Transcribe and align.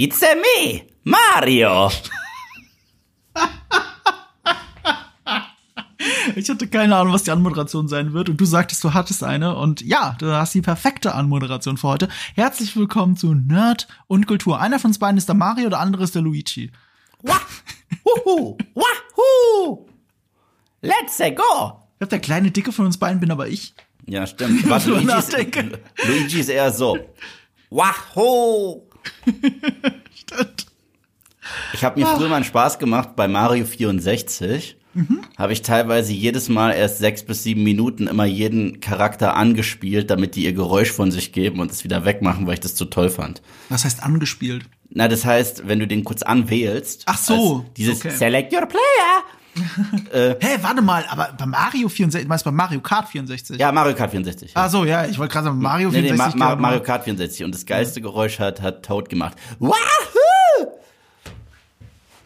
It's 0.00 0.22
a 0.22 0.36
me, 0.36 0.82
Mario. 1.02 1.90
Ich 6.36 6.48
hatte 6.48 6.68
keine 6.68 6.94
Ahnung, 6.94 7.12
was 7.12 7.24
die 7.24 7.32
Anmoderation 7.32 7.88
sein 7.88 8.12
wird. 8.12 8.28
Und 8.28 8.40
du 8.40 8.44
sagtest, 8.44 8.84
du 8.84 8.94
hattest 8.94 9.24
eine. 9.24 9.56
Und 9.56 9.80
ja, 9.80 10.14
du 10.20 10.30
hast 10.32 10.54
die 10.54 10.60
perfekte 10.60 11.14
Anmoderation 11.14 11.76
für 11.78 11.88
heute. 11.88 12.08
Herzlich 12.36 12.76
willkommen 12.76 13.16
zu 13.16 13.34
Nerd 13.34 13.88
und 14.06 14.28
Kultur. 14.28 14.60
Einer 14.60 14.78
von 14.78 14.90
uns 14.90 15.00
beiden 15.00 15.18
ist 15.18 15.28
der 15.28 15.34
Mario, 15.34 15.68
der 15.68 15.80
andere 15.80 16.04
ist 16.04 16.14
der 16.14 16.22
Luigi. 16.22 16.70
Wah, 17.22 17.40
wuhu, 18.04 18.56
wahoo. 18.74 19.88
Let's 20.80 21.18
go. 21.18 21.24
Ich 21.24 21.98
glaube, 21.98 22.10
der 22.10 22.20
kleine 22.20 22.52
Dicke 22.52 22.70
von 22.70 22.86
uns 22.86 22.98
beiden 22.98 23.18
bin 23.18 23.32
aber 23.32 23.48
ich. 23.48 23.74
Ja, 24.06 24.28
stimmt. 24.28 24.62
Drüber 24.62 24.80
Luigi, 24.86 25.12
ist. 25.12 25.36
Luigi 26.06 26.40
ist 26.40 26.50
eher 26.50 26.70
so. 26.70 26.96
Wahoo. 27.70 28.87
Stimmt. 30.14 30.66
Ich 31.72 31.84
habe 31.84 32.00
mir 32.00 32.06
früher 32.06 32.28
mal 32.28 32.36
einen 32.36 32.44
Spaß 32.44 32.78
gemacht 32.78 33.16
bei 33.16 33.28
Mario 33.28 33.64
64. 33.64 34.76
Habe 35.36 35.52
ich 35.52 35.62
teilweise 35.62 36.12
jedes 36.12 36.48
Mal 36.48 36.72
erst 36.72 36.98
sechs 36.98 37.22
bis 37.22 37.44
sieben 37.44 37.62
Minuten 37.62 38.08
immer 38.08 38.24
jeden 38.24 38.80
Charakter 38.80 39.36
angespielt, 39.36 40.10
damit 40.10 40.34
die 40.34 40.44
ihr 40.44 40.52
Geräusch 40.52 40.90
von 40.90 41.12
sich 41.12 41.32
geben 41.32 41.60
und 41.60 41.70
es 41.70 41.84
wieder 41.84 42.04
wegmachen, 42.04 42.46
weil 42.46 42.54
ich 42.54 42.60
das 42.60 42.74
zu 42.74 42.86
toll 42.86 43.08
fand. 43.08 43.40
Was 43.68 43.84
heißt 43.84 44.02
angespielt? 44.02 44.64
Na, 44.90 45.06
das 45.06 45.24
heißt, 45.24 45.68
wenn 45.68 45.78
du 45.78 45.86
den 45.86 46.02
kurz 46.02 46.22
anwählst. 46.22 47.02
Ach 47.06 47.18
so, 47.18 47.64
dieses 47.76 47.98
okay. 47.98 48.10
Select 48.10 48.52
Your 48.52 48.66
Player. 48.66 49.22
Hä, 50.12 50.58
warte 50.62 50.82
mal, 50.82 51.04
aber 51.08 51.30
bei 51.38 51.46
Mario 51.46 51.88
64, 51.88 52.22
du 52.24 52.28
meinst 52.28 52.44
bei 52.44 52.50
Mario 52.50 52.80
Kart 52.80 53.08
64? 53.08 53.58
Ja, 53.58 53.72
Mario 53.72 53.94
Kart 53.94 54.10
64. 54.10 54.52
Ah 54.54 54.68
so, 54.68 54.84
ja, 54.84 55.06
ich 55.06 55.18
wollte 55.18 55.32
gerade 55.32 55.46
sagen, 55.46 55.58
Mario 55.58 55.90
Nee, 55.90 56.02
nee, 56.02 56.08
64. 56.08 56.38
Ma 56.38 56.44
Ma 56.44 56.50
genau. 56.52 56.62
Mario 56.62 56.82
Kart 56.82 57.04
64. 57.04 57.44
Und 57.44 57.54
das 57.54 57.66
geilste 57.66 58.00
Geräusch 58.00 58.38
hat, 58.38 58.60
hat 58.62 58.84
Toad 58.84 59.08
gemacht. 59.08 59.36
Wahoo! 59.58 59.76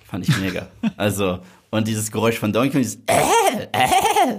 Fand 0.09 0.28
ich 0.28 0.37
mega. 0.38 0.66
Also, 0.96 1.40
und 1.70 1.88
dieses 1.88 2.10
Geräusch 2.12 2.38
von 2.38 2.52
Donkey 2.52 2.70
Kong, 2.70 2.82
dieses 2.82 2.96
äh, 3.07 4.38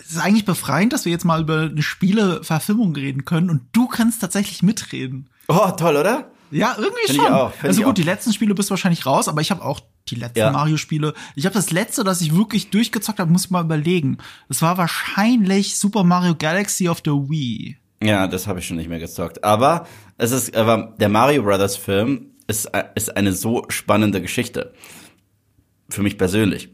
Es 0.00 0.12
ist 0.12 0.18
eigentlich 0.18 0.44
befreiend, 0.44 0.92
dass 0.92 1.04
wir 1.04 1.12
jetzt 1.12 1.24
mal 1.24 1.40
über 1.40 1.60
eine 1.70 1.82
Spieleverfilmung 1.82 2.94
reden 2.94 3.24
können 3.24 3.50
und 3.50 3.62
du 3.72 3.88
kannst 3.88 4.20
tatsächlich 4.20 4.62
mitreden. 4.62 5.28
Oh, 5.48 5.70
toll, 5.72 5.96
oder? 5.96 6.31
Ja, 6.52 6.74
irgendwie 6.76 7.06
Find 7.06 7.18
ich 7.18 7.24
schon. 7.24 7.32
auch, 7.32 7.52
also 7.62 7.80
ich 7.80 7.84
gut, 7.84 7.92
auch. 7.92 7.94
die 7.94 8.02
letzten 8.02 8.32
Spiele 8.32 8.54
bist 8.54 8.68
du 8.68 8.72
wahrscheinlich 8.72 9.06
raus, 9.06 9.26
aber 9.28 9.40
ich 9.40 9.50
habe 9.50 9.64
auch 9.64 9.80
die 10.08 10.16
letzten 10.16 10.38
Ja. 10.38 10.50
Mario-Spiele. 10.52 11.14
Ich 11.34 11.46
habe 11.46 11.54
das 11.54 11.70
letzte, 11.70 12.04
das 12.04 12.20
ich 12.20 12.34
wirklich 12.36 12.70
durchgezockt 12.70 13.18
habe, 13.18 13.30
muss 13.32 13.46
ich 13.46 13.50
mal 13.50 13.64
überlegen. 13.64 14.18
Das 14.48 14.60
war 14.62 14.76
wahrscheinlich 14.78 15.78
Super 15.78 16.04
Mario 16.04 16.34
Galaxy 16.36 16.88
auf 16.88 17.00
der 17.00 17.14
Wii. 17.14 17.76
Ja, 18.02 18.26
das 18.26 18.46
habe 18.46 18.58
ich 18.58 18.66
schon 18.66 18.76
nicht 18.76 18.88
mehr 18.88 18.98
gezockt. 18.98 19.42
Aber 19.44 19.86
es 20.18 20.30
ist, 20.32 20.54
aber 20.56 20.94
der 20.98 21.08
Mario 21.08 21.42
Brothers 21.42 21.76
Film 21.76 22.26
ist, 22.48 22.70
ist 22.96 23.16
eine 23.16 23.32
so 23.32 23.64
spannende 23.68 24.20
Geschichte. 24.20 24.74
Für 25.88 26.02
mich 26.02 26.18
persönlich. 26.18 26.68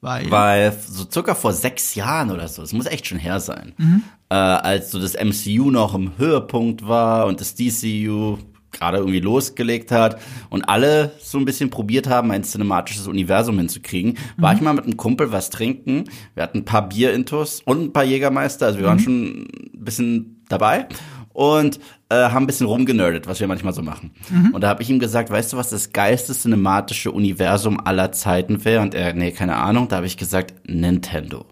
Weil, 0.00 0.30
Weil 0.30 0.78
so 0.88 1.04
circa 1.10 1.34
vor 1.34 1.52
sechs 1.52 1.94
Jahren 1.96 2.30
oder 2.30 2.46
so, 2.48 2.62
es 2.62 2.72
muss 2.72 2.86
echt 2.86 3.06
schon 3.06 3.18
her 3.18 3.40
sein, 3.40 3.72
Mhm. 3.78 4.02
äh, 4.28 4.34
als 4.34 4.90
so 4.92 5.00
das 5.00 5.14
MCU 5.14 5.70
noch 5.70 5.94
im 5.94 6.16
Höhepunkt 6.18 6.86
war 6.86 7.26
und 7.26 7.40
das 7.40 7.54
DCU 7.56 8.38
gerade 8.76 8.98
irgendwie 8.98 9.20
losgelegt 9.20 9.90
hat 9.90 10.20
und 10.50 10.68
alle 10.68 11.12
so 11.20 11.38
ein 11.38 11.44
bisschen 11.44 11.70
probiert 11.70 12.08
haben, 12.08 12.30
ein 12.30 12.44
cinematisches 12.44 13.06
Universum 13.06 13.58
hinzukriegen, 13.58 14.18
war 14.36 14.52
Mhm. 14.52 14.56
ich 14.56 14.62
mal 14.62 14.74
mit 14.74 14.84
einem 14.84 14.96
Kumpel 14.96 15.32
was 15.32 15.50
trinken. 15.50 16.04
Wir 16.34 16.42
hatten 16.42 16.58
ein 16.58 16.64
paar 16.64 16.88
Bierintos 16.88 17.62
und 17.64 17.82
ein 17.82 17.92
paar 17.92 18.04
Jägermeister, 18.04 18.66
also 18.66 18.78
wir 18.78 18.84
Mhm. 18.84 18.88
waren 18.88 18.98
schon 19.00 19.22
ein 19.42 19.48
bisschen 19.84 20.42
dabei 20.48 20.86
und 21.32 21.80
äh, 22.08 22.14
haben 22.14 22.44
ein 22.44 22.46
bisschen 22.46 22.66
rumgenerdet, 22.68 23.26
was 23.26 23.40
wir 23.40 23.48
manchmal 23.48 23.72
so 23.72 23.82
machen. 23.82 24.12
Mhm. 24.30 24.52
Und 24.54 24.60
da 24.60 24.68
habe 24.68 24.82
ich 24.82 24.88
ihm 24.90 25.00
gesagt, 25.00 25.28
weißt 25.30 25.52
du, 25.52 25.56
was 25.56 25.70
das 25.70 25.92
geilste 25.92 26.32
cinematische 26.34 27.10
Universum 27.10 27.80
aller 27.84 28.12
Zeiten 28.12 28.64
wäre? 28.64 28.80
Und 28.80 28.94
er, 28.94 29.12
nee, 29.12 29.32
keine 29.32 29.56
Ahnung. 29.56 29.88
Da 29.88 29.96
habe 29.96 30.06
ich 30.06 30.16
gesagt, 30.16 30.54
Nintendo. 30.68 31.46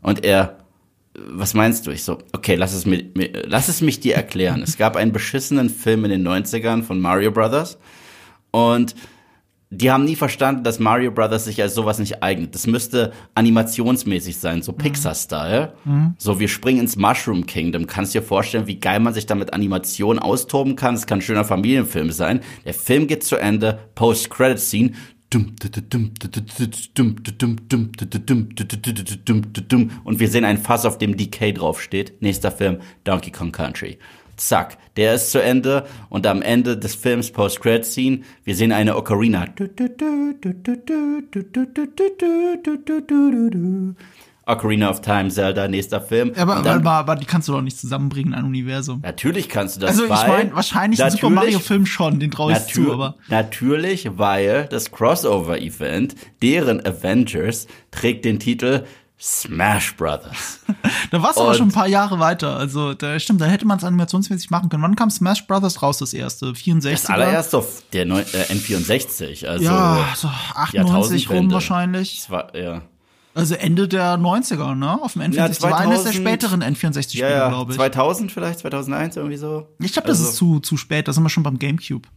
Und 0.00 0.24
er, 0.24 0.58
was 1.18 1.54
meinst 1.54 1.86
du? 1.86 1.90
Ich 1.90 2.04
so, 2.04 2.18
okay, 2.32 2.54
lass 2.54 2.74
es, 2.74 2.86
mir, 2.86 3.04
mir, 3.14 3.30
lass 3.46 3.68
es 3.68 3.80
mich 3.80 4.00
dir 4.00 4.14
erklären. 4.14 4.62
es 4.62 4.76
gab 4.76 4.96
einen 4.96 5.12
beschissenen 5.12 5.70
Film 5.70 6.04
in 6.04 6.10
den 6.10 6.26
90ern 6.26 6.82
von 6.82 7.00
Mario 7.00 7.30
Brothers 7.30 7.78
und 8.50 8.94
die 9.70 9.90
haben 9.90 10.04
nie 10.04 10.14
verstanden, 10.14 10.62
dass 10.62 10.78
Mario 10.78 11.10
Brothers 11.10 11.44
sich 11.44 11.60
als 11.60 11.74
sowas 11.74 11.98
nicht 11.98 12.22
eignet. 12.22 12.54
Das 12.54 12.68
müsste 12.68 13.12
animationsmäßig 13.34 14.38
sein, 14.38 14.62
so 14.62 14.72
Pixar-Style. 14.72 15.72
So, 16.18 16.38
wir 16.38 16.46
springen 16.46 16.80
ins 16.80 16.94
Mushroom 16.96 17.46
Kingdom. 17.46 17.88
Kannst 17.88 18.14
dir 18.14 18.22
vorstellen, 18.22 18.68
wie 18.68 18.78
geil 18.78 19.00
man 19.00 19.12
sich 19.12 19.26
da 19.26 19.34
mit 19.34 19.52
Animation 19.52 20.20
austoben 20.20 20.76
kann? 20.76 20.94
Es 20.94 21.06
kann 21.06 21.18
ein 21.18 21.22
schöner 21.22 21.44
Familienfilm 21.44 22.12
sein. 22.12 22.40
Der 22.64 22.74
Film 22.74 23.08
geht 23.08 23.24
zu 23.24 23.36
Ende, 23.36 23.80
Post-Credit-Scene. 23.96 24.92
Und 30.04 30.20
wir 30.20 30.28
sehen 30.28 30.44
ein 30.44 30.58
Fass, 30.58 30.84
auf 30.86 30.98
dem 30.98 31.16
DK 31.16 31.52
draufsteht. 31.54 32.20
Nächster 32.20 32.50
Film, 32.50 32.78
Donkey 33.04 33.30
Kong 33.30 33.52
Country. 33.52 33.98
Zack, 34.36 34.76
der 34.96 35.14
ist 35.14 35.30
zu 35.30 35.42
Ende 35.42 35.86
und 36.10 36.26
am 36.26 36.42
Ende 36.42 36.76
des 36.76 36.94
Films 36.94 37.30
Post-Credit-Scene, 37.30 38.20
wir 38.44 38.54
sehen 38.54 38.70
eine 38.70 38.96
Ocarina. 38.96 39.46
Ocarina 44.48 44.88
of 44.90 45.00
Time, 45.00 45.28
Zelda, 45.28 45.66
nächster 45.66 46.00
Film. 46.00 46.32
aber, 46.36 46.58
Und 46.58 46.66
dann- 46.66 46.78
aber, 46.78 46.92
aber 46.92 47.16
die 47.16 47.26
kannst 47.26 47.48
du 47.48 47.52
doch 47.52 47.60
nicht 47.62 47.78
zusammenbringen, 47.78 48.32
ein 48.32 48.44
Universum. 48.44 49.00
Natürlich 49.02 49.48
kannst 49.48 49.76
du 49.76 49.80
das, 49.80 49.90
Also 49.90 50.04
ich 50.04 50.10
meine, 50.10 50.54
wahrscheinlich 50.54 51.02
ein 51.02 51.10
Super 51.10 51.30
Mario-Film 51.30 51.84
schon, 51.84 52.20
den 52.20 52.30
traue 52.30 52.52
ich 52.52 52.58
zu, 52.72 52.92
aber. 52.92 53.16
Natürlich, 53.28 54.08
weil 54.16 54.66
das 54.70 54.92
Crossover-Event, 54.92 56.14
deren 56.42 56.84
Avengers, 56.86 57.66
trägt 57.90 58.24
den 58.24 58.38
Titel 58.38 58.84
Smash 59.18 59.96
Brothers. 59.96 60.60
Da 61.10 61.22
warst 61.22 61.38
du 61.38 61.42
aber 61.42 61.54
schon 61.54 61.68
ein 61.68 61.72
paar 61.72 61.86
Jahre 61.86 62.18
weiter. 62.18 62.56
Also, 62.56 62.92
da 62.92 63.18
stimmt, 63.18 63.40
da 63.40 63.46
hätte 63.46 63.64
man 63.66 63.78
es 63.78 63.84
animationsmäßig 63.84 64.50
machen 64.50 64.68
können. 64.68 64.82
Wann 64.82 64.96
kam 64.96 65.08
Smash 65.08 65.46
Brothers 65.46 65.80
raus, 65.82 65.98
das 65.98 66.12
erste? 66.12 66.54
64? 66.54 67.00
Das 67.00 67.10
allererste 67.10 67.58
auf 67.58 67.82
der 67.92 68.04
Neu 68.04 68.20
äh, 68.20 68.52
N64, 68.52 69.46
also 69.46 69.64
Ja, 69.64 70.08
so 70.16 70.28
98 70.54 71.30
rum 71.30 71.50
wahrscheinlich. 71.52 72.16
Das 72.16 72.30
war, 72.30 72.54
ja. 72.56 72.82
Also 73.36 73.54
Ende 73.54 73.86
der 73.86 74.16
90er, 74.16 74.74
ne? 74.74 75.02
Auf 75.02 75.12
dem 75.12 75.20
N64. 75.22 75.34
Ja, 75.34 75.48
Das 75.48 75.60
war 75.62 75.78
eines 75.78 76.04
der 76.04 76.12
2000 76.12 76.14
späteren 76.14 76.62
N64-Spiele, 76.62 77.28
Ja, 77.30 77.36
ja, 77.36 77.48
glaube 77.50 77.72
ich. 77.72 77.76
2000 77.76 78.32
vielleicht, 78.32 78.60
2001 78.60 79.16
irgendwie 79.16 79.36
so. 79.36 79.68
Ich 79.78 79.92
glaube, 79.92 80.08
das 80.08 80.18
Also- 80.20 80.30
ist 80.30 80.36
zu, 80.36 80.60
zu 80.60 80.76
spät. 80.78 81.06
Da 81.06 81.12
sind 81.12 81.22
wir 81.22 81.28
schon 81.28 81.42
beim 81.42 81.58
Gamecube. 81.58 82.08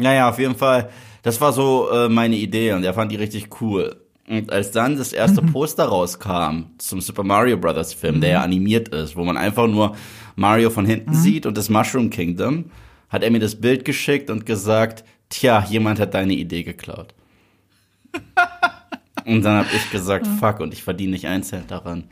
Naja, 0.00 0.28
auf 0.28 0.38
jeden 0.38 0.54
Fall. 0.54 0.90
Das 1.22 1.40
war 1.40 1.52
so 1.52 1.88
äh, 1.90 2.08
meine 2.08 2.36
Idee 2.36 2.72
und 2.72 2.84
er 2.84 2.94
fand 2.94 3.10
die 3.10 3.16
richtig 3.16 3.60
cool. 3.60 3.96
Und 4.28 4.52
als 4.52 4.70
dann 4.70 4.96
das 4.96 5.12
erste 5.12 5.42
Poster 5.42 5.86
rauskam 5.86 6.66
zum 6.78 7.00
Super 7.00 7.24
Mario 7.24 7.56
Brothers 7.56 7.92
Film, 7.92 8.20
der 8.20 8.30
ja 8.30 8.42
animiert 8.42 8.88
ist, 8.90 9.16
wo 9.16 9.24
man 9.24 9.36
einfach 9.36 9.66
nur 9.66 9.96
Mario 10.36 10.70
von 10.70 10.86
hinten 10.86 11.14
sieht 11.14 11.46
und 11.46 11.56
das 11.58 11.68
Mushroom 11.68 12.10
Kingdom, 12.10 12.66
hat 13.08 13.24
er 13.24 13.30
mir 13.32 13.40
das 13.40 13.60
Bild 13.60 13.84
geschickt 13.84 14.30
und 14.30 14.46
gesagt, 14.46 15.02
tja, 15.28 15.64
jemand 15.68 15.98
hat 15.98 16.14
deine 16.14 16.34
Idee 16.34 16.62
geklaut. 16.62 17.12
und 19.26 19.42
dann 19.42 19.58
habe 19.58 19.68
ich 19.74 19.90
gesagt, 19.90 20.26
fuck, 20.38 20.60
und 20.60 20.72
ich 20.72 20.82
verdiene 20.82 21.12
nicht 21.12 21.26
ein 21.26 21.42
Cent 21.42 21.70
daran. 21.70 22.04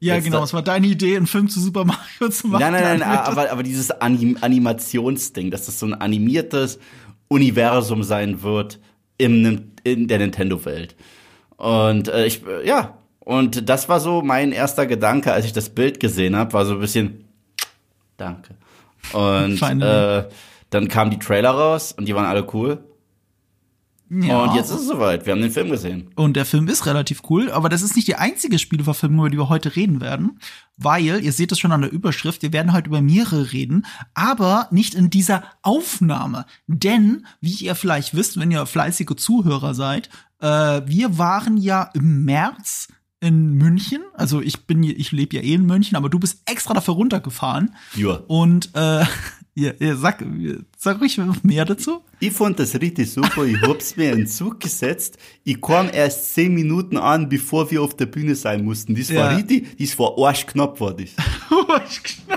Ja, 0.00 0.16
Jetzt 0.16 0.24
genau. 0.24 0.42
Es 0.42 0.52
war 0.52 0.62
deine 0.62 0.86
Idee, 0.86 1.16
einen 1.16 1.26
Film 1.26 1.48
zu 1.48 1.60
Super 1.60 1.84
Mario 1.84 2.28
zu 2.30 2.48
machen. 2.48 2.60
Nein, 2.60 2.72
nein, 2.72 2.98
nein, 2.98 3.02
aber, 3.08 3.50
aber 3.50 3.62
dieses 3.62 3.90
Anim 3.90 4.36
Animationsding, 4.40 5.50
dass 5.50 5.66
das 5.66 5.78
so 5.78 5.86
ein 5.86 5.94
animiertes 5.94 6.78
Universum 7.28 8.02
sein 8.02 8.42
wird 8.42 8.80
im, 9.16 9.42
Nin- 9.42 9.70
in 9.82 10.08
der 10.08 10.18
Nintendo-Welt. 10.18 10.94
Und 11.56 12.08
äh, 12.08 12.26
ich, 12.26 12.46
äh, 12.46 12.66
ja, 12.66 12.98
und 13.20 13.68
das 13.68 13.88
war 13.88 14.00
so 14.00 14.20
mein 14.20 14.52
erster 14.52 14.86
Gedanke, 14.86 15.32
als 15.32 15.46
ich 15.46 15.52
das 15.54 15.70
Bild 15.70 16.00
gesehen 16.00 16.36
habe, 16.36 16.52
war 16.52 16.66
so 16.66 16.74
ein 16.74 16.80
bisschen, 16.80 17.24
danke. 18.18 18.54
Und 19.12 19.62
äh, 19.62 20.24
dann 20.70 20.88
kamen 20.88 21.10
die 21.10 21.18
Trailer 21.18 21.50
raus 21.50 21.92
und 21.92 22.06
die 22.06 22.14
waren 22.14 22.26
alle 22.26 22.46
cool. 22.52 22.84
Ja. 24.10 24.44
Und 24.44 24.54
jetzt 24.54 24.70
ist 24.70 24.80
es 24.80 24.86
soweit, 24.86 25.24
wir 25.24 25.32
haben 25.32 25.40
den 25.40 25.50
Film 25.50 25.70
gesehen. 25.70 26.10
Und 26.14 26.36
der 26.36 26.44
Film 26.44 26.68
ist 26.68 26.86
relativ 26.86 27.22
cool, 27.30 27.50
aber 27.50 27.68
das 27.68 27.82
ist 27.82 27.96
nicht 27.96 28.06
die 28.06 28.16
einzige 28.16 28.58
Spieleverfilmung, 28.58 29.20
über 29.20 29.30
die 29.30 29.38
wir 29.38 29.48
heute 29.48 29.76
reden 29.76 30.00
werden, 30.00 30.38
weil, 30.76 31.24
ihr 31.24 31.32
seht 31.32 31.52
es 31.52 31.58
schon 31.58 31.72
an 31.72 31.80
der 31.80 31.92
Überschrift, 31.92 32.42
wir 32.42 32.52
werden 32.52 32.72
heute 32.72 32.88
über 32.88 33.00
mehrere 33.00 33.52
reden, 33.52 33.86
aber 34.12 34.68
nicht 34.70 34.94
in 34.94 35.10
dieser 35.10 35.44
Aufnahme. 35.62 36.44
Denn, 36.66 37.26
wie 37.40 37.54
ihr 37.54 37.74
vielleicht 37.74 38.14
wisst, 38.14 38.38
wenn 38.38 38.50
ihr 38.50 38.66
fleißige 38.66 39.16
Zuhörer 39.16 39.74
seid, 39.74 40.10
äh, 40.40 40.82
wir 40.84 41.18
waren 41.18 41.56
ja 41.56 41.90
im 41.94 42.24
März 42.24 42.88
in 43.20 43.54
München, 43.54 44.02
also 44.12 44.42
ich 44.42 44.66
bin, 44.66 44.82
ich 44.82 45.10
lebe 45.10 45.36
ja 45.36 45.42
eh 45.42 45.54
in 45.54 45.64
München, 45.64 45.96
aber 45.96 46.10
du 46.10 46.18
bist 46.18 46.42
extra 46.44 46.74
dafür 46.74 46.94
runtergefahren. 46.94 47.74
Ja. 47.96 48.20
Und 48.26 48.74
äh, 48.74 49.04
ja, 49.54 49.72
ja, 49.78 49.94
sag, 49.96 50.24
sag 50.76 51.00
ruhig 51.00 51.18
mehr 51.42 51.64
dazu. 51.64 52.02
Ich 52.20 52.32
fand 52.32 52.58
das 52.58 52.74
richtig 52.80 53.12
super. 53.12 53.44
Ich 53.44 53.60
hab's 53.62 53.96
mir 53.96 54.10
in 54.12 54.18
den 54.18 54.26
Zug 54.26 54.58
gesetzt. 54.60 55.16
Ich 55.44 55.60
kam 55.60 55.88
erst 55.92 56.34
zehn 56.34 56.52
Minuten 56.54 56.96
an, 56.96 57.28
bevor 57.28 57.70
wir 57.70 57.82
auf 57.82 57.96
der 57.96 58.06
Bühne 58.06 58.34
sein 58.34 58.64
mussten. 58.64 58.94
Das 58.94 59.08
war 59.14 59.30
Ja. 59.30 59.36
richtig, 59.36 59.76
das 59.78 59.98
war 59.98 60.12
arschknapp, 60.18 60.80
war 60.80 60.94
das. 60.94 61.10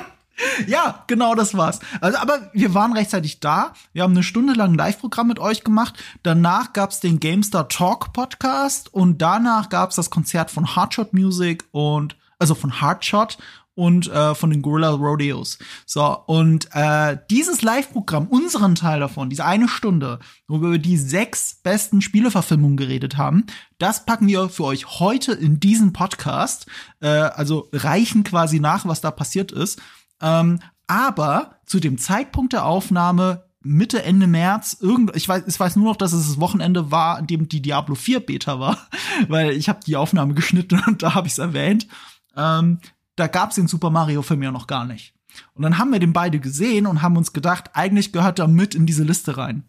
Ja, 0.67 1.03
genau 1.07 1.33
das 1.33 1.57
war's. 1.57 1.79
Also, 1.99 2.17
aber 2.19 2.51
wir 2.53 2.73
waren 2.75 2.93
rechtzeitig 2.93 3.39
da. 3.39 3.73
Wir 3.93 4.03
haben 4.03 4.11
eine 4.13 4.21
Stunde 4.23 4.53
lang 4.53 4.73
ein 4.73 4.77
Live-Programm 4.77 5.27
mit 5.27 5.39
euch 5.39 5.63
gemacht. 5.63 5.95
Danach 6.21 6.73
gab's 6.73 6.99
den 6.99 7.19
GameStar 7.19 7.69
Talk 7.69 8.13
Podcast 8.13 8.93
und 8.93 9.19
danach 9.19 9.69
gab's 9.69 9.95
das 9.95 10.11
Konzert 10.11 10.51
von 10.51 10.75
Hardshot 10.75 11.13
Music 11.13 11.63
und 11.71 12.17
also 12.37 12.53
von 12.53 12.81
Hardshot 12.81 13.37
und 13.77 14.07
äh, 14.07 14.33
von 14.33 14.49
den 14.49 14.63
Gorilla 14.63 14.89
Rodeos. 14.89 15.59
So, 15.85 16.17
und 16.25 16.67
äh, 16.73 17.17
dieses 17.29 17.61
Live-Programm, 17.61 18.25
unseren 18.27 18.73
Teil 18.73 18.99
davon, 18.99 19.29
diese 19.29 19.45
eine 19.45 19.67
Stunde, 19.67 20.17
wo 20.47 20.61
wir 20.61 20.69
über 20.69 20.77
die 20.79 20.97
sechs 20.97 21.59
besten 21.61 22.01
Spieleverfilmungen 22.01 22.75
geredet 22.75 23.17
haben, 23.17 23.45
das 23.77 24.03
packen 24.03 24.27
wir 24.27 24.49
für 24.49 24.63
euch 24.63 24.99
heute 24.99 25.33
in 25.33 25.59
diesen 25.59 25.93
Podcast. 25.93 26.65
Äh, 27.01 27.07
also 27.07 27.69
reichen 27.71 28.23
quasi 28.23 28.59
nach, 28.59 28.87
was 28.87 29.01
da 29.01 29.11
passiert 29.11 29.51
ist. 29.51 29.79
Ähm, 30.21 30.59
aber 30.87 31.59
zu 31.67 31.79
dem 31.79 31.99
Zeitpunkt 31.99 32.53
der 32.53 32.65
Aufnahme 32.65 33.43
Mitte, 33.61 34.01
Ende 34.01 34.25
März, 34.25 34.77
irgend, 34.79 35.15
ich 35.15 35.29
weiß, 35.29 35.43
ich 35.45 35.59
weiß 35.59 35.75
nur 35.75 35.85
noch, 35.85 35.97
dass 35.97 36.13
es 36.13 36.27
das 36.27 36.39
Wochenende 36.39 36.89
war, 36.89 37.17
an 37.17 37.27
dem 37.27 37.47
die 37.47 37.61
Diablo 37.61 37.93
4 37.93 38.21
Beta 38.21 38.59
war, 38.59 38.87
weil 39.27 39.51
ich 39.51 39.69
habe 39.69 39.81
die 39.85 39.97
Aufnahme 39.97 40.33
geschnitten 40.33 40.81
und 40.87 41.03
da 41.03 41.13
habe 41.13 41.27
ich 41.27 41.33
es 41.33 41.39
erwähnt. 41.39 41.87
Ähm, 42.35 42.79
da 43.17 43.27
gab 43.27 43.49
es 43.49 43.55
den 43.55 43.67
Super 43.67 43.89
Mario 43.89 44.21
Film 44.21 44.43
ja 44.43 44.51
noch 44.51 44.67
gar 44.67 44.85
nicht. 44.85 45.13
Und 45.53 45.63
dann 45.63 45.77
haben 45.77 45.91
wir 45.91 45.99
den 45.99 46.13
beide 46.13 46.39
gesehen 46.39 46.87
und 46.87 47.01
haben 47.01 47.17
uns 47.17 47.33
gedacht, 47.33 47.71
eigentlich 47.73 48.13
gehört 48.13 48.39
er 48.39 48.47
mit 48.47 48.73
in 48.73 48.85
diese 48.85 49.03
Liste 49.03 49.37
rein. 49.37 49.63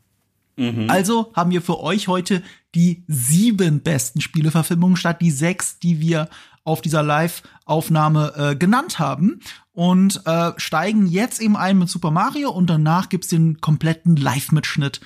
Mhm. 0.56 0.88
Also 0.88 1.32
haben 1.34 1.50
wir 1.50 1.62
für 1.62 1.80
euch 1.80 2.08
heute 2.08 2.42
die 2.74 3.04
sieben 3.06 3.80
besten 3.80 4.20
Spieleverfilmungen 4.20 4.96
statt 4.96 5.20
die 5.20 5.30
sechs, 5.30 5.78
die 5.78 6.00
wir 6.00 6.28
auf 6.64 6.80
dieser 6.82 7.02
Live-Aufnahme 7.02 8.34
äh, 8.36 8.56
genannt 8.56 8.98
haben. 8.98 9.40
Und 9.72 10.22
äh, 10.26 10.52
steigen 10.56 11.06
jetzt 11.06 11.40
eben 11.40 11.56
ein 11.56 11.78
mit 11.78 11.88
Super 11.88 12.10
Mario 12.10 12.50
und 12.50 12.68
danach 12.68 13.08
gibt's 13.08 13.28
den 13.28 13.60
kompletten 13.60 14.16
Live-Mitschnitt. 14.16 15.00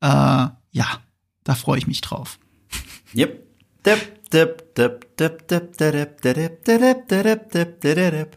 Äh, 0.00 0.06
ja, 0.06 0.86
da 1.44 1.54
freue 1.54 1.78
ich 1.78 1.86
mich 1.86 2.02
drauf. 2.02 2.38
Yep. 3.14 3.42
Dip. 3.86 4.17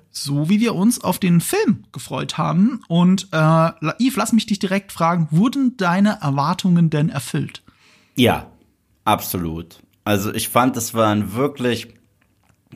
So 0.10 0.50
wie 0.50 0.60
wir 0.60 0.76
uns 0.76 1.04
auf 1.04 1.20
den 1.20 1.42
Film 1.42 1.84
gefreut 1.92 2.38
haben. 2.38 2.82
Und 2.88 3.28
äh, 3.32 3.72
Yves, 4.00 4.16
lass 4.16 4.34
mich 4.34 4.46
dich 4.46 4.60
direkt 4.60 4.92
fragen, 4.92 5.28
wurden 5.32 5.78
deine 5.78 6.20
Erwartungen 6.22 6.90
denn 6.90 7.10
erfüllt? 7.10 7.64
Ja, 8.16 8.48
absolut. 9.06 9.82
Also 10.04 10.34
ich 10.34 10.50
fand, 10.50 10.78
es 10.78 10.94
war 10.94 11.10
ein 11.10 11.34
wirklich 11.34 11.90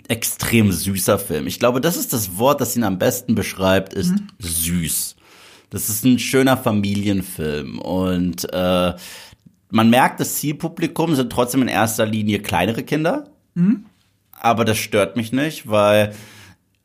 extrem 0.07 0.71
süßer 0.71 1.19
Film. 1.19 1.47
Ich 1.47 1.59
glaube, 1.59 1.81
das 1.81 1.97
ist 1.97 2.13
das 2.13 2.37
Wort, 2.37 2.61
das 2.61 2.75
ihn 2.75 2.83
am 2.83 2.99
besten 2.99 3.35
beschreibt, 3.35 3.93
ist 3.93 4.11
mhm. 4.11 4.27
süß. 4.39 5.15
Das 5.69 5.89
ist 5.89 6.05
ein 6.05 6.19
schöner 6.19 6.57
Familienfilm 6.57 7.79
und 7.79 8.51
äh, 8.53 8.93
man 9.69 9.89
merkt, 9.89 10.19
das 10.19 10.35
Zielpublikum 10.35 11.15
sind 11.15 11.31
trotzdem 11.31 11.61
in 11.61 11.67
erster 11.67 12.05
Linie 12.05 12.39
kleinere 12.39 12.83
Kinder. 12.83 13.29
Mhm. 13.55 13.85
Aber 14.39 14.65
das 14.65 14.77
stört 14.77 15.15
mich 15.15 15.31
nicht, 15.31 15.69
weil 15.69 16.13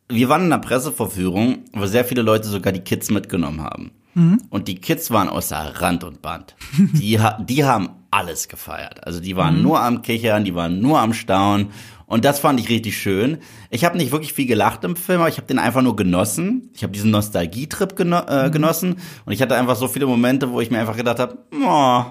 wir 0.08 0.28
waren 0.28 0.46
in 0.46 0.52
einer 0.52 0.62
Pressevorführung, 0.62 1.64
wo 1.72 1.86
sehr 1.86 2.04
viele 2.04 2.22
Leute 2.22 2.48
sogar 2.48 2.72
die 2.72 2.80
Kids 2.80 3.10
mitgenommen 3.10 3.62
haben. 3.62 3.92
Mhm. 4.14 4.42
Und 4.50 4.68
die 4.68 4.76
Kids 4.76 5.10
waren 5.10 5.28
außer 5.28 5.56
Rand 5.80 6.04
und 6.04 6.22
Band. 6.22 6.56
die, 6.72 7.18
die 7.40 7.64
haben 7.64 7.90
alles 8.10 8.48
gefeiert. 8.48 9.06
Also 9.06 9.20
die 9.20 9.36
waren 9.36 9.58
mhm. 9.58 9.62
nur 9.62 9.80
am 9.80 10.02
Kichern, 10.02 10.44
die 10.44 10.54
waren 10.54 10.80
nur 10.80 10.98
am 11.00 11.12
Staunen. 11.12 11.68
Und 12.06 12.24
das 12.24 12.40
fand 12.40 12.58
ich 12.58 12.68
richtig 12.68 12.98
schön. 12.98 13.38
Ich 13.70 13.84
habe 13.84 13.96
nicht 13.96 14.10
wirklich 14.10 14.32
viel 14.32 14.46
gelacht 14.46 14.82
im 14.82 14.96
Film, 14.96 15.20
aber 15.20 15.28
ich 15.28 15.36
habe 15.36 15.46
den 15.46 15.60
einfach 15.60 15.82
nur 15.82 15.94
genossen. 15.94 16.70
Ich 16.74 16.82
habe 16.82 16.92
diesen 16.92 17.12
Nostalgietrip 17.12 17.94
geno 17.94 18.18
äh, 18.26 18.48
mhm. 18.48 18.52
genossen. 18.52 18.96
Und 19.26 19.32
ich 19.32 19.40
hatte 19.40 19.54
einfach 19.54 19.76
so 19.76 19.86
viele 19.86 20.06
Momente, 20.06 20.50
wo 20.50 20.60
ich 20.60 20.72
mir 20.72 20.80
einfach 20.80 20.96
gedacht 20.96 21.20
habe, 21.20 21.38
oh, 21.64 22.04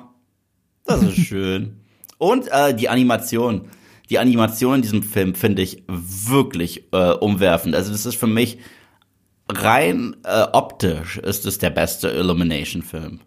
das 0.89 1.03
ist 1.03 1.17
schön. 1.17 1.77
Und 2.17 2.47
äh, 2.51 2.73
die 2.75 2.89
Animation. 2.89 3.69
Die 4.09 4.17
Animation 4.17 4.75
in 4.75 4.81
diesem 4.81 5.03
Film 5.03 5.35
finde 5.35 5.61
ich 5.61 5.83
wirklich 5.87 6.91
äh, 6.91 7.11
umwerfend. 7.11 7.75
Also 7.75 7.91
das 7.91 8.07
ist 8.07 8.15
für 8.15 8.27
mich 8.27 8.57
rein 9.47 10.15
äh, 10.23 10.47
optisch 10.51 11.17
ist 11.17 11.45
es 11.45 11.59
der 11.59 11.69
beste 11.69 12.09
Illumination-Film. 12.09 13.19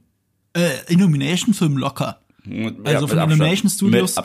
Äh, 0.55 0.71
Illumination-Film 0.89 1.79
locker. 1.79 2.22
Also 2.85 3.07
von 3.07 3.19
Illumination 3.19 3.71
Studios. 3.71 4.17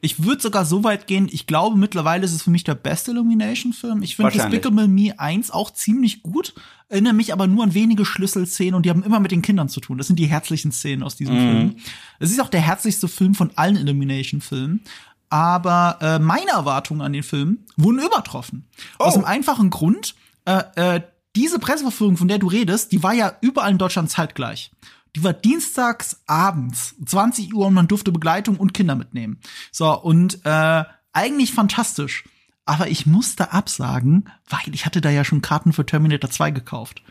Ich 0.00 0.22
würde 0.22 0.42
sogar 0.42 0.64
so 0.64 0.84
weit 0.84 1.06
gehen, 1.06 1.28
ich 1.32 1.46
glaube 1.46 1.76
mittlerweile 1.76 2.24
ist 2.24 2.32
es 2.32 2.42
für 2.42 2.50
mich 2.50 2.64
der 2.64 2.74
beste 2.74 3.12
Illumination-Film. 3.12 4.02
Ich 4.02 4.16
finde 4.16 4.32
Despicable 4.32 4.88
Me 4.88 5.18
1 5.18 5.50
auch 5.50 5.72
ziemlich 5.72 6.22
gut, 6.22 6.54
erinnere 6.88 7.14
mich 7.14 7.32
aber 7.32 7.46
nur 7.46 7.64
an 7.64 7.74
wenige 7.74 8.04
Schlüsselszenen 8.04 8.74
und 8.74 8.84
die 8.84 8.90
haben 8.90 9.02
immer 9.02 9.20
mit 9.20 9.32
den 9.32 9.42
Kindern 9.42 9.68
zu 9.68 9.80
tun. 9.80 9.98
Das 9.98 10.06
sind 10.06 10.18
die 10.18 10.26
herzlichen 10.26 10.70
Szenen 10.70 11.02
aus 11.02 11.16
diesem 11.16 11.34
mhm. 11.34 11.40
Film. 11.40 11.76
Es 12.20 12.30
ist 12.30 12.40
auch 12.40 12.50
der 12.50 12.60
herzlichste 12.60 13.08
Film 13.08 13.34
von 13.34 13.50
allen 13.56 13.76
Illumination-Filmen. 13.76 14.82
Aber 15.28 15.98
äh, 16.00 16.18
meine 16.20 16.50
Erwartungen 16.50 17.00
an 17.00 17.12
den 17.12 17.24
Film 17.24 17.64
wurden 17.76 17.98
übertroffen. 17.98 18.68
Oh. 18.98 19.04
Aus 19.04 19.14
dem 19.14 19.24
einfachen 19.24 19.70
Grund, 19.70 20.14
äh, 20.44 20.62
äh, 20.76 21.00
diese 21.34 21.58
Presseverführung, 21.58 22.16
von 22.16 22.28
der 22.28 22.38
du 22.38 22.46
redest, 22.46 22.92
die 22.92 23.02
war 23.02 23.12
ja 23.12 23.32
überall 23.40 23.72
in 23.72 23.78
Deutschland 23.78 24.08
zeitgleich. 24.10 24.70
Die 25.16 25.24
war 25.24 25.32
dienstags 25.32 26.20
abends, 26.26 26.94
20 27.06 27.54
Uhr 27.54 27.66
und 27.66 27.74
man 27.74 27.88
durfte 27.88 28.12
Begleitung 28.12 28.58
und 28.58 28.74
Kinder 28.74 28.94
mitnehmen. 28.94 29.40
So, 29.72 29.98
und 29.98 30.44
äh, 30.44 30.84
eigentlich 31.14 31.52
fantastisch. 31.52 32.24
Aber 32.66 32.88
ich 32.88 33.06
musste 33.06 33.52
absagen, 33.52 34.28
weil 34.46 34.74
ich 34.74 34.84
hatte 34.84 35.00
da 35.00 35.08
ja 35.08 35.24
schon 35.24 35.40
Karten 35.40 35.72
für 35.72 35.86
Terminator 35.86 36.30
2 36.30 36.50
gekauft. 36.50 37.02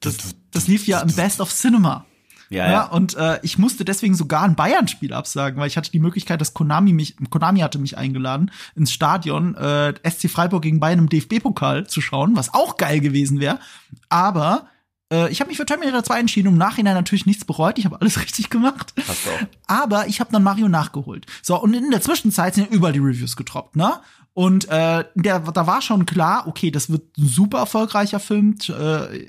Das, 0.00 0.16
das 0.50 0.66
lief 0.66 0.88
ja 0.88 1.02
im 1.02 1.14
Best 1.14 1.40
of 1.40 1.54
Cinema. 1.54 2.04
Ja, 2.50 2.66
ja. 2.66 2.72
ja 2.72 2.84
und 2.86 3.14
äh, 3.14 3.38
ich 3.42 3.58
musste 3.58 3.84
deswegen 3.84 4.16
sogar 4.16 4.42
ein 4.42 4.56
Bayern-Spiel 4.56 5.12
absagen, 5.12 5.60
weil 5.60 5.68
ich 5.68 5.76
hatte 5.76 5.92
die 5.92 6.00
Möglichkeit, 6.00 6.40
dass 6.40 6.54
Konami 6.54 6.92
mich, 6.92 7.14
Konami 7.30 7.60
hatte 7.60 7.78
mich 7.78 7.96
eingeladen, 7.96 8.50
ins 8.74 8.92
Stadion 8.92 9.54
äh, 9.54 9.94
SC 10.04 10.28
Freiburg 10.28 10.62
gegen 10.62 10.80
Bayern 10.80 10.98
im 10.98 11.08
DFB-Pokal 11.08 11.86
zu 11.86 12.00
schauen, 12.00 12.34
was 12.34 12.52
auch 12.52 12.76
geil 12.76 12.98
gewesen 12.98 13.38
wäre. 13.38 13.60
Aber 14.08 14.66
äh, 15.12 15.30
ich 15.30 15.40
habe 15.40 15.48
mich 15.48 15.58
für 15.58 15.66
Terminator 15.66 16.02
2 16.02 16.20
entschieden, 16.20 16.48
im 16.48 16.56
Nachhinein 16.56 16.94
natürlich 16.94 17.26
nichts 17.26 17.44
bereut. 17.44 17.78
Ich 17.78 17.84
habe 17.84 18.00
alles 18.00 18.20
richtig 18.22 18.50
gemacht. 18.50 18.94
Hast 19.06 19.26
du 19.26 19.30
auch. 19.30 19.40
Aber 19.66 20.08
ich 20.08 20.20
habe 20.20 20.32
dann 20.32 20.42
Mario 20.42 20.68
nachgeholt. 20.68 21.26
So, 21.42 21.60
und 21.60 21.74
in 21.74 21.90
der 21.90 22.00
Zwischenzeit 22.00 22.54
sind 22.54 22.70
ja 22.70 22.76
überall 22.76 22.92
die 22.92 22.98
Reviews 22.98 23.36
getroppt, 23.36 23.76
ne? 23.76 24.00
Und 24.34 24.66
äh, 24.70 25.04
der, 25.14 25.40
da 25.40 25.66
war 25.66 25.82
schon 25.82 26.06
klar, 26.06 26.46
okay, 26.46 26.70
das 26.70 26.88
wird 26.88 27.18
ein 27.18 27.28
super 27.28 27.58
erfolgreicher 27.58 28.18
Film 28.18 28.56
äh, 28.68 29.26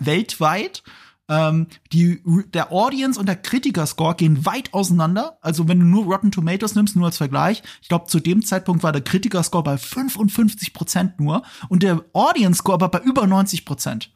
weltweit. 0.00 0.82
Ähm, 1.28 1.66
die, 1.92 2.22
der 2.52 2.72
Audience 2.72 3.20
und 3.20 3.26
der 3.26 3.36
Kritiker-Score 3.36 4.14
gehen 4.14 4.46
weit 4.46 4.72
auseinander. 4.72 5.36
Also 5.42 5.68
wenn 5.68 5.78
du 5.78 5.84
nur 5.84 6.04
Rotten 6.04 6.30
Tomatoes 6.30 6.74
nimmst, 6.74 6.96
nur 6.96 7.04
als 7.04 7.18
Vergleich, 7.18 7.62
ich 7.82 7.88
glaube, 7.88 8.06
zu 8.06 8.18
dem 8.18 8.42
Zeitpunkt 8.42 8.82
war 8.82 8.92
der 8.92 9.02
Kritiker-Score 9.02 9.62
bei 9.62 9.76
55 9.76 10.72
Prozent 10.72 11.20
nur 11.20 11.42
und 11.68 11.82
der 11.82 12.02
Audience-Score 12.14 12.80
war 12.80 12.90
bei 12.90 13.00
über 13.00 13.26
90 13.26 13.66
Prozent. 13.66 14.10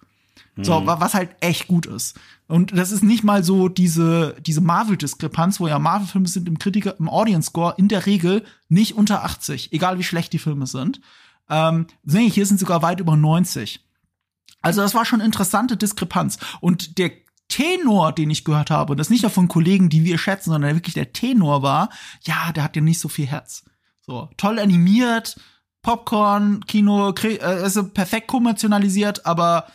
So, 0.65 0.81
hm. 0.81 0.87
was 0.87 1.15
halt 1.15 1.31
echt 1.41 1.69
gut 1.69 1.87
ist. 1.87 2.19
Und 2.49 2.77
das 2.77 2.93
ist 2.93 3.03
nicht 3.03 3.25
mal 3.25 3.45
so 3.45 3.69
diese, 3.69 4.37
diese 4.41 4.61
Marvel-Diskrepanz, 4.61 5.61
wo 5.61 5.69
ja 5.69 5.79
Marvel-Filme 5.79 6.27
sind 6.29 6.49
im 6.49 6.59
Kritiker, 6.59 6.97
im 6.99 7.09
Audience-Score 7.09 7.75
in 7.77 7.89
der 7.89 8.07
Regel 8.07 8.45
nicht 8.69 8.97
unter 8.97 9.25
80, 9.25 9.73
egal 9.73 9.99
wie 9.99 10.05
schlecht 10.05 10.33
die 10.33 10.39
Filme 10.39 10.67
sind. 10.67 11.01
Ähm, 11.51 11.87
nee, 12.03 12.29
hier 12.29 12.47
sind 12.47 12.59
sogar 12.59 12.83
weit 12.83 13.01
über 13.01 13.17
90. 13.17 13.85
Also 14.61 14.81
das 14.81 14.95
war 14.95 15.05
schon 15.05 15.21
interessante 15.21 15.77
Diskrepanz. 15.77 16.39
Und 16.61 16.99
der 16.99 17.13
Tenor, 17.49 18.13
den 18.13 18.31
ich 18.31 18.45
gehört 18.45 18.71
habe, 18.71 18.93
und 18.93 18.99
das 18.99 19.11
nicht 19.11 19.23
nur 19.23 19.31
von 19.31 19.49
Kollegen, 19.49 19.89
die 19.89 20.05
wir 20.05 20.19
schätzen, 20.19 20.51
sondern 20.51 20.75
wirklich 20.75 20.95
der 20.95 21.13
Tenor 21.13 21.63
war, 21.63 21.91
ja, 22.23 22.53
der 22.53 22.65
hat 22.65 22.77
ja 22.77 22.83
nicht 22.83 23.01
so 23.01 23.09
viel 23.09 23.27
Herz. 23.27 23.65
So, 24.01 24.29
toll 24.37 24.59
animiert, 24.59 25.39
Popcorn, 25.83 26.65
Kino, 26.67 27.15
äh, 27.23 27.39
also 27.41 27.89
perfekt 27.89 28.29
kommerzialisiert, 28.29 29.25
aber 29.27 29.67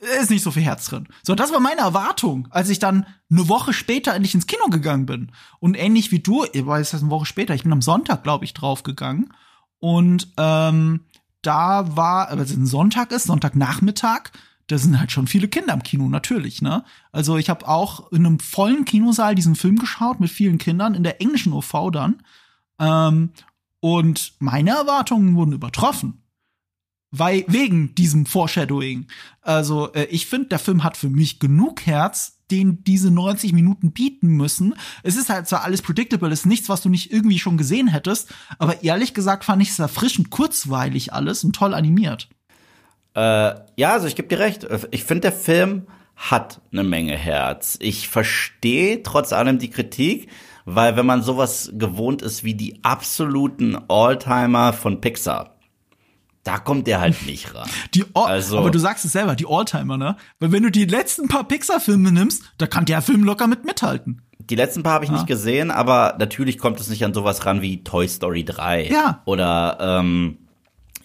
ist 0.00 0.30
nicht 0.30 0.42
so 0.42 0.50
viel 0.50 0.62
Herz 0.62 0.86
drin. 0.86 1.08
So, 1.22 1.34
das 1.34 1.52
war 1.52 1.60
meine 1.60 1.80
Erwartung, 1.80 2.48
als 2.50 2.68
ich 2.68 2.78
dann 2.78 3.06
eine 3.30 3.48
Woche 3.48 3.72
später 3.72 4.14
endlich 4.14 4.34
ins 4.34 4.46
Kino 4.46 4.66
gegangen 4.68 5.06
bin. 5.06 5.32
Und 5.58 5.74
ähnlich 5.74 6.12
wie 6.12 6.18
du, 6.18 6.44
ich 6.52 6.66
weiß 6.66 6.90
das 6.90 7.00
eine 7.00 7.10
Woche 7.10 7.26
später, 7.26 7.54
ich 7.54 7.62
bin 7.62 7.72
am 7.72 7.82
Sonntag, 7.82 8.22
glaube 8.22 8.44
ich, 8.44 8.54
draufgegangen. 8.54 9.32
Und 9.78 10.28
ähm, 10.36 11.00
da 11.42 11.96
war, 11.96 12.30
weil 12.30 12.40
es 12.40 12.54
ein 12.54 12.66
Sonntag 12.66 13.10
ist, 13.12 13.24
Sonntagnachmittag, 13.24 14.30
da 14.66 14.78
sind 14.78 14.98
halt 14.98 15.12
schon 15.12 15.28
viele 15.28 15.48
Kinder 15.48 15.72
im 15.74 15.82
Kino, 15.82 16.08
natürlich, 16.08 16.60
ne? 16.60 16.82
Also 17.12 17.36
ich 17.36 17.48
habe 17.48 17.68
auch 17.68 18.10
in 18.10 18.26
einem 18.26 18.40
vollen 18.40 18.84
Kinosaal 18.84 19.34
diesen 19.36 19.54
Film 19.54 19.78
geschaut 19.78 20.18
mit 20.18 20.30
vielen 20.30 20.58
Kindern, 20.58 20.94
in 20.94 21.04
der 21.04 21.20
englischen 21.22 21.52
OV 21.52 21.90
dann. 21.92 22.22
Ähm, 22.80 23.30
und 23.80 24.32
meine 24.40 24.70
Erwartungen 24.70 25.36
wurden 25.36 25.52
übertroffen 25.52 26.25
weil 27.10 27.44
wegen 27.48 27.94
diesem 27.94 28.26
Foreshadowing. 28.26 29.06
Also 29.42 29.92
äh, 29.92 30.04
ich 30.04 30.26
finde, 30.26 30.48
der 30.48 30.58
Film 30.58 30.84
hat 30.84 30.96
für 30.96 31.08
mich 31.08 31.38
genug 31.38 31.86
Herz, 31.86 32.38
den 32.50 32.84
diese 32.84 33.10
90 33.10 33.52
Minuten 33.52 33.92
bieten 33.92 34.28
müssen. 34.28 34.74
Es 35.02 35.16
ist 35.16 35.28
halt 35.28 35.48
zwar 35.48 35.64
alles 35.64 35.82
predictable, 35.82 36.32
ist 36.32 36.46
nichts, 36.46 36.68
was 36.68 36.82
du 36.82 36.88
nicht 36.88 37.12
irgendwie 37.12 37.38
schon 37.38 37.56
gesehen 37.56 37.88
hättest, 37.88 38.32
aber 38.58 38.82
ehrlich 38.82 39.14
gesagt 39.14 39.44
fand 39.44 39.62
ich 39.62 39.70
es 39.70 39.78
erfrischend 39.78 40.30
kurzweilig 40.30 41.12
alles 41.12 41.42
und 41.44 41.54
toll 41.54 41.74
animiert. 41.74 42.28
Äh, 43.14 43.54
ja, 43.76 43.92
also 43.92 44.06
ich 44.06 44.14
gebe 44.14 44.28
dir 44.28 44.38
recht. 44.38 44.66
Ich 44.90 45.04
finde, 45.04 45.22
der 45.22 45.32
Film 45.32 45.86
hat 46.16 46.60
eine 46.72 46.84
Menge 46.84 47.16
Herz. 47.16 47.78
Ich 47.80 48.08
verstehe 48.08 49.02
trotz 49.02 49.32
allem 49.32 49.58
die 49.58 49.70
Kritik, 49.70 50.28
weil 50.64 50.96
wenn 50.96 51.06
man 51.06 51.22
sowas 51.22 51.70
gewohnt 51.74 52.22
ist 52.22 52.42
wie 52.42 52.54
die 52.54 52.82
absoluten 52.82 53.76
Alltimer 53.88 54.72
von 54.72 55.00
Pixar, 55.00 55.55
da 56.46 56.58
kommt 56.58 56.86
der 56.86 57.00
halt 57.00 57.26
nicht 57.26 57.54
ran. 57.54 57.68
Die 57.94 58.04
All 58.14 58.26
also, 58.26 58.58
aber 58.58 58.70
du 58.70 58.78
sagst 58.78 59.04
es 59.04 59.12
selber, 59.12 59.34
die 59.34 59.46
Alltimer, 59.48 59.96
ne? 59.96 60.16
Weil 60.38 60.52
wenn 60.52 60.62
du 60.62 60.70
die 60.70 60.84
letzten 60.84 61.28
paar 61.28 61.44
Pixar-Filme 61.44 62.12
nimmst, 62.12 62.44
da 62.58 62.66
kann 62.66 62.84
der 62.84 63.02
Film 63.02 63.24
locker 63.24 63.46
mit 63.46 63.64
mithalten. 63.64 64.22
Die 64.38 64.54
letzten 64.54 64.82
paar 64.82 64.94
habe 64.94 65.04
ich 65.04 65.10
ja. 65.10 65.16
nicht 65.16 65.26
gesehen, 65.26 65.70
aber 65.70 66.14
natürlich 66.18 66.58
kommt 66.58 66.78
es 66.78 66.88
nicht 66.88 67.04
an 67.04 67.14
sowas 67.14 67.46
ran 67.46 67.62
wie 67.62 67.82
Toy 67.82 68.06
Story 68.06 68.44
3. 68.44 68.88
Ja. 68.88 69.22
Oder 69.24 69.78
ähm, 69.80 70.38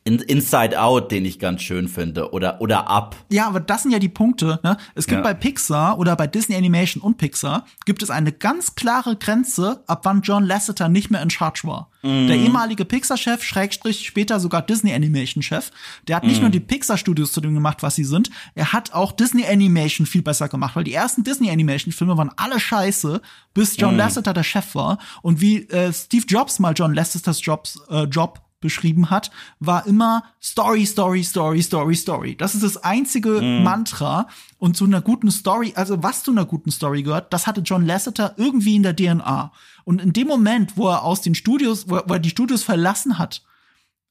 Inside 0.04 0.82
Out, 0.82 1.12
den 1.12 1.26
ich 1.26 1.38
ganz 1.38 1.62
schön 1.62 1.88
finde, 1.88 2.32
oder 2.32 2.60
oder 2.60 2.90
Up. 2.90 3.16
Ja, 3.30 3.48
aber 3.48 3.60
das 3.60 3.84
sind 3.84 3.92
ja 3.92 4.00
die 4.00 4.10
Punkte. 4.10 4.60
Ne? 4.64 4.78
Es 4.96 5.06
gibt 5.06 5.20
ja. 5.20 5.24
bei 5.24 5.36
Pixar 5.36 6.00
oder 6.00 6.16
bei 6.16 6.26
Disney 6.26 6.56
Animation 6.56 7.04
und 7.04 7.18
Pixar 7.20 7.66
gibt 7.86 8.02
es 8.02 8.10
eine 8.10 8.32
ganz 8.32 8.74
klare 8.74 9.16
Grenze, 9.16 9.84
ab 9.86 10.02
wann 10.04 10.22
John 10.22 10.44
Lasseter 10.44 10.90
nicht 10.90 11.12
mehr 11.12 11.22
in 11.22 11.30
Charge 11.30 11.62
war. 11.66 11.92
Mhm. 12.02 12.28
Der 12.28 12.36
ehemalige 12.36 12.84
Pixar-Chef, 12.84 13.44
Schrägstrich 13.44 14.08
später 14.08 14.40
sogar 14.40 14.64
Disney 14.64 14.92
Animation-Chef, 14.92 15.70
der 16.08 16.16
hat 16.16 16.24
nicht 16.24 16.38
mhm. 16.38 16.44
nur 16.44 16.50
die 16.50 16.60
Pixar-Studios 16.60 17.32
zu 17.32 17.40
dem 17.40 17.54
gemacht, 17.54 17.84
was 17.84 17.94
sie 17.94 18.04
sind, 18.04 18.32
er 18.56 18.74
hat 18.74 18.94
auch 18.94 19.12
Disney 19.12 19.46
Animation 19.46 20.08
viel 20.08 20.24
besser 20.24 20.50
gemacht, 20.50 20.76
weil 20.76 20.84
die 20.84 20.94
ersten 20.94 21.24
Disney 21.24 21.52
Animation-Filme 21.52 22.18
waren 22.18 22.32
alle 22.38 22.60
scheiße, 22.60 23.22
bis 23.54 23.78
John 23.78 23.94
mhm. 23.94 24.00
Lasseter 24.00 24.34
der 24.34 24.44
Chef 24.44 24.74
war. 24.74 24.98
Und 25.22 25.42
wie 25.42 25.70
äh, 25.70 25.94
Steve 25.94 26.26
Jobs 26.28 26.58
mal 26.58 26.74
John 26.76 26.96
Lasseters 26.96 27.46
Jobs, 27.46 27.80
äh, 27.92 28.06
Job 28.06 28.42
beschrieben 28.62 29.10
hat, 29.10 29.32
war 29.60 29.86
immer 29.86 30.24
Story, 30.42 30.86
Story, 30.86 31.24
Story, 31.24 31.62
Story, 31.62 31.96
Story. 31.96 32.36
Das 32.38 32.56
ist 32.56 32.64
das 32.64 32.78
einzige 32.78 33.42
mm. 33.42 33.64
Mantra. 33.64 34.28
Und 34.58 34.78
zu 34.78 34.86
einer 34.86 35.02
guten 35.02 35.32
Story, 35.32 35.74
also 35.76 36.02
was 36.02 36.24
zu 36.24 36.32
einer 36.32 36.46
guten 36.46 36.72
Story 36.72 37.04
gehört, 37.04 37.34
das 37.34 37.48
hatte 37.48 37.62
John 37.62 37.86
Lasseter 37.86 38.36
irgendwie 38.38 38.76
in 38.76 38.84
der 38.84 38.96
DNA. 38.96 39.52
Und 39.84 40.02
in 40.02 40.14
dem 40.14 40.28
Moment, 40.28 40.78
wo 40.78 40.88
er 40.90 41.04
aus 41.04 41.22
den 41.22 41.36
Studios, 41.36 41.90
wo 41.90 41.98
er, 41.98 42.04
wo 42.08 42.14
er 42.14 42.20
die 42.20 42.30
Studios 42.30 42.64
verlassen 42.64 43.18
hat, 43.18 43.44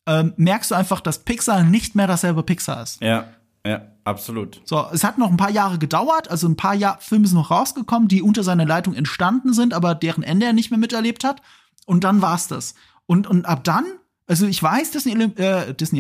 ähm, 0.07 0.35
merkst 0.37 0.71
du 0.71 0.75
einfach, 0.75 1.01
dass 1.01 1.21
Pixar 1.21 1.63
nicht 1.63 1.95
mehr 1.95 2.07
dasselbe 2.07 2.43
Pixar 2.43 2.83
ist. 2.83 3.01
Ja, 3.01 3.29
ja, 3.65 3.83
absolut. 4.05 4.61
So, 4.65 4.87
es 4.93 5.05
hat 5.05 5.19
noch 5.19 5.31
ein 5.31 5.37
paar 5.37 5.51
Jahre 5.51 5.79
gedauert, 5.79 6.31
also 6.31 6.49
ein 6.49 6.57
paar 6.57 6.75
Jahr 6.75 6.99
Filme 7.01 7.27
sind 7.27 7.37
noch 7.37 7.51
rausgekommen, 7.51 8.09
die 8.09 8.23
unter 8.23 8.43
seiner 8.43 8.65
Leitung 8.65 8.95
entstanden 8.95 9.53
sind, 9.53 9.75
aber 9.75 9.95
deren 9.95 10.23
Ende 10.23 10.47
er 10.47 10.53
nicht 10.53 10.71
mehr 10.71 10.79
miterlebt 10.79 11.25
hat. 11.25 11.43
Und 11.87 12.05
dann 12.05 12.23
war's 12.23 12.49
das. 12.49 12.75
Und, 13.07 13.27
und 13.27 13.47
ab 13.47 13.65
dann 13.65 13.85
also 14.31 14.47
ich 14.47 14.63
weiß, 14.63 14.93
Disney, 14.93 15.21
äh, 15.39 15.75
Disney 15.75 15.99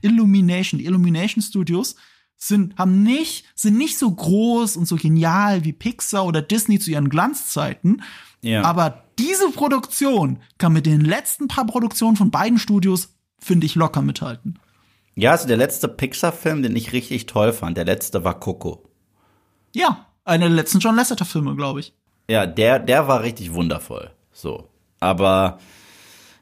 Illumination, 0.00 0.78
die 0.78 0.86
Illumination 0.86 1.42
Studios 1.42 1.94
sind, 2.34 2.78
haben 2.78 3.02
nicht, 3.02 3.44
sind 3.54 3.76
nicht 3.76 3.98
so 3.98 4.10
groß 4.10 4.78
und 4.78 4.86
so 4.86 4.96
genial 4.96 5.62
wie 5.64 5.74
Pixar 5.74 6.24
oder 6.24 6.40
Disney 6.40 6.78
zu 6.78 6.90
ihren 6.90 7.10
Glanzzeiten. 7.10 8.02
Ja. 8.40 8.62
Aber 8.62 9.04
diese 9.18 9.50
Produktion 9.50 10.38
kann 10.56 10.72
mit 10.72 10.86
den 10.86 11.02
letzten 11.02 11.48
paar 11.48 11.66
Produktionen 11.66 12.16
von 12.16 12.30
beiden 12.30 12.58
Studios, 12.58 13.14
finde 13.38 13.66
ich, 13.66 13.74
locker 13.74 14.00
mithalten. 14.00 14.58
Ja, 15.14 15.32
also 15.32 15.46
der 15.46 15.58
letzte 15.58 15.88
Pixar-Film, 15.88 16.62
den 16.62 16.76
ich 16.76 16.94
richtig 16.94 17.26
toll 17.26 17.52
fand, 17.52 17.76
der 17.76 17.84
letzte 17.84 18.24
war 18.24 18.40
Coco. 18.40 18.88
Ja, 19.74 20.06
einer 20.24 20.46
der 20.46 20.56
letzten 20.56 20.78
John 20.78 20.96
Lasseter-Filme, 20.96 21.54
glaube 21.56 21.80
ich. 21.80 21.92
Ja, 22.30 22.46
der, 22.46 22.78
der 22.78 23.06
war 23.06 23.22
richtig 23.22 23.52
wundervoll. 23.52 24.12
So. 24.32 24.70
Aber 24.98 25.58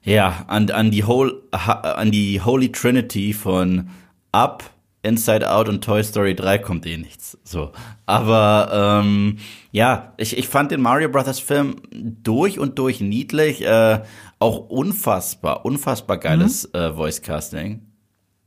ja, 0.04 0.44
an, 0.46 0.70
an, 0.70 0.90
die 0.90 1.06
Whole, 1.06 1.42
an 1.50 2.11
die 2.11 2.40
Holy 2.40 2.70
Trinity 2.70 3.32
von 3.32 3.88
Up, 4.32 4.64
Inside 5.02 5.50
Out 5.50 5.68
und 5.68 5.84
Toy 5.84 6.02
Story 6.02 6.34
3 6.34 6.58
kommt 6.58 6.87
eh 6.87 6.96
nichts. 6.96 7.38
So. 7.44 7.73
Aber 8.06 9.02
ähm, 9.02 9.38
ja, 9.70 10.14
ich, 10.16 10.37
ich 10.38 10.49
fand 10.49 10.70
den 10.70 10.80
Mario 10.80 11.08
Brothers 11.11 11.40
Film 11.40 11.76
durch 11.90 12.58
und 12.58 12.78
durch 12.78 13.00
niedlich, 13.00 13.64
äh, 13.64 14.02
auch 14.38 14.68
unfassbar, 14.68 15.64
unfassbar 15.64 16.18
geiles 16.18 16.68
mhm. 16.73 16.80
äh, 16.80 16.92
Voice 16.94 17.23
Casting 17.23 17.82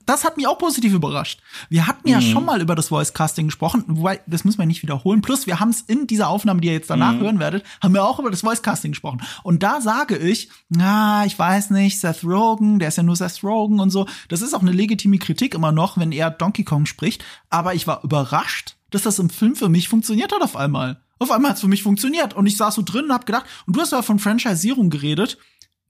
das 0.08 0.24
hat 0.24 0.38
mich 0.38 0.48
auch 0.48 0.58
positiv 0.58 0.94
überrascht. 0.94 1.42
Wir 1.70 1.86
hatten 1.86 2.08
ja 2.08 2.18
mhm. 2.18 2.22
schon 2.22 2.46
mal 2.46 2.62
über 2.62 2.76
das 2.76 2.88
Voice 2.88 3.14
Casting 3.14 3.48
gesprochen, 3.48 3.84
wobei, 3.88 4.22
das 4.26 4.46
müssen 4.46 4.58
wir 4.58 4.66
nicht 4.66 4.82
wiederholen. 4.82 5.22
Plus, 5.22 5.46
wir 5.46 5.60
haben 5.60 5.70
es 5.70 5.82
in 5.82 6.08
dieser 6.08 6.30
Aufnahme, 6.30 6.62
die 6.62 6.70
ihr 6.70 6.74
jetzt 6.74 6.90
danach 6.90 7.14
mhm. 7.14 7.20
hören 7.20 7.40
werdet, 7.40 7.64
haben 7.84 7.94
wir 7.94 8.04
auch 8.04 8.18
über 8.18 8.32
das 8.32 8.42
Voice 8.42 8.62
Casting 8.62 8.94
gesprochen. 8.94 9.22
Und 9.44 9.64
da 9.64 9.82
sage 9.82 10.18
ich, 10.18 10.50
na, 10.70 11.26
ich 11.26 11.38
weiß 11.38 11.72
nicht, 11.72 12.00
Seth 12.00 12.24
Rogen, 12.24 12.80
der 12.80 12.88
ist 12.88 12.98
ja 12.98 13.04
nur 13.04 13.16
Seth 13.16 13.44
Rogen 13.44 13.80
und 13.80 13.90
so. 13.90 14.08
Das 14.30 14.42
ist 14.42 14.54
auch 14.54 14.62
eine 14.62 14.72
legitime 14.72 15.20
Kritik 15.20 15.54
immer 15.54 15.72
noch, 15.72 15.98
wenn 15.98 16.12
er 16.12 16.32
Donkey 16.32 16.64
Kong 16.64 16.86
spricht. 16.86 17.24
Aber 17.50 17.76
ich 17.76 17.86
war 17.86 18.04
überrascht, 18.04 18.78
dass 18.92 19.04
das 19.04 19.20
im 19.20 19.30
Film 19.30 19.56
für 19.56 19.70
mich 19.70 19.90
funktioniert 19.90 20.34
hat 20.34 20.42
auf 20.42 20.56
einmal. 20.56 21.02
Auf 21.20 21.32
einmal 21.32 21.50
hat 21.50 21.56
es 21.58 21.62
für 21.62 21.68
mich 21.68 21.84
funktioniert. 21.84 22.34
Und 22.34 22.48
ich 22.48 22.58
saß 22.58 22.76
so 22.76 22.82
drin 22.82 23.06
und 23.06 23.14
hab 23.14 23.26
gedacht, 23.26 23.46
und 23.66 23.76
du 23.76 23.82
hast 23.82 23.92
ja 23.92 24.02
von 24.02 24.20
Franchisierung 24.20 24.90
geredet 24.90 25.38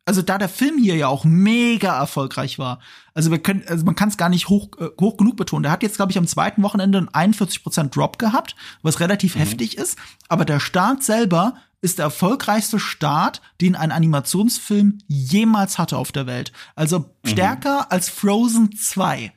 also 0.08 0.22
da 0.22 0.38
der 0.38 0.48
Film 0.48 0.78
hier 0.78 0.96
ja 0.96 1.08
auch 1.10 1.26
mega 1.26 2.00
erfolgreich 2.00 2.58
war. 2.58 2.80
Also 3.14 3.30
wir 3.30 3.40
können, 3.40 3.64
also 3.68 3.84
man 3.84 3.96
kann 3.96 4.08
es 4.08 4.16
gar 4.16 4.30
nicht 4.30 4.48
hoch, 4.48 4.70
äh, 4.80 4.88
hoch 5.00 5.18
genug 5.18 5.36
betonen. 5.36 5.64
Der 5.64 5.72
hat 5.72 5.84
jetzt, 5.84 5.98
glaube 5.98 6.14
ich, 6.14 6.18
am 6.18 6.26
zweiten 6.26 6.64
Wochenende 6.64 6.98
einen 6.98 7.34
41% 7.34 7.90
Drop 7.90 8.18
gehabt, 8.18 8.56
was 8.82 9.02
relativ 9.02 9.36
mhm. 9.36 9.40
heftig 9.40 9.78
ist. 9.78 9.98
Aber 10.30 10.46
der 10.46 10.62
Start 10.62 11.04
selber 11.04 11.56
ist 11.82 11.98
der 11.98 12.06
erfolgreichste 12.06 12.80
Start, 12.80 13.42
den 13.60 13.76
ein 13.76 13.92
Animationsfilm 13.92 15.00
jemals 15.08 15.78
hatte 15.78 15.98
auf 15.98 16.14
der 16.14 16.26
Welt. 16.26 16.54
Also 16.76 17.00
mhm. 17.00 17.28
stärker 17.28 17.82
mhm. 17.82 17.86
als 17.90 18.08
Frozen 18.08 18.74
2. 18.78 19.34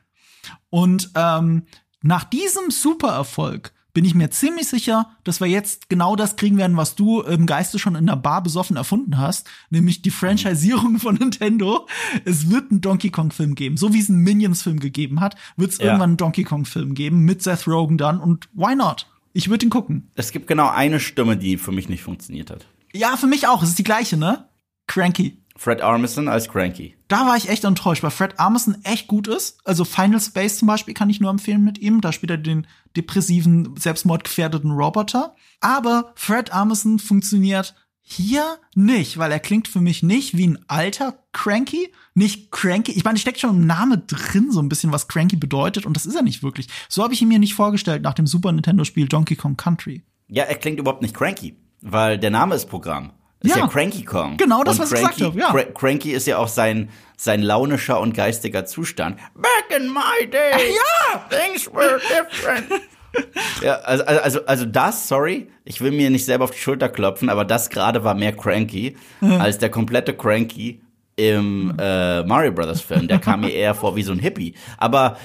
Und 0.71 1.11
ähm, 1.17 1.67
nach 2.01 2.23
diesem 2.23 2.71
Supererfolg 2.71 3.73
bin 3.93 4.05
ich 4.05 4.15
mir 4.15 4.31
ziemlich 4.31 4.69
sicher, 4.69 5.11
dass 5.25 5.41
wir 5.41 5.47
jetzt 5.47 5.89
genau 5.89 6.17
das 6.17 6.37
kriegen 6.37 6.57
werden, 6.57 6.77
was 6.77 6.95
du 6.95 7.23
im 7.23 7.47
Geiste 7.47 7.79
schon 7.79 7.95
in 7.95 8.07
der 8.07 8.17
Bar 8.17 8.43
besoffen 8.43 8.77
erfunden 8.77 9.19
hast, 9.19 9.49
nämlich 9.71 10.03
die 10.03 10.11
Franchisierung 10.11 10.99
von 10.99 11.17
Nintendo. 11.17 11.87
Es 12.25 12.51
wird 12.51 12.71
einen 12.71 12.81
Donkey 12.81 13.11
Kong 13.11 13.33
Film 13.33 13.55
geben, 13.55 13.77
so 13.77 13.93
wie 13.93 14.01
es 14.01 14.09
einen 14.09 14.23
Minions 14.23 14.63
Film 14.63 14.81
gegeben 14.81 15.21
hat, 15.21 15.37
wird 15.57 15.73
es 15.73 15.79
ja. 15.79 15.87
irgendwann 15.87 16.11
einen 16.11 16.17
Donkey 16.17 16.45
Kong 16.45 16.65
Film 16.65 16.95
geben 16.95 17.25
mit 17.25 17.43
Seth 17.43 17.67
Rogen 17.67 17.99
dann 17.99 18.21
und 18.21 18.49
why 18.53 18.75
not? 18.75 19.07
Ich 19.33 19.49
würde 19.49 19.67
ihn 19.67 19.71
gucken. 19.71 20.11
Es 20.15 20.33
gibt 20.33 20.47
genau 20.47 20.69
eine 20.69 20.99
Stimme, 20.99 21.37
die 21.37 21.57
für 21.57 21.73
mich 21.73 21.89
nicht 21.89 22.03
funktioniert 22.03 22.51
hat. 22.51 22.67
Ja, 22.93 23.17
für 23.17 23.29
mich 23.29 23.47
auch. 23.47 23.63
Es 23.63 23.71
ist 23.71 23.79
die 23.79 23.85
gleiche, 23.85 24.17
ne? 24.17 24.49
Cranky. 24.89 25.39
Fred 25.61 25.83
Armisen 25.83 26.27
als 26.27 26.49
Cranky. 26.49 26.97
Da 27.09 27.27
war 27.27 27.37
ich 27.37 27.51
echt 27.51 27.65
enttäuscht, 27.65 28.03
weil 28.03 28.11
Fred 28.11 28.41
Armisen 28.41 28.83
echt 28.83 29.09
gut 29.09 29.29
ist. 29.29 29.59
Also 29.67 29.85
Final 29.85 30.19
Space 30.19 30.57
zum 30.57 30.67
Beispiel 30.67 30.95
kann 30.95 31.11
ich 31.11 31.21
nur 31.21 31.31
empfehlen 31.31 31.63
mit 31.63 31.77
ihm. 31.77 32.01
Da 32.01 32.13
spielt 32.13 32.31
er 32.31 32.39
den 32.39 32.67
depressiven, 32.97 33.77
selbstmordgefährdeten 33.77 34.71
Roboter. 34.71 35.35
Aber 35.61 36.13
Fred 36.15 36.55
Armisen 36.55 36.99
funktioniert 36.99 37.75
hier 38.01 38.57
nicht, 38.75 39.19
weil 39.19 39.31
er 39.31 39.39
klingt 39.39 39.69
für 39.69 39.83
mich 39.83 40.03
nicht 40.03 40.35
wie 40.35 40.47
ein 40.47 40.59
alter 40.67 41.19
Cranky, 41.33 41.93
nicht 42.15 42.51
Cranky. 42.51 42.93
Ich 42.93 43.05
meine, 43.05 43.19
steckt 43.19 43.41
schon 43.41 43.51
im 43.51 43.67
Namen 43.67 44.05
drin 44.07 44.51
so 44.51 44.63
ein 44.63 44.71
bisschen, 44.71 44.93
was 44.93 45.09
Cranky 45.09 45.37
bedeutet 45.37 45.85
und 45.85 45.95
das 45.95 46.07
ist 46.07 46.15
er 46.15 46.23
nicht 46.23 46.43
wirklich. 46.43 46.69
So 46.89 47.03
habe 47.03 47.13
ich 47.13 47.21
ihn 47.21 47.29
mir 47.29 47.39
nicht 47.39 47.55
vorgestellt 47.55 48.01
nach 48.01 48.15
dem 48.15 48.27
Super 48.27 48.51
Nintendo 48.51 48.85
Spiel 48.85 49.09
Donkey 49.09 49.37
Kong 49.37 49.59
Country. 49.59 50.05
Ja, 50.27 50.45
er 50.45 50.55
klingt 50.55 50.81
überhaupt 50.81 51.03
nicht 51.03 51.15
Cranky, 51.15 51.55
weil 51.83 52.17
der 52.17 52.31
Name 52.31 52.55
ist 52.55 52.71
Programm. 52.71 53.13
Ist 53.43 53.57
ja, 53.57 53.63
ja 53.63 53.69
Cranky 53.69 54.05
Kong. 54.05 54.37
Genau 54.37 54.63
das, 54.63 54.79
und 54.79 54.83
was 54.83 54.91
Cranky, 54.91 55.11
ich 55.11 55.17
gesagt 55.17 55.51
habe, 55.51 55.61
ja. 55.61 55.73
Cranky 55.73 56.13
ist 56.13 56.27
ja 56.27 56.39
auch 56.39 56.49
sein, 56.49 56.91
sein 57.17 57.43
launischer 57.43 58.01
und 58.01 58.15
geistiger 58.15 58.67
Zustand. 58.67 59.19
Back 59.35 59.79
in 59.79 59.89
my 59.89 60.27
day. 60.31 60.75
Ja! 60.75 61.25
Things 61.31 61.67
were 61.73 62.01
different. 62.01 62.83
ja, 63.63 63.77
also, 63.77 64.05
also, 64.05 64.47
also 64.47 64.65
das, 64.67 65.09
sorry, 65.09 65.49
ich 65.65 65.81
will 65.81 65.91
mir 65.91 66.11
nicht 66.11 66.25
selber 66.25 66.45
auf 66.45 66.51
die 66.51 66.59
Schulter 66.59 66.89
klopfen, 66.89 67.29
aber 67.29 67.45
das 67.45 67.71
gerade 67.71 68.05
war 68.05 68.15
mehr 68.15 68.33
Cranky 68.33 68.97
mhm. 69.21 69.41
als 69.41 69.59
der 69.59 69.71
komplette 69.71 70.15
Cranky 70.15 70.83
im 71.17 71.75
äh, 71.79 72.23
Mario 72.23 72.53
Brothers 72.53 72.81
Film. 72.81 73.09
Der 73.09 73.19
kam 73.19 73.41
mir 73.41 73.51
eher 73.51 73.75
vor 73.75 73.97
wie 73.97 74.03
so 74.03 74.13
ein 74.13 74.19
Hippie. 74.19 74.55
Aber 74.79 75.17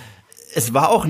es 0.53 0.73
war 0.73 0.89
auch, 0.89 1.05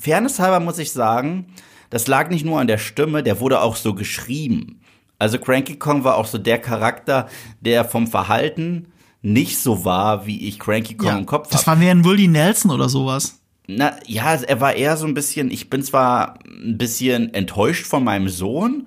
Fairness 0.00 0.38
halber 0.38 0.60
muss 0.60 0.78
ich 0.78 0.92
sagen, 0.92 1.54
das 1.90 2.06
lag 2.06 2.28
nicht 2.28 2.44
nur 2.44 2.60
an 2.60 2.66
der 2.66 2.78
Stimme, 2.78 3.22
der 3.22 3.40
wurde 3.40 3.60
auch 3.60 3.76
so 3.76 3.94
geschrieben. 3.94 4.80
Also 5.18 5.38
Cranky 5.38 5.76
Kong 5.76 6.04
war 6.04 6.16
auch 6.16 6.26
so 6.26 6.38
der 6.38 6.58
Charakter, 6.58 7.28
der 7.60 7.84
vom 7.84 8.06
Verhalten 8.06 8.92
nicht 9.20 9.58
so 9.58 9.84
war, 9.84 10.26
wie 10.26 10.46
ich 10.46 10.58
Cranky 10.58 10.96
Kong 10.96 11.08
ja, 11.08 11.18
im 11.18 11.26
Kopf 11.26 11.46
habe. 11.46 11.52
Das 11.52 11.66
war 11.66 11.76
mehr 11.76 11.90
ein 11.90 12.04
Willie 12.04 12.28
Nelson 12.28 12.70
oder 12.70 12.88
sowas. 12.88 13.40
Na, 13.66 13.96
ja, 14.06 14.34
er 14.34 14.60
war 14.60 14.74
eher 14.74 14.96
so 14.96 15.06
ein 15.06 15.14
bisschen, 15.14 15.50
ich 15.50 15.68
bin 15.68 15.82
zwar 15.82 16.38
ein 16.46 16.78
bisschen 16.78 17.34
enttäuscht 17.34 17.86
von 17.86 18.02
meinem 18.02 18.28
Sohn, 18.28 18.86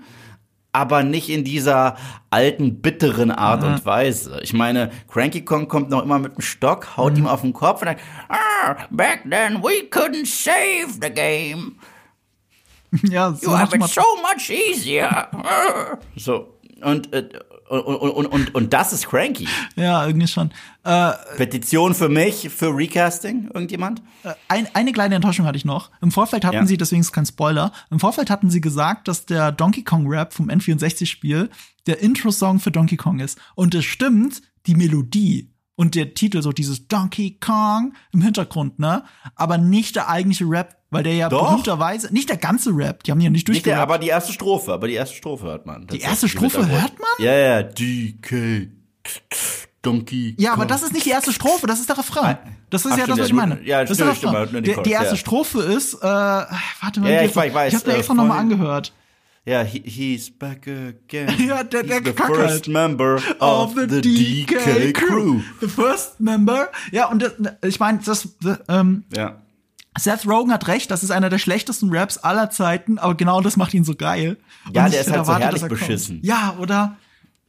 aber 0.71 1.03
nicht 1.03 1.29
in 1.29 1.43
dieser 1.43 1.97
alten, 2.29 2.81
bitteren 2.81 3.29
Art 3.29 3.61
mhm. 3.61 3.73
und 3.73 3.85
Weise. 3.85 4.39
Ich 4.41 4.53
meine, 4.53 4.89
Cranky 5.09 5.43
Kong 5.43 5.67
kommt 5.67 5.89
noch 5.89 6.01
immer 6.01 6.17
mit 6.17 6.37
dem 6.37 6.41
Stock, 6.41 6.95
haut 6.97 7.13
mhm. 7.13 7.19
ihm 7.19 7.27
auf 7.27 7.41
den 7.41 7.53
Kopf 7.53 7.81
und 7.81 7.87
dann, 7.87 7.97
ah, 8.29 8.75
back 8.89 9.23
then 9.29 9.61
we 9.61 9.87
couldn't 9.89 10.25
save 10.25 10.93
the 11.01 11.13
game. 11.13 11.75
Ja, 13.03 13.33
so 13.33 13.51
you 13.51 13.57
have 13.57 13.75
it 13.75 13.83
so 13.83 14.01
much 14.21 14.49
easier. 14.49 15.27
so. 16.15 16.57
Und, 16.83 17.13
äh, 17.13 17.29
und, 17.69 17.79
und, 17.85 18.25
und, 18.25 18.55
und 18.55 18.73
das 18.73 18.91
ist 18.91 19.07
cranky. 19.07 19.47
Ja, 19.75 20.05
irgendwie 20.07 20.27
schon. 20.27 20.51
Äh, 20.83 21.11
Petition 21.37 21.93
für 21.93 22.09
mich, 22.09 22.49
für 22.49 22.75
Recasting, 22.75 23.49
irgendjemand? 23.53 24.01
ein, 24.47 24.67
eine 24.73 24.91
kleine 24.91 25.15
Enttäuschung 25.15 25.45
hatte 25.45 25.57
ich 25.57 25.63
noch. 25.65 25.91
Im 26.01 26.11
Vorfeld 26.11 26.43
hatten 26.43 26.55
Ja. 26.55 26.65
sie, 26.65 26.75
deswegen 26.77 27.01
ist 27.01 27.07
es 27.07 27.13
kein 27.13 27.25
Spoiler, 27.27 27.71
im 27.91 27.99
Vorfeld 27.99 28.29
hatten 28.31 28.49
sie 28.49 28.61
gesagt, 28.61 29.07
dass 29.07 29.25
der 29.27 29.51
Donkey 29.51 29.83
Kong 29.83 30.07
Rap 30.07 30.33
vom 30.33 30.49
N64-Spiel 30.49 31.49
der 31.85 31.99
Intro-Song 31.99 32.59
für 32.59 32.71
Donkey 32.71 32.97
Kong 32.97 33.19
ist. 33.19 33.37
Und 33.55 33.75
es 33.75 33.85
stimmt, 33.85 34.41
die 34.65 34.75
Melodie 34.75 35.50
und 35.81 35.95
der 35.95 36.13
Titel, 36.13 36.43
so 36.43 36.51
dieses 36.51 36.87
Donkey 36.87 37.39
Kong 37.39 37.93
im 38.13 38.21
Hintergrund, 38.21 38.77
ne? 38.77 39.03
Aber 39.35 39.57
nicht 39.57 39.95
der 39.95 40.09
eigentliche 40.09 40.45
Rap, 40.45 40.75
weil 40.91 41.01
der 41.01 41.15
ja 41.15 41.27
Doch. 41.27 41.47
berühmterweise, 41.49 42.13
nicht 42.13 42.29
der 42.29 42.37
ganze 42.37 42.69
Rap, 42.69 43.01
die 43.03 43.09
haben 43.09 43.19
ja 43.19 43.31
nicht 43.31 43.47
durchgerappt. 43.47 43.81
aber 43.81 43.97
die 43.97 44.09
erste 44.09 44.31
Strophe, 44.31 44.73
aber 44.73 44.87
die 44.87 44.93
erste 44.93 45.15
Strophe 45.15 45.45
hört 45.45 45.65
man. 45.65 45.87
Die 45.87 46.01
erste 46.01 46.29
Strophe 46.29 46.67
hört 46.69 46.99
man? 46.99 47.09
Ja, 47.17 47.33
ja, 47.33 47.63
DK, 47.63 48.69
Donkey. 49.81 50.35
Ja, 50.37 50.51
aber 50.53 50.61
Kong. 50.61 50.67
das 50.67 50.83
ist 50.83 50.93
nicht 50.93 51.07
die 51.07 51.09
erste 51.09 51.33
Strophe, 51.33 51.65
das 51.65 51.79
ist 51.79 51.89
der 51.89 51.97
Refrain. 51.97 52.37
Das 52.69 52.85
ist 52.85 52.91
Ach, 52.91 52.97
ja 52.99 53.07
das, 53.07 53.15
stimmt, 53.15 53.19
was 53.21 53.27
ich 53.27 53.33
meine. 53.33 53.59
ja, 53.65 53.81
das 53.81 53.89
ist 53.89 53.99
der 54.01 54.13
stimmt, 54.13 54.33
Refrain. 54.33 54.49
stimmt, 54.49 54.67
die 54.67 54.83
die 54.83 54.91
erste 54.91 55.15
ja. 55.15 55.17
Strophe 55.17 55.61
ist, 55.61 55.95
äh, 55.95 55.97
warte 56.05 56.99
mal, 56.99 57.11
Ja, 57.11 57.23
ich 57.23 57.35
weiß, 57.35 57.47
ich 57.47 57.53
weiß, 57.55 57.73
ich 57.73 57.79
hab 57.79 57.87
mir 57.87 57.93
äh, 57.93 57.97
extra 57.97 58.13
nochmal 58.13 58.37
angehört. 58.37 58.93
Ja, 59.45 59.61
he, 59.63 59.81
he's 59.83 60.29
back 60.29 60.67
again. 60.67 61.29
Ja, 61.47 61.63
der- 61.63 61.83
der 61.83 61.97
he's 61.97 62.05
the 62.05 62.13
Kack 62.13 62.27
first 62.27 62.49
halt. 62.49 62.67
member 62.67 63.15
of, 63.39 63.73
the, 63.75 64.01
DK, 64.01 64.93
crew. 64.93 65.39
The 65.59 65.67
first 65.67 66.19
member. 66.19 66.69
Ja, 66.91 67.09
und 67.09 67.21
das, 67.23 67.33
ich 67.65 67.79
meine, 67.79 67.99
das, 68.05 68.29
ähm, 68.67 69.03
Ja. 69.15 69.41
Seth 69.97 70.25
Rogen 70.25 70.53
hat 70.53 70.67
recht, 70.69 70.89
das 70.89 71.03
ist 71.03 71.11
einer 71.11 71.29
der 71.29 71.37
schlechtesten 71.39 71.89
Raps 71.93 72.17
aller 72.19 72.49
Zeiten, 72.49 72.97
aber 72.97 73.15
genau 73.15 73.41
das 73.41 73.57
macht 73.57 73.73
ihn 73.73 73.83
so 73.83 73.93
geil. 73.95 74.37
Ja, 74.73 74.85
Und 74.85 74.93
der 74.93 75.01
ist 75.01 75.11
halt 75.11 75.25
so 75.25 75.31
erwarte, 75.31 75.43
herrlich 75.45 75.61
er 75.63 75.67
kommt. 75.67 75.79
beschissen. 75.81 76.19
Ja, 76.23 76.55
oder? 76.59 76.95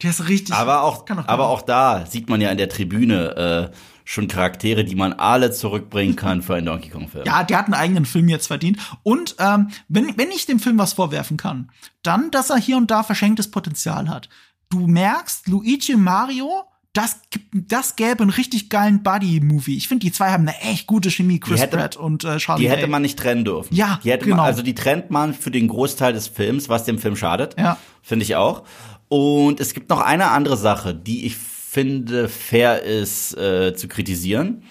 Der 0.01 0.09
ist 0.09 0.27
richtig. 0.27 0.53
Aber 0.53 0.81
auch, 0.83 1.05
doch 1.05 1.25
aber 1.27 1.47
auch 1.47 1.61
da 1.61 2.05
sieht 2.05 2.27
man 2.29 2.41
ja 2.41 2.49
in 2.49 2.57
der 2.57 2.67
Tribüne 2.67 3.69
äh, 3.71 3.75
schon 4.05 4.27
Charaktere, 4.27 4.83
die 4.83 4.95
man 4.95 5.13
alle 5.13 5.51
zurückbringen 5.51 6.15
kann 6.15 6.41
für 6.41 6.55
einen 6.55 6.65
Donkey 6.65 6.89
Kong 6.89 7.07
Film. 7.07 7.25
Ja, 7.25 7.43
der 7.43 7.57
hat 7.57 7.65
einen 7.65 7.73
eigenen 7.75 8.05
Film 8.05 8.27
jetzt 8.29 8.47
verdient. 8.47 8.77
Und 9.03 9.35
ähm, 9.39 9.69
wenn, 9.87 10.17
wenn 10.17 10.31
ich 10.31 10.45
dem 10.45 10.59
Film 10.59 10.77
was 10.77 10.93
vorwerfen 10.93 11.37
kann, 11.37 11.71
dann, 12.01 12.31
dass 12.31 12.49
er 12.49 12.57
hier 12.57 12.77
und 12.77 12.91
da 12.91 13.03
verschenktes 13.03 13.49
Potenzial 13.51 14.09
hat. 14.09 14.29
Du 14.69 14.87
merkst, 14.87 15.47
Luigi 15.47 15.93
und 15.93 16.03
Mario, 16.03 16.63
das, 16.93 17.21
gibt- 17.31 17.71
das 17.71 17.95
gäbe 17.95 18.21
einen 18.21 18.29
richtig 18.29 18.69
geilen 18.69 19.01
Buddy-Movie. 19.03 19.77
Ich 19.77 19.87
finde, 19.87 20.05
die 20.05 20.11
zwei 20.11 20.31
haben 20.31 20.47
eine 20.47 20.59
echt 20.61 20.85
gute 20.85 21.09
Chemie, 21.09 21.39
Chris 21.39 21.61
hätte- 21.61 21.77
Pratt 21.77 21.95
und 21.95 22.23
äh, 22.23 22.37
Charlie 22.37 22.63
Die 22.65 22.69
hätte 22.69 22.87
man 22.87 23.01
nicht 23.01 23.17
trennen 23.17 23.45
dürfen. 23.45 23.73
Ja, 23.73 23.99
die 24.03 24.11
hätte 24.11 24.25
genau. 24.25 24.37
man, 24.37 24.45
also 24.45 24.61
die 24.61 24.75
trennt 24.75 25.09
man 25.11 25.33
für 25.33 25.49
den 25.51 25.67
Großteil 25.67 26.13
des 26.13 26.27
Films, 26.27 26.69
was 26.69 26.83
dem 26.83 26.99
Film 26.99 27.15
schadet. 27.15 27.55
Ja. 27.57 27.77
Finde 28.01 28.23
ich 28.23 28.35
auch. 28.35 28.63
Und 29.09 29.59
es 29.59 29.73
gibt 29.73 29.89
noch 29.89 30.01
eine 30.01 30.31
andere 30.31 30.57
Sache, 30.57 30.93
die 30.93 31.25
ich 31.25 31.35
finde 31.73 32.29
fair 32.29 32.83
ist 32.83 33.35
äh, 33.37 33.73
zu 33.75 33.87
kritisieren. 33.87 34.61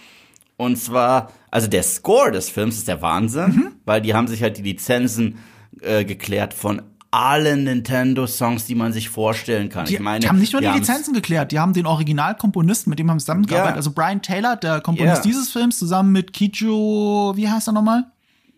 Und 0.57 0.77
zwar, 0.77 1.33
also 1.51 1.67
der 1.67 1.83
Score 1.83 2.31
des 2.31 2.49
Films 2.49 2.77
ist 2.77 2.87
der 2.89 3.03
Wahnsinn, 3.03 3.51
Mhm. 3.51 3.69
weil 3.85 4.01
die 4.01 4.15
haben 4.15 4.29
sich 4.29 4.43
halt 4.43 4.57
die 4.59 4.63
Lizenzen 4.63 5.39
äh, 5.81 6.05
geklärt 6.05 6.55
von 6.55 6.83
allen 7.11 7.65
Nintendo-Songs, 7.65 8.67
die 8.67 8.75
man 8.77 8.93
sich 8.93 9.09
vorstellen 9.11 9.69
kann. 9.69 9.87
Die, 9.87 9.95
ich 9.95 10.01
meine, 10.01 10.21
die 10.21 10.29
haben 10.29 10.39
nicht 10.39 10.53
nur 10.53 10.63
die 10.63 10.69
haben's- 10.69 10.87
Lizenzen 10.89 11.13
geklärt, 11.13 11.51
die 11.53 11.59
haben 11.59 11.73
den 11.73 11.87
Originalkomponisten, 11.87 12.89
mit 12.91 12.99
dem 13.01 13.11
haben 13.11 13.19
sie 13.19 13.25
zusammengearbeitet. 13.27 13.73
Ja. 13.73 13.77
Also 13.77 13.91
Brian 13.91 14.23
Taylor, 14.23 14.57
der 14.57 14.81
Komponist 14.81 15.17
Ja. 15.25 15.31
dieses 15.31 15.51
Films, 15.51 15.79
zusammen 15.79 16.13
mit 16.13 16.33
Kijo, 16.33 17.33
wie 17.37 17.49
heißt 17.49 17.69
er 17.69 17.73
nochmal? 17.73 18.05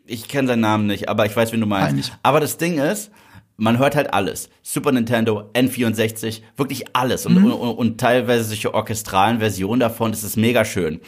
Ich 0.07 0.29
kenne 0.29 0.49
seinen 0.49 0.61
Namen 0.61 0.87
nicht, 0.87 1.09
aber 1.09 1.25
ich 1.27 1.35
weiß, 1.35 1.53
wen 1.53 1.61
du 1.61 1.67
meinst. 1.67 1.87
Peinlich. 1.89 2.13
Aber 2.23 2.39
das 2.41 2.59
Ding 2.59 2.79
ist, 2.79 3.11
man 3.57 3.79
hört 3.79 3.95
halt 3.97 4.13
alles. 4.13 4.49
Super 4.63 4.93
Nintendo, 4.93 5.51
N64, 5.55 6.43
wirklich 6.57 6.85
alles. 6.95 7.25
Und, 7.27 7.37
und, 7.39 7.53
und 7.53 7.99
teilweise 8.01 8.45
solche 8.45 8.75
orchestralen 8.75 9.39
Versionen 9.39 9.81
davon, 9.81 10.11
das 10.11 10.25
ist 10.25 10.37
mega 10.37 10.65
schön. 10.65 11.01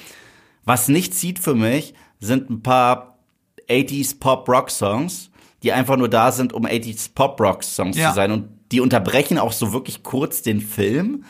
Was 0.65 0.89
nicht 0.89 1.15
zieht 1.15 1.39
für 1.39 1.55
mich, 1.55 1.95
sind 2.21 2.51
ein 2.51 2.63
paar 2.63 3.19
80s 3.69 4.19
Pop-Rock-Songs, 4.21 5.31
die 5.63 5.73
einfach 5.73 5.97
nur 5.97 6.09
da 6.09 6.31
sind, 6.33 6.53
um 6.53 6.67
80s 6.67 7.11
Pop-Rock-Songs 7.15 7.97
Ja. 7.97 8.11
zu 8.11 8.15
sein. 8.15 8.31
Und 8.31 8.49
die 8.73 8.81
unterbrechen 8.81 9.39
auch 9.39 9.53
so 9.53 9.73
wirklich 9.73 10.03
kurz 10.03 10.43
den 10.43 10.61
Film, 10.61 11.25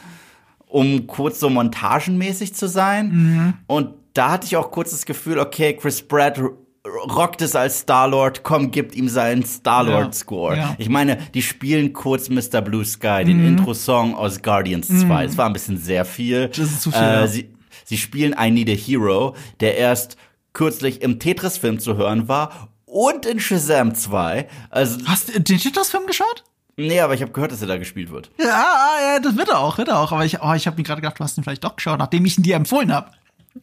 um 0.66 1.06
kurz 1.06 1.40
so 1.40 1.48
montagenmäßig 1.48 2.54
zu 2.54 2.68
sein. 2.68 3.54
Und 3.66 3.94
da 4.14 4.30
hatte 4.32 4.46
ich 4.46 4.56
auch 4.56 4.70
kurz 4.70 4.90
das 4.90 5.06
Gefühl, 5.06 5.38
okay, 5.38 5.74
Chris 5.76 6.02
Pratt 6.02 6.40
rockt 6.86 7.42
es 7.42 7.54
als 7.54 7.80
Star-Lord, 7.80 8.42
komm, 8.42 8.70
gibt 8.70 8.94
ihm 8.94 9.08
seinen 9.08 9.44
Star-Lord-Score. 9.44 10.56
Ja. 10.56 10.74
Ich 10.78 10.88
meine, 10.88 11.16
die 11.34 11.42
spielen 11.42 11.92
kurz 11.92 12.28
Mr. 12.28 12.60
Blue 12.60 12.84
Sky, 12.84 13.24
den 13.24 13.44
Intro-Song 13.46 14.14
aus 14.14 14.42
Guardians 14.42 14.88
2. 14.88 15.24
Es 15.24 15.36
war 15.38 15.46
ein 15.46 15.52
bisschen 15.52 15.78
sehr 15.78 16.04
viel. 16.04 16.48
Das 16.48 16.58
ist 16.58 16.82
zu 16.82 16.90
viel, 16.90 17.00
ja. 17.00 17.24
Äh, 17.24 17.28
sie, 17.28 17.50
sie 17.84 17.96
spielen 17.96 18.34
I 18.38 18.50
Need 18.50 18.68
a 18.68 18.72
Hero, 18.72 19.34
der 19.60 19.76
erst 19.76 20.16
kürzlich 20.52 21.02
im 21.02 21.18
Tetris-Film 21.18 21.78
zu 21.78 21.96
hören 21.96 22.28
war 22.28 22.68
und 22.86 23.26
in 23.26 23.40
Shazam 23.40 23.94
2. 23.94 24.48
Also, 24.70 24.98
Hast 25.06 25.28
du 25.28 25.32
den 25.40 25.44
Tetris-Film 25.58 26.06
geschaut? 26.06 26.44
nee, 26.78 27.00
aber 27.00 27.14
ich 27.14 27.22
habe 27.22 27.32
gehört, 27.32 27.52
dass 27.52 27.62
er 27.62 27.68
da 27.68 27.78
gespielt 27.78 28.10
wird. 28.10 28.30
Ja, 28.38 28.64
ja, 29.00 29.18
das 29.18 29.36
wird 29.36 29.48
er 29.48 29.60
auch, 29.60 29.78
wird 29.78 29.88
er 29.88 29.98
auch. 29.98 30.12
Aber 30.12 30.24
ich, 30.24 30.42
oh, 30.42 30.52
ich 30.52 30.66
habe 30.66 30.76
mir 30.76 30.82
gerade 30.82 31.00
gedacht, 31.00 31.18
du 31.18 31.24
hast 31.24 31.38
ihn 31.38 31.42
vielleicht 31.44 31.64
doch 31.64 31.76
geschaut, 31.76 31.98
nachdem 31.98 32.24
ich 32.26 32.36
ihn 32.36 32.42
dir 32.42 32.56
empfohlen 32.56 32.92
habe. 32.92 33.10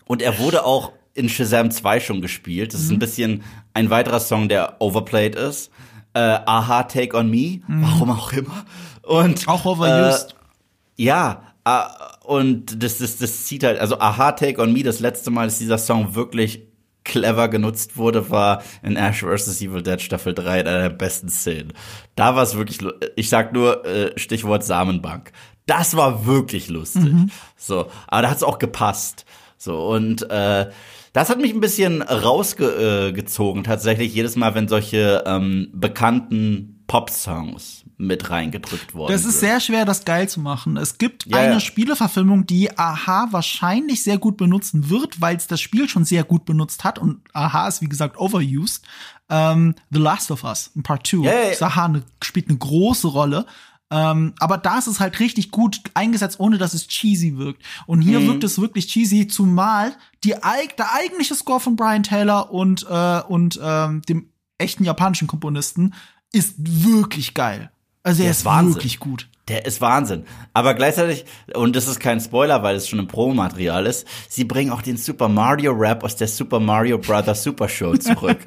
Und 0.06 0.22
er 0.22 0.40
wurde 0.40 0.66
auch 0.66 0.92
in 1.14 1.30
Shazam 1.30 1.72
2 1.72 2.00
schon 2.00 2.22
gespielt. 2.22 2.74
Das 2.74 2.82
ist 2.82 2.90
Mhm. 2.90 2.96
ein 2.96 3.00
bisschen 3.00 3.44
ein 3.74 3.90
weiterer 3.90 4.20
Song, 4.20 4.50
der 4.50 4.78
overplayed 4.82 5.36
ist. 5.36 5.70
Äh, 6.14 6.20
Aha, 6.20 6.84
Take 6.84 7.16
on 7.18 7.30
Me, 7.30 7.62
warum 7.68 8.12
auch 8.12 8.32
immer. 8.34 8.66
Und 9.04 9.42
Mhm. 9.44 9.48
Auch 9.50 9.66
overused. 9.66 10.32
Äh, 10.32 11.04
ja, 11.04 11.42
äh, 11.66 11.82
und 12.26 12.82
das, 12.84 13.00
das, 13.00 13.18
das 13.18 13.46
zieht 13.46 13.64
halt, 13.64 13.80
also 13.80 14.00
Aha, 14.00 14.32
Take 14.34 14.62
on 14.62 14.72
Me, 14.74 14.84
das 14.84 15.00
letzte 15.00 15.30
Mal, 15.32 15.46
dass 15.48 15.58
dieser 15.60 15.78
Song 15.78 16.16
wirklich 16.16 16.62
clever 17.04 17.50
genutzt 17.50 17.98
wurde, 17.98 18.30
war 18.30 18.64
in 18.82 18.96
Ash 18.96 19.24
vs. 19.24 19.62
Evil 19.62 19.82
Dead 19.84 20.02
Staffel 20.02 20.34
3 20.34 20.62
in 20.62 20.68
einer 20.68 20.82
der 20.84 20.90
besten 20.90 21.28
Szenen. 21.30 21.74
Da 22.16 22.36
war 22.36 22.44
es 22.44 22.56
wirklich, 22.56 22.78
ich 23.18 23.28
sag 23.30 23.52
nur 23.54 23.86
äh, 23.86 24.18
Stichwort 24.18 24.64
Samenbank. 24.64 25.32
Das 25.66 25.96
war 25.98 26.26
wirklich 26.26 26.70
lustig. 26.70 27.04
Mhm. 27.12 27.30
So, 27.58 27.88
aber 28.08 28.22
da 28.22 28.30
hat's 28.30 28.44
auch 28.44 28.58
gepasst. 28.60 29.26
So, 29.58 29.86
und 29.88 30.30
äh, 30.30 30.70
das 31.14 31.30
hat 31.30 31.40
mich 31.40 31.54
ein 31.54 31.60
bisschen 31.60 32.02
rausgezogen, 32.02 33.62
äh, 33.62 33.66
tatsächlich 33.66 34.14
jedes 34.14 34.36
Mal, 34.36 34.56
wenn 34.56 34.68
solche 34.68 35.24
ähm, 35.26 35.70
bekannten 35.74 36.84
Pop-Songs 36.88 37.86
mit 37.98 38.30
reingedrückt 38.30 38.94
wurden. 38.94 39.12
Das 39.12 39.24
ist 39.24 39.40
sehr 39.40 39.60
schwer, 39.60 39.86
das 39.86 40.06
geil 40.06 40.28
zu 40.28 40.40
machen. 40.40 40.76
Es 40.76 40.98
gibt 40.98 41.26
Ja, 41.28 41.38
eine 41.38 41.54
ja. 41.54 41.60
Spieleverfilmung, 41.60 42.46
die 42.46 42.78
Aha 42.78 43.28
wahrscheinlich 43.32 44.04
sehr 44.04 44.18
gut 44.18 44.38
benutzen 44.38 44.90
wird, 44.90 45.22
weil 45.22 45.38
es 45.38 45.48
das 45.48 45.62
Spiel 45.62 45.88
schon 45.88 46.04
sehr 46.04 46.24
gut 46.24 46.46
benutzt 46.46 46.84
hat. 46.84 47.00
Und 47.00 47.22
Aha 47.34 47.68
ist, 47.68 47.82
wie 47.82 47.90
gesagt, 47.90 48.18
overused. 48.18 48.86
Ähm, 49.30 49.76
The 49.92 50.00
Last 50.00 50.32
of 50.32 50.44
Us, 50.44 50.72
in 50.76 50.84
Part 50.84 51.08
2. 51.08 51.18
Ja, 51.18 51.32
ja, 51.32 51.52
ja. 51.52 51.66
Aha 51.68 51.88
ne, 51.88 52.04
spielt 52.22 52.50
eine 52.50 52.58
große 52.58 53.08
Rolle. 53.08 53.46
Ähm, 53.94 54.34
aber 54.40 54.58
da 54.58 54.80
ist 54.80 54.88
es 54.88 55.00
halt 55.00 55.20
richtig 55.20 55.52
gut 55.52 55.80
eingesetzt, 55.94 56.40
ohne 56.40 56.58
dass 56.58 56.74
es 56.74 56.88
cheesy 56.88 57.38
wirkt. 57.38 57.62
Und 57.86 58.02
hier 58.02 58.20
Mhm. 58.20 58.28
wirkt 58.28 58.44
es 58.44 58.60
wirklich 58.60 58.88
cheesy, 58.88 59.28
zumal 59.28 59.94
die, 60.24 60.32
der 60.32 60.94
eigentliche 60.94 61.36
Score 61.36 61.60
von 61.60 61.76
Brian 61.76 62.02
Taylor 62.02 62.52
und, 62.52 62.88
äh, 62.90 63.22
und 63.28 63.60
ähm, 63.62 64.02
dem 64.04 64.30
echten 64.58 64.84
japanischen 64.84 65.28
Komponisten 65.28 65.94
ist 66.32 66.56
wirklich 66.58 67.36
geil. 67.36 67.70
Also 68.06 68.22
er 68.22 68.26
Der 68.26 68.32
ist 68.32 68.38
ist 68.40 68.46
Wahnsinn. 68.46 68.76
wirklich 68.76 69.00
gut. 69.00 69.28
Der 69.50 69.66
ist 69.66 69.82
Wahnsinn. 69.82 70.24
Aber 70.54 70.74
gleichzeitig, 70.74 71.26
und 71.54 71.76
das 71.76 71.88
ist 71.90 72.00
kein 72.00 72.22
Spoiler, 72.22 72.64
weil 72.64 72.78
es 72.78 72.88
schon 72.88 73.00
im 73.00 73.08
Promomaterial 73.10 73.86
ist, 73.86 74.08
sie 74.30 74.46
bringen 74.46 74.72
auch 74.72 74.82
den 74.82 74.96
Super 74.96 75.28
Mario 75.28 75.74
Rap 75.74 76.02
aus 76.06 76.16
der 76.16 76.30
Super 76.30 76.62
Mario 76.62 76.98
Brothers 76.98 77.44
Super 77.44 77.68
Show 77.68 77.96
zurück. 77.98 78.38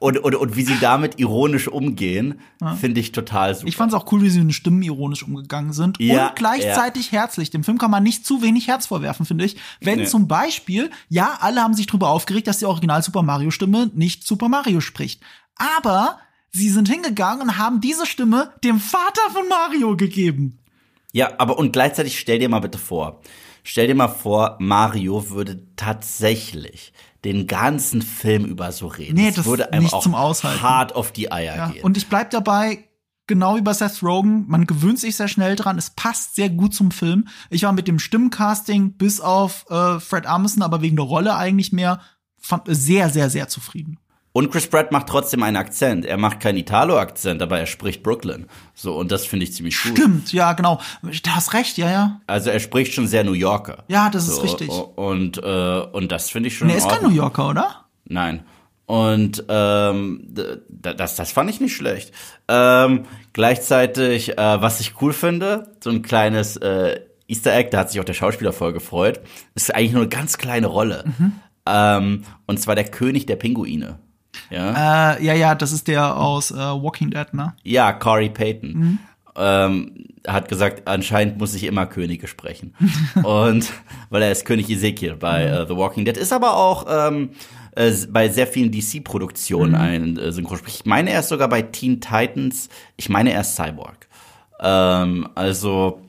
und, 0.00 0.18
und, 0.18 0.34
und 0.34 0.54
wie 0.56 0.64
sie 0.64 0.76
damit 0.80 1.18
ironisch 1.18 1.66
umgehen, 1.68 2.40
finde 2.78 3.00
ich 3.00 3.12
total 3.12 3.54
super. 3.54 3.68
Ich 3.68 3.76
fand's 3.76 3.94
auch 3.94 4.10
cool, 4.12 4.20
wie 4.22 4.28
sie 4.28 4.38
mit 4.40 4.48
den 4.48 4.52
Stimmen 4.52 4.82
ironisch 4.82 5.22
umgegangen 5.22 5.72
sind 5.72 5.98
Ja, 5.98 6.28
und 6.28 6.36
gleichzeitig 6.36 7.10
herzlich. 7.12 7.48
Dem 7.50 7.64
Film 7.64 7.78
kann 7.78 7.90
man 7.90 8.02
nicht 8.02 8.26
zu 8.26 8.42
wenig 8.42 8.68
Herz 8.68 8.86
vorwerfen, 8.86 9.24
finde 9.24 9.46
ich. 9.46 9.56
Wenn 9.80 10.00
Nee. 10.00 10.06
zum 10.06 10.28
Beispiel, 10.28 10.90
ja, 11.08 11.38
alle 11.40 11.62
haben 11.62 11.72
sich 11.74 11.86
drüber 11.86 12.08
aufgeregt, 12.10 12.46
dass 12.48 12.58
die 12.58 12.66
Original 12.66 13.02
Super 13.02 13.22
Mario 13.22 13.50
Stimme 13.50 13.90
nicht 13.94 14.26
Super 14.26 14.48
Mario 14.50 14.80
spricht. 14.82 15.22
Aber 15.56 16.18
sie 16.52 16.68
sind 16.70 16.88
hingegangen 16.88 17.42
und 17.48 17.58
haben 17.58 17.80
diese 17.80 18.06
Stimme 18.06 18.52
dem 18.62 18.78
Vater 18.78 19.22
von 19.32 19.48
Mario 19.48 19.96
gegeben. 19.96 20.58
Ja, 21.12 21.30
aber 21.38 21.58
und 21.58 21.72
gleichzeitig 21.72 22.18
stell 22.18 22.38
dir 22.38 22.48
mal 22.48 22.60
bitte 22.60 22.78
vor, 22.78 23.20
stell 23.64 23.86
dir 23.86 23.94
mal 23.94 24.08
vor, 24.08 24.56
Mario 24.60 25.30
würde 25.30 25.66
tatsächlich 25.76 26.92
den 27.24 27.46
ganzen 27.46 28.02
Film 28.02 28.44
über 28.44 28.72
so 28.72 28.86
reden. 28.88 29.14
Nee, 29.16 29.30
das 29.30 29.44
würde 29.46 29.72
einem 29.72 29.84
nicht 29.84 29.92
auch 29.94 30.02
zum 30.02 30.14
Aushalten. 30.14 30.62
hart 30.62 30.94
auf 30.94 31.12
die 31.12 31.30
Eier 31.30 31.56
Ja, 31.56 31.68
gehen. 31.68 31.84
und 31.84 31.96
ich 31.96 32.08
bleib 32.08 32.30
dabei, 32.30 32.84
genau 33.26 33.56
wie 33.56 33.60
bei 33.60 33.72
Seth 33.72 34.02
Rogen, 34.02 34.46
man 34.48 34.66
gewöhnt 34.66 34.98
sich 34.98 35.16
sehr 35.16 35.28
schnell 35.28 35.54
dran, 35.54 35.78
es 35.78 35.90
passt 35.90 36.34
sehr 36.34 36.50
gut 36.50 36.74
zum 36.74 36.90
Film. 36.90 37.28
Ich 37.50 37.62
war 37.62 37.72
mit 37.72 37.86
dem 37.88 37.98
Stimmcasting 37.98 38.94
bis 38.94 39.20
auf 39.20 39.66
äh, 39.70 40.00
Fred 40.00 40.26
Armisen, 40.26 40.62
aber 40.62 40.82
wegen 40.82 40.96
der 40.96 41.04
Rolle 41.04 41.36
eigentlich 41.36 41.72
mehr, 41.72 42.00
fand, 42.38 42.64
sehr, 42.66 43.08
sehr, 43.10 43.30
sehr 43.30 43.48
zufrieden. 43.48 43.98
Und 44.34 44.50
Chris 44.50 44.66
Pratt 44.66 44.92
macht 44.92 45.08
trotzdem 45.08 45.42
einen 45.42 45.58
Akzent. 45.58 46.06
Er 46.06 46.16
macht 46.16 46.40
keinen 46.40 46.56
Italo-Akzent, 46.56 47.42
aber 47.42 47.58
er 47.58 47.66
spricht 47.66 48.02
Brooklyn. 48.02 48.46
So, 48.74 48.96
und 48.96 49.12
das 49.12 49.26
finde 49.26 49.44
ich 49.44 49.52
ziemlich 49.52 49.80
gut. 49.82 49.92
Stimmt, 49.92 50.32
ja, 50.32 50.54
genau. 50.54 50.80
Du 51.02 51.30
hast 51.30 51.52
recht, 51.52 51.76
ja, 51.76 51.90
ja. 51.90 52.20
Also 52.26 52.48
er 52.48 52.60
spricht 52.60 52.94
schon 52.94 53.06
sehr 53.06 53.24
New 53.24 53.34
Yorker. 53.34 53.84
Ja, 53.88 54.08
das 54.08 54.28
ist 54.28 54.36
so, 54.36 54.42
richtig. 54.42 54.70
Und, 54.70 55.36
äh, 55.36 55.80
und 55.92 56.10
das 56.10 56.30
finde 56.30 56.48
ich 56.48 56.56
schon 56.56 56.68
Nee, 56.68 56.74
er 56.74 56.78
ist 56.78 56.84
in 56.84 56.90
kein. 56.90 57.02
New 57.02 57.14
Yorker, 57.14 57.50
oder? 57.50 57.84
Nein. 58.06 58.42
Und 58.86 59.44
ähm, 59.48 60.34
das, 60.68 61.16
das 61.16 61.32
fand 61.32 61.50
ich 61.50 61.60
nicht 61.60 61.76
schlecht. 61.76 62.12
Ähm, 62.48 63.04
gleichzeitig, 63.32 64.38
äh, 64.38 64.60
was 64.62 64.80
ich 64.80 65.00
cool 65.00 65.12
finde, 65.12 65.72
so 65.82 65.90
ein 65.90 66.02
kleines 66.02 66.56
äh, 66.56 67.00
Easter 67.28 67.54
Egg, 67.54 67.70
da 67.70 67.80
hat 67.80 67.90
sich 67.90 68.00
auch 68.00 68.04
der 68.04 68.14
Schauspieler 68.14 68.52
voll 68.52 68.72
gefreut, 68.72 69.20
ist 69.54 69.74
eigentlich 69.74 69.92
nur 69.92 70.02
eine 70.02 70.08
ganz 70.10 70.36
kleine 70.38 70.66
Rolle. 70.66 71.04
Ähm, 71.64 72.24
und 72.46 72.60
zwar 72.60 72.74
der 72.74 72.84
König 72.84 73.26
der 73.26 73.36
Pinguine. 73.36 73.98
Ja, 74.50 75.14
Äh, 75.14 75.24
ja, 75.24 75.34
ja, 75.34 75.54
das 75.54 75.72
ist 75.72 75.88
der 75.88 76.16
aus 76.16 76.50
äh, 76.50 76.56
Walking 76.56 77.10
Dead, 77.10 77.32
ne? 77.32 77.54
ja 77.62 77.92
Corey 77.92 78.28
Payton. 78.28 78.98
Ähm, 79.34 80.04
hat 80.26 80.48
gesagt, 80.48 80.86
anscheinend 80.86 81.38
muss 81.38 81.54
ich 81.54 81.64
immer 81.64 81.86
Könige 81.86 82.28
sprechen. 82.28 82.74
und 83.22 83.72
weil 84.10 84.22
er 84.22 84.32
ist 84.32 84.44
König 84.44 84.68
Ezekiel 84.68 85.16
bei 85.16 85.44
äh, 85.44 85.66
The 85.66 85.76
Walking 85.76 86.04
Dead, 86.04 86.16
ist 86.16 86.32
aber 86.32 86.56
auch 86.56 86.86
ähm, 86.88 87.30
äh, 87.74 87.90
bei 88.10 88.28
sehr 88.28 88.46
vielen 88.46 88.70
DC-Produktionen 88.70 89.74
ein 89.74 90.18
äh, 90.18 90.32
Synchronsprecher. 90.32 90.80
Ich 90.80 90.86
meine, 90.86 91.10
er 91.10 91.20
ist 91.20 91.28
sogar 91.28 91.48
bei 91.48 91.62
Teen 91.62 92.00
Titans. 92.00 92.68
Ich 92.96 93.08
meine, 93.08 93.32
er 93.32 93.40
ist 93.40 93.56
Cyborg. 93.56 94.06
Ähm, 94.60 95.28
also 95.34 96.02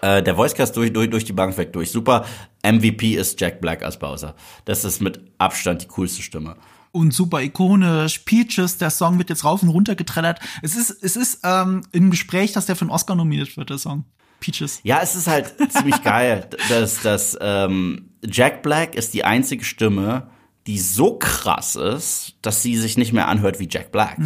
äh, 0.00 0.22
der 0.22 0.36
Voicecast 0.36 0.76
durch, 0.76 0.92
durch, 0.92 1.10
durch 1.10 1.24
die 1.24 1.32
Bank 1.32 1.56
weg 1.58 1.72
durch. 1.72 1.90
Super. 1.90 2.24
MVP 2.64 3.14
ist 3.14 3.40
Jack 3.40 3.60
Black 3.60 3.82
als 3.82 3.98
Bowser. 3.98 4.34
Das 4.64 4.84
ist 4.84 5.00
mit 5.00 5.20
Abstand 5.38 5.82
die 5.82 5.88
coolste 5.88 6.22
Stimme. 6.22 6.56
Und 6.92 7.12
super 7.12 7.42
ikonisch. 7.42 8.20
Peaches, 8.20 8.78
der 8.78 8.90
Song 8.90 9.18
wird 9.18 9.30
jetzt 9.30 9.44
rauf 9.44 9.62
und 9.62 9.68
runter 9.68 9.94
getrellert. 9.94 10.40
Es 10.62 10.76
ist, 10.76 10.90
es 11.02 11.16
ist 11.16 11.40
ähm, 11.44 11.82
im 11.92 12.10
Gespräch, 12.10 12.52
dass 12.52 12.66
der 12.66 12.76
für 12.76 12.82
einen 12.82 12.90
Oscar 12.90 13.14
nominiert 13.14 13.56
wird, 13.56 13.70
der 13.70 13.78
Song. 13.78 14.04
Peaches. 14.40 14.80
Ja, 14.84 15.00
es 15.02 15.14
ist 15.14 15.26
halt 15.26 15.54
ziemlich 15.72 16.02
geil, 16.02 16.48
dass, 16.68 17.02
dass 17.02 17.36
ähm, 17.40 18.10
Jack 18.24 18.62
Black 18.62 18.94
ist 18.94 19.14
die 19.14 19.24
einzige 19.24 19.64
Stimme, 19.64 20.28
die 20.66 20.78
so 20.78 21.16
krass 21.18 21.76
ist, 21.76 22.36
dass 22.42 22.62
sie 22.62 22.76
sich 22.76 22.96
nicht 22.98 23.12
mehr 23.12 23.26
anhört 23.26 23.58
wie 23.58 23.68
Jack 23.70 23.90
Black. 23.90 24.18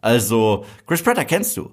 Also 0.00 0.64
Chris 0.86 1.02
Pratt 1.02 1.18
erkennst 1.18 1.56
du. 1.56 1.72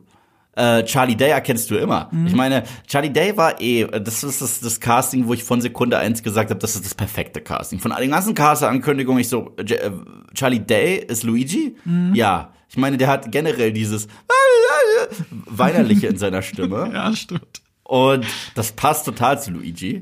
Äh, 0.56 0.84
Charlie 0.86 1.16
Day 1.16 1.32
erkennst 1.32 1.70
du 1.70 1.76
immer. 1.76 2.10
Ich 2.26 2.34
meine, 2.34 2.64
Charlie 2.88 3.12
Day 3.12 3.36
war 3.36 3.60
eh, 3.60 3.86
das 3.86 4.24
ist 4.24 4.42
das, 4.42 4.60
das 4.62 4.80
Casting, 4.80 5.28
wo 5.28 5.34
ich 5.34 5.44
von 5.44 5.60
Sekunde 5.62 5.98
eins 5.98 6.24
gesagt 6.24 6.50
habe, 6.50 6.60
das 6.60 6.76
ist 6.76 6.86
das 6.86 6.96
perfekte 6.96 7.42
Casting. 7.42 7.80
Von 7.80 7.94
den 8.00 8.10
ganzen 8.12 8.34
Cast-Ankündigungen, 8.36 9.20
ich 9.20 9.28
so, 9.30 9.54
äh, 9.58 9.92
Charlie 10.34 10.60
Day 10.60 10.98
ist 11.08 11.24
Luigi? 11.24 11.76
Ja. 12.14 12.52
Ich 12.70 12.78
meine, 12.78 12.98
der 12.98 13.08
hat 13.10 13.32
generell 13.32 13.72
dieses 13.74 14.08
Weinerliche 15.46 16.08
in 16.08 16.18
seiner 16.18 16.42
Stimme. 16.42 16.90
Ja, 16.94 17.14
stimmt. 17.14 17.62
Und 17.84 18.26
das 18.56 18.72
passt 18.72 19.06
total 19.06 19.42
zu 19.42 19.52
Luigi. 19.52 20.02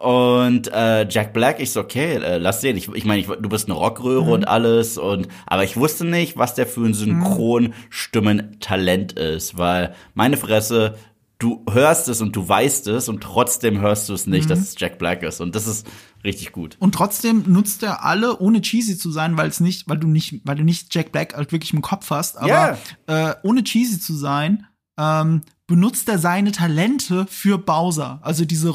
Und 0.00 0.72
äh, 0.72 1.06
Jack 1.10 1.34
Black, 1.34 1.60
ich 1.60 1.72
so, 1.72 1.80
okay, 1.80 2.14
äh, 2.14 2.38
lass 2.38 2.62
sehen. 2.62 2.78
Ich, 2.78 2.88
ich 2.88 3.04
meine, 3.04 3.20
ich, 3.20 3.26
du 3.26 3.50
bist 3.50 3.68
eine 3.68 3.76
Rockröhre 3.76 4.32
und 4.32 4.48
alles. 4.48 4.96
Und 4.96 5.28
aber 5.46 5.62
ich 5.62 5.76
wusste 5.76 6.06
nicht, 6.06 6.38
was 6.38 6.54
der 6.54 6.66
für 6.66 6.86
ein 6.86 6.94
Synchronstimmentalent 6.94 9.12
ist, 9.12 9.58
weil 9.58 9.94
meine 10.14 10.38
Fresse, 10.38 10.96
du 11.38 11.66
hörst 11.70 12.08
es 12.08 12.22
und 12.22 12.34
du 12.34 12.48
weißt 12.48 12.86
es 12.86 13.10
und 13.10 13.22
trotzdem 13.22 13.82
hörst 13.82 14.08
du 14.08 14.14
es 14.14 14.26
nicht, 14.26 14.48
dass 14.48 14.60
es 14.60 14.74
Jack 14.78 14.98
Black 14.98 15.22
ist. 15.22 15.42
Und 15.42 15.54
das 15.54 15.66
ist 15.66 15.86
richtig 16.24 16.52
gut. 16.52 16.78
Und 16.78 16.94
trotzdem 16.94 17.44
nutzt 17.46 17.82
er 17.82 18.02
alle, 18.02 18.38
ohne 18.38 18.62
cheesy 18.62 18.96
zu 18.96 19.10
sein, 19.10 19.36
weil 19.36 19.50
es 19.50 19.60
nicht, 19.60 19.86
weil 19.86 19.98
du 19.98 20.08
nicht, 20.08 20.40
weil 20.44 20.56
du 20.56 20.64
nicht 20.64 20.94
Jack 20.94 21.12
Black 21.12 21.36
halt 21.36 21.52
wirklich 21.52 21.74
im 21.74 21.82
Kopf 21.82 22.08
hast, 22.08 22.38
aber 22.38 22.78
äh, 23.06 23.34
ohne 23.42 23.64
cheesy 23.64 24.00
zu 24.00 24.14
sein, 24.14 24.66
ähm, 25.00 25.42
benutzt 25.66 26.08
er 26.08 26.18
seine 26.18 26.52
Talente 26.52 27.26
für 27.30 27.56
Bowser. 27.56 28.18
Also 28.22 28.44
diese 28.44 28.68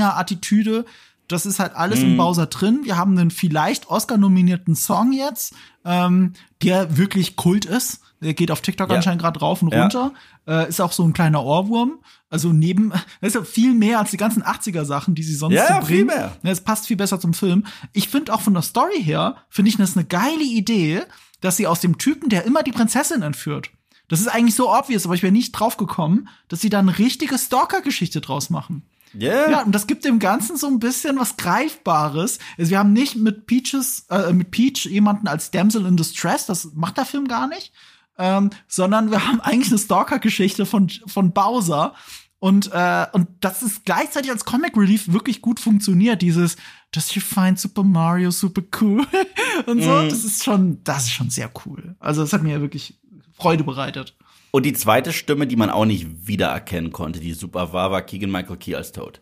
Rocksänger-Attitüde, 0.00 0.84
das 1.28 1.46
ist 1.46 1.58
halt 1.58 1.74
alles 1.74 2.00
Mhm. 2.00 2.10
im 2.12 2.16
Bowser 2.18 2.46
drin. 2.46 2.80
Wir 2.84 2.96
haben 2.96 3.18
einen 3.18 3.30
vielleicht 3.30 3.88
Oscar-nominierten 3.88 4.76
Song 4.76 5.12
jetzt, 5.12 5.54
ähm, 5.84 6.34
der 6.62 6.96
wirklich 6.96 7.36
Kult 7.36 7.64
ist. 7.64 8.00
Der 8.22 8.32
geht 8.34 8.50
auf 8.50 8.60
TikTok 8.60 8.88
Ja. 8.90 8.96
anscheinend 8.96 9.22
gerade 9.22 9.40
rauf 9.40 9.60
und 9.62 9.72
Ja. 9.72 9.82
runter. 9.82 10.12
Äh, 10.46 10.68
ist 10.68 10.80
auch 10.80 10.92
so 10.92 11.02
ein 11.04 11.12
kleiner 11.12 11.42
Ohrwurm. 11.42 11.98
Also 12.30 12.52
neben, 12.52 12.90
das 12.90 13.02
ist 13.22 13.34
ja 13.34 13.42
viel 13.44 13.74
mehr 13.74 13.98
als 13.98 14.10
die 14.10 14.16
ganzen 14.16 14.42
80er-Sachen, 14.42 15.14
die 15.14 15.22
sie 15.22 15.34
sonst 15.34 15.54
Ja, 15.54 15.66
so 15.66 15.72
ja, 15.74 15.82
viel 15.82 16.04
bringen. 16.04 16.30
mehr. 16.42 16.52
Es 16.52 16.60
passt 16.60 16.86
viel 16.86 16.96
besser 16.96 17.18
zum 17.20 17.34
Film. 17.34 17.66
Ich 17.92 18.08
finde 18.08 18.32
auch 18.32 18.40
von 18.40 18.54
der 18.54 18.62
Story 18.62 19.02
her, 19.02 19.36
finde 19.50 19.70
ich 19.70 19.76
das 19.76 19.96
eine 19.96 20.06
geile 20.06 20.44
Idee, 20.44 21.02
dass 21.40 21.56
sie 21.56 21.66
aus 21.66 21.80
dem 21.80 21.98
Typen, 21.98 22.28
der 22.28 22.44
immer 22.44 22.62
die 22.62 22.72
Prinzessin 22.72 23.22
entführt. 23.22 23.70
Das 24.08 24.20
ist 24.20 24.28
eigentlich 24.28 24.54
so 24.54 24.72
obvious, 24.72 25.04
aber 25.04 25.14
ich 25.14 25.22
wäre 25.22 25.32
nicht 25.32 25.52
drauf 25.52 25.76
gekommen, 25.76 26.28
dass 26.48 26.60
sie 26.60 26.70
da 26.70 26.78
eine 26.78 26.98
richtige 26.98 27.38
Stalker-Geschichte 27.38 28.20
draus 28.20 28.50
machen. 28.50 28.82
Yeah. 29.14 29.50
Ja, 29.50 29.62
und 29.62 29.72
das 29.72 29.86
gibt 29.86 30.04
dem 30.04 30.18
Ganzen 30.18 30.56
so 30.56 30.66
ein 30.66 30.78
bisschen 30.78 31.18
was 31.18 31.36
Greifbares. 31.36 32.38
Also 32.58 32.70
wir 32.70 32.78
haben 32.78 32.92
nicht 32.92 33.16
mit 33.16 33.46
Peaches, 33.46 34.06
äh, 34.10 34.32
mit 34.32 34.50
Peach 34.50 34.86
jemanden 34.86 35.28
als 35.28 35.50
Damsel 35.50 35.86
in 35.86 35.96
Distress, 35.96 36.46
das 36.46 36.72
macht 36.74 36.98
der 36.98 37.06
Film 37.06 37.26
gar 37.28 37.48
nicht, 37.48 37.72
ähm, 38.18 38.50
sondern 38.68 39.10
wir 39.10 39.26
haben 39.26 39.40
eigentlich 39.40 39.70
eine 39.70 39.78
Stalker-Geschichte 39.78 40.66
von, 40.66 40.90
von 41.06 41.32
Bowser. 41.32 41.94
Und, 42.38 42.70
äh, 42.72 43.06
und 43.12 43.28
das 43.40 43.62
ist 43.62 43.86
gleichzeitig 43.86 44.30
als 44.30 44.44
Comic 44.44 44.76
Relief 44.76 45.10
wirklich 45.10 45.40
gut 45.40 45.58
funktioniert. 45.58 46.20
Dieses, 46.20 46.56
does 46.92 47.14
you 47.14 47.22
find 47.22 47.58
Super 47.58 47.82
Mario 47.82 48.30
super 48.30 48.62
cool? 48.80 49.06
und 49.66 49.82
so, 49.82 50.02
das 50.02 50.22
ist 50.22 50.44
schon, 50.44 50.84
das 50.84 51.04
ist 51.04 51.12
schon 51.12 51.30
sehr 51.30 51.50
cool. 51.64 51.96
Also, 51.98 52.20
das 52.20 52.34
hat 52.34 52.42
mir 52.42 52.60
wirklich 52.60 53.00
Freude 53.36 53.64
bereitet. 53.64 54.14
Und 54.50 54.64
die 54.64 54.72
zweite 54.72 55.12
Stimme, 55.12 55.46
die 55.46 55.56
man 55.56 55.70
auch 55.70 55.84
nicht 55.84 56.26
wiedererkennen 56.26 56.92
konnte, 56.92 57.20
die 57.20 57.34
super 57.34 57.72
war, 57.72 57.90
war 57.90 58.02
Keegan 58.02 58.30
Michael 58.30 58.56
Key 58.56 58.74
als 58.74 58.92
Toad. 58.92 59.20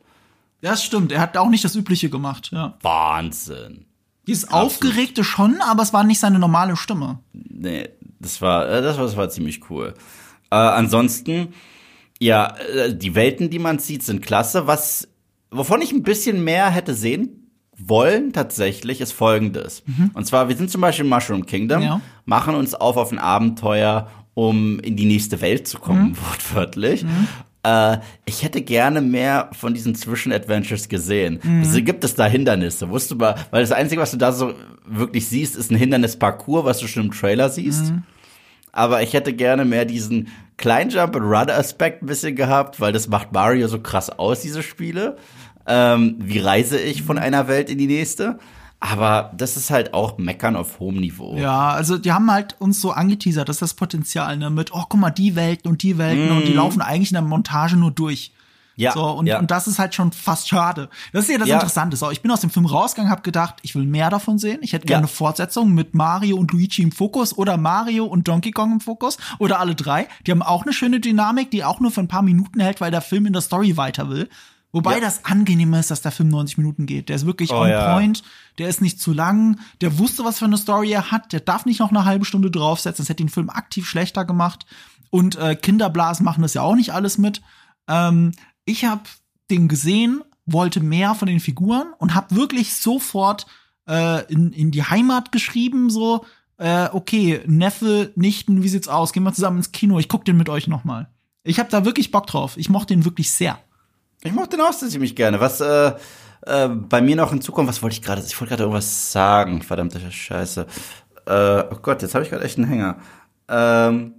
Ja, 0.61 0.71
das 0.71 0.85
stimmt. 0.85 1.13
Er 1.13 1.21
hat 1.21 1.37
auch 1.37 1.49
nicht 1.49 1.65
das 1.65 1.75
Übliche 1.75 2.09
gemacht, 2.09 2.51
ja. 2.53 2.79
Wahnsinn. 2.83 3.87
Dieses 4.27 4.51
Aufgeregte 4.51 5.25
schon, 5.25 5.61
aber 5.61 5.83
es 5.83 5.93
war 5.93 6.05
nicht 6.05 6.21
seine 6.21 6.39
normale 6.39 6.77
Stimme. 6.77 7.19
Nee, 7.33 7.91
das 8.21 8.41
war, 8.41 8.69
äh, 8.69 8.81
das 8.81 8.97
war, 8.97 9.05
das 9.05 9.17
war 9.17 9.29
ziemlich 9.29 9.69
cool. 9.69 9.95
Äh, 10.51 10.57
ansonsten, 10.57 11.53
ja, 12.19 12.57
äh, 12.57 12.97
die 12.97 13.15
Welten, 13.15 13.51
die 13.51 13.59
man 13.59 13.79
sieht, 13.79 14.03
sind 14.03 14.23
klasse. 14.23 14.67
Was, 14.67 15.09
wovon 15.51 15.83
ich 15.83 15.93
ein 15.93 16.03
bisschen 16.03 16.45
mehr 16.45 16.71
hätte 16.71 16.95
sehen 16.95 17.44
wollen, 17.79 18.33
tatsächlich, 18.33 19.01
ist 19.01 19.13
folgendes. 19.13 19.83
Und 20.15 20.27
zwar, 20.27 20.49
wir 20.49 20.57
sind 20.57 20.71
zum 20.71 20.81
Beispiel 20.81 21.05
im 21.05 21.11
Mushroom 21.11 21.47
Kingdom, 21.47 21.83
Ja. 21.83 22.01
machen 22.25 22.55
uns 22.55 22.75
auf 22.75 22.97
auf 22.97 23.13
ein 23.13 23.19
Abenteuer, 23.19 24.09
um 24.35 24.81
in 24.81 24.97
die 24.97 25.05
nächste 25.07 25.41
Welt 25.41 25.67
zu 25.69 25.79
kommen, 25.79 26.17
wortwörtlich. 26.31 27.05
Äh, 27.63 27.99
ich 28.27 28.43
hätte 28.43 28.61
gerne 28.63 29.01
mehr 29.01 29.49
von 29.53 29.73
diesen 29.75 29.95
Zwischen-Adventures 29.95 30.89
gesehen. 30.89 31.41
Also 31.65 31.83
gibt 31.83 32.05
es 32.05 32.15
da 32.15 32.27
Hindernisse, 32.27 32.89
wusstest 32.91 33.13
du 33.13 33.17
mal, 33.17 33.37
weil 33.51 33.63
das 33.63 33.73
Einzige, 33.73 34.01
was 34.03 34.11
du 34.11 34.17
da 34.19 34.33
so 34.33 34.55
wirklich 34.87 35.27
siehst, 35.29 35.57
ist 35.57 35.71
ein 35.71 35.77
Hindernisparcours, 35.77 36.65
was 36.65 36.79
du 36.81 36.87
schon 36.89 37.05
im 37.07 37.11
Trailer 37.13 37.49
siehst. 37.49 37.93
Aber 38.73 39.03
ich 39.03 39.13
hätte 39.13 39.33
gerne 39.33 39.65
mehr 39.65 39.85
diesen 39.85 40.29
kleinen 40.57 40.91
Jump 40.91 41.15
and 41.17 41.25
Run 41.25 41.49
Aspekt 41.51 42.03
ein 42.03 42.07
bisschen 42.07 42.35
gehabt, 42.35 42.81
weil 42.81 42.93
das 42.93 43.09
macht 43.09 43.33
Mario 43.33 43.69
so 43.69 43.79
krass 43.81 44.11
aus, 44.11 44.41
diese 44.41 44.63
Spiele. 44.65 45.17
Ähm, 45.67 46.17
wie 46.19 46.39
reise 46.39 46.79
ich 46.79 47.03
von 47.03 47.19
einer 47.19 47.49
Welt 47.49 47.71
in 47.71 47.79
die 47.79 47.87
nächste? 47.87 48.39
Aber 48.81 49.33
das 49.35 49.57
ist 49.57 49.71
halt 49.71 49.95
auch 49.95 50.19
Meckern 50.19 50.57
auf 50.57 50.79
hohem 50.79 50.97
Niveau. 50.97 51.37
Ja, 51.39 51.71
also 51.71 51.97
die 51.97 52.13
haben 52.13 52.31
halt 52.31 52.57
uns 52.61 52.83
so 52.83 52.91
angeteasert, 52.91 53.49
das 53.49 53.57
ist 53.57 53.63
das 53.63 53.75
Potenzial, 53.75 54.37
ne, 54.37 54.51
mit, 54.51 54.75
oh, 54.75 54.85
guck 54.89 55.01
mal, 55.01 55.11
die 55.11 55.37
Welten 55.37 55.71
und 55.71 55.83
die 55.83 55.97
Welten 55.97 56.31
und 56.37 56.47
die 56.47 56.53
laufen 56.53 56.83
eigentlich 56.83 57.11
in 57.11 57.15
der 57.15 57.23
Montage 57.23 57.77
nur 57.77 57.91
durch. 57.93 58.33
Ja, 58.77 58.93
So, 58.93 59.05
und, 59.05 59.27
ja. 59.29 59.39
und 59.39 59.51
das 59.53 59.69
ist 59.69 59.79
halt 59.79 59.95
schon 59.95 60.11
fast 60.11 60.49
schade. 60.49 60.91
Das 61.13 61.25
ist 61.27 61.31
ja 61.31 61.39
das 61.39 61.47
Ja. 61.49 61.55
Interessante. 61.55 61.97
So, 61.97 62.11
ich 62.11 62.21
bin 62.23 62.31
aus 62.33 62.41
dem 62.41 62.51
Film 62.51 62.67
rausgegangen, 62.67 63.09
habe 63.11 63.23
gedacht, 63.23 63.55
ich 63.63 63.75
will 63.77 63.85
mehr 63.87 64.11
davon 64.11 64.37
sehen. 64.37 64.59
Ich 64.63 64.73
hätte 64.73 64.85
gerne 64.87 64.95
Ja. 64.95 64.99
eine 64.99 65.09
Fortsetzung 65.09 65.73
mit 65.73 65.95
Mario 65.95 66.37
und 66.37 66.51
Luigi 66.53 66.83
im 66.83 66.91
Fokus 66.91 67.39
oder 67.39 67.57
Mario 67.57 68.05
und 68.05 68.27
Donkey 68.27 68.51
Kong 68.51 68.73
im 68.73 68.81
Fokus 68.81 69.17
oder 69.39 69.61
alle 69.61 69.77
drei. 69.77 70.09
Die 70.27 70.33
haben 70.33 70.43
auch 70.43 70.65
eine 70.65 70.73
schöne 70.73 70.99
Dynamik, 70.99 71.53
die 71.53 71.63
auch 71.65 71.79
nur 71.79 71.93
für 71.93 72.01
ein 72.01 72.09
paar 72.09 72.23
Minuten 72.23 72.59
hält, 72.59 72.81
weil 72.81 72.91
der 72.91 73.01
Film 73.01 73.27
in 73.27 73.33
der 73.33 73.43
Story 73.43 73.77
weiter 73.77 74.09
will. 74.11 74.29
Wobei 74.75 74.95
Ja. 74.95 75.01
das 75.01 75.25
angenehme 75.25 75.79
ist, 75.79 75.91
dass 75.91 76.03
der 76.03 76.13
Film 76.13 76.29
90 76.29 76.59
Minuten 76.59 76.85
geht. 76.87 77.09
Der 77.09 77.17
ist 77.17 77.25
wirklich 77.27 77.51
Oh, 77.53 77.61
on 77.63 77.69
ja. 77.69 77.95
point. 77.95 78.23
Der 78.59 78.69
ist 78.69 78.83
nicht 78.83 79.01
zu 79.01 79.13
lang. 79.13 79.59
Der 79.81 79.99
wusste, 79.99 80.25
was 80.25 80.39
für 80.41 80.45
eine 80.45 80.59
Story 80.59 80.91
er 80.93 81.11
hat. 81.11 81.33
Der 81.33 81.41
darf 81.41 81.65
nicht 81.65 81.81
noch 81.81 81.91
eine 81.91 82.05
halbe 82.05 82.25
Stunde 82.25 82.51
draufsetzen. 82.51 83.05
Das 83.05 83.09
hätte 83.09 83.23
den 83.23 83.29
Film 83.31 83.49
aktiv 83.51 83.87
schlechter 83.89 84.25
gemacht. 84.25 84.67
Und 85.11 85.37
äh, 85.37 85.55
Kinderblasen 85.55 86.25
machen 86.25 86.43
das 86.43 86.55
ja 86.55 86.63
auch 86.63 86.75
nicht 86.75 86.93
alles 86.93 87.19
mit. 87.19 87.41
Ähm, 87.89 88.33
ich 88.65 88.85
habe 88.85 89.03
den 89.51 89.69
gesehen, 89.69 90.23
wollte 90.47 90.81
mehr 90.81 91.15
von 91.15 91.27
den 91.29 91.41
Figuren 91.41 91.87
und 91.99 92.15
habe 92.15 92.35
wirklich 92.35 92.75
sofort 92.75 93.47
äh, 93.89 94.25
in, 94.33 94.53
in 94.53 94.71
die 94.73 94.83
Heimat 94.83 95.31
geschrieben, 95.33 95.89
so, 95.91 96.25
äh, 96.59 96.89
okay, 96.93 97.41
Neffe, 97.47 98.13
Nichten, 98.17 98.63
wie 98.63 98.69
sieht's 98.69 98.89
aus? 98.89 99.13
Gehen 99.13 99.23
wir 99.23 99.33
zusammen 99.35 99.59
ins 99.59 99.73
Kino, 99.73 99.99
ich 99.99 100.09
guck 100.09 100.25
den 100.25 100.37
mit 100.37 100.49
euch 100.49 100.67
noch 100.67 100.85
mal. 100.85 101.09
Ich 101.45 101.59
habe 101.59 101.69
da 101.71 101.85
wirklich 101.85 102.11
Bock 102.11 102.27
drauf. 102.27 102.57
Ich 102.57 102.69
mochte 102.71 102.95
den 102.95 103.05
wirklich 103.05 103.31
sehr. 103.31 103.59
Ich 104.25 104.33
mochte 104.33 104.57
den 104.57 104.73
sehr 104.73 104.89
ziemlich 104.89 105.15
gerne. 105.15 105.39
Was 105.39 105.61
äh, 105.61 105.93
äh, 106.47 106.69
bei 106.69 107.01
mir 107.01 107.15
noch 107.15 107.31
hinzukommt, 107.31 107.69
was 107.69 107.83
wollte 107.83 107.95
ich 107.95 108.03
gerade? 108.03 108.23
Ich 108.27 108.41
wollte 108.41 108.51
gerade 108.51 108.65
irgendwas 108.65 109.13
sagen. 109.13 109.63
Verdammte 109.63 110.01
Scheiße. 110.11 110.67
Äh, 111.27 111.65
oh 111.71 111.77
Gott, 111.81 112.03
jetzt 112.03 112.15
habe 112.15 112.25
ich 112.25 112.31
gerade 112.31 112.45
echt 112.45 112.59
einen 112.59 112.67
Hänger. 112.67 112.97
Ähm, 113.49 114.15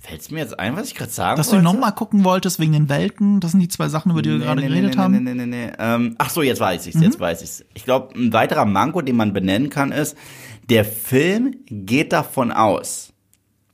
Fällt's 0.00 0.30
mir 0.30 0.40
jetzt 0.40 0.58
ein, 0.58 0.76
was 0.76 0.88
ich 0.88 0.94
gerade 0.94 1.10
sagen 1.10 1.38
Dass 1.38 1.46
wollte? 1.46 1.64
du 1.64 1.64
nochmal 1.64 1.92
gucken 1.92 2.24
wolltest 2.24 2.60
wegen 2.60 2.72
den 2.72 2.90
Welten, 2.90 3.40
das 3.40 3.52
sind 3.52 3.60
die 3.60 3.68
zwei 3.68 3.88
Sachen, 3.88 4.10
über 4.10 4.20
die 4.20 4.32
wir 4.32 4.38
gerade 4.38 4.60
nee, 4.60 4.68
geredet 4.68 4.96
nee, 4.96 5.00
haben. 5.00 5.12
Nee, 5.12 5.20
nee, 5.20 5.32
nee, 5.32 5.46
nee, 5.46 5.66
nee. 5.66 5.72
Ähm, 5.78 6.14
ach 6.18 6.28
so, 6.28 6.42
jetzt 6.42 6.60
weiß 6.60 6.86
ich's, 6.86 7.00
jetzt 7.00 7.18
weiß 7.18 7.40
ich's. 7.40 7.64
Ich 7.72 7.84
glaube, 7.84 8.14
ein 8.14 8.30
weiterer 8.34 8.66
Manko, 8.66 9.00
den 9.00 9.16
man 9.16 9.32
benennen 9.32 9.70
kann, 9.70 9.92
ist, 9.92 10.14
der 10.68 10.84
Film 10.84 11.56
geht 11.70 12.12
davon 12.12 12.52
aus, 12.52 13.14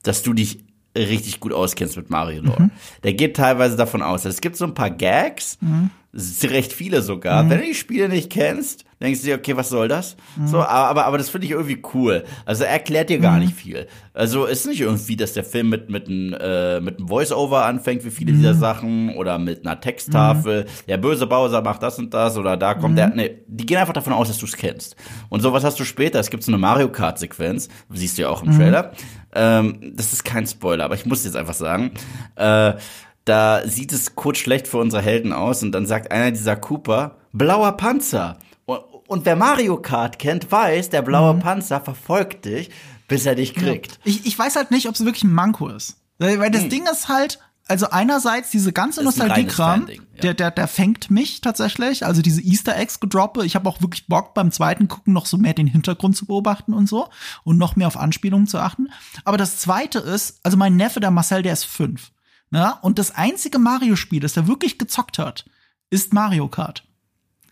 dass 0.04 0.22
du 0.22 0.32
dich 0.32 0.60
richtig 0.96 1.40
gut 1.40 1.52
auskennst 1.52 1.96
mit 1.96 2.10
Mario 2.10 2.42
Lore. 2.42 2.70
Der 3.04 3.12
geht 3.12 3.36
teilweise 3.36 3.76
davon 3.76 4.02
aus. 4.02 4.24
Es 4.24 4.40
gibt 4.40 4.56
so 4.56 4.64
ein 4.64 4.74
paar 4.74 4.90
Gags, 4.90 5.58
sind 5.60 5.90
recht 6.12 6.72
viele 6.72 7.02
sogar. 7.02 7.48
Wenn 7.48 7.60
du 7.60 7.66
die 7.66 7.74
Spiele 7.74 8.08
nicht 8.08 8.30
kennst, 8.30 8.84
denkst 9.00 9.20
du 9.20 9.26
dir, 9.26 9.36
okay, 9.36 9.56
was 9.56 9.68
soll 9.68 9.86
das? 9.86 10.16
So, 10.44 10.60
aber, 10.60 11.06
aber 11.06 11.18
das 11.18 11.30
finde 11.30 11.46
ich 11.46 11.52
irgendwie 11.52 11.80
cool. 11.94 12.24
Also 12.44 12.64
er 12.64 12.70
erklärt 12.70 13.10
dir 13.10 13.18
gar 13.20 13.38
nicht 13.38 13.54
viel. 13.54 13.86
Also 14.12 14.44
ist 14.44 14.66
nicht 14.66 14.80
irgendwie, 14.80 15.16
dass 15.16 15.34
der 15.34 15.44
Film 15.44 15.68
mit, 15.68 15.88
mit 15.88 16.08
einem 16.08 16.34
äh, 16.34 16.80
mit 16.80 16.98
einem 16.98 17.06
Voice-Over 17.08 17.64
anfängt, 17.64 18.04
wie 18.04 18.10
viele 18.10 18.32
dieser 18.32 18.54
Sachen, 18.54 19.14
oder 19.16 19.38
mit 19.38 19.64
einer 19.64 19.80
Texttafel. 19.80 20.66
Der 20.88 20.96
böse 20.96 21.28
Bowser 21.28 21.62
macht 21.62 21.82
das 21.82 21.98
und 21.98 22.12
das, 22.12 22.36
oder 22.36 22.56
da 22.56 22.74
kommt 22.74 22.98
der. 22.98 23.08
Nee, 23.10 23.42
die 23.46 23.64
gehen 23.64 23.78
einfach 23.78 23.94
davon 23.94 24.12
aus, 24.12 24.28
dass 24.28 24.38
du 24.38 24.46
es 24.46 24.56
kennst. 24.56 24.96
Und 25.28 25.40
sowas 25.40 25.62
hast 25.62 25.78
du 25.78 25.84
später. 25.84 26.18
Es 26.18 26.30
gibt 26.30 26.42
so 26.42 26.50
eine 26.50 26.58
Mario 26.58 26.90
Kart-Sequenz, 26.90 27.68
siehst 27.88 28.18
du 28.18 28.22
ja 28.22 28.28
auch 28.28 28.42
im 28.42 28.56
Trailer. 28.56 28.92
Ähm, 29.32 29.92
das 29.94 30.12
ist 30.12 30.24
kein 30.24 30.46
Spoiler, 30.46 30.84
aber 30.84 30.96
ich 30.96 31.06
muss 31.06 31.24
jetzt 31.24 31.36
einfach 31.36 31.54
sagen. 31.54 31.92
Äh, 32.34 32.74
da 33.24 33.66
sieht 33.66 33.92
es 33.92 34.14
kurz 34.14 34.38
schlecht 34.38 34.68
für 34.68 34.78
unsere 34.78 35.02
Helden 35.02 35.32
aus 35.32 35.62
und 35.62 35.72
dann 35.72 35.86
sagt 35.86 36.10
einer 36.10 36.30
dieser 36.30 36.56
Cooper, 36.56 37.16
blauer 37.32 37.72
Panzer. 37.72 38.38
Und, 38.64 38.80
und 39.06 39.24
wer 39.24 39.36
Mario 39.36 39.76
Kart 39.76 40.18
kennt, 40.18 40.50
weiß, 40.50 40.90
der 40.90 41.02
blaue 41.02 41.34
Panzer 41.34 41.80
verfolgt 41.80 42.44
dich, 42.44 42.70
bis 43.08 43.26
er 43.26 43.34
dich 43.34 43.54
kriegt. 43.54 43.98
Ich, 44.04 44.26
ich 44.26 44.38
weiß 44.38 44.56
halt 44.56 44.70
nicht, 44.70 44.88
ob 44.88 44.94
es 44.94 45.04
wirklich 45.04 45.24
ein 45.24 45.32
Manko 45.32 45.68
ist. 45.68 45.96
Weil, 46.18 46.50
das 46.50 46.68
Ding 46.68 46.86
ist 46.86 47.08
halt, 47.08 47.38
also 47.66 47.88
einerseits 47.90 48.50
diese 48.50 48.72
ganze 48.72 49.00
ein 49.00 49.04
Nostalgie-Kram, 49.04 49.88
ja. 49.88 50.00
der, 50.22 50.34
der, 50.34 50.50
der 50.50 50.68
fängt 50.68 51.10
mich 51.10 51.40
tatsächlich. 51.40 52.04
Also 52.04 52.20
diese 52.20 52.42
Easter 52.42 52.76
Eggs 52.76 53.00
gedroppe. 53.00 53.46
Ich 53.46 53.54
habe 53.54 53.68
auch 53.68 53.80
wirklich 53.80 54.06
Bock 54.06 54.34
beim 54.34 54.50
zweiten 54.50 54.88
Gucken 54.88 55.12
noch 55.12 55.24
so 55.24 55.38
mehr 55.38 55.54
den 55.54 55.66
Hintergrund 55.66 56.16
zu 56.16 56.26
beobachten 56.26 56.74
und 56.74 56.88
so 56.88 57.08
und 57.44 57.58
noch 57.58 57.76
mehr 57.76 57.86
auf 57.86 57.96
Anspielungen 57.96 58.48
zu 58.48 58.58
achten. 58.58 58.88
Aber 59.24 59.36
das 59.36 59.58
zweite 59.58 60.00
ist, 60.00 60.40
also 60.42 60.56
mein 60.56 60.76
Neffe, 60.76 61.00
der 61.00 61.10
Marcel, 61.10 61.42
der 61.42 61.52
ist 61.52 61.64
fünf. 61.64 62.10
Ne? 62.50 62.74
Und 62.82 62.98
das 62.98 63.14
einzige 63.14 63.58
Mario-Spiel, 63.58 64.20
das 64.20 64.36
er 64.36 64.46
wirklich 64.48 64.78
gezockt 64.78 65.18
hat, 65.18 65.44
ist 65.90 66.12
Mario 66.12 66.48
Kart. 66.48 66.84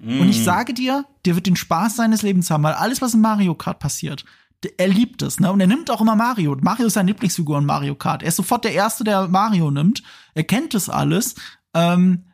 Und 0.00 0.26
Mm. 0.26 0.30
ich 0.30 0.44
sage 0.44 0.74
dir, 0.74 1.04
der 1.24 1.34
wird 1.34 1.46
den 1.46 1.56
Spaß 1.56 1.96
seines 1.96 2.22
Lebens 2.22 2.50
haben, 2.50 2.62
weil 2.62 2.74
alles, 2.74 3.02
was 3.02 3.14
in 3.14 3.20
Mario 3.20 3.54
Kart 3.54 3.80
passiert, 3.80 4.24
er 4.76 4.88
liebt 4.88 5.22
es, 5.22 5.38
ne? 5.38 5.52
Und 5.52 5.60
er 5.60 5.66
nimmt 5.68 5.90
auch 5.90 6.00
immer 6.00 6.16
Mario. 6.16 6.56
Mario 6.60 6.86
ist 6.86 6.94
seine 6.94 7.12
Lieblingsfigur 7.12 7.58
in 7.58 7.64
Mario 7.64 7.94
Kart. 7.94 8.22
Er 8.22 8.28
ist 8.28 8.36
sofort 8.36 8.64
der 8.64 8.72
Erste, 8.72 9.04
der 9.04 9.28
Mario 9.28 9.70
nimmt. 9.70 10.02
Er 10.34 10.42
kennt 10.44 10.74
das 10.74 10.88
alles. 10.88 11.36
Ähm, 11.74 12.24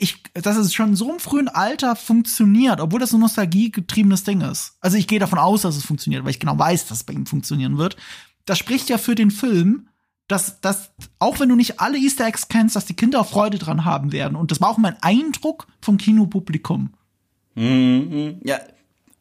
ich, 0.00 0.24
dass 0.34 0.56
es 0.56 0.74
schon 0.74 0.88
in 0.90 0.96
so 0.96 1.08
einem 1.08 1.20
frühen 1.20 1.48
Alter 1.48 1.94
funktioniert, 1.94 2.80
obwohl 2.80 2.98
das 2.98 3.12
ein 3.14 3.20
nostalgiegetriebenes 3.20 4.24
Ding 4.24 4.40
ist. 4.40 4.76
Also 4.80 4.96
ich 4.96 5.06
gehe 5.06 5.20
davon 5.20 5.38
aus, 5.38 5.62
dass 5.62 5.76
es 5.76 5.84
funktioniert, 5.84 6.24
weil 6.24 6.32
ich 6.32 6.40
genau 6.40 6.58
weiß, 6.58 6.86
dass 6.86 6.98
es 6.98 7.04
bei 7.04 7.12
ihm 7.12 7.26
funktionieren 7.26 7.78
wird. 7.78 7.96
Das 8.44 8.58
spricht 8.58 8.88
ja 8.88 8.98
für 8.98 9.14
den 9.14 9.30
Film, 9.30 9.88
dass, 10.28 10.60
dass 10.60 10.90
auch 11.18 11.40
wenn 11.40 11.48
du 11.48 11.56
nicht 11.56 11.80
alle 11.80 11.98
Easter 11.98 12.26
Eggs 12.26 12.48
kennst, 12.48 12.76
dass 12.76 12.84
die 12.86 12.94
Kinder 12.94 13.24
Freude 13.24 13.58
dran 13.58 13.84
haben 13.84 14.12
werden. 14.12 14.36
Und 14.36 14.50
das 14.50 14.60
war 14.60 14.68
auch 14.70 14.78
mein 14.78 14.96
Eindruck 15.02 15.66
vom 15.80 15.96
Kinopublikum. 15.96 16.92
Mhm, 17.54 18.40
ja, 18.44 18.58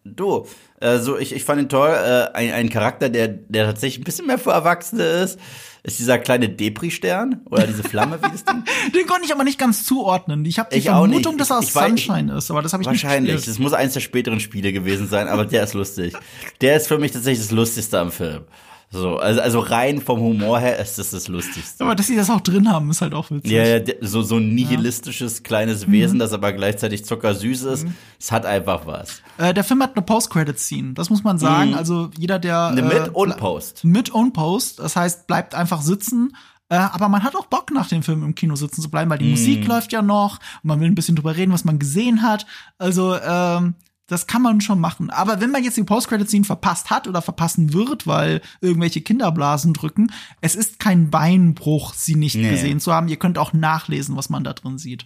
du, 0.03 0.45
also 0.79 1.17
ich, 1.17 1.33
ich 1.33 1.43
fand 1.43 1.61
ihn 1.61 1.69
toll. 1.69 1.89
Äh, 1.89 2.31
ein, 2.35 2.51
ein 2.51 2.69
Charakter, 2.69 3.09
der, 3.09 3.27
der 3.29 3.65
tatsächlich 3.65 4.01
ein 4.01 4.03
bisschen 4.03 4.27
mehr 4.27 4.37
für 4.37 4.51
Erwachsene 4.51 5.03
ist, 5.03 5.39
ist 5.83 5.99
dieser 5.99 6.19
kleine 6.19 6.49
Depri-Stern 6.49 7.41
oder 7.45 7.65
diese 7.65 7.83
Flamme, 7.83 8.19
wie 8.21 8.29
das 8.29 8.43
Ding. 8.43 8.63
Den 8.93 9.07
konnte 9.07 9.25
ich 9.25 9.31
aber 9.33 9.45
nicht 9.45 9.57
ganz 9.57 9.85
zuordnen. 9.85 10.43
Ich 10.45 10.59
habe 10.59 10.69
die 10.71 10.77
Ich 10.79 10.89
auch 10.89 10.99
Vermutung, 11.07 11.37
dass 11.37 11.49
er 11.49 11.59
aus 11.59 11.73
weiß- 11.75 11.87
Sunshine 11.87 12.33
ist, 12.37 12.51
aber 12.51 12.61
das 12.61 12.73
habe 12.73 12.83
ich 12.83 12.87
Wahrscheinlich. 12.87 13.33
nicht 13.35 13.47
Das 13.47 13.57
muss 13.59 13.71
eines 13.73 13.93
der 13.93 14.01
späteren 14.01 14.39
Spiele 14.41 14.73
gewesen 14.73 15.07
sein, 15.07 15.29
aber 15.29 15.45
der 15.45 15.63
ist 15.63 15.73
lustig. 15.73 16.13
Der 16.61 16.75
ist 16.75 16.87
für 16.89 16.97
mich 16.99 17.13
tatsächlich 17.13 17.47
das 17.47 17.51
Lustigste 17.55 17.99
am 17.99 18.11
Film. 18.11 18.43
So, 18.89 19.17
also, 19.17 19.41
also 19.41 19.59
rein 19.59 19.99
vom 20.01 20.21
Humor 20.21 20.59
her 20.59 20.79
ist 20.79 20.97
das 20.97 21.11
das 21.11 21.27
Lustigste. 21.27 21.83
Aber 21.83 21.93
dass 21.93 22.07
sie 22.07 22.15
das 22.15 22.29
auch 22.29 22.39
drin 22.39 22.71
haben, 22.71 22.89
ist 22.89 23.01
halt 23.01 23.13
auch 23.13 23.29
witzig. 23.31 23.51
Ja, 23.51 23.63
ja, 23.65 23.83
so, 23.99 24.21
so 24.21 24.37
ein 24.37 24.55
nihilistisches 24.55 25.43
kleines 25.43 25.85
Mhm. 25.87 25.91
Wesen, 25.91 26.19
das 26.19 26.31
aber 26.31 26.53
gleichzeitig 26.53 27.03
zuckersüß 27.03 27.63
ist. 27.63 27.85
Es 28.17 28.31
hat 28.31 28.45
einfach 28.45 28.85
was. 28.85 29.21
Äh, 29.37 29.53
der 29.53 29.65
Film 29.65 29.83
hat 29.83 29.95
eine 29.97 30.05
Post-Credit-Scene, 30.05 30.93
das 30.93 31.09
muss 31.09 31.23
man 31.23 31.37
sagen. 31.37 31.73
Also 31.75 32.09
jeder, 32.17 32.39
der 32.39 32.67
Eine 32.67 32.81
äh, 32.81 32.99
Mit- 33.01 33.13
und 33.13 33.35
Post. 33.37 33.83
Mit 33.83 34.09
und 34.09 34.31
Post, 34.31 34.79
das 34.79 34.95
heißt, 34.95 35.27
bleibt 35.27 35.53
einfach 35.53 35.81
sitzen. 35.81 36.33
Äh, 36.69 36.75
aber 36.75 37.09
man 37.09 37.23
hat 37.23 37.35
auch 37.35 37.45
Bock, 37.47 37.71
nach 37.71 37.87
dem 37.89 38.03
Film 38.03 38.23
im 38.23 38.35
Kino 38.35 38.55
sitzen 38.55 38.81
zu 38.81 38.89
bleiben, 38.89 39.09
weil 39.11 39.17
die 39.17 39.25
Mhm. 39.25 39.31
Musik 39.31 39.67
läuft 39.67 39.91
ja 39.91 40.01
noch. 40.01 40.39
Und 40.63 40.67
man 40.69 40.79
will 40.79 40.87
ein 40.87 40.95
bisschen 40.95 41.15
drüber 41.17 41.35
reden, 41.35 41.51
was 41.51 41.65
man 41.65 41.77
gesehen 41.79 42.21
hat. 42.21 42.45
Also, 42.77 43.17
ähm, 43.21 43.75
das 44.07 44.25
kann 44.25 44.41
man 44.41 44.61
schon 44.61 44.79
machen. 44.79 45.09
Aber 45.09 45.41
wenn 45.41 45.51
man 45.51 45.63
jetzt 45.63 45.77
die 45.77 45.83
Post-Credit-Scene 45.83 46.45
verpasst 46.45 46.89
hat 46.89 47.07
oder 47.07 47.21
verpassen 47.21 47.73
wird, 47.73 48.07
weil 48.07 48.41
irgendwelche 48.61 49.01
Kinderblasen 49.01 49.73
drücken, 49.73 50.11
es 50.41 50.55
ist 50.55 50.79
kein 50.79 51.09
Beinbruch, 51.09 51.93
sie 51.93 52.15
nicht 52.15 52.35
Nee. 52.35 52.49
gesehen 52.49 52.79
zu 52.79 52.93
haben. 52.93 53.09
Ihr 53.09 53.17
könnt 53.17 53.37
auch 53.37 53.53
nachlesen, 53.53 54.15
was 54.15 54.29
man 54.29 54.43
da 54.43 54.53
drin 54.53 54.77
sieht. 54.77 55.05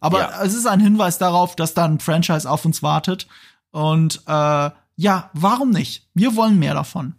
Aber 0.00 0.20
Ja. 0.20 0.42
es 0.44 0.54
ist 0.54 0.66
ein 0.66 0.80
Hinweis 0.80 1.18
darauf, 1.18 1.56
dass 1.56 1.74
da 1.74 1.84
ein 1.84 1.98
Franchise 2.00 2.48
auf 2.48 2.64
uns 2.64 2.82
wartet. 2.82 3.26
Und 3.72 4.22
äh, 4.26 4.70
ja, 4.98 5.30
warum 5.34 5.70
nicht? 5.70 6.06
Wir 6.14 6.36
wollen 6.36 6.58
mehr 6.58 6.74
davon. 6.74 7.14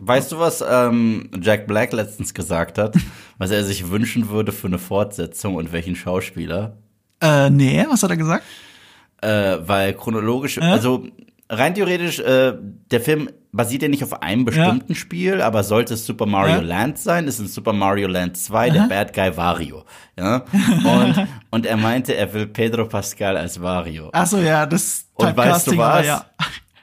Weißt 0.00 0.32
du, 0.32 0.38
was 0.38 0.62
ähm, 0.68 1.30
Jack 1.40 1.66
Black 1.66 1.92
letztens 1.94 2.34
gesagt 2.34 2.76
hat? 2.76 2.94
was 3.38 3.50
er 3.50 3.64
sich 3.64 3.88
wünschen 3.90 4.28
würde 4.28 4.52
für 4.52 4.66
eine 4.66 4.78
Fortsetzung 4.78 5.54
und 5.54 5.72
welchen 5.72 5.96
Schauspieler? 5.96 6.76
Äh, 7.22 7.48
nee, 7.50 7.84
was 7.88 8.02
hat 8.02 8.10
er 8.10 8.16
gesagt? 8.18 8.44
Äh, 9.20 9.58
weil 9.60 9.94
chronologisch, 9.94 10.58
also 10.58 11.06
rein 11.50 11.74
theoretisch, 11.74 12.20
äh, 12.20 12.54
der 12.90 13.00
Film 13.00 13.28
basiert 13.52 13.82
ja 13.82 13.88
nicht 13.88 14.04
auf 14.04 14.22
einem 14.22 14.44
bestimmten 14.44 14.94
Spiel, 14.94 15.40
aber 15.40 15.64
sollte 15.64 15.94
es 15.94 16.06
Super 16.06 16.26
Mario 16.26 16.56
Ja. 16.56 16.60
Land 16.60 16.98
sein, 16.98 17.26
ist 17.26 17.40
in 17.40 17.48
Super 17.48 17.72
Mario 17.72 18.06
Land 18.06 18.36
2 18.36 18.70
der 18.70 18.82
Bad 18.82 19.12
Guy 19.14 19.36
Wario. 19.36 19.84
Ja? 20.16 20.44
Und, 20.84 21.26
und 21.50 21.66
er 21.66 21.76
meinte, 21.76 22.14
er 22.14 22.32
will 22.34 22.46
Pedro 22.46 22.84
Pascal 22.86 23.36
als 23.36 23.60
Wario. 23.60 24.10
Ach 24.12 24.26
so, 24.26 24.38
ja, 24.38 24.66
das 24.66 25.06
Und 25.14 25.36
weißt 25.36 25.68
du 25.68 25.76
was? 25.78 26.06
Ja. 26.06 26.26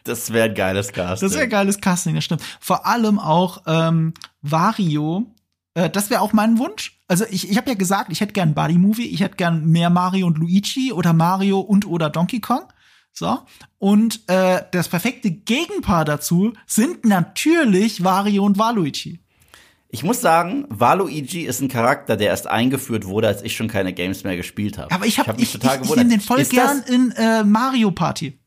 Das 0.03 0.31
wäre 0.31 0.49
ein 0.49 0.55
geiles 0.55 0.91
Casting. 0.91 1.29
Das 1.29 1.37
wäre 1.37 1.47
geiles 1.47 1.79
Casting, 1.81 2.15
das 2.15 2.23
stimmt. 2.23 2.43
Vor 2.59 2.85
allem 2.85 3.17
auch 3.19 3.63
ähm, 3.65 4.13
Wario. 4.41 5.25
Äh, 5.75 5.89
das 5.91 6.09
wäre 6.09 6.21
auch 6.21 6.33
mein 6.33 6.57
Wunsch. 6.57 6.99
Also 7.07 7.25
ich, 7.29 7.49
ich 7.49 7.57
habe 7.57 7.69
ja 7.69 7.75
gesagt, 7.75 8.11
ich 8.11 8.21
hätte 8.21 8.33
gern 8.33 8.47
einen 8.49 8.55
Buddy-Movie. 8.55 9.05
Ich 9.07 9.21
hätte 9.21 9.35
gern 9.35 9.65
mehr 9.67 9.91
Mario 9.91 10.25
und 10.25 10.39
Luigi 10.39 10.91
oder 10.91 11.13
Mario 11.13 11.59
und 11.59 11.85
oder 11.85 12.09
Donkey 12.09 12.39
Kong. 12.39 12.63
So. 13.13 13.39
Und 13.77 14.27
äh, 14.27 14.63
das 14.71 14.89
perfekte 14.89 15.31
Gegenpaar 15.31 16.03
dazu 16.03 16.53
sind 16.65 17.05
natürlich 17.05 18.03
Wario 18.03 18.43
und 18.43 18.57
Waluigi. 18.57 19.19
Ich 19.87 20.03
muss 20.03 20.19
sagen, 20.19 20.65
Waluigi 20.67 21.43
ist 21.43 21.61
ein 21.61 21.69
Charakter, 21.69 22.17
der 22.17 22.27
erst 22.27 22.47
eingeführt 22.47 23.05
wurde, 23.05 23.27
als 23.29 23.41
ich 23.43 23.55
schon 23.55 23.69
keine 23.69 23.93
Games 23.93 24.25
mehr 24.25 24.35
gespielt 24.35 24.77
habe. 24.77 24.93
Aber 24.93 25.05
ich 25.05 25.19
habe 25.19 25.29
hab 25.29 25.37
mich 25.39 25.45
ich, 25.45 25.53
total 25.53 25.75
ich, 25.75 25.75
ich 25.75 25.81
gewundert. 25.83 26.07
nehme 26.07 26.17
den 26.19 26.25
voll 26.25 26.39
ist 26.39 26.51
gern 26.51 26.81
Das, 26.81 26.89
in 26.89 27.11
äh, 27.11 27.43
Mario 27.45 27.91
Party. 27.91 28.37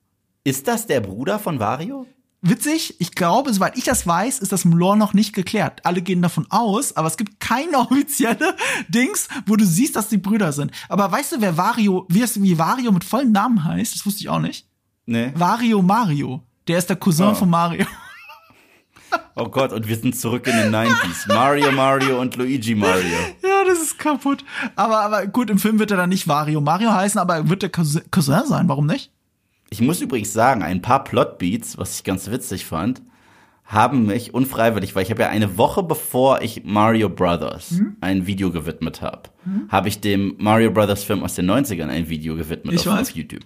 ist 0.45 0.69
das 0.69 0.87
der 0.87 1.01
Bruder 1.01 1.39
von 1.39 1.59
Wario? 1.59 2.05
Witzig, 2.41 3.01
ich 3.01 3.13
glaube, 3.13 3.53
soweit 3.53 3.77
ich 3.77 3.83
das 3.85 4.07
weiß, 4.07 4.39
ist 4.39 4.53
das 4.53 4.65
im 4.65 4.73
Lore 4.73 4.97
noch 4.97 5.13
nicht 5.13 5.35
geklärt. 5.35 5.85
Alle 5.85 6.03
gehen 6.03 6.23
davon 6.23 6.47
aus, 6.51 6.97
aber 6.97 7.09
es 7.09 7.17
gibt 7.17 7.41
keine 7.41 7.79
offizielle 7.91 8.55
Dings, 8.89 9.29
wo 9.47 9.57
du 9.57 9.65
siehst, 9.67 9.97
dass 9.97 10.09
die 10.09 10.19
Brüder 10.19 10.53
sind. 10.53 10.71
Aber 10.89 11.11
weißt 11.11 11.33
du, 11.33 11.41
wer 11.41 11.57
Wario, 11.57 12.07
wie, 12.09 12.23
es, 12.23 12.41
wie 12.41 12.57
Wario 12.59 12.93
mit 12.93 13.05
vollen 13.05 13.33
Namen 13.33 13.65
heißt? 13.65 13.95
Das 13.95 14.07
wusste 14.07 14.21
ich 14.21 14.29
auch 14.29 14.39
nicht. 14.41 14.67
Nee. 15.07 15.33
Wario 15.35 15.83
Mario. 15.83 16.43
Der 16.69 16.79
ist 16.79 16.89
der 16.91 16.97
Cousin 16.97 17.29
Oh. 17.29 17.35
von 17.35 17.51
Mario. 17.51 17.87
Oh 19.37 19.49
Gott, 19.49 19.73
und 19.73 19.87
wir 19.89 19.97
sind 19.97 20.19
zurück 20.19 20.47
in 20.49 20.57
den 20.57 20.75
90s. 20.75 21.33
Mario 21.33 21.71
Mario 21.73 22.21
und 22.21 22.37
Luigi 22.37 22.75
Mario. 22.75 23.17
ja, 23.43 23.65
das 23.67 23.79
ist 23.81 23.99
kaputt. 23.99 24.45
Aber, 24.77 25.01
aber 25.01 25.27
gut, 25.29 25.49
im 25.49 25.59
Film 25.59 25.79
wird 25.79 25.93
er 25.93 25.97
dann 25.97 26.09
nicht 26.11 26.27
Wario 26.29 26.61
Mario 26.61 26.93
heißen, 26.93 27.19
aber 27.21 27.37
er 27.37 27.49
wird 27.49 27.63
der 27.63 27.71
Cousin 27.71 28.03
sein. 28.47 28.69
Warum 28.69 28.87
nicht? 28.87 29.13
Ich 29.71 29.81
muss 29.81 30.01
übrigens 30.01 30.33
sagen, 30.33 30.63
ein 30.63 30.83
paar 30.83 31.05
Plotbeats, 31.05 31.77
was 31.79 31.97
ich 31.97 32.05
ganz 32.05 32.31
witzig 32.31 32.65
fand, 32.65 33.03
haben 33.65 34.07
mich 34.07 34.33
unfreiwillig, 34.33 34.95
weil 34.95 35.03
ich 35.03 35.11
habe 35.11 35.23
ja 35.23 35.29
eine 35.29 35.59
Woche 35.59 35.83
bevor 35.83 36.41
ich 36.41 36.63
Mario 36.65 37.11
Brothers 37.11 37.73
Mhm. 37.73 37.97
ein 38.01 38.27
Video 38.27 38.51
gewidmet 38.51 39.03
habe, 39.03 39.29
habe 39.69 39.89
ich 39.89 40.01
dem 40.01 40.35
Mario 40.39 40.71
Brothers 40.71 41.05
Film 41.05 41.23
aus 41.23 41.35
den 41.35 41.51
90ern 41.51 41.89
ein 41.89 42.09
Video 42.09 42.35
gewidmet 42.35 42.75
Ich 42.75 42.89
auf, 42.89 42.95
weiß. 42.97 43.11
auf 43.11 43.15
YouTube. 43.17 43.45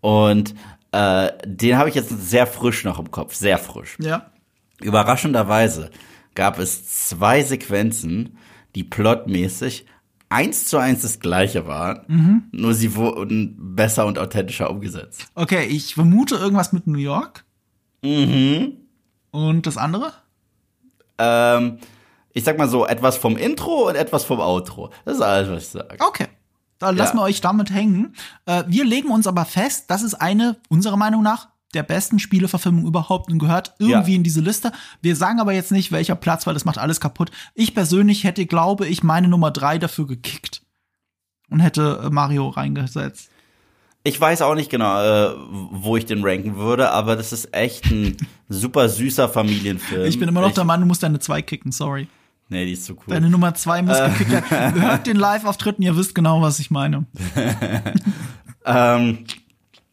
Und 0.00 0.54
äh, 0.92 1.30
den 1.44 1.76
habe 1.76 1.90
ich 1.90 1.94
jetzt 1.94 2.08
sehr 2.30 2.46
frisch 2.46 2.84
noch 2.84 2.98
im 2.98 3.10
Kopf, 3.10 3.34
sehr 3.34 3.58
frisch. 3.58 3.98
Ja. 4.00 4.30
Überraschenderweise 4.80 5.90
gab 6.34 6.58
es 6.58 7.08
zwei 7.08 7.42
Sequenzen, 7.42 8.38
die 8.74 8.84
plotmäßig 8.84 9.84
eins 10.30 10.66
zu 10.66 10.78
eins 10.78 11.02
das 11.02 11.20
gleiche 11.20 11.66
waren, 11.66 12.00
Mhm. 12.06 12.42
nur 12.52 12.74
sie 12.74 12.94
wurden 12.94 13.56
besser 13.76 14.06
und 14.06 14.18
authentischer 14.18 14.70
umgesetzt. 14.70 15.26
Okay, 15.34 15.64
ich 15.66 15.94
vermute 15.94 16.36
irgendwas 16.36 16.72
mit 16.72 16.86
New 16.86 16.98
York. 16.98 17.44
Mhm. 18.02 18.76
Und 19.30 19.66
das 19.66 19.76
andere? 19.76 20.12
ähm, 21.18 21.78
ich 22.32 22.44
sag 22.44 22.56
mal 22.58 22.68
so, 22.68 22.86
etwas 22.86 23.16
vom 23.16 23.36
Intro 23.36 23.88
und 23.88 23.96
etwas 23.96 24.24
vom 24.24 24.38
Outro. 24.38 24.90
Das 25.04 25.16
ist 25.16 25.22
alles, 25.22 25.50
was 25.50 25.62
ich 25.64 25.68
sage. 25.70 25.96
Okay. 26.00 26.28
Dann 26.78 26.96
lassen 26.96 27.16
wir 27.16 27.22
euch 27.22 27.40
damit 27.40 27.70
hängen. 27.72 28.14
Äh, 28.46 28.62
wir 28.68 28.84
legen 28.84 29.08
uns 29.10 29.26
aber 29.26 29.44
fest, 29.44 29.86
das 29.90 30.02
ist 30.04 30.14
eine, 30.14 30.56
unserer 30.68 30.96
Meinung 30.96 31.22
nach, 31.24 31.48
der 31.74 31.82
besten 31.82 32.18
Spieleverfilmung 32.18 32.86
überhaupt 32.86 33.30
und 33.30 33.38
gehört 33.38 33.74
irgendwie 33.78 34.12
Ja. 34.12 34.16
in 34.16 34.22
diese 34.22 34.40
Liste. 34.40 34.72
Wir 35.02 35.16
sagen 35.16 35.38
aber 35.40 35.52
jetzt 35.52 35.70
nicht, 35.72 35.92
welcher 35.92 36.14
Platz, 36.14 36.46
weil 36.46 36.54
das 36.54 36.64
macht 36.64 36.78
alles 36.78 37.00
kaputt. 37.00 37.30
Ich 37.54 37.74
persönlich 37.74 38.24
hätte, 38.24 38.46
glaube 38.46 38.86
ich, 38.86 39.02
meine 39.02 39.28
Nummer 39.28 39.50
drei 39.50 39.78
dafür 39.78 40.06
gekickt. 40.06 40.62
Und 41.50 41.60
hätte 41.60 42.00
äh, 42.04 42.10
Mario 42.10 42.48
reingesetzt. 42.48 43.30
Ich 44.04 44.18
weiß 44.20 44.42
auch 44.42 44.54
nicht 44.54 44.70
genau, 44.70 45.02
äh, 45.02 45.34
wo 45.72 45.96
ich 45.96 46.06
den 46.06 46.22
ranken 46.24 46.56
würde, 46.56 46.90
aber 46.90 47.16
das 47.16 47.32
ist 47.32 47.52
echt 47.54 47.86
ein 47.86 48.16
super 48.48 48.88
süßer 48.88 49.28
Familienfilm. 49.28 50.06
Ich 50.06 50.18
bin 50.18 50.28
immer 50.28 50.40
noch 50.42 50.48
ich, 50.48 50.54
der 50.54 50.64
Meinung, 50.64 50.82
du 50.82 50.88
musst 50.88 51.02
deine 51.02 51.18
zwei 51.18 51.42
kicken, 51.42 51.72
sorry. 51.72 52.06
Nee, 52.50 52.64
die 52.64 52.72
ist 52.72 52.86
zu 52.86 52.94
cool. 52.94 53.02
Deine 53.08 53.28
Nummer 53.28 53.52
zwei 53.54 53.82
muss 53.82 53.98
Äh. 53.98 54.08
gekickt 54.10 54.50
werden. 54.50 54.80
Hört 54.82 55.06
den 55.06 55.16
Live-Auftritt 55.16 55.76
und 55.78 55.84
ihr 55.84 55.96
wisst 55.96 56.14
genau, 56.14 56.40
was 56.40 56.58
ich 56.60 56.70
meine. 56.70 57.06
Ähm, 58.64 59.24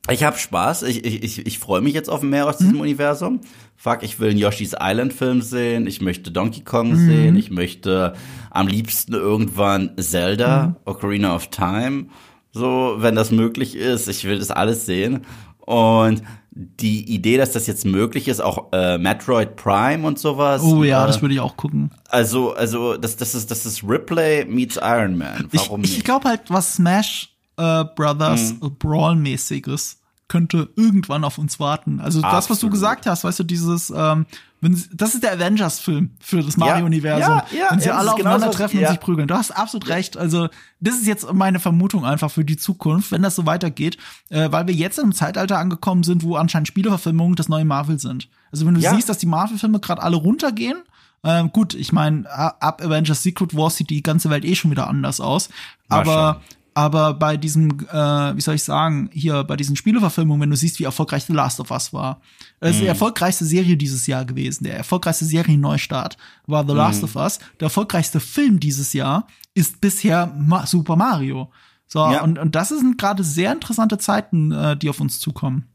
ich 0.09 0.23
habe 0.23 0.37
Spaß. 0.37 0.83
Ich, 0.83 1.03
ich, 1.03 1.23
ich, 1.23 1.45
ich 1.45 1.59
freue 1.59 1.81
mich 1.81 1.93
jetzt 1.93 2.09
auf 2.09 2.21
mehr 2.21 2.47
aus 2.47 2.57
diesem 2.57 2.79
Universum. 2.79 3.41
Fuck, 3.75 4.03
ich 4.03 4.19
will 4.19 4.31
einen 4.31 4.39
Yoshi's 4.39 4.75
Island 4.79 5.13
Film 5.13 5.41
sehen. 5.41 5.87
Ich 5.87 6.01
möchte 6.01 6.31
Donkey 6.31 6.61
Kong 6.61 6.95
sehen. 6.95 7.35
Ich 7.35 7.49
möchte 7.51 8.13
am 8.51 8.67
liebsten 8.67 9.13
irgendwann 9.13 9.91
Zelda, 9.97 10.75
Ocarina 10.85 11.35
of 11.35 11.47
Time. 11.47 12.07
So, 12.51 12.95
wenn 12.99 13.15
das 13.15 13.31
möglich 13.31 13.75
ist. 13.75 14.07
Ich 14.07 14.23
will 14.23 14.39
das 14.39 14.51
alles 14.51 14.85
sehen. 14.85 15.25
Und 15.59 16.21
die 16.55 17.13
Idee, 17.13 17.37
dass 17.37 17.51
das 17.51 17.67
jetzt 17.67 17.85
möglich 17.85 18.29
ist, 18.29 18.39
auch 18.39 18.71
äh, 18.71 18.97
Metroid 18.97 19.57
Prime 19.57 20.07
und 20.07 20.17
sowas. 20.17 20.61
Oh 20.63 20.83
ja, 20.83 21.03
äh, 21.03 21.07
das 21.07 21.21
würde 21.21 21.33
ich 21.33 21.41
auch 21.41 21.57
gucken. 21.57 21.91
Also, 22.07 22.53
also, 22.53 22.95
das, 22.95 23.17
das 23.17 23.35
ist, 23.35 23.51
das 23.51 23.65
ist 23.65 23.83
Ripley 23.83 24.45
meets 24.45 24.77
Iron 24.81 25.17
Man. 25.17 25.49
Ich, 25.51 25.61
Warum 25.61 25.83
ich 25.83 25.91
nicht? 25.91 26.05
glaube 26.05 26.29
halt, 26.29 26.43
was 26.47 26.75
Smash 26.75 27.34
äh, 27.57 27.83
Brothers 27.95 28.53
Mhm. 28.53 28.75
Brawl-mäßiges 28.79 29.99
könnte 30.27 30.69
irgendwann 30.75 31.23
auf 31.23 31.37
uns 31.37 31.59
warten. 31.59 31.99
Also 31.99 32.19
das, 32.19 32.33
was 32.33 32.45
du 32.47 32.53
Absolut. 32.53 32.73
gesagt 32.73 33.05
hast, 33.05 33.23
weißt 33.23 33.39
du, 33.39 33.43
dieses, 33.43 33.91
ähm, 33.95 34.25
wenn, 34.59 34.73
sie- 34.75 34.89
das 34.91 35.13
ist 35.13 35.21
der 35.23 35.33
Avengers-Film 35.33 36.09
für 36.19 36.41
das 36.41 36.57
Mario-Universum. 36.57 37.35
Ja, 37.35 37.45
ja, 37.55 37.65
wenn 37.69 37.79
sie 37.79 37.89
ja, 37.89 37.93
alle 37.97 38.09
ist 38.09 38.15
genau 38.15 38.29
aufeinandertreffen 38.31 38.77
so, 38.79 38.81
ja. 38.81 38.87
und 38.89 38.93
sich 38.95 39.01
prügeln. 39.01 39.27
Du 39.27 39.35
hast 39.35 39.51
absolut 39.51 39.87
recht. 39.87 40.17
Also 40.17 40.49
das 40.79 40.95
ist 40.95 41.05
jetzt 41.05 41.31
meine 41.31 41.59
Vermutung 41.59 42.05
einfach 42.05 42.31
für 42.31 42.43
die 42.43 42.57
Zukunft, 42.57 43.11
wenn 43.11 43.21
das 43.21 43.35
so 43.35 43.45
weitergeht, 43.45 43.97
äh, 44.29 44.51
weil 44.51 44.65
wir 44.65 44.73
jetzt 44.73 44.97
im 44.97 45.13
Zeitalter 45.13 45.59
angekommen 45.59 46.01
sind, 46.01 46.23
wo 46.23 46.37
anscheinend 46.37 46.67
Spieleverfilmungen 46.69 47.35
das 47.35 47.47
neue 47.47 47.65
Marvel 47.65 47.99
sind. 47.99 48.27
Also 48.51 48.65
wenn 48.65 48.73
du 48.73 48.79
Ja. 48.81 48.95
siehst, 48.95 49.07
dass 49.07 49.19
die 49.19 49.27
Marvel-Filme 49.27 49.79
gerade 49.79 50.01
alle 50.01 50.15
runtergehen, 50.15 50.79
ähm, 51.23 51.51
gut, 51.51 51.75
ich 51.75 51.91
meine, 51.91 52.27
ab 52.31 52.81
Avengers 52.83 53.21
Secret 53.21 53.55
Wars 53.55 53.77
sieht 53.77 53.89
die 53.91 54.01
ganze 54.01 54.31
Welt 54.31 54.43
eh 54.45 54.55
schon 54.55 54.71
wieder 54.71 54.87
anders 54.87 55.19
aus. 55.19 55.49
Aber, 55.87 56.41
aber 56.75 57.13
bei 57.13 57.37
diesem, 57.37 57.69
äh, 57.89 58.35
wie 58.35 58.41
soll 58.41 58.55
ich 58.55 58.63
sagen, 58.63 59.09
hier 59.13 59.43
bei 59.45 59.55
diesen 59.55 59.75
Spieleverfilmungen, 59.77 60.41
wenn 60.41 60.49
du 60.49 60.57
siehst, 60.57 60.77
wie 60.77 60.83
erfolgreich 60.83 61.23
The 61.23 61.33
Last 61.33 61.59
of 61.61 61.71
Us 61.71 61.93
war. 61.93 62.21
Das 62.59 62.71
ist 62.71 62.81
die 62.81 62.85
erfolgreichste 62.87 63.45
Serie 63.45 63.77
dieses 63.77 64.05
Jahr 64.07 64.25
gewesen. 64.25 64.65
Der 64.65 64.75
erfolgreichste 64.75 65.23
Serienneustart 65.25 66.17
war 66.47 66.67
The 66.67 66.73
Last 66.73 67.01
of 67.03 67.15
Us. 67.15 67.39
Der 67.59 67.67
erfolgreichste 67.67 68.19
Film 68.19 68.59
dieses 68.59 68.91
Jahr 68.93 69.25
ist 69.53 69.79
bisher 69.79 70.27
Ma 70.37 70.67
Super 70.67 70.97
Mario. 70.97 71.49
So, 71.87 71.99
Ja. 71.99 72.21
und, 72.23 72.37
und 72.37 72.55
das 72.55 72.69
sind 72.69 72.97
gerade 72.97 73.23
sehr 73.23 73.53
interessante 73.53 73.97
Zeiten, 73.97 74.51
äh, 74.51 74.75
die 74.75 74.89
auf 74.89 74.99
uns 74.99 75.19
zukommen. 75.21 75.65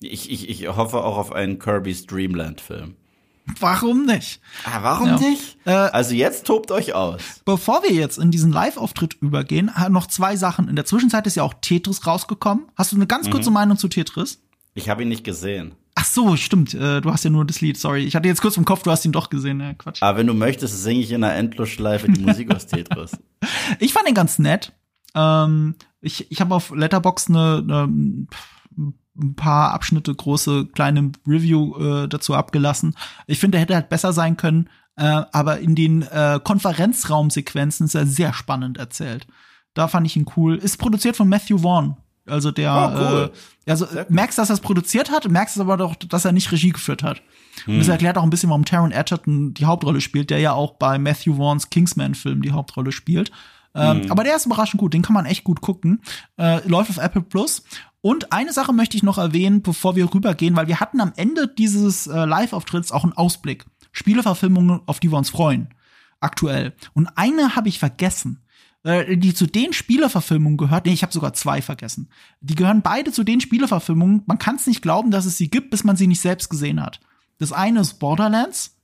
Ich, 0.00 0.30
ich, 0.30 0.50
ich 0.50 0.68
hoffe 0.68 0.98
auch 1.02 1.16
auf 1.16 1.32
einen 1.32 1.58
Kirby's 1.58 2.04
Dreamland 2.06 2.60
Film. 2.60 2.96
Warum 3.60 4.06
nicht? 4.06 4.40
Ah, 4.64 4.78
warum 4.82 5.06
Ja. 5.08 5.18
nicht? 5.18 5.58
Äh, 5.66 5.70
also 5.72 6.14
jetzt 6.14 6.46
tobt 6.46 6.70
euch 6.70 6.94
aus. 6.94 7.20
Bevor 7.44 7.82
wir 7.82 7.92
jetzt 7.92 8.18
in 8.18 8.30
diesen 8.30 8.50
Live-Auftritt 8.52 9.14
übergehen, 9.20 9.70
noch 9.90 10.06
zwei 10.06 10.36
Sachen. 10.36 10.68
In 10.68 10.76
der 10.76 10.86
Zwischenzeit 10.86 11.26
ist 11.26 11.34
ja 11.36 11.42
auch 11.42 11.54
Tetris 11.60 12.06
rausgekommen. 12.06 12.64
Hast 12.76 12.92
du 12.92 12.96
eine 12.96 13.06
ganz 13.06 13.30
kurze 13.30 13.50
Meinung 13.50 13.76
zu 13.76 13.88
Tetris? 13.88 14.40
Ich 14.74 14.88
habe 14.88 15.02
ihn 15.02 15.08
nicht 15.08 15.24
gesehen. 15.24 15.74
Ach 15.94 16.04
so, 16.06 16.36
stimmt. 16.36 16.74
Äh, 16.74 17.00
du 17.00 17.12
hast 17.12 17.22
ja 17.24 17.30
nur 17.30 17.44
das 17.44 17.60
Lied. 17.60 17.76
Sorry, 17.78 18.04
ich 18.04 18.16
hatte 18.16 18.26
jetzt 18.28 18.40
kurz 18.40 18.56
im 18.56 18.64
Kopf, 18.64 18.82
du 18.82 18.90
hast 18.90 19.04
ihn 19.04 19.12
doch 19.12 19.30
gesehen. 19.30 19.60
Ja, 19.60 19.74
Quatsch. 19.74 20.02
Aber 20.02 20.18
wenn 20.18 20.26
du 20.26 20.34
möchtest, 20.34 20.82
singe 20.82 21.00
ich 21.00 21.10
in 21.12 21.22
einer 21.22 21.34
Endlosschleife 21.34 22.10
die 22.10 22.20
Musik 22.22 22.52
aus 22.52 22.66
Tetris. 22.66 23.12
Ich 23.78 23.92
fand 23.92 24.08
ihn 24.08 24.14
ganz 24.14 24.38
nett. 24.38 24.72
Ähm, 25.14 25.74
ich 26.00 26.30
ich 26.32 26.40
habe 26.40 26.54
auf 26.54 26.70
Letterbox 26.74 27.28
eine, 27.28 27.58
eine 27.68 28.26
ein 29.16 29.34
paar 29.36 29.72
Abschnitte 29.72 30.14
große 30.14 30.66
kleine 30.74 31.12
Review 31.26 31.76
äh, 31.76 32.08
dazu 32.08 32.34
abgelassen. 32.34 32.94
Ich 33.26 33.38
finde, 33.38 33.58
er 33.58 33.62
hätte 33.62 33.74
halt 33.74 33.88
besser 33.88 34.12
sein 34.12 34.36
können, 34.36 34.68
äh, 34.96 35.22
aber 35.32 35.58
in 35.60 35.74
den 35.74 36.02
äh, 36.02 36.40
Konferenzraumsequenzen 36.42 37.86
ist 37.86 37.94
er 37.94 38.06
sehr 38.06 38.32
spannend 38.32 38.78
erzählt. 38.78 39.26
Da 39.74 39.88
fand 39.88 40.06
ich 40.06 40.16
ihn 40.16 40.26
cool. 40.36 40.56
Ist 40.56 40.78
produziert 40.78 41.16
von 41.16 41.28
Matthew 41.28 41.58
Vaughn. 41.58 41.96
Also 42.26 42.50
der, 42.52 42.72
Oh, 42.72 42.98
cool. 42.98 43.30
äh, 43.66 43.70
also 43.70 43.86
gut. 43.86 44.08
merkst, 44.10 44.38
dass 44.38 44.48
er 44.50 44.54
es 44.54 44.60
produziert 44.60 45.10
hat, 45.10 45.28
merkst 45.28 45.60
aber 45.60 45.76
doch, 45.76 45.94
dass 45.94 46.24
er 46.24 46.32
nicht 46.32 46.50
Regie 46.52 46.70
geführt 46.70 47.02
hat. 47.02 47.20
Und 47.66 47.74
Hm. 47.74 47.78
das 47.80 47.88
erklärt 47.88 48.16
auch 48.16 48.22
ein 48.22 48.30
bisschen, 48.30 48.48
warum 48.48 48.64
Taron 48.64 48.92
Egerton 48.92 49.52
die 49.54 49.66
Hauptrolle 49.66 50.00
spielt, 50.00 50.30
der 50.30 50.38
ja 50.38 50.52
auch 50.52 50.74
bei 50.74 50.98
Matthew 50.98 51.36
Vaughns 51.36 51.68
Kingsman-Film 51.70 52.40
die 52.42 52.52
Hauptrolle 52.52 52.92
spielt. 52.92 53.30
Ähm, 53.74 54.02
Hm. 54.02 54.12
Aber 54.12 54.24
der 54.24 54.36
ist 54.36 54.46
überraschend 54.46 54.80
gut, 54.80 54.94
den 54.94 55.02
kann 55.02 55.14
man 55.14 55.26
echt 55.26 55.44
gut 55.44 55.60
gucken. 55.60 56.02
Äh, 56.38 56.66
läuft 56.68 56.90
auf 56.90 56.98
Apple 56.98 57.22
Plus. 57.22 57.64
Und 58.00 58.32
eine 58.32 58.52
Sache 58.52 58.72
möchte 58.72 58.96
ich 58.96 59.02
noch 59.02 59.18
erwähnen, 59.18 59.62
bevor 59.62 59.96
wir 59.96 60.12
rübergehen, 60.12 60.56
weil 60.56 60.68
wir 60.68 60.80
hatten 60.80 61.00
am 61.00 61.12
Ende 61.16 61.48
dieses 61.48 62.06
äh, 62.06 62.24
Live-Auftritts 62.24 62.92
auch 62.92 63.04
einen 63.04 63.14
Ausblick. 63.14 63.64
Spieleverfilmungen, 63.92 64.82
auf 64.86 65.00
die 65.00 65.10
wir 65.10 65.18
uns 65.18 65.30
freuen. 65.30 65.68
Aktuell. 66.20 66.74
Und 66.92 67.08
eine 67.16 67.56
habe 67.56 67.68
ich 67.68 67.78
vergessen 67.78 68.44
äh, 68.84 69.16
die 69.16 69.34
zu 69.34 69.46
den 69.46 69.72
Spieleverfilmungen 69.72 70.58
gehört. 70.58 70.84
Nee, 70.84 70.92
ich 70.92 71.02
habe 71.02 71.12
sogar 71.12 71.32
zwei 71.32 71.62
vergessen. 71.62 72.10
Die 72.40 72.54
gehören 72.54 72.82
beide 72.82 73.12
zu 73.12 73.24
den 73.24 73.40
Spieleverfilmungen. 73.40 74.22
Man 74.26 74.38
kann 74.38 74.56
es 74.56 74.66
nicht 74.66 74.82
glauben, 74.82 75.10
dass 75.10 75.24
es 75.24 75.38
sie 75.38 75.48
gibt, 75.48 75.70
bis 75.70 75.84
man 75.84 75.96
sie 75.96 76.06
nicht 76.06 76.20
selbst 76.20 76.50
gesehen 76.50 76.82
hat. 76.82 77.00
Das 77.38 77.52
eine 77.52 77.80
ist 77.80 77.94
Borderlands. 77.94 78.78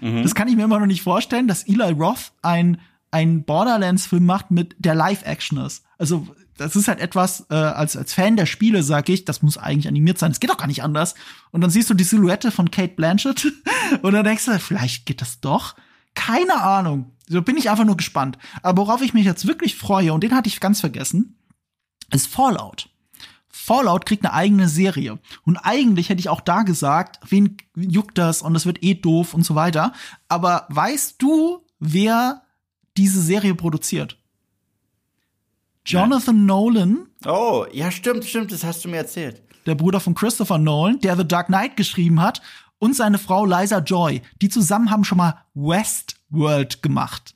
Das 0.00 0.36
kann 0.36 0.46
ich 0.46 0.54
mir 0.54 0.62
immer 0.62 0.78
noch 0.78 0.86
nicht 0.86 1.02
vorstellen, 1.02 1.48
dass 1.48 1.64
Eli 1.66 1.90
Roth 1.90 2.32
ein 2.42 2.78
ein 3.10 3.44
Borderlands-Film 3.44 4.24
macht 4.24 4.50
mit 4.50 4.76
der 4.78 4.94
Live-Action 4.94 5.58
ist. 5.58 5.84
Also 5.98 6.26
das 6.58 6.76
ist 6.76 6.88
halt 6.88 6.98
etwas, 6.98 7.46
äh, 7.50 7.54
als, 7.54 7.96
als 7.96 8.12
Fan 8.12 8.36
der 8.36 8.46
Spiele 8.46 8.82
sage 8.82 9.12
ich, 9.12 9.24
das 9.24 9.42
muss 9.42 9.56
eigentlich 9.56 9.88
animiert 9.88 10.18
sein. 10.18 10.32
Es 10.32 10.40
geht 10.40 10.50
doch 10.50 10.56
gar 10.56 10.66
nicht 10.66 10.82
anders. 10.82 11.14
Und 11.50 11.60
dann 11.60 11.70
siehst 11.70 11.88
du 11.88 11.94
die 11.94 12.04
Silhouette 12.04 12.50
von 12.50 12.70
Kate 12.70 12.94
Blanchett 12.94 13.52
und 14.02 14.12
dann 14.12 14.24
denkst 14.24 14.44
du, 14.44 14.58
vielleicht 14.58 15.06
geht 15.06 15.20
das 15.20 15.40
doch. 15.40 15.76
Keine 16.14 16.60
Ahnung. 16.60 17.12
So 17.28 17.42
bin 17.42 17.56
ich 17.56 17.70
einfach 17.70 17.84
nur 17.84 17.96
gespannt. 17.96 18.38
Aber 18.62 18.82
worauf 18.82 19.02
ich 19.02 19.14
mich 19.14 19.24
jetzt 19.24 19.46
wirklich 19.46 19.76
freue, 19.76 20.12
und 20.12 20.22
den 20.22 20.34
hatte 20.34 20.48
ich 20.48 20.60
ganz 20.60 20.80
vergessen, 20.80 21.38
ist 22.12 22.26
Fallout. 22.26 22.88
Fallout 23.48 24.06
kriegt 24.06 24.24
eine 24.24 24.34
eigene 24.34 24.68
Serie. 24.68 25.18
Und 25.44 25.58
eigentlich 25.58 26.08
hätte 26.08 26.20
ich 26.20 26.28
auch 26.28 26.40
da 26.40 26.62
gesagt, 26.62 27.20
wen 27.28 27.56
juckt 27.76 28.18
das 28.18 28.42
und 28.42 28.54
das 28.54 28.66
wird 28.66 28.82
eh 28.82 28.94
doof 28.94 29.34
und 29.34 29.44
so 29.44 29.54
weiter. 29.54 29.92
Aber 30.28 30.66
weißt 30.70 31.20
du, 31.22 31.64
wer 31.78 32.42
diese 32.98 33.22
Serie 33.22 33.54
produziert? 33.54 34.18
Jonathan 35.86 36.44
Nolan, 36.44 37.06
Oh, 37.24 37.64
ja, 37.72 37.90
stimmt, 37.90 38.24
stimmt, 38.24 38.52
das 38.52 38.62
hast 38.62 38.84
du 38.84 38.88
mir 38.88 38.98
erzählt. 38.98 39.42
der 39.66 39.74
Bruder 39.74 40.00
von 40.00 40.14
Christopher 40.14 40.58
Nolan, 40.58 41.00
der 41.00 41.16
The 41.16 41.26
Dark 41.26 41.46
Knight 41.46 41.76
geschrieben 41.76 42.20
hat, 42.20 42.42
und 42.78 42.94
seine 42.94 43.18
Frau 43.18 43.44
Liza 43.44 43.78
Joy. 43.78 44.22
Die 44.40 44.48
zusammen 44.48 44.90
haben 44.90 45.02
schon 45.04 45.18
mal 45.18 45.42
Westworld 45.54 46.80
gemacht. 46.82 47.34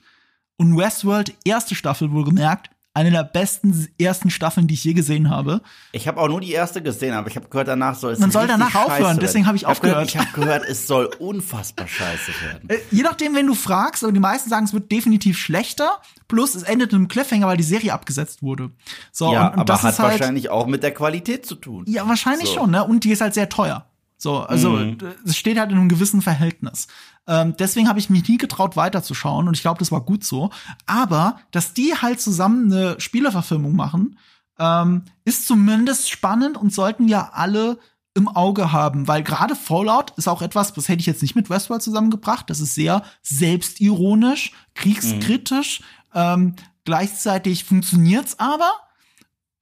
Und 0.56 0.76
Westworld, 0.76 1.34
erste 1.44 1.74
Staffel 1.74 2.12
wohlgemerkt, 2.12 2.70
eine 2.94 3.10
der 3.10 3.24
besten 3.24 3.88
ersten 3.98 4.28
Staffeln, 4.28 4.66
die 4.66 4.74
ich 4.74 4.84
je 4.84 4.92
gesehen 4.92 5.30
habe. 5.30 5.62
Ich 5.92 6.06
habe 6.06 6.20
auch 6.20 6.28
nur 6.28 6.40
die 6.40 6.52
erste 6.52 6.82
gesehen, 6.82 7.14
aber 7.14 7.28
ich 7.28 7.36
habe 7.36 7.48
gehört, 7.48 7.68
danach 7.68 7.94
soll 7.94 8.12
es 8.12 8.18
Man 8.18 8.30
soll 8.30 8.46
danach 8.46 8.74
aufhören, 8.74 9.18
deswegen 9.18 9.46
habe 9.46 9.56
ich 9.56 9.64
aufgehört. 9.64 9.96
Gehört, 9.96 10.10
ich 10.10 10.18
habe 10.18 10.40
gehört, 10.40 10.68
es 10.68 10.86
soll 10.86 11.06
unfassbar 11.18 11.88
scheiße 11.88 12.32
werden. 12.42 12.68
Äh, 12.68 12.78
je 12.90 13.02
nachdem, 13.02 13.34
wenn 13.34 13.46
du 13.46 13.54
fragst, 13.54 14.04
aber 14.04 14.12
die 14.12 14.20
meisten 14.20 14.48
sagen, 14.48 14.66
es 14.66 14.72
wird 14.72 14.90
definitiv 14.92 15.36
schlechter. 15.36 15.98
Plus, 16.28 16.54
es 16.54 16.62
endet 16.62 16.92
in 16.92 16.98
einem 16.98 17.08
Cliffhanger, 17.08 17.46
weil 17.46 17.56
die 17.56 17.62
Serie 17.64 17.92
abgesetzt 17.92 18.42
wurde. 18.42 18.70
So, 19.10 19.32
ja, 19.32 19.48
und, 19.48 19.52
und 19.54 19.58
aber 19.60 19.64
das 19.64 19.82
hat 19.82 19.98
halt, 19.98 20.20
wahrscheinlich 20.20 20.48
auch 20.48 20.66
mit 20.66 20.82
der 20.82 20.92
Qualität 20.92 21.44
zu 21.44 21.56
tun. 21.56 21.84
Ja, 21.88 22.06
wahrscheinlich 22.08 22.48
So. 22.48 22.54
schon, 22.60 22.70
ne? 22.70 22.84
Und 22.84 23.04
die 23.04 23.10
ist 23.10 23.20
halt 23.20 23.34
sehr 23.34 23.48
teuer. 23.48 23.86
So, 24.22 24.38
also 24.38 24.70
Mhm. 24.70 24.98
es 25.26 25.36
steht 25.36 25.58
halt 25.58 25.72
in 25.72 25.78
einem 25.78 25.88
gewissen 25.88 26.22
Verhältnis. 26.22 26.86
Ähm, 27.26 27.56
deswegen 27.58 27.88
habe 27.88 27.98
ich 27.98 28.08
mich 28.08 28.28
nie 28.28 28.38
getraut, 28.38 28.76
weiterzuschauen 28.76 29.48
und 29.48 29.54
ich 29.54 29.62
glaube, 29.62 29.80
das 29.80 29.90
war 29.90 30.00
gut 30.00 30.22
so. 30.22 30.50
Aber 30.86 31.40
dass 31.50 31.74
die 31.74 31.96
halt 31.96 32.20
zusammen 32.20 32.72
eine 32.72 33.00
Spieleverfilmung 33.00 33.74
machen, 33.74 34.16
ähm, 34.60 35.02
ist 35.24 35.48
zumindest 35.48 36.08
spannend 36.08 36.56
und 36.56 36.72
sollten 36.72 37.08
wir 37.08 37.34
alle 37.34 37.78
im 38.14 38.28
Auge 38.28 38.70
haben, 38.70 39.08
weil 39.08 39.24
gerade 39.24 39.56
Fallout 39.56 40.12
ist 40.16 40.28
auch 40.28 40.40
etwas, 40.42 40.72
das 40.72 40.86
hätte 40.88 41.00
ich 41.00 41.06
jetzt 41.06 41.22
nicht 41.22 41.34
mit 41.34 41.50
Westworld 41.50 41.82
zusammengebracht. 41.82 42.48
Das 42.48 42.60
ist 42.60 42.76
sehr 42.76 43.02
selbstironisch, 43.22 44.52
kriegskritisch. 44.74 45.82
Ähm, 46.14 46.54
gleichzeitig 46.84 47.64
funktioniert's 47.64 48.38
aber 48.38 48.70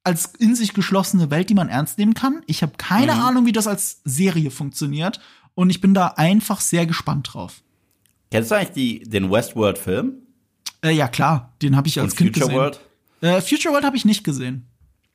als 0.05 0.27
in 0.39 0.55
sich 0.55 0.73
geschlossene 0.75 1.31
Welt, 1.31 1.51
die 1.51 1.55
man 1.55 1.69
ernst 1.69 1.99
nehmen 1.99 2.15
kann. 2.15 2.43
Ich 2.47 2.63
habe 2.63 2.73
keine 2.79 3.15
Ahnung, 3.15 3.47
wie 3.47 3.53
das 3.53 3.67
als 3.67 4.01
Serie 4.05 4.51
funktioniert 4.51 5.21
und 5.55 5.71
ich 5.71 5.81
bin 5.81 5.95
da 5.95 6.09
einfach 6.17 6.61
sehr 6.61 6.87
gespannt 6.87 7.31
drauf. 7.33 7.63
Kennst 8.31 8.51
du 8.51 8.55
eigentlich 8.55 8.71
die, 8.71 9.11
den 9.11 9.31
Westworld-Film? 9.31 10.15
Äh, 10.83 10.93
ja, 10.93 11.09
klar, 11.09 11.55
den 11.63 11.77
habe 11.77 11.89
ich 11.89 11.99
als 12.01 12.13
Und 12.13 12.17
Kind 12.19 12.31
Future 12.37 12.47
gesehen. 12.47 12.61
World? 12.61 12.81
Äh, 13.21 13.41
Future 13.43 13.75
World 13.75 13.85
habe 13.85 13.97
ich 13.97 14.05
nicht 14.05 14.25
gesehen. 14.25 14.67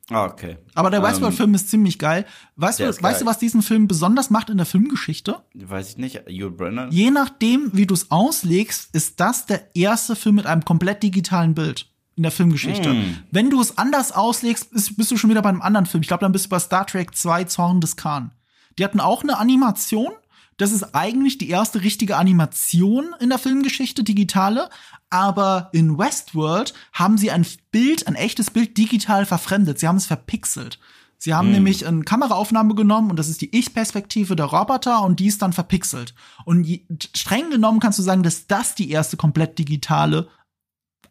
Ah, 0.08 0.26
okay. 0.26 0.58
Aber 0.74 0.90
der 0.90 1.00
Ähm, 1.00 1.06
Westworld-Film 1.06 1.54
ist 1.54 1.68
ziemlich 1.68 1.98
geil. 1.98 2.26
Weißt, 2.54 2.78
du, 2.78 2.84
ist 2.84 3.02
weißt 3.02 3.20
du, 3.22 3.24
geil. 3.24 3.32
was 3.32 3.38
diesen 3.40 3.62
Film 3.62 3.88
besonders 3.88 4.30
macht 4.30 4.50
in 4.50 4.56
der 4.58 4.66
Filmgeschichte? 4.66 5.42
Weiß 5.54 5.88
ich 5.90 5.96
nicht. 5.96 6.22
Yul 6.28 6.52
Brenner? 6.52 6.88
Je 6.90 7.10
nachdem, 7.10 7.70
wie 7.72 7.86
du 7.86 7.94
es 7.94 8.10
auslegst, 8.12 8.94
ist 8.94 9.18
das 9.18 9.46
der 9.46 9.74
erste 9.74 10.14
Film 10.14 10.36
mit 10.36 10.46
einem 10.46 10.64
komplett 10.64 11.02
digitalen 11.02 11.54
Bild 11.54 11.90
in 12.16 12.22
der 12.22 12.32
Filmgeschichte. 12.32 12.90
Hm. 12.90 13.18
Wenn 13.30 13.50
du 13.50 13.60
es 13.60 13.76
anders 13.78 14.10
auslegst, 14.12 14.70
bist, 14.70 15.10
du 15.10 15.16
schon 15.16 15.30
wieder 15.30 15.42
bei 15.42 15.50
einem 15.50 15.62
anderen 15.62 15.86
Film. 15.86 16.00
Ich 16.00 16.08
glaube, 16.08 16.22
dann 16.22 16.32
bist 16.32 16.46
du 16.46 16.48
bei 16.48 16.58
Star 16.58 16.86
Trek 16.86 17.14
2 17.14 17.44
Zorn 17.44 17.80
des 17.80 17.96
Khan. 17.96 18.32
Die 18.78 18.84
hatten 18.84 19.00
auch 19.00 19.22
eine 19.22 19.38
Animation. 19.38 20.12
Das 20.56 20.72
ist 20.72 20.94
eigentlich 20.94 21.36
die 21.36 21.50
erste 21.50 21.82
richtige 21.82 22.16
Animation 22.16 23.14
in 23.20 23.28
der 23.28 23.38
Filmgeschichte, 23.38 24.02
digitale. 24.02 24.70
Aber 25.10 25.68
in 25.72 25.98
Westworld 25.98 26.72
haben 26.94 27.18
sie 27.18 27.30
ein 27.30 27.46
Bild, 27.70 28.06
ein 28.06 28.14
echtes 28.14 28.50
Bild 28.50 28.78
digital 28.78 29.26
verfremdet. 29.26 29.78
Sie 29.78 29.86
haben 29.86 29.96
es 29.96 30.06
verpixelt. 30.06 30.78
Sie 31.18 31.34
haben 31.34 31.50
nämlich 31.50 31.86
eine 31.86 32.02
Kameraaufnahme 32.02 32.74
genommen 32.74 33.10
und 33.10 33.18
das 33.18 33.28
ist 33.28 33.40
die 33.40 33.54
Ich-Perspektive 33.56 34.36
der 34.36 34.46
Roboter 34.46 35.02
und 35.02 35.18
die 35.18 35.26
ist 35.26 35.40
dann 35.40 35.54
verpixelt. 35.54 36.14
Und 36.44 36.64
je, 36.64 36.82
streng 37.14 37.50
genommen 37.50 37.80
kannst 37.80 37.98
du 37.98 38.02
sagen, 38.02 38.22
dass 38.22 38.46
das 38.46 38.74
die 38.74 38.90
erste 38.90 39.16
komplett 39.16 39.58
digitale 39.58 40.28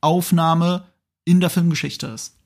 Aufnahme 0.01 0.85
in 1.25 1.41
der 1.41 1.49
Filmgeschichte 1.49 2.07
ist. 2.07 2.37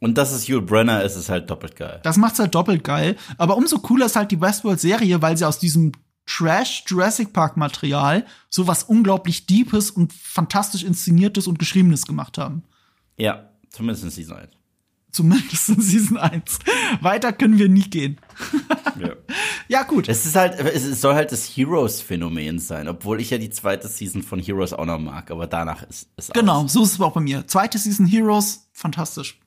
Und 0.00 0.18
dass 0.18 0.32
es 0.32 0.48
Yul 0.48 0.62
Brenner 0.62 1.02
ist, 1.04 1.16
ist 1.16 1.28
halt 1.28 1.48
doppelt 1.48 1.76
geil. 1.76 2.00
Das 2.02 2.16
macht's 2.16 2.40
halt 2.40 2.54
doppelt 2.54 2.82
geil. 2.82 3.16
Aber 3.38 3.56
umso 3.56 3.78
cooler 3.78 4.06
ist 4.06 4.16
halt 4.16 4.32
die 4.32 4.40
Westworld-Serie, 4.40 5.22
weil 5.22 5.36
sie 5.36 5.46
aus 5.46 5.60
diesem 5.60 5.92
Trash 6.26 6.84
Jurassic 6.86 7.32
Park 7.32 7.56
Material 7.56 8.26
sowas 8.50 8.82
unglaublich 8.82 9.46
Deepes 9.46 9.90
und 9.90 10.12
fantastisch 10.12 10.82
inszeniertes 10.82 11.46
und 11.46 11.58
geschriebenes 11.58 12.06
gemacht 12.06 12.38
haben. 12.38 12.64
Ja, 13.16 13.50
zumindest 13.70 14.04
in 14.04 14.10
Season 14.10 14.36
1. 14.36 14.50
Zumindest 15.12 15.68
in 15.68 15.80
Season 15.80 16.16
1. 16.16 16.58
Weiter 17.02 17.32
können 17.34 17.58
wir 17.58 17.68
nie 17.68 17.82
gehen. 17.88 18.18
Ja. 18.98 19.10
Ja, 19.68 19.82
gut. 19.82 20.08
Es 20.08 20.24
ist 20.26 20.36
halt, 20.36 20.58
es 20.58 21.00
soll 21.00 21.14
halt 21.14 21.32
das 21.32 21.44
Heroes-Phänomen 21.46 22.58
sein, 22.58 22.88
obwohl 22.88 23.20
ich 23.20 23.30
ja 23.30 23.38
die 23.38 23.50
zweite 23.50 23.88
Season 23.88 24.22
von 24.22 24.38
Heroes 24.40 24.72
auch 24.72 24.86
noch 24.86 24.98
mag, 24.98 25.30
aber 25.30 25.46
danach 25.46 25.82
ist 25.82 26.08
es 26.16 26.28
Genau, 26.30 26.62
aus. 26.64 26.72
so 26.72 26.82
ist 26.82 26.92
es 26.94 27.00
auch 27.00 27.12
bei 27.12 27.20
mir. 27.20 27.46
Zweite 27.46 27.78
Season 27.78 28.06
Heroes, 28.06 28.68
fantastisch. 28.72 29.38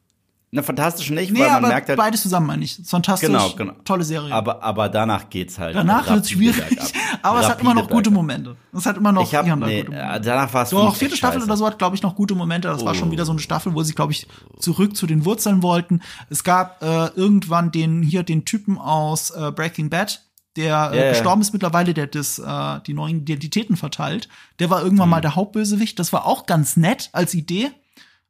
Na, 0.52 0.62
fantastisch 0.62 1.10
nicht, 1.10 1.32
Nee, 1.34 1.40
weil 1.40 1.48
man 1.48 1.56
aber 1.58 1.68
merkt 1.68 1.90
halt, 1.90 1.98
beides 1.98 2.22
zusammen 2.22 2.48
meine 2.48 2.64
ich. 2.64 2.80
Fantastisch. 2.86 3.28
Genau, 3.28 3.50
genau. 3.56 3.74
Tolle 3.84 4.04
Serie. 4.06 4.34
aber, 4.34 4.64
aber 4.64 4.88
danach 4.88 5.30
geht's 5.30 5.60
halt. 5.60 5.76
Danach 5.76 6.10
wird's 6.10 6.30
schwierig. 6.30 6.64
Aber 7.22 7.40
es 7.42 7.50
hat 7.50 7.60
immer 7.60 7.74
noch 7.74 7.90
gute. 7.90 8.12
Momente. 8.12 8.56
Es 8.72 8.86
hat 8.86 8.98
immer 8.98 9.12
noch, 9.12 9.24
Ich 9.24 9.34
hab, 9.34 9.46
da 9.48 9.56
nee, 9.56 9.84
Momente. 9.84 9.94
äh, 9.98 10.22
danach 10.22 10.54
war 10.54 10.62
es 10.64 10.70
Doch, 10.70 10.96
vierte 10.96 11.18
Staffel 11.18 11.42
oder 11.42 11.58
so 11.58 11.66
hat, 11.66 11.80
glaube 11.80 11.96
ich, 11.96 12.04
noch 12.04 12.14
gute 12.16 12.36
Momente. 12.36 12.68
Das 12.68 12.86
war 12.86 12.92
Oh. 12.92 12.96
schon 12.96 13.10
wieder 13.10 13.26
so 13.26 13.32
eine 13.32 13.40
Staffel, 13.42 13.74
wo 13.74 13.82
sie, 13.82 13.96
glaube 13.96 14.12
ich, 14.12 14.28
zurück 14.60 14.96
zu 14.96 15.08
den 15.08 15.26
Wurzeln 15.26 15.64
wollten. 15.64 16.02
Es 16.30 16.44
gab 16.44 16.84
äh, 16.84 17.08
irgendwann 17.16 17.72
den 17.72 18.04
hier 18.04 18.22
den 18.24 18.46
Typen 18.46 18.78
aus 18.78 19.32
äh, 19.32 19.52
Breaking 19.52 19.90
Bad, 19.90 20.22
der 20.56 20.92
äh, 20.94 21.00
ja. 21.04 21.10
gestorben 21.10 21.42
ist 21.42 21.52
mittlerweile, 21.52 21.94
der 21.96 22.06
das, 22.08 22.38
äh, 22.38 22.80
die 22.86 22.94
neuen 22.94 23.22
Identitäten 23.22 23.76
verteilt. 23.76 24.30
Der 24.60 24.70
war 24.70 24.84
irgendwann 24.84 25.08
Mhm. 25.08 25.12
mal 25.12 25.22
der 25.22 25.36
Hauptbösewicht. 25.36 25.98
Das 25.98 26.14
war 26.14 26.26
auch 26.28 26.46
ganz 26.46 26.78
nett 26.78 27.10
als 27.12 27.34
Idee. 27.34 27.72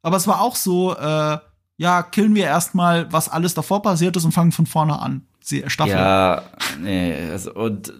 Aber 0.04 0.16
es 0.18 0.26
war 0.28 0.40
auch 0.42 0.56
so, 0.56 0.96
äh, 0.96 1.38
ja, 1.78 2.04
killen 2.04 2.36
wir 2.36 2.46
erstmal, 2.46 3.12
was 3.12 3.30
alles 3.30 3.54
davor 3.54 3.82
passiert 3.82 4.16
ist 4.18 4.26
und 4.26 4.32
fangen 4.32 4.52
von 4.52 4.66
vorne 4.66 5.00
an. 5.00 5.24
Se- 5.42 5.70
Staffel. 5.70 5.94
Ja, 5.94 6.44
nee, 6.82 7.14
also, 7.32 7.54
und 7.54 7.94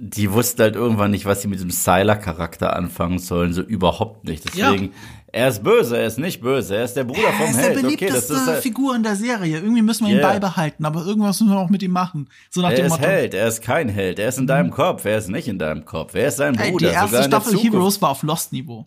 die 0.00 0.30
wussten 0.32 0.62
halt 0.62 0.76
irgendwann 0.76 1.10
nicht, 1.10 1.26
was 1.26 1.42
sie 1.42 1.48
mit 1.48 1.60
dem 1.60 1.70
Sylar-Charakter 1.70 2.74
anfangen 2.76 3.18
sollen, 3.18 3.52
so 3.52 3.62
überhaupt 3.62 4.24
nicht. 4.24 4.44
Deswegen, 4.44 4.92
er 5.32 5.48
ist 5.48 5.62
böse, 5.64 5.98
er 5.98 6.06
ist 6.06 6.18
nicht 6.18 6.40
böse, 6.40 6.76
er 6.76 6.84
ist 6.84 6.94
der 6.94 7.02
Bruder 7.04 7.20
Er 7.26 7.32
vom 7.32 7.46
ist 7.50 7.56
der 7.56 7.64
Held. 7.64 7.76
Okay, 7.78 7.82
beliebteste 7.82 8.32
das 8.32 8.42
ist 8.42 8.46
halt, 8.48 8.62
Figur 8.62 8.94
in 8.94 9.02
der 9.02 9.16
Serie. 9.16 9.58
Irgendwie 9.58 9.82
müssen 9.82 10.06
wir 10.06 10.12
ihn 10.12 10.20
Yeah. 10.20 10.30
beibehalten, 10.32 10.84
aber 10.84 11.04
irgendwas 11.04 11.40
müssen 11.40 11.52
wir 11.52 11.58
auch 11.58 11.68
mit 11.68 11.82
ihm 11.82 11.90
machen. 11.90 12.28
So 12.48 12.60
nach 12.62 12.70
er 12.70 12.76
dem 12.76 12.86
ist 12.86 12.90
Motto. 12.92 13.02
Mhm. 13.02 13.10
Held, 13.10 13.34
er 13.34 13.48
ist 13.48 13.60
kein 13.60 13.88
Held, 13.88 14.18
er 14.20 14.28
ist 14.28 14.38
in 14.38 14.46
deinem 14.46 14.70
Kopf, 14.70 15.04
er 15.04 15.18
ist 15.18 15.28
nicht 15.28 15.48
in 15.48 15.58
deinem 15.58 15.84
Kopf, 15.84 16.14
er 16.14 16.28
ist 16.28 16.36
sein 16.36 16.56
Ey, 16.56 16.70
Bruder, 16.70 16.88
die 16.88 16.94
erste 16.94 17.08
sogar 17.08 17.20
der 17.28 17.40
Staffel. 17.40 17.58
Heroes 17.58 18.00
war 18.00 18.10
auf 18.10 18.22
Lost-Niveau. 18.22 18.86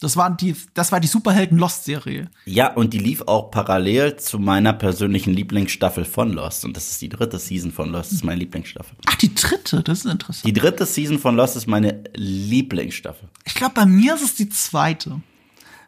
Das 0.00 0.16
war 0.16 0.34
die, 0.34 0.56
das 0.72 0.92
war 0.92 1.00
die 1.00 1.08
Superhelden-Lost-Serie. 1.08 2.30
Ja, 2.46 2.72
und 2.72 2.94
die 2.94 2.98
lief 2.98 3.22
auch 3.26 3.50
parallel 3.50 4.16
zu 4.16 4.38
meiner 4.38 4.72
persönlichen 4.72 5.34
Lieblingsstaffel 5.34 6.06
von 6.06 6.32
Lost. 6.32 6.64
Und 6.64 6.74
das 6.76 6.90
ist 6.90 7.02
die 7.02 7.10
dritte 7.10 7.38
Season 7.38 7.70
von 7.70 7.90
Lost, 7.90 8.10
das 8.10 8.18
ist 8.18 8.24
meine 8.24 8.40
Lieblingsstaffel. 8.40 8.96
Ach, 9.06 9.16
die 9.16 9.34
dritte, 9.34 9.82
das 9.82 9.98
ist 10.00 10.06
interessant. 10.06 10.46
Die 10.46 10.54
dritte 10.54 10.86
Season 10.86 11.18
von 11.18 11.36
Lost 11.36 11.56
ist 11.56 11.66
meine 11.66 12.02
Lieblingsstaffel. 12.14 13.28
Ich 13.44 13.54
glaube, 13.54 13.74
bei 13.74 13.84
mir 13.84 14.14
ist 14.14 14.22
es 14.22 14.36
die 14.36 14.48
zweite. 14.48 15.20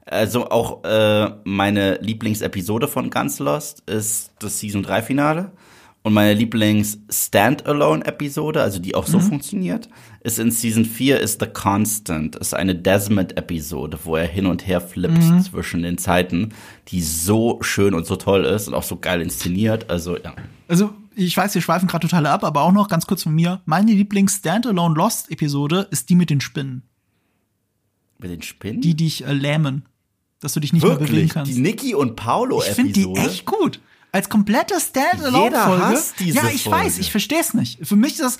Also 0.05 0.51
auch 0.51 0.85
äh, 0.85 1.31
meine 1.45 1.95
Lieblingsepisode 2.03 2.89
von 2.89 3.09
Ganz 3.09 3.39
Lost 3.39 3.89
ist 3.89 4.33
das 4.41 4.61
Season 4.61 4.83
3 4.83 5.01
Finale. 5.03 5.53
Und 6.05 6.15
meine 6.15 6.35
Lieblings-Standalone-Episode, 6.35 8.61
also 8.61 8.81
die 8.81 8.97
auch 8.97 9.07
so 9.07 9.21
funktioniert, 9.21 9.89
ist 10.25 10.39
in 10.39 10.51
Season 10.51 10.85
4 10.85 11.21
ist 11.21 11.41
The 11.41 11.47
Constant. 11.49 12.37
Ist 12.37 12.55
eine 12.55 12.75
Desmond-Episode, 12.75 13.99
wo 14.05 14.17
er 14.17 14.27
hin 14.27 14.47
und 14.47 14.67
her 14.67 14.81
flippt 14.81 15.23
zwischen 15.45 15.83
den 15.83 15.99
Zeiten, 15.99 16.51
die 16.89 17.03
so 17.03 17.59
schön 17.63 17.93
und 17.95 18.07
so 18.07 18.17
toll 18.17 18.45
ist 18.45 18.69
und 18.69 18.75
auch 18.75 18.83
so 18.85 18.97
geil 18.97 19.21
inszeniert. 19.21 19.91
Also 19.91 20.17
ja. 20.17 20.35
Also, 20.69 20.95
ich 21.15 21.37
weiß, 21.37 21.55
wir 21.55 21.61
schweifen 21.63 21.89
gerade 21.89 22.07
total 22.09 22.27
ab, 22.27 22.45
aber 22.45 22.63
auch 22.63 22.73
noch 22.73 22.89
ganz 22.89 23.07
kurz 23.07 23.25
von 23.25 23.35
mir. 23.35 23.61
Meine 23.67 23.93
Lieblings-Standalone-Lost-Episode 23.93 25.89
ist 25.91 26.09
die 26.09 26.15
mit 26.15 26.31
den 26.31 26.41
Spinnen. 26.41 26.83
Mit 28.19 28.31
den 28.31 28.43
Spinnen? 28.43 28.81
Die 28.81 28.95
dich 28.95 29.25
äh, 29.27 29.33
lähmen. 29.33 29.87
Dass 30.41 30.55
du 30.55 30.61
dich 30.61 30.73
nicht 30.73 30.83
mehr 30.85 30.95
bewegen 30.97 31.13
Wirklich? 31.13 31.31
kannst. 31.35 31.53
Die 31.53 31.61
Niki 31.61 31.95
und 31.95 32.19
Ich 32.19 32.25
finde 32.75 32.93
die 32.93 33.03
Paolo-Episode? 33.05 33.21
echt 33.21 33.45
gut. 33.47 33.81
Als 34.13 34.29
komplette 34.29 34.75
Standalone-Folge. 34.79 35.55
Jeder 35.55 35.87
hasst 35.89 36.15
diese 36.19 36.37
Ja, 36.39 36.49
ich 36.53 36.65
Folge. 36.65 36.85
weiß, 36.85 36.99
ich 36.99 37.11
verstehe 37.11 37.41
es 37.41 37.55
nicht. 37.55 37.87
Für 37.87 37.97
mich 37.97 38.13
ist 38.13 38.21
das 38.23 38.39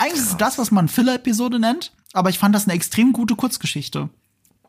eigentlich 0.00 0.20
ist 0.22 0.30
es 0.30 0.36
das, 0.36 0.58
was 0.58 0.70
man 0.70 0.88
Filler-Episode 0.88 1.58
nennt, 1.60 1.92
aber 2.12 2.30
ich 2.30 2.38
fand 2.38 2.54
das 2.54 2.64
eine 2.64 2.74
extrem 2.74 3.12
gute 3.12 3.36
Kurzgeschichte. 3.36 4.08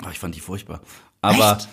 Oh, 0.03 0.09
ich 0.11 0.19
fand 0.19 0.35
die 0.35 0.39
furchtbar. 0.39 0.81
Aber, 1.21 1.57
Echt? 1.57 1.67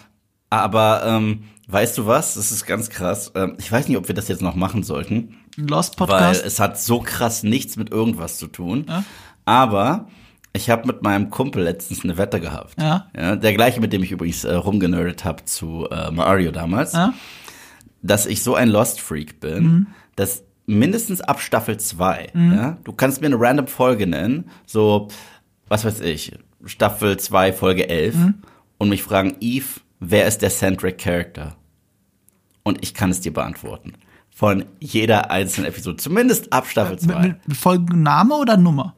aber 0.51 1.03
ähm, 1.05 1.45
weißt 1.67 1.99
du 1.99 2.07
was? 2.07 2.35
Das 2.35 2.53
ist 2.53 2.67
ganz 2.67 2.89
krass. 2.91 3.33
Ähm, 3.35 3.57
ich 3.59 3.71
weiß 3.71 3.89
nicht, 3.89 3.97
ob 3.97 4.09
wir 4.09 4.15
das 4.15 4.29
jetzt 4.29 4.43
noch 4.43 4.55
machen 4.55 4.83
sollten, 4.83 5.37
Lost 5.57 5.99
weil 6.01 6.07
Podcast. 6.09 6.45
es 6.45 6.61
hat 6.61 6.81
so 6.81 7.01
krass 7.01 7.43
nichts 7.43 7.77
mit 7.77 7.91
irgendwas 7.91 8.39
zu 8.39 8.47
tun. 8.47 8.87
Ja. 8.89 9.05
Aber 9.45 10.09
ich 10.53 10.71
habe 10.71 10.87
mit 10.87 11.03
meinem 11.03 11.31
Kumpel 11.31 11.63
letztens 11.63 12.05
eine 12.05 12.17
Wette 12.19 12.41
gehabt. 12.41 12.75
Ja. 12.81 13.07
der 13.37 13.53
gleiche, 13.55 13.81
mit 13.81 13.93
dem 13.93 14.03
ich 14.03 14.11
übrigens 14.13 14.45
äh, 14.45 14.55
rumgenerdet 14.55 15.25
habe 15.25 15.45
zu 15.45 15.89
äh, 15.91 16.11
Mario 16.11 16.51
damals. 16.53 16.93
Ja? 16.93 17.13
dass 18.01 18.27
ich 18.27 18.45
so 18.45 18.55
ein 18.55 18.69
Lost 18.69 19.01
Freak 19.01 19.41
bin, 19.41 19.65
Mhm. 19.65 19.87
dass 20.15 20.45
mindestens 20.69 21.21
ab 21.21 21.41
Staffel 21.41 21.79
2, 21.79 22.31
ja, 22.35 22.77
du 22.85 22.93
kannst 22.93 23.21
mir 23.21 23.27
eine 23.29 23.41
random 23.41 23.67
Folge 23.67 24.07
nennen, 24.07 24.51
so, 24.67 25.09
was 25.69 25.85
weiß 25.85 26.01
ich, 26.03 26.33
Staffel 26.65 27.17
2, 27.17 27.53
Folge 27.53 27.89
11, 27.89 28.15
Mhm. 28.15 28.35
und 28.79 28.89
mich 28.91 29.03
fragen, 29.03 29.37
Eve, 29.41 29.81
wer 29.99 30.27
ist 30.27 30.43
der 30.43 30.51
Centric 30.51 30.99
Character? 30.99 31.57
Und 32.63 32.83
ich 32.83 32.93
kann 32.95 33.11
es 33.11 33.21
dir 33.21 33.33
beantworten. 33.33 33.95
Von 34.31 34.67
jeder 34.79 35.31
einzelnen 35.31 35.69
Episode, 35.69 35.97
zumindest 35.97 36.53
ab 36.53 36.67
Staffel 36.67 36.93
Mit, 36.93 37.01
2. 37.01 37.19
mit, 37.23 37.49
mit 37.49 37.57
Folgenname 37.57 38.35
oder 38.37 38.57
Nummer? 38.57 38.95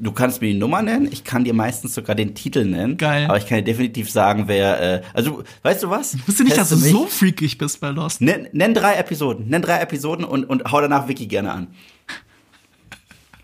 Du 0.00 0.12
kannst 0.12 0.40
mir 0.40 0.52
die 0.52 0.58
Nummer 0.58 0.80
nennen, 0.80 1.08
ich 1.10 1.24
kann 1.24 1.42
dir 1.42 1.54
meistens 1.54 1.94
sogar 1.94 2.14
den 2.14 2.34
Titel 2.36 2.64
nennen. 2.64 2.96
Geil. 2.96 3.24
Aber 3.26 3.36
ich 3.36 3.46
kann 3.46 3.58
dir 3.58 3.64
definitiv 3.64 4.10
sagen, 4.10 4.44
wer, 4.46 4.80
äh, 4.80 5.02
also, 5.12 5.42
weißt 5.62 5.82
du 5.82 5.90
was? 5.90 6.14
Ich 6.14 6.28
wusste 6.28 6.44
nicht, 6.44 6.56
dass 6.56 6.68
du 6.68 6.76
mich. 6.76 6.92
so 6.92 7.06
freakig 7.06 7.58
bist 7.58 7.80
bei 7.80 7.88
Lost. 7.88 8.20
Nenn, 8.20 8.48
nenn 8.52 8.74
drei 8.74 8.94
Episoden, 8.94 9.48
nenn 9.48 9.60
drei 9.60 9.80
Episoden 9.80 10.24
und, 10.24 10.44
und 10.44 10.70
hau 10.70 10.80
danach 10.80 11.08
Wiki 11.08 11.26
gerne 11.26 11.52
an. 11.52 11.66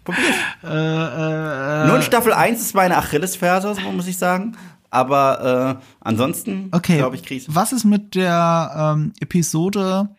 Probier's. 0.05 0.37
Äh, 0.63 0.69
äh, 0.69 1.87
Nur 1.89 1.97
in 1.97 2.03
Staffel 2.03 2.33
1 2.33 2.61
ist 2.61 2.75
meine 2.75 2.97
Achillesferse, 2.99 3.75
so 3.75 3.91
muss 3.91 4.07
ich 4.07 4.19
sagen. 4.19 4.57
Aber 4.91 5.81
äh, 5.81 5.85
ansonsten, 6.01 6.69
okay. 6.71 6.99
glaube 6.99 7.17
ich, 7.17 7.25
krieg's. 7.25 7.47
Was 7.49 7.73
ist 7.73 7.85
mit 7.85 8.15
der 8.15 8.95
ähm, 8.97 9.13
Episode, 9.19 10.11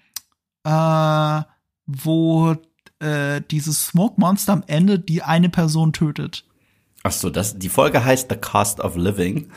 äh, 0.66 1.42
wo 1.86 2.56
äh, 3.00 3.42
dieses 3.52 3.88
Smoke 3.88 4.20
Monster 4.20 4.54
am 4.54 4.64
Ende 4.68 5.00
die 5.00 5.22
eine 5.24 5.50
Person 5.50 5.94
tötet? 5.94 6.46
Ach 7.04 7.12
so, 7.12 7.30
das, 7.30 7.58
die 7.60 7.70
Folge 7.70 8.04
heißt 8.04 8.30
The 8.30 8.38
Cost 8.38 8.80
of 8.80 8.96
Living. 8.96 9.50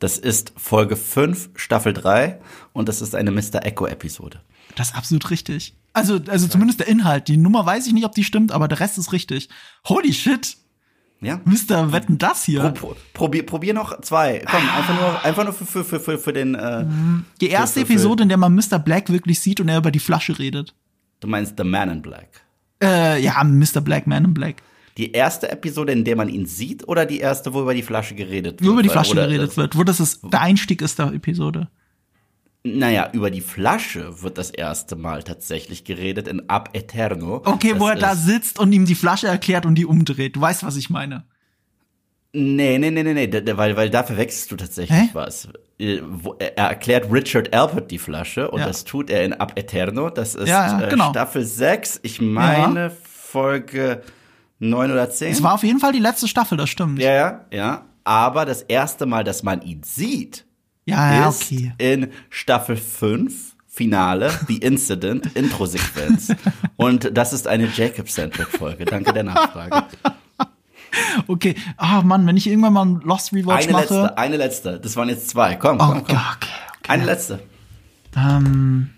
Das 0.00 0.16
ist 0.18 0.52
Folge 0.56 0.96
5, 0.96 1.50
Staffel 1.54 1.92
3 1.92 2.40
und 2.72 2.88
das 2.88 3.00
ist 3.02 3.14
eine 3.14 3.30
Mr. 3.32 3.64
Echo-Episode. 3.64 4.40
Das 4.76 4.90
ist 4.90 4.96
absolut 4.96 5.30
richtig. 5.30 5.74
Also, 5.92 6.20
also 6.28 6.46
zumindest 6.46 6.78
der 6.80 6.86
Inhalt. 6.88 7.26
Die 7.28 7.36
Nummer 7.36 7.66
weiß 7.66 7.86
ich 7.88 7.92
nicht, 7.92 8.04
ob 8.04 8.14
die 8.14 8.22
stimmt, 8.22 8.52
aber 8.52 8.68
der 8.68 8.78
Rest 8.80 8.98
ist 8.98 9.12
richtig. 9.12 9.48
Holy 9.88 10.12
shit. 10.12 10.56
Ja? 11.20 11.40
Mister, 11.44 11.90
wetten 11.92 12.18
das 12.18 12.44
hier? 12.44 12.60
Pro, 12.70 12.88
pro, 12.90 12.96
probier, 13.12 13.44
probier 13.44 13.74
noch 13.74 14.00
zwei. 14.02 14.44
Komm, 14.48 14.68
einfach 14.70 14.94
nur, 15.00 15.24
einfach 15.24 15.44
nur 15.44 15.52
für, 15.52 15.66
für, 15.66 15.84
für, 15.84 15.98
für, 15.98 16.18
für 16.18 16.32
den. 16.32 16.54
Äh, 16.54 16.84
Die 17.40 17.48
erste 17.48 17.80
für- 17.80 17.86
für- 17.86 17.92
Episode, 17.94 18.22
in 18.22 18.28
der 18.28 18.38
man 18.38 18.54
Mr. 18.54 18.78
Black 18.78 19.10
wirklich 19.10 19.40
sieht 19.40 19.60
und 19.60 19.68
er 19.68 19.78
über 19.78 19.90
die 19.90 19.98
Flasche 19.98 20.38
redet. 20.38 20.74
du 21.18 21.26
meinst 21.26 21.54
The 21.58 21.64
Man 21.64 21.90
in 21.90 22.02
Black. 22.02 22.42
Äh, 22.82 23.20
ja, 23.20 23.42
Mr. 23.42 23.80
Black, 23.80 24.06
Man 24.06 24.24
in 24.24 24.34
Black. 24.34 24.62
Die 24.96 25.12
erste 25.12 25.50
Episode, 25.50 25.92
in 25.92 26.04
der 26.04 26.16
man 26.16 26.28
ihn 26.28 26.46
sieht, 26.46 26.86
oder 26.88 27.06
die 27.06 27.20
erste, 27.20 27.54
wo 27.54 27.62
über 27.62 27.74
die 27.74 27.82
Flasche 27.82 28.14
geredet 28.14 28.54
wird? 28.54 28.62
Nur 28.62 28.72
über 28.72 28.82
die 28.82 28.88
Flasche 28.88 29.12
oder, 29.12 29.26
geredet 29.26 29.56
wird, 29.56 29.76
wo 29.76 29.84
das 29.84 30.00
ist, 30.00 30.20
der 30.24 30.40
Einstieg 30.40 30.82
ist 30.82 30.98
der 30.98 31.12
Episode. 31.12 31.68
Naja, 32.64 33.10
über 33.12 33.30
die 33.30 33.40
Flasche 33.40 34.22
wird 34.22 34.36
das 34.36 34.50
erste 34.50 34.96
Mal 34.96 35.22
tatsächlich 35.22 35.84
geredet 35.84 36.26
in 36.26 36.48
Ab 36.48 36.70
Eterno. 36.72 37.42
Okay, 37.44 37.70
das 37.70 37.80
wo 37.80 37.86
er 37.86 37.94
da 37.94 38.16
sitzt 38.16 38.58
und 38.58 38.72
ihm 38.72 38.84
die 38.84 38.96
Flasche 38.96 39.28
erklärt 39.28 39.64
und 39.64 39.76
die 39.76 39.86
umdreht. 39.86 40.34
Du 40.34 40.40
weißt, 40.40 40.64
was 40.64 40.76
ich 40.76 40.90
meine. 40.90 41.24
Nee, 42.32 42.78
nee, 42.78 42.90
nee, 42.90 43.02
nee, 43.02 43.14
nee, 43.14 43.56
weil, 43.56 43.76
weil 43.76 43.88
da 43.90 44.02
verwechselst 44.02 44.50
du 44.52 44.56
tatsächlich 44.56 44.98
Hä? 44.98 45.08
was. 45.14 45.48
Äh, 45.78 46.00
Er 46.38 46.68
erklärt 46.68 47.10
Richard 47.10 47.54
Alpert 47.54 47.90
die 47.90 47.98
Flasche 47.98 48.50
und 48.50 48.60
Ja. 48.60 48.66
das 48.66 48.84
tut 48.84 49.08
er 49.10 49.24
in 49.24 49.32
Ab 49.32 49.52
Eterno. 49.56 50.10
Das 50.10 50.34
ist 50.34 50.48
Ja, 50.48 50.78
ja, 50.80 50.86
äh, 50.86 50.90
genau. 50.90 51.10
Staffel 51.10 51.44
6, 51.44 52.00
ich 52.02 52.20
meine 52.20 52.90
Folge 52.90 54.02
9 54.58 54.90
oder 54.92 55.08
10. 55.08 55.32
Es 55.32 55.42
war 55.42 55.54
auf 55.54 55.62
jeden 55.62 55.78
Fall 55.80 55.92
die 55.92 55.98
letzte 56.00 56.28
Staffel, 56.28 56.58
das 56.58 56.68
stimmt. 56.68 56.98
ja, 57.00 57.12
ja, 57.12 57.44
ja. 57.52 57.84
Aber 58.04 58.44
das 58.46 58.62
erste 58.62 59.06
Mal, 59.06 59.22
dass 59.24 59.42
man 59.42 59.60
ihn 59.62 59.82
sieht, 59.82 60.44
ja, 60.86 61.12
ja 61.14 61.28
ist 61.28 61.42
okay. 61.52 61.72
in 61.78 62.10
Staffel 62.30 62.76
5, 62.76 63.54
Finale, 63.66 64.30
The 64.48 64.56
Incident, 64.58 65.30
Intro-Sequenz. 65.36 66.34
Und 66.76 67.16
das 67.16 67.32
ist 67.32 67.46
eine 67.46 67.66
Jacob-Centric-Folge. 67.74 68.84
Danke 68.86 69.12
der 69.12 69.24
Nachfrage. 69.24 69.84
Okay. 71.26 71.54
Ah, 71.76 72.02
Mann, 72.02 72.26
wenn 72.26 72.36
ich 72.36 72.46
irgendwann 72.46 72.72
mal 72.72 72.82
einen 72.82 73.00
Lost 73.00 73.32
Rewatch 73.32 73.64
Eine 73.64 73.72
mache. 73.72 73.82
letzte, 73.82 74.18
eine 74.18 74.36
letzte. 74.36 74.80
Das 74.80 74.96
waren 74.96 75.08
jetzt 75.08 75.28
zwei. 75.28 75.54
Komm, 75.56 75.76
Oh, 75.80 75.86
komm, 75.86 75.98
okay, 75.98 76.04
komm. 76.14 76.18
okay. 76.36 76.48
Eine 76.88 77.04
letzte. 77.04 77.40
Ähm, 78.16 78.90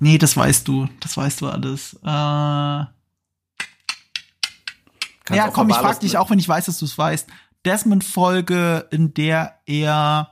nee, 0.00 0.18
das 0.18 0.36
weißt 0.36 0.66
du. 0.68 0.88
Das 1.00 1.16
weißt 1.16 1.40
du 1.40 1.48
alles. 1.48 1.94
Äh, 2.04 2.06
ja, 2.08 2.88
Kannst 5.24 5.54
komm, 5.54 5.70
ich 5.70 5.76
frag 5.76 6.00
dich 6.00 6.18
auch, 6.18 6.28
wenn 6.30 6.38
ich 6.38 6.48
weiß, 6.48 6.66
dass 6.66 6.78
du 6.78 6.84
es 6.84 6.98
weißt. 6.98 7.28
Desmond-Folge, 7.64 8.88
in 8.90 9.14
der 9.14 9.58
er. 9.66 10.30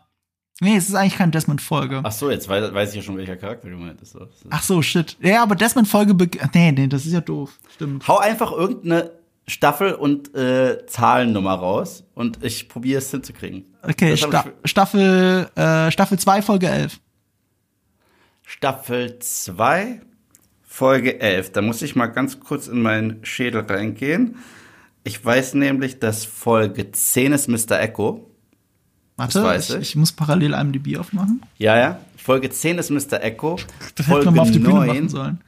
Nee, 0.61 0.77
es 0.77 0.89
ist 0.89 0.95
eigentlich 0.95 1.17
keine 1.17 1.31
Desmond-Folge. 1.33 2.03
Ach 2.05 2.13
so, 2.13 2.31
jetzt 2.31 2.49
weiß, 2.49 2.73
weiß 2.75 2.91
ich 2.91 2.97
ja 2.97 3.03
schon, 3.03 3.17
welcher 3.17 3.37
Charakter 3.37 3.69
du 3.71 3.77
meintest. 3.77 4.13
So. 4.13 4.29
Ach 4.51 4.63
so, 4.63 4.83
shit. 4.83 5.17
Ja, 5.21 5.43
aber 5.43 5.55
Desmond-Folge. 5.57 6.15
Nee, 6.55 6.73
nee, 6.73 6.87
das 6.89 7.07
ist 7.07 7.13
ja 7.13 7.21
doof. 7.23 7.59
Stimmt. 7.75 8.07
Hau 8.07 8.19
einfach 8.19 8.53
irgendeine 8.53 9.11
Staffel 9.47 9.95
und 9.95 10.35
äh, 10.35 10.87
Zahlennummer 10.87 11.55
raus 11.55 12.05
und 12.15 12.43
ich 12.45 12.69
probiere 12.69 12.99
es 12.99 13.11
hinzukriegen. 13.11 13.65
Okay, 13.83 14.17
Sta 14.17 14.45
Staffel, 14.65 15.49
äh, 15.57 15.91
Staffel 15.91 16.19
2, 16.19 16.43
Folge 16.43 16.69
11. 16.69 17.01
Staffel 18.43 19.19
2, 19.19 20.01
Folge 20.63 21.21
11. 21.21 21.53
Da 21.53 21.63
muss 21.63 21.83
ich 21.83 21.97
mal 21.97 22.07
ganz 22.07 22.39
kurz 22.41 22.69
in 22.69 22.83
meinen 22.83 23.25
Schädel 23.25 23.63
reingehen. 23.63 24.37
Ich 25.05 25.25
weiß 25.25 25.55
nämlich, 25.55 25.99
dass 25.99 26.25
Folge 26.25 26.93
10 26.93 27.33
ist 27.33 27.49
Mr. 27.49 27.81
Echo. 27.81 28.31
Warte, 29.17 29.55
ich, 29.59 29.71
ich. 29.71 29.81
ich 29.81 29.97
muss 29.97 30.13
parallel 30.13 30.55
IMDb 30.55 30.99
aufmachen. 30.99 31.43
Ja, 31.59 31.77
ja. 31.77 32.01
Folge 32.17 32.51
10 32.51 32.79
ist 32.79 32.91
Mr. 32.91 33.23
Echo. 33.23 33.57
Das 33.57 33.89
hätte 33.89 34.03
Folge 34.05 34.27
man 34.27 34.35
mal 34.37 34.43
auf 34.43 34.51
die 34.53 34.59
Bühne 34.61 34.75
9. 34.75 34.87
machen 34.87 35.09
sollen. 35.09 35.41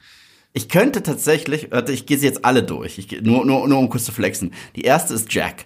Ich 0.55 0.69
könnte 0.69 1.03
tatsächlich, 1.03 1.69
warte, 1.71 1.91
ich 1.91 2.05
gehe 2.05 2.17
sie 2.17 2.25
jetzt 2.25 2.45
alle 2.45 2.63
durch. 2.63 2.97
Ich, 2.97 3.21
nur, 3.21 3.45
nur, 3.45 3.67
nur 3.67 3.77
um 3.77 3.89
kurz 3.89 4.05
zu 4.05 4.13
flexen. 4.13 4.53
Die 4.77 4.83
erste 4.83 5.13
ist 5.13 5.31
Jack 5.33 5.65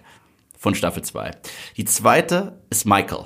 von 0.58 0.74
Staffel 0.74 1.04
2. 1.04 1.30
Die 1.76 1.84
zweite 1.84 2.58
ist 2.70 2.86
Michael. 2.86 3.24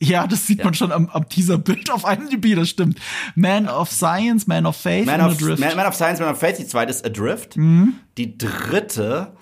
Ja, 0.00 0.26
das 0.26 0.48
sieht 0.48 0.64
man 0.64 0.74
schon 0.74 0.90
am, 0.90 1.08
am 1.10 1.28
Teaserbild 1.28 1.90
auf 1.92 2.02
IMDb, 2.04 2.56
das 2.56 2.70
stimmt. 2.70 2.98
Man 3.36 3.68
of 3.68 3.88
Science, 3.88 4.48
Man 4.48 4.66
of 4.66 4.76
Faith 4.76 5.06
Man 5.06 5.20
of, 5.20 5.40
Adrift. 5.40 5.60
Man, 5.60 5.76
Man 5.76 5.86
of 5.86 5.94
Science, 5.94 6.18
Man 6.18 6.30
of 6.30 6.40
Faith. 6.40 6.58
Die 6.58 6.66
zweite 6.66 6.90
ist 6.90 7.06
Adrift. 7.06 7.56
Mhm. 7.56 7.94
Die 8.18 8.36
dritte 8.36 9.32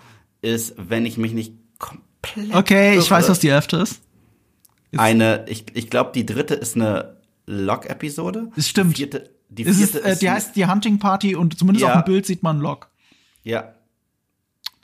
ist, 0.42 0.74
wenn 0.76 1.06
ich 1.06 1.16
mich 1.16 1.32
nicht 1.32 1.54
komplett. 1.78 2.54
okay, 2.54 2.90
ich 2.90 3.06
irre, 3.06 3.10
weiß, 3.10 3.30
was 3.30 3.38
die 3.38 3.48
elfte 3.48 3.78
ist. 3.78 4.02
Eine, 4.94 5.46
ich, 5.48 5.64
ich 5.72 5.88
glaube, 5.88 6.10
die 6.14 6.26
dritte 6.26 6.52
ist 6.52 6.76
eine 6.76 7.16
Log-Episode. 7.46 8.50
Das 8.54 8.68
stimmt. 8.68 8.98
Die 8.98 9.04
vierte, 9.04 9.30
die 9.54 9.64
Es 9.64 9.76
vierte 9.78 9.98
ist, 9.98 10.04
äh, 10.04 10.16
die 10.18 10.28
eine- 10.28 10.36
heißt 10.36 10.56
die 10.56 10.66
Hunting 10.66 10.98
Party 10.98 11.34
und 11.36 11.58
zumindest 11.58 11.86
Ja. 11.86 11.94
auf 11.94 12.04
dem 12.04 12.12
Bild 12.12 12.26
sieht 12.26 12.42
man 12.42 12.58
Log. 12.60 12.88
Ja. 13.42 13.74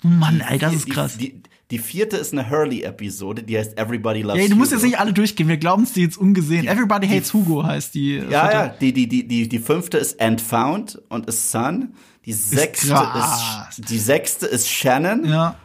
Mann, 0.02 0.40
ey, 0.40 0.58
das 0.58 0.74
ist 0.74 0.86
die, 0.86 0.90
krass. 0.90 1.16
Die, 1.18 1.42
die 1.70 1.78
vierte 1.78 2.16
ist 2.16 2.32
eine 2.32 2.48
Hurley-Episode, 2.48 3.42
die 3.42 3.58
heißt 3.58 3.78
Everybody 3.78 4.22
Loves 4.22 4.40
Ey, 4.40 4.48
du 4.48 4.56
musst 4.56 4.70
Hugo. 4.70 4.80
jetzt 4.80 4.90
nicht 4.90 4.98
alle 5.00 5.12
durchgehen, 5.12 5.48
wir 5.48 5.56
glauben 5.56 5.82
es 5.82 5.92
dir 5.92 6.02
jetzt 6.04 6.16
ungesehen. 6.16 6.66
Everybody 6.66 7.08
Hates 7.08 7.34
Hugo 7.34 7.64
heißt 7.64 7.94
die. 7.94 8.14
äh, 8.16 8.30
Ja, 8.30 8.42
vierte. 8.48 8.56
ja, 8.56 8.68
die, 8.80 8.92
die, 8.92 9.08
die, 9.08 9.26
die, 9.28 9.48
die 9.48 9.58
fünfte 9.58 9.98
ist 9.98 10.20
And 10.20 10.40
Found 10.40 11.00
und 11.08 11.28
A 11.28 11.32
Son. 11.32 11.94
Die 12.24 12.32
sechste 12.32 12.88
krass. 12.88 13.68
ist, 13.78 13.90
die 13.90 13.98
sechste 13.98 14.46
ist 14.46 14.68
Shannon. 14.68 15.24
Ja. 15.24 15.56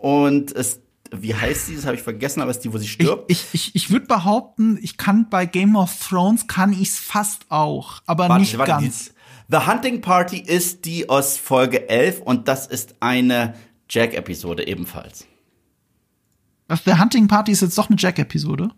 Und 0.00 0.50
ist, 0.52 0.80
wie 1.14 1.34
heißt 1.34 1.66
sie? 1.66 1.76
Das 1.76 1.84
habe 1.86 1.96
ich 1.96 2.02
vergessen, 2.02 2.40
aber 2.40 2.50
ist 2.50 2.60
die, 2.60 2.72
wo 2.72 2.78
sie 2.78 2.84
Ich, 2.84 2.92
stirbt. 2.92 3.30
ich, 3.30 3.44
ich, 3.52 3.74
ich 3.74 3.90
würde 3.90 4.06
behaupten, 4.06 4.78
ich 4.82 4.96
kann 4.96 5.28
bei 5.28 5.46
Game 5.46 5.76
of 5.76 5.94
Thrones 6.08 6.46
kann 6.46 6.72
ich's 6.72 6.98
fast 6.98 7.46
auch, 7.50 8.00
aber 8.06 8.28
Warte, 8.28 8.40
nicht 8.40 8.58
warte, 8.58 8.70
ganz. 8.72 9.12
The 9.50 9.66
Hunting 9.66 10.00
Party 10.02 10.38
ist 10.38 10.84
die 10.84 11.08
aus 11.08 11.38
Folge 11.38 11.88
11 11.88 12.20
und 12.20 12.48
das 12.48 12.66
ist 12.66 12.96
eine 13.00 13.54
Jack-Episode 13.88 14.66
ebenfalls. 14.66 15.26
Was, 16.66 16.84
der 16.84 17.00
Hunting 17.00 17.28
Party 17.28 17.52
ist 17.52 17.62
jetzt 17.62 17.78
doch 17.78 17.88
eine 17.88 17.96
Jack-Episode. 17.98 18.70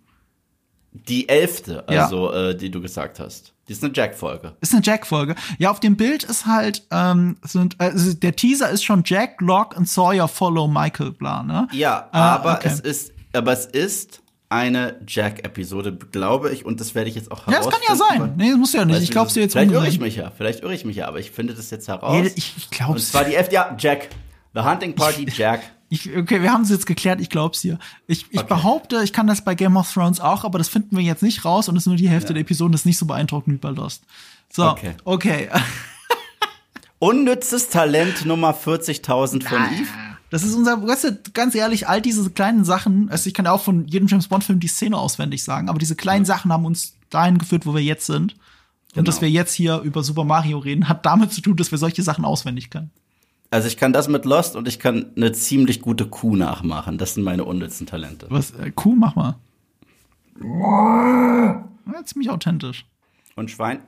Die 1.08 1.28
elfte, 1.28 1.84
Ja. 1.90 2.04
also, 2.04 2.32
äh, 2.32 2.56
die 2.56 2.70
du 2.70 2.80
gesagt 2.80 3.20
hast. 3.20 3.52
Die 3.68 3.72
ist 3.72 3.84
eine 3.84 3.92
Jack-Folge. 3.94 4.54
Ist 4.60 4.72
eine 4.74 4.82
Jack-Folge. 4.82 5.34
Ja, 5.58 5.70
auf 5.70 5.78
dem 5.80 5.96
Bild 5.96 6.24
ist 6.24 6.46
halt, 6.46 6.82
ähm, 6.90 7.36
sind, 7.42 7.74
äh, 7.78 7.84
also 7.84 8.12
der 8.14 8.34
Teaser 8.34 8.68
ist 8.70 8.82
schon 8.84 9.02
Jack, 9.06 9.40
Locke 9.40 9.76
und 9.76 9.88
Sawyer 9.88 10.26
follow 10.28 10.66
Michael, 10.66 11.12
bla, 11.12 11.42
ne? 11.42 11.68
Ja, 11.72 12.08
Ah, 12.12 12.34
aber 12.34 12.54
okay. 12.54 12.68
es 12.72 12.80
ist, 12.80 13.12
aber 13.32 13.52
es 13.52 13.66
ist 13.66 14.22
eine 14.48 14.96
Jack-Episode, 15.06 15.92
glaube 16.10 16.50
ich, 16.50 16.64
und 16.66 16.80
das 16.80 16.96
werde 16.96 17.08
ich 17.08 17.14
jetzt 17.14 17.30
auch 17.30 17.46
Ja, 17.46 17.58
das 17.58 17.68
kann 17.70 17.78
ja 17.86 17.94
herausfinden, 17.94 18.26
sein. 18.30 18.34
Nee, 18.36 18.48
das 18.50 18.58
muss 18.58 18.72
ja 18.72 18.84
nicht. 18.84 19.00
Ich 19.02 19.08
du, 19.08 19.12
glaub's 19.12 19.34
dir 19.34 19.42
jetzt 19.42 19.52
Vielleicht 19.52 19.70
irre 19.70 19.86
ich 19.86 20.00
mich 20.00 20.16
ja, 20.16 20.32
vielleicht 20.36 20.64
irre 20.64 20.74
ich 20.74 20.84
mich 20.84 20.96
ja, 20.96 21.06
aber 21.06 21.20
ich 21.20 21.30
finde 21.30 21.54
das 21.54 21.70
jetzt 21.70 21.86
heraus. 21.86 22.12
Nee, 22.20 22.32
ich, 22.34 22.56
ich 22.56 22.64
und 22.64 22.70
glaub's. 22.72 23.10
zwar 23.12 23.22
die 23.24 23.36
F, 23.36 23.52
ja, 23.52 23.76
Jack. 23.78 24.08
The 24.54 24.62
Hunting 24.62 24.94
Party 24.96 25.26
Jack. 25.32 25.60
Ich, 25.92 26.16
okay, 26.16 26.40
wir 26.40 26.52
haben 26.52 26.62
es 26.62 26.70
jetzt 26.70 26.86
geklärt, 26.86 27.20
ich 27.20 27.28
glaub's 27.30 27.60
dir. 27.62 27.78
Ich, 28.06 28.26
ich 28.30 28.38
Okay. 28.38 28.46
behaupte, 28.48 29.02
ich 29.02 29.12
kann 29.12 29.26
das 29.26 29.44
bei 29.44 29.54
Game 29.56 29.76
of 29.76 29.92
Thrones 29.92 30.20
auch, 30.20 30.44
aber 30.44 30.56
das 30.58 30.68
finden 30.68 30.96
wir 30.96 31.02
jetzt 31.02 31.22
nicht 31.22 31.44
raus 31.44 31.68
und 31.68 31.76
es 31.76 31.82
ist 31.82 31.86
nur 31.88 31.96
die 31.96 32.08
Hälfte 32.08 32.28
Ja. 32.28 32.34
der 32.34 32.42
Episoden, 32.42 32.70
das 32.72 32.82
ist 32.82 32.86
nicht 32.86 32.98
so 32.98 33.06
beeindruckend 33.06 33.54
wie 33.54 33.58
bei 33.58 33.70
Lost. 33.70 34.04
So, 34.52 34.68
okay. 34.70 34.94
Okay. 35.04 35.48
Unnützes 36.98 37.68
Talent 37.70 38.26
Nummer 38.26 38.52
40.000 38.54 39.42
von 39.48 39.58
Eve. 39.74 39.88
Das 40.28 40.44
ist 40.44 40.54
unser, 40.54 40.86
weißt 40.86 41.04
du, 41.04 41.18
ganz 41.32 41.54
ehrlich, 41.54 41.88
all 41.88 42.00
diese 42.00 42.28
kleinen 42.30 42.64
Sachen, 42.64 43.08
also 43.10 43.26
ich 43.26 43.34
kann 43.34 43.46
ja 43.46 43.52
auch 43.52 43.62
von 43.62 43.86
jedem 43.88 44.06
James 44.06 44.28
Bond 44.28 44.44
Film 44.44 44.60
die 44.60 44.68
Szene 44.68 44.96
auswendig 44.96 45.42
sagen, 45.42 45.68
aber 45.68 45.78
diese 45.78 45.96
kleinen 45.96 46.24
Sachen 46.24 46.52
haben 46.52 46.64
uns 46.66 46.94
dahin 47.08 47.38
geführt, 47.38 47.66
wo 47.66 47.74
wir 47.74 47.82
jetzt 47.82 48.06
sind. 48.06 48.34
Und 48.34 48.38
Genau. 48.94 49.04
dass 49.06 49.20
wir 49.20 49.30
jetzt 49.30 49.54
hier 49.54 49.78
über 49.80 50.02
Super 50.02 50.24
Mario 50.24 50.58
reden, 50.58 50.88
hat 50.88 51.06
damit 51.06 51.32
zu 51.32 51.40
tun, 51.40 51.56
dass 51.56 51.70
wir 51.70 51.78
solche 51.78 52.02
Sachen 52.02 52.24
auswendig 52.24 52.70
können. 52.70 52.90
Also 53.50 53.66
ich 53.66 53.76
kann 53.76 53.92
das 53.92 54.06
mit 54.06 54.24
Lost 54.24 54.54
und 54.54 54.68
ich 54.68 54.78
kann 54.78 55.12
eine 55.16 55.32
ziemlich 55.32 55.80
gute 55.82 56.06
Kuh 56.06 56.36
nachmachen. 56.36 56.98
Das 56.98 57.14
sind 57.14 57.24
meine 57.24 57.44
unnützen 57.44 57.86
Talente. 57.86 58.26
Was, 58.30 58.52
äh, 58.52 58.70
Kuh, 58.70 58.94
mach 58.94 59.16
mal. 59.16 59.36
Ja, 60.40 62.04
ziemlich 62.04 62.30
authentisch. 62.30 62.86
Und 63.34 63.50
Schwein. 63.50 63.80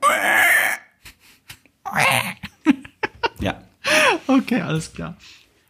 ja. 3.39 3.61
Okay, 4.27 4.61
alles 4.61 4.93
klar. 4.93 5.15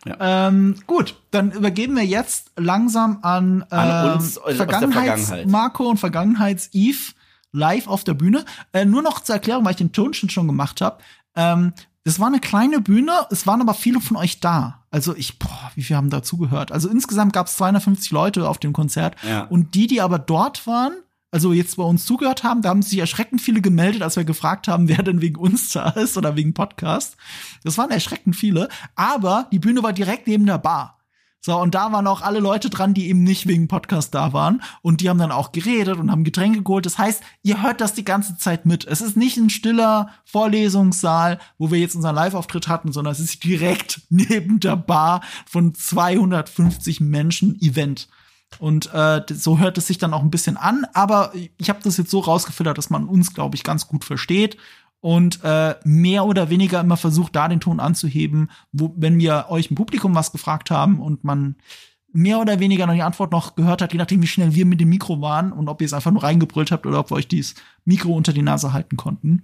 Ja. 0.05 0.47
Ähm, 0.47 0.75
gut, 0.87 1.15
dann 1.31 1.51
übergeben 1.51 1.95
wir 1.95 2.03
jetzt 2.03 2.51
langsam 2.57 3.19
an, 3.21 3.63
An 3.69 4.07
ähm, 4.07 4.13
uns 4.15 4.37
aus 4.37 4.47
der 4.47 4.55
Vergangenheits 4.55 5.27
Vergangenheit. 5.27 5.47
Marco 5.47 5.89
und 5.89 5.97
Vergangenheits-Eve 5.97 7.13
live 7.51 7.87
auf 7.87 8.03
der 8.03 8.15
Bühne. 8.15 8.43
Äh, 8.73 8.85
nur 8.85 9.01
noch 9.01 9.21
zur 9.21 9.35
Erklärung, 9.35 9.63
weil 9.63 9.71
ich 9.71 9.77
den 9.77 9.93
Tonschen 9.93 10.29
schon 10.29 10.47
gemacht 10.47 10.81
habe. 10.81 10.97
Ähm, 11.35 11.73
das 12.03 12.19
war 12.19 12.27
eine 12.27 12.39
kleine 12.39 12.81
Bühne, 12.81 13.13
es 13.31 13.47
waren 13.47 13.61
aber 13.61 13.73
viele 13.73 14.01
von 14.01 14.17
euch 14.17 14.39
da. 14.39 14.83
Also 14.91 15.15
ich, 15.15 15.39
boah, 15.39 15.71
wie 15.75 15.83
viele 15.83 15.97
haben 15.97 16.09
dazugehört? 16.09 16.71
Also 16.71 16.89
insgesamt 16.89 17.33
gab 17.33 17.47
es 17.47 17.55
250 17.55 18.11
Leute 18.11 18.47
auf 18.47 18.57
dem 18.57 18.73
Konzert. 18.73 19.15
Ja. 19.27 19.43
Und 19.45 19.73
die, 19.73 19.87
die 19.87 20.01
aber 20.01 20.19
dort 20.19 20.67
waren, 20.67 20.93
also 21.31 21.53
jetzt 21.53 21.77
bei 21.77 21.83
uns 21.83 22.05
zugehört 22.05 22.43
haben, 22.43 22.61
da 22.61 22.69
haben 22.69 22.81
sich 22.81 22.99
erschreckend 22.99 23.41
viele 23.41 23.61
gemeldet, 23.61 24.03
als 24.03 24.17
wir 24.17 24.25
gefragt 24.25 24.67
haben, 24.67 24.87
wer 24.89 25.01
denn 25.01 25.21
wegen 25.21 25.37
uns 25.37 25.69
da 25.69 25.89
ist 25.89 26.17
oder 26.17 26.35
wegen 26.35 26.53
Podcast. 26.53 27.15
Das 27.63 27.77
waren 27.77 27.89
erschreckend 27.89 28.35
viele, 28.35 28.67
aber 28.95 29.47
die 29.51 29.59
Bühne 29.59 29.81
war 29.81 29.93
direkt 29.93 30.27
neben 30.27 30.45
der 30.45 30.57
Bar. 30.57 30.99
So, 31.45 31.59
und 31.59 31.75
da 31.75 31.91
waren 31.91 32.07
auch 32.07 32.21
alle 32.21 32.39
Leute 32.39 32.69
dran, 32.69 32.93
die 32.93 33.09
eben 33.09 33.21
nicht 33.23 33.47
wegen 33.47 33.67
Podcast 33.67 34.15
da 34.15 34.31
waren. 34.31 34.63
Und 34.81 35.01
die 35.01 35.09
haben 35.09 35.17
dann 35.17 35.33
auch 35.33 35.51
geredet 35.51 35.97
und 35.97 36.09
haben 36.09 36.23
Getränke 36.23 36.63
geholt. 36.63 36.85
Das 36.85 36.97
heißt, 36.97 37.21
ihr 37.41 37.61
hört 37.61 37.81
das 37.81 37.93
die 37.93 38.05
ganze 38.05 38.37
Zeit 38.37 38.65
mit. 38.65 38.85
Es 38.85 39.01
ist 39.01 39.17
nicht 39.17 39.35
ein 39.35 39.49
stiller 39.49 40.09
Vorlesungssaal, 40.23 41.39
wo 41.57 41.69
wir 41.69 41.79
jetzt 41.79 41.95
unseren 41.95 42.15
Live-Auftritt 42.15 42.69
hatten, 42.69 42.93
sondern 42.93 43.11
es 43.11 43.19
ist 43.19 43.43
direkt 43.43 44.03
neben 44.09 44.61
der 44.61 44.77
Bar 44.77 45.19
von 45.45 45.75
250 45.75 47.01
Menschen 47.01 47.61
Event. 47.61 48.07
Und 48.59 48.93
äh, 48.93 49.21
so 49.29 49.59
hört 49.59 49.77
es 49.77 49.87
sich 49.87 49.97
dann 49.97 50.13
auch 50.13 50.21
ein 50.21 50.31
bisschen 50.31 50.55
an, 50.55 50.85
aber 50.93 51.33
ich 51.57 51.69
habe 51.69 51.79
das 51.83 51.97
jetzt 51.97 52.11
so 52.11 52.19
rausgefiltert, 52.19 52.77
dass 52.77 52.89
man 52.89 53.07
uns, 53.07 53.33
glaube 53.33 53.57
ich, 53.57 53.63
ganz 53.63 53.87
gut 53.87 54.05
versteht. 54.05 54.55
Und 55.03 55.43
äh, 55.43 55.75
mehr 55.83 56.23
oder 56.23 56.49
weniger 56.49 56.79
immer 56.79 56.95
versucht, 56.95 57.35
da 57.35 57.49
den 57.49 57.59
Ton 57.59 57.81
anzuheben, 57.81 58.49
wo, 58.71 58.93
wenn 58.95 59.19
wir 59.19 59.47
euch 59.49 59.69
im 59.69 59.75
Publikum 59.75 60.15
was 60.15 60.31
gefragt 60.31 60.71
haben 60.71 61.01
und 61.01 61.25
man 61.25 61.57
mehr 62.13 62.39
oder 62.39 62.61
weniger 62.61 62.87
noch 62.87 62.93
die 62.93 63.01
Antwort 63.01 63.33
noch 63.33 63.55
gehört 63.55 63.81
hat, 63.81 63.91
je 63.91 63.99
nachdem, 63.99 64.21
wie 64.21 64.27
schnell 64.27 64.55
wir 64.55 64.65
mit 64.65 64.79
dem 64.79 64.87
Mikro 64.87 65.19
waren 65.19 65.51
und 65.51 65.67
ob 65.67 65.81
ihr 65.81 65.87
es 65.87 65.91
einfach 65.91 66.11
nur 66.11 66.23
reingebrüllt 66.23 66.71
habt 66.71 66.85
oder 66.85 66.99
ob 66.99 67.11
wir 67.11 67.15
euch 67.15 67.27
dieses 67.27 67.55
Mikro 67.83 68.13
unter 68.13 68.31
die 68.31 68.43
Nase 68.43 68.71
halten 68.71 68.95
konnten. 68.95 69.43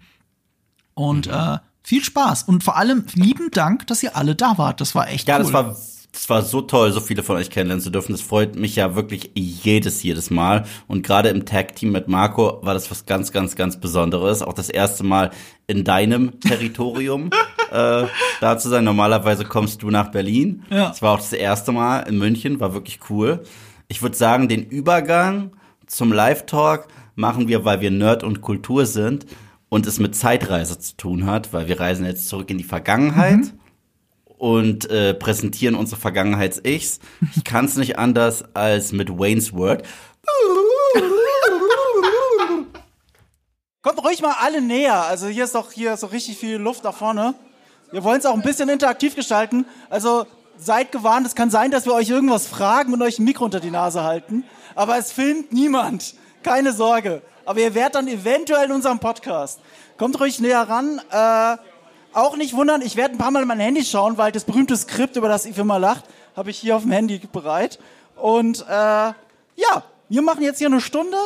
Und 0.93 1.27
mhm. 1.27 1.33
äh, 1.33 1.57
viel 1.83 2.05
Spaß 2.05 2.43
und 2.43 2.63
vor 2.63 2.77
allem 2.77 3.03
lieben 3.13 3.51
Dank, 3.51 3.85
dass 3.87 4.01
ihr 4.01 4.15
alle 4.15 4.35
da 4.35 4.57
wart. 4.57 4.79
Das 4.79 4.95
war 4.95 5.09
echt 5.09 5.27
ja, 5.27 5.35
cool. 5.35 5.43
das 5.43 5.51
war 5.51 5.75
es 6.11 6.29
war 6.29 6.41
so 6.41 6.61
toll, 6.61 6.91
so 6.91 7.01
viele 7.01 7.21
von 7.21 7.35
euch 7.37 7.49
kennenlernen 7.49 7.83
zu 7.83 7.91
dürfen. 7.91 8.13
Das 8.13 8.21
freut 8.21 8.55
mich 8.55 8.75
ja 8.75 8.95
wirklich 8.95 9.31
jedes, 9.35 10.01
jedes 10.01 10.31
Mal. 10.31 10.65
Und 10.87 11.05
gerade 11.05 11.29
im 11.29 11.45
Tag-Team 11.45 11.91
mit 11.91 12.07
Marco 12.07 12.59
war 12.63 12.73
das 12.73 12.89
was 12.89 13.05
ganz, 13.05 13.31
ganz, 13.31 13.55
ganz 13.55 13.79
Besonderes. 13.79 14.41
Auch 14.41 14.53
das 14.53 14.69
erste 14.69 15.03
Mal 15.03 15.29
in 15.67 15.83
deinem 15.83 16.39
Territorium 16.39 17.29
äh, 17.71 18.05
da 18.41 18.57
zu 18.57 18.69
sein. 18.69 18.83
Normalerweise 18.83 19.45
kommst 19.45 19.83
du 19.83 19.91
nach 19.91 20.09
Berlin. 20.09 20.63
Ja. 20.71 20.89
Das 20.89 21.01
war 21.01 21.13
auch 21.13 21.19
das 21.19 21.33
erste 21.33 21.71
Mal 21.71 22.01
in 22.01 22.17
München, 22.17 22.59
war 22.59 22.73
wirklich 22.73 22.99
cool. 23.09 23.43
Ich 23.87 24.01
würde 24.01 24.17
sagen, 24.17 24.47
den 24.47 24.63
Übergang 24.63 25.51
zum 25.85 26.11
Live-Talk 26.11 26.87
machen 27.15 27.47
wir, 27.47 27.65
weil 27.65 27.81
wir 27.81 27.91
Nerd 27.91 28.23
und 28.23 28.41
Kultur 28.41 28.87
sind 28.87 29.27
und 29.69 29.85
es 29.85 29.99
mit 29.99 30.15
Zeitreise 30.15 30.79
zu 30.79 30.97
tun 30.97 31.27
hat, 31.27 31.53
weil 31.53 31.67
wir 31.67 31.79
reisen 31.79 32.05
jetzt 32.05 32.29
zurück 32.29 32.49
in 32.49 32.57
die 32.57 32.63
Vergangenheit. 32.63 33.37
Mhm 33.37 33.59
und 34.39 34.89
äh, 34.89 35.13
präsentieren 35.13 35.75
unsere 35.75 35.99
Vergangenheits-Ichs. 36.01 36.99
Ich 37.35 37.43
kann 37.43 37.65
es 37.65 37.75
nicht 37.75 37.99
anders 37.99 38.43
als 38.55 38.91
mit 38.93 39.09
Wayne's 39.19 39.53
Word. 39.53 39.83
Kommt 43.81 44.03
ruhig 44.03 44.21
mal 44.21 44.35
alle 44.39 44.61
näher. 44.61 45.03
Also 45.03 45.27
hier 45.27 45.43
ist 45.43 45.55
doch 45.55 45.71
hier 45.71 45.95
so 45.97 46.07
richtig 46.07 46.37
viel 46.37 46.55
Luft 46.55 46.85
da 46.85 46.91
vorne. 46.91 47.35
Wir 47.91 48.03
wollen 48.03 48.19
es 48.19 48.25
auch 48.25 48.33
ein 48.33 48.41
bisschen 48.41 48.69
interaktiv 48.69 49.15
gestalten. 49.15 49.65
Also 49.89 50.25
seid 50.57 50.91
gewarnt, 50.91 51.27
es 51.27 51.35
kann 51.35 51.49
sein, 51.49 51.71
dass 51.71 51.85
wir 51.85 51.93
euch 51.93 52.09
irgendwas 52.09 52.47
fragen 52.47 52.93
und 52.93 53.01
euch 53.01 53.19
ein 53.19 53.25
Mikro 53.25 53.45
unter 53.45 53.59
die 53.59 53.71
Nase 53.71 54.03
halten. 54.03 54.45
Aber 54.75 54.97
es 54.97 55.11
filmt 55.11 55.51
niemand. 55.51 56.15
Keine 56.43 56.71
Sorge. 56.71 57.21
Aber 57.45 57.59
ihr 57.59 57.75
werdet 57.75 57.95
dann 57.95 58.07
eventuell 58.07 58.67
in 58.67 58.71
unserem 58.71 58.99
Podcast. 58.99 59.59
Kommt 59.97 60.19
ruhig 60.19 60.39
näher 60.39 60.61
ran. 60.61 61.01
Äh, 61.11 61.57
auch 62.13 62.35
nicht 62.35 62.55
wundern, 62.55 62.81
ich 62.81 62.95
werde 62.95 63.15
ein 63.15 63.17
paar 63.17 63.31
Mal 63.31 63.41
in 63.41 63.47
mein 63.47 63.59
Handy 63.59 63.83
schauen, 63.83 64.17
weil 64.17 64.31
das 64.31 64.43
berühmte 64.43 64.75
Skript, 64.75 65.15
über 65.15 65.27
das 65.27 65.45
Yves 65.45 65.57
immer 65.57 65.79
lacht, 65.79 66.05
habe 66.35 66.49
ich 66.49 66.57
hier 66.57 66.75
auf 66.75 66.83
dem 66.83 66.91
Handy 66.91 67.19
bereit. 67.31 67.79
Und 68.15 68.65
äh, 68.67 68.73
ja, 68.73 69.83
wir 70.09 70.21
machen 70.21 70.43
jetzt 70.43 70.57
hier 70.57 70.67
eine 70.67 70.81
Stunde, 70.81 71.17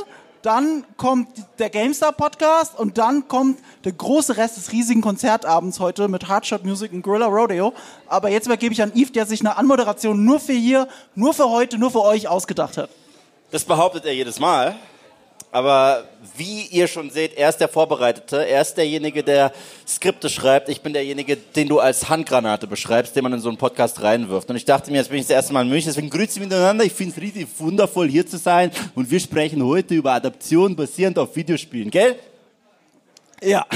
dann 0.41 0.83
kommt 0.97 1.29
der 1.57 1.69
GameStar 1.69 2.11
Podcast 2.11 2.77
und 2.77 2.97
dann 2.97 3.29
kommt 3.29 3.59
der 3.85 3.93
große 3.93 4.35
Rest 4.35 4.57
des 4.57 4.73
riesigen 4.73 5.01
Konzertabends 5.01 5.79
heute 5.79 6.09
mit 6.09 6.27
Hardshot 6.27 6.65
Music 6.65 6.91
und 6.91 7.01
Gorilla 7.01 7.27
Rodeo. 7.27 7.73
Aber 8.07 8.29
jetzt 8.29 8.47
übergebe 8.47 8.73
ich 8.73 8.81
an 8.81 8.91
Yves, 8.93 9.13
der 9.13 9.25
sich 9.25 9.39
eine 9.39 9.55
Anmoderation 9.55 10.25
nur 10.25 10.41
für 10.41 10.53
hier, 10.53 10.89
nur 11.15 11.33
für 11.33 11.49
heute, 11.49 11.77
nur 11.77 11.91
für 11.91 12.01
euch 12.01 12.27
ausgedacht 12.27 12.77
hat. 12.77 12.89
Das 13.51 13.63
behauptet 13.63 14.03
er 14.03 14.13
jedes 14.13 14.39
Mal. 14.39 14.75
Aber 15.53 16.05
wie 16.35 16.63
ihr 16.63 16.87
schon 16.87 17.11
seht, 17.11 17.37
er 17.37 17.47
ist 17.47 17.57
der 17.57 17.67
Vorbereitete, 17.67 18.43
er 18.43 18.63
ist 18.63 18.73
derjenige, 18.73 19.21
der 19.21 19.53
Skripte 19.87 20.27
schreibt. 20.27 20.67
Ich 20.67 20.81
bin 20.81 20.93
derjenige, 20.93 21.37
den 21.37 21.69
du 21.69 21.79
als 21.79 22.09
Handgranate 22.09 22.65
beschreibst, 22.65 23.15
den 23.15 23.21
man 23.21 23.33
in 23.33 23.39
so 23.39 23.49
einen 23.49 23.59
Podcast 23.59 24.01
reinwirft. 24.01 24.49
Und 24.49 24.55
ich 24.55 24.65
dachte 24.65 24.89
mir, 24.89 24.97
jetzt 24.97 25.09
bin 25.09 25.19
ich 25.19 25.27
das 25.27 25.35
erste 25.35 25.53
Mal 25.53 25.61
in 25.61 25.69
München, 25.69 25.89
deswegen 25.89 26.09
grüßen 26.09 26.41
wir 26.41 26.47
miteinander. 26.47 26.83
Ich 26.85 26.93
finde 26.93 27.13
es 27.15 27.21
richtig 27.21 27.47
wundervoll, 27.59 28.09
hier 28.09 28.25
zu 28.25 28.37
sein. 28.37 28.71
Und 28.95 29.11
wir 29.11 29.19
sprechen 29.19 29.63
heute 29.63 29.93
über 29.93 30.13
Adaption 30.13 30.75
basierend 30.75 31.19
auf 31.19 31.35
Videospielen, 31.35 31.91
gell? 31.91 32.15
Ja, 33.43 33.67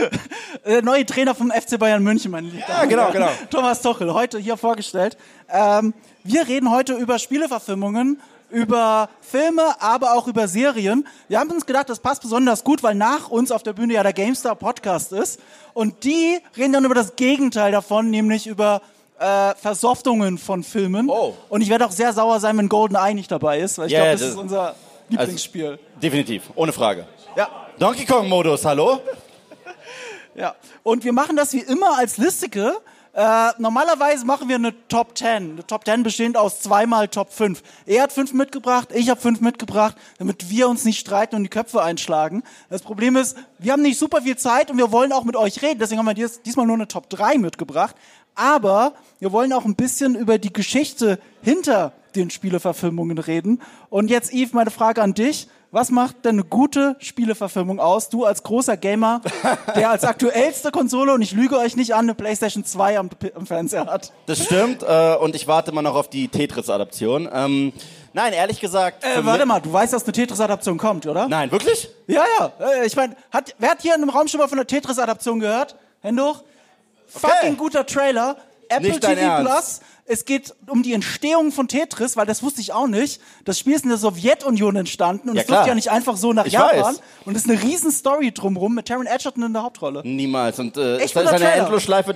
der 0.66 0.82
neue 0.82 1.06
Trainer 1.06 1.36
vom 1.36 1.52
FC 1.52 1.78
Bayern 1.78 2.02
München, 2.02 2.32
mein 2.32 2.46
Lieber. 2.46 2.64
Ja, 2.68 2.86
genau, 2.86 3.12
genau. 3.12 3.28
Thomas 3.50 3.80
Tuchel, 3.80 4.12
heute 4.12 4.40
hier 4.40 4.56
vorgestellt. 4.56 5.16
Ähm, 5.48 5.94
wir 6.24 6.48
reden 6.48 6.72
heute 6.72 6.94
über 6.94 7.20
Spieleverfilmungen 7.20 8.20
über 8.50 9.08
Filme, 9.20 9.80
aber 9.80 10.14
auch 10.14 10.26
über 10.26 10.48
Serien. 10.48 11.06
Wir 11.28 11.40
haben 11.40 11.50
uns 11.50 11.66
gedacht, 11.66 11.88
das 11.88 12.00
passt 12.00 12.22
besonders 12.22 12.64
gut, 12.64 12.82
weil 12.82 12.94
nach 12.94 13.30
uns 13.30 13.50
auf 13.50 13.62
der 13.62 13.72
Bühne 13.72 13.94
ja 13.94 14.02
der 14.02 14.12
GameStar 14.12 14.54
Podcast 14.56 15.12
ist. 15.12 15.40
Und 15.72 16.04
die 16.04 16.38
reden 16.56 16.72
dann 16.72 16.84
über 16.84 16.94
das 16.94 17.16
Gegenteil 17.16 17.72
davon, 17.72 18.10
nämlich 18.10 18.46
über 18.46 18.82
äh, 19.18 19.54
Versoftungen 19.54 20.38
von 20.38 20.64
Filmen. 20.64 21.08
Oh. 21.08 21.34
Und 21.48 21.60
ich 21.60 21.68
werde 21.68 21.86
auch 21.86 21.92
sehr 21.92 22.12
sauer 22.12 22.40
sein, 22.40 22.56
wenn 22.58 22.68
Golden 22.68 22.96
Eye 22.96 23.14
nicht 23.14 23.30
dabei 23.30 23.60
ist, 23.60 23.78
weil 23.78 23.86
ich 23.86 23.92
yeah, 23.92 24.02
glaube, 24.02 24.12
das, 24.12 24.20
das, 24.20 24.30
ist 24.30 24.36
unser 24.36 24.74
Lieblingsspiel. 25.08 25.66
Also, 25.66 25.82
definitiv, 26.02 26.44
ohne 26.54 26.72
Frage. 26.72 27.06
Ja. 27.36 27.48
Donkey 27.78 28.04
Kong 28.04 28.28
Modus, 28.28 28.64
hallo? 28.64 29.00
ja. 30.34 30.54
Und 30.82 31.04
wir 31.04 31.12
machen 31.12 31.36
das 31.36 31.52
wie 31.52 31.60
immer 31.60 31.98
als 31.98 32.16
Listike. 32.16 32.74
Äh, 33.12 33.50
normalerweise 33.58 34.24
machen 34.24 34.48
wir 34.48 34.54
eine 34.54 34.72
Top 34.88 35.18
10. 35.18 35.26
Eine 35.26 35.66
Top 35.66 35.84
10 35.84 36.02
bestehend 36.04 36.36
aus 36.36 36.60
zweimal 36.60 37.08
Top 37.08 37.32
5. 37.32 37.62
Er 37.86 38.04
hat 38.04 38.12
fünf 38.12 38.32
mitgebracht, 38.32 38.90
ich 38.94 39.10
habe 39.10 39.20
fünf 39.20 39.40
mitgebracht, 39.40 39.96
damit 40.18 40.48
wir 40.48 40.68
uns 40.68 40.84
nicht 40.84 41.00
streiten 41.00 41.34
und 41.34 41.42
die 41.42 41.48
Köpfe 41.48 41.82
einschlagen. 41.82 42.44
Das 42.68 42.82
Problem 42.82 43.16
ist, 43.16 43.36
wir 43.58 43.72
haben 43.72 43.82
nicht 43.82 43.98
super 43.98 44.22
viel 44.22 44.36
Zeit 44.36 44.70
und 44.70 44.78
wir 44.78 44.92
wollen 44.92 45.12
auch 45.12 45.24
mit 45.24 45.34
euch 45.34 45.60
reden. 45.60 45.80
Deswegen 45.80 45.98
haben 45.98 46.06
wir 46.06 46.14
dies, 46.14 46.42
diesmal 46.42 46.66
nur 46.66 46.76
eine 46.76 46.86
Top 46.86 47.10
3 47.10 47.38
mitgebracht. 47.38 47.96
Aber 48.36 48.94
wir 49.18 49.32
wollen 49.32 49.52
auch 49.52 49.64
ein 49.64 49.74
bisschen 49.74 50.14
über 50.14 50.38
die 50.38 50.52
Geschichte 50.52 51.18
hinter 51.42 51.92
den 52.14 52.30
Spieleverfilmungen 52.30 53.18
reden. 53.18 53.60
Und 53.88 54.08
jetzt, 54.08 54.32
Yves, 54.32 54.52
meine 54.52 54.70
Frage 54.70 55.02
an 55.02 55.14
dich. 55.14 55.48
Was 55.72 55.90
macht 55.92 56.24
denn 56.24 56.34
eine 56.34 56.44
gute 56.44 56.96
Spieleverfilmung 56.98 57.78
aus? 57.78 58.08
Du 58.08 58.24
als 58.24 58.42
großer 58.42 58.76
Gamer, 58.76 59.20
der 59.76 59.90
als 59.90 60.02
aktuellste 60.02 60.72
Konsole, 60.72 61.14
und 61.14 61.22
ich 61.22 61.30
lüge 61.30 61.56
euch 61.58 61.76
nicht 61.76 61.94
an, 61.94 62.06
eine 62.06 62.14
PlayStation 62.16 62.64
2 62.64 62.98
am, 62.98 63.08
am 63.36 63.46
Fernseher 63.46 63.86
hat. 63.86 64.12
Das 64.26 64.42
stimmt, 64.42 64.82
äh, 64.82 65.14
und 65.14 65.36
ich 65.36 65.46
warte 65.46 65.70
mal 65.70 65.82
noch 65.82 65.94
auf 65.94 66.10
die 66.10 66.26
Tetris-Adaption. 66.26 67.28
Ähm, 67.32 67.72
nein, 68.12 68.32
ehrlich 68.32 68.58
gesagt. 68.58 69.04
Äh, 69.04 69.24
warte 69.24 69.46
mal, 69.46 69.60
du 69.60 69.72
weißt, 69.72 69.92
dass 69.92 70.02
eine 70.02 70.12
Tetris-Adaption 70.12 70.76
kommt, 70.76 71.06
oder? 71.06 71.28
Nein, 71.28 71.52
wirklich? 71.52 71.88
Ja, 72.08 72.24
ja. 72.40 72.52
Äh, 72.58 72.86
ich 72.86 72.96
meine, 72.96 73.14
wer 73.58 73.70
hat 73.70 73.80
hier 73.80 73.94
in 73.94 74.02
einem 74.02 74.10
Raum 74.10 74.26
schon 74.26 74.40
mal 74.40 74.48
von 74.48 74.58
der 74.58 74.66
Tetris-Adaption 74.66 75.38
gehört? 75.38 75.76
Hände 76.00 76.24
hoch. 76.24 76.42
Okay. 77.14 77.28
Fucking 77.28 77.56
guter 77.56 77.86
Trailer. 77.86 78.36
Apple 78.70 79.00
TV 79.00 79.42
Plus 79.42 79.80
es 80.10 80.24
geht 80.24 80.52
um 80.66 80.82
die 80.82 80.92
Entstehung 80.92 81.52
von 81.52 81.68
Tetris, 81.68 82.16
weil 82.16 82.26
das 82.26 82.42
wusste 82.42 82.60
ich 82.60 82.72
auch 82.72 82.88
nicht. 82.88 83.20
Das 83.44 83.60
Spiel 83.60 83.74
ist 83.74 83.84
in 83.84 83.90
der 83.90 83.98
Sowjetunion 83.98 84.74
entstanden 84.74 85.30
und 85.30 85.36
ja, 85.36 85.42
es 85.42 85.48
wird 85.48 85.66
ja 85.68 85.74
nicht 85.76 85.88
einfach 85.88 86.16
so 86.16 86.32
nach 86.32 86.46
ich 86.46 86.54
Japan. 86.54 86.82
Weiß. 86.82 87.00
Und 87.24 87.36
es 87.36 87.44
ist 87.44 87.50
eine 87.50 87.62
riesen 87.62 87.92
Story 87.92 88.32
drumherum 88.32 88.74
mit 88.74 88.88
Taron 88.88 89.06
Edgerton 89.06 89.44
in 89.44 89.52
der 89.52 89.62
Hauptrolle. 89.62 90.02
Niemals. 90.04 90.58
Und 90.58 90.76
äh, 90.76 90.96
Echt 90.96 91.14
ist 91.14 91.16
das 91.16 91.28
eine 91.28 91.52
Endlosschleife? 91.52 92.12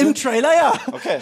Im 0.00 0.14
Trailer, 0.16 0.52
ja. 0.52 0.72
Okay. 0.90 1.18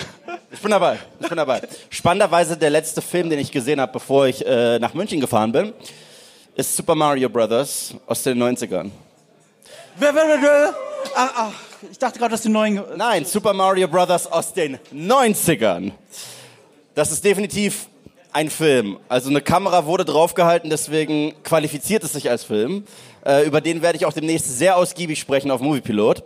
Ich 0.50 0.60
bin 0.60 0.70
dabei. 0.70 0.98
Ich 1.20 1.28
bin 1.28 1.36
dabei. 1.36 1.60
Spannenderweise 1.90 2.56
der 2.56 2.70
letzte 2.70 3.02
Film, 3.02 3.28
den 3.28 3.40
ich 3.40 3.52
gesehen 3.52 3.82
habe, 3.82 3.92
bevor 3.92 4.26
ich 4.26 4.44
äh, 4.46 4.78
nach 4.78 4.94
München 4.94 5.20
gefahren 5.20 5.52
bin, 5.52 5.74
ist 6.54 6.74
Super 6.74 6.94
Mario 6.94 7.28
Brothers 7.28 7.92
aus 8.06 8.22
den 8.22 8.42
90ern. 8.42 8.90
Ach, 11.14 11.32
ach 11.36 11.67
ich 11.90 11.98
dachte 11.98 12.18
gerade, 12.18 12.32
dass 12.32 12.42
die 12.42 12.48
neuen. 12.48 12.82
Nein, 12.96 13.24
Super 13.24 13.52
Mario 13.52 13.88
Brothers 13.88 14.26
aus 14.30 14.52
den 14.52 14.78
90ern. 14.92 15.92
Das 16.94 17.12
ist 17.12 17.24
definitiv 17.24 17.86
ein 18.32 18.50
Film. 18.50 18.98
Also 19.08 19.30
eine 19.30 19.40
Kamera 19.40 19.86
wurde 19.86 20.04
draufgehalten, 20.04 20.70
deswegen 20.70 21.34
qualifiziert 21.44 22.04
es 22.04 22.12
sich 22.12 22.30
als 22.30 22.44
Film. 22.44 22.84
Äh, 23.24 23.46
über 23.46 23.60
den 23.60 23.82
werde 23.82 23.96
ich 23.96 24.06
auch 24.06 24.12
demnächst 24.12 24.58
sehr 24.58 24.76
ausgiebig 24.76 25.20
sprechen 25.20 25.50
auf 25.50 25.60
Moviepilot. 25.60 26.22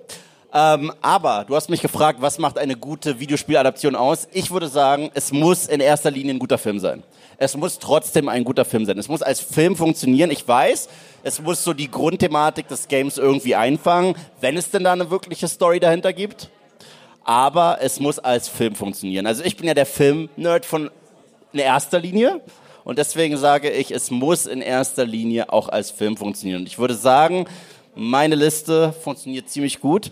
Ähm, 0.54 0.92
aber 1.00 1.44
du 1.48 1.56
hast 1.56 1.70
mich 1.70 1.80
gefragt, 1.80 2.20
was 2.20 2.38
macht 2.38 2.58
eine 2.58 2.76
gute 2.76 3.18
Videospieladaption 3.18 3.96
aus? 3.96 4.28
Ich 4.32 4.50
würde 4.50 4.68
sagen, 4.68 5.10
es 5.14 5.32
muss 5.32 5.66
in 5.66 5.80
erster 5.80 6.10
Linie 6.10 6.34
ein 6.34 6.38
guter 6.38 6.58
Film 6.58 6.78
sein. 6.78 7.02
Es 7.38 7.56
muss 7.56 7.78
trotzdem 7.78 8.28
ein 8.28 8.44
guter 8.44 8.64
Film 8.64 8.84
sein. 8.84 8.98
Es 8.98 9.08
muss 9.08 9.22
als 9.22 9.40
Film 9.40 9.76
funktionieren. 9.76 10.30
Ich 10.30 10.46
weiß, 10.46 10.88
es 11.22 11.40
muss 11.40 11.64
so 11.64 11.72
die 11.72 11.90
Grundthematik 11.90 12.68
des 12.68 12.88
Games 12.88 13.16
irgendwie 13.16 13.54
einfangen, 13.54 14.14
wenn 14.40 14.56
es 14.56 14.70
denn 14.70 14.84
da 14.84 14.92
eine 14.92 15.10
wirkliche 15.10 15.48
Story 15.48 15.80
dahinter 15.80 16.12
gibt. 16.12 16.50
Aber 17.24 17.78
es 17.80 17.98
muss 17.98 18.18
als 18.18 18.48
Film 18.48 18.74
funktionieren. 18.74 19.26
Also 19.26 19.42
ich 19.44 19.56
bin 19.56 19.66
ja 19.66 19.74
der 19.74 19.86
Film-Nerd 19.86 20.66
von 20.66 20.90
in 21.52 21.60
erster 21.60 21.98
Linie. 21.98 22.40
Und 22.84 22.98
deswegen 22.98 23.36
sage 23.36 23.70
ich, 23.70 23.90
es 23.90 24.10
muss 24.10 24.46
in 24.46 24.60
erster 24.60 25.04
Linie 25.04 25.52
auch 25.52 25.68
als 25.68 25.90
Film 25.90 26.16
funktionieren. 26.16 26.62
Und 26.62 26.66
ich 26.66 26.78
würde 26.78 26.94
sagen, 26.94 27.46
meine 27.94 28.34
Liste 28.34 28.92
funktioniert 28.92 29.48
ziemlich 29.48 29.80
gut. 29.80 30.10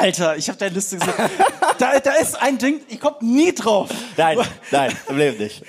Alter, 0.00 0.36
ich 0.36 0.48
habe 0.48 0.58
deine 0.58 0.74
Liste 0.74 0.96
gesehen. 0.96 1.14
da, 1.78 2.00
da 2.00 2.12
ist 2.14 2.40
ein 2.40 2.56
Ding, 2.56 2.80
ich 2.88 2.98
komme 2.98 3.16
nie 3.20 3.52
drauf. 3.54 3.90
Nein, 4.16 4.38
nein, 4.70 4.96
Problem 5.06 5.36
nicht. 5.36 5.62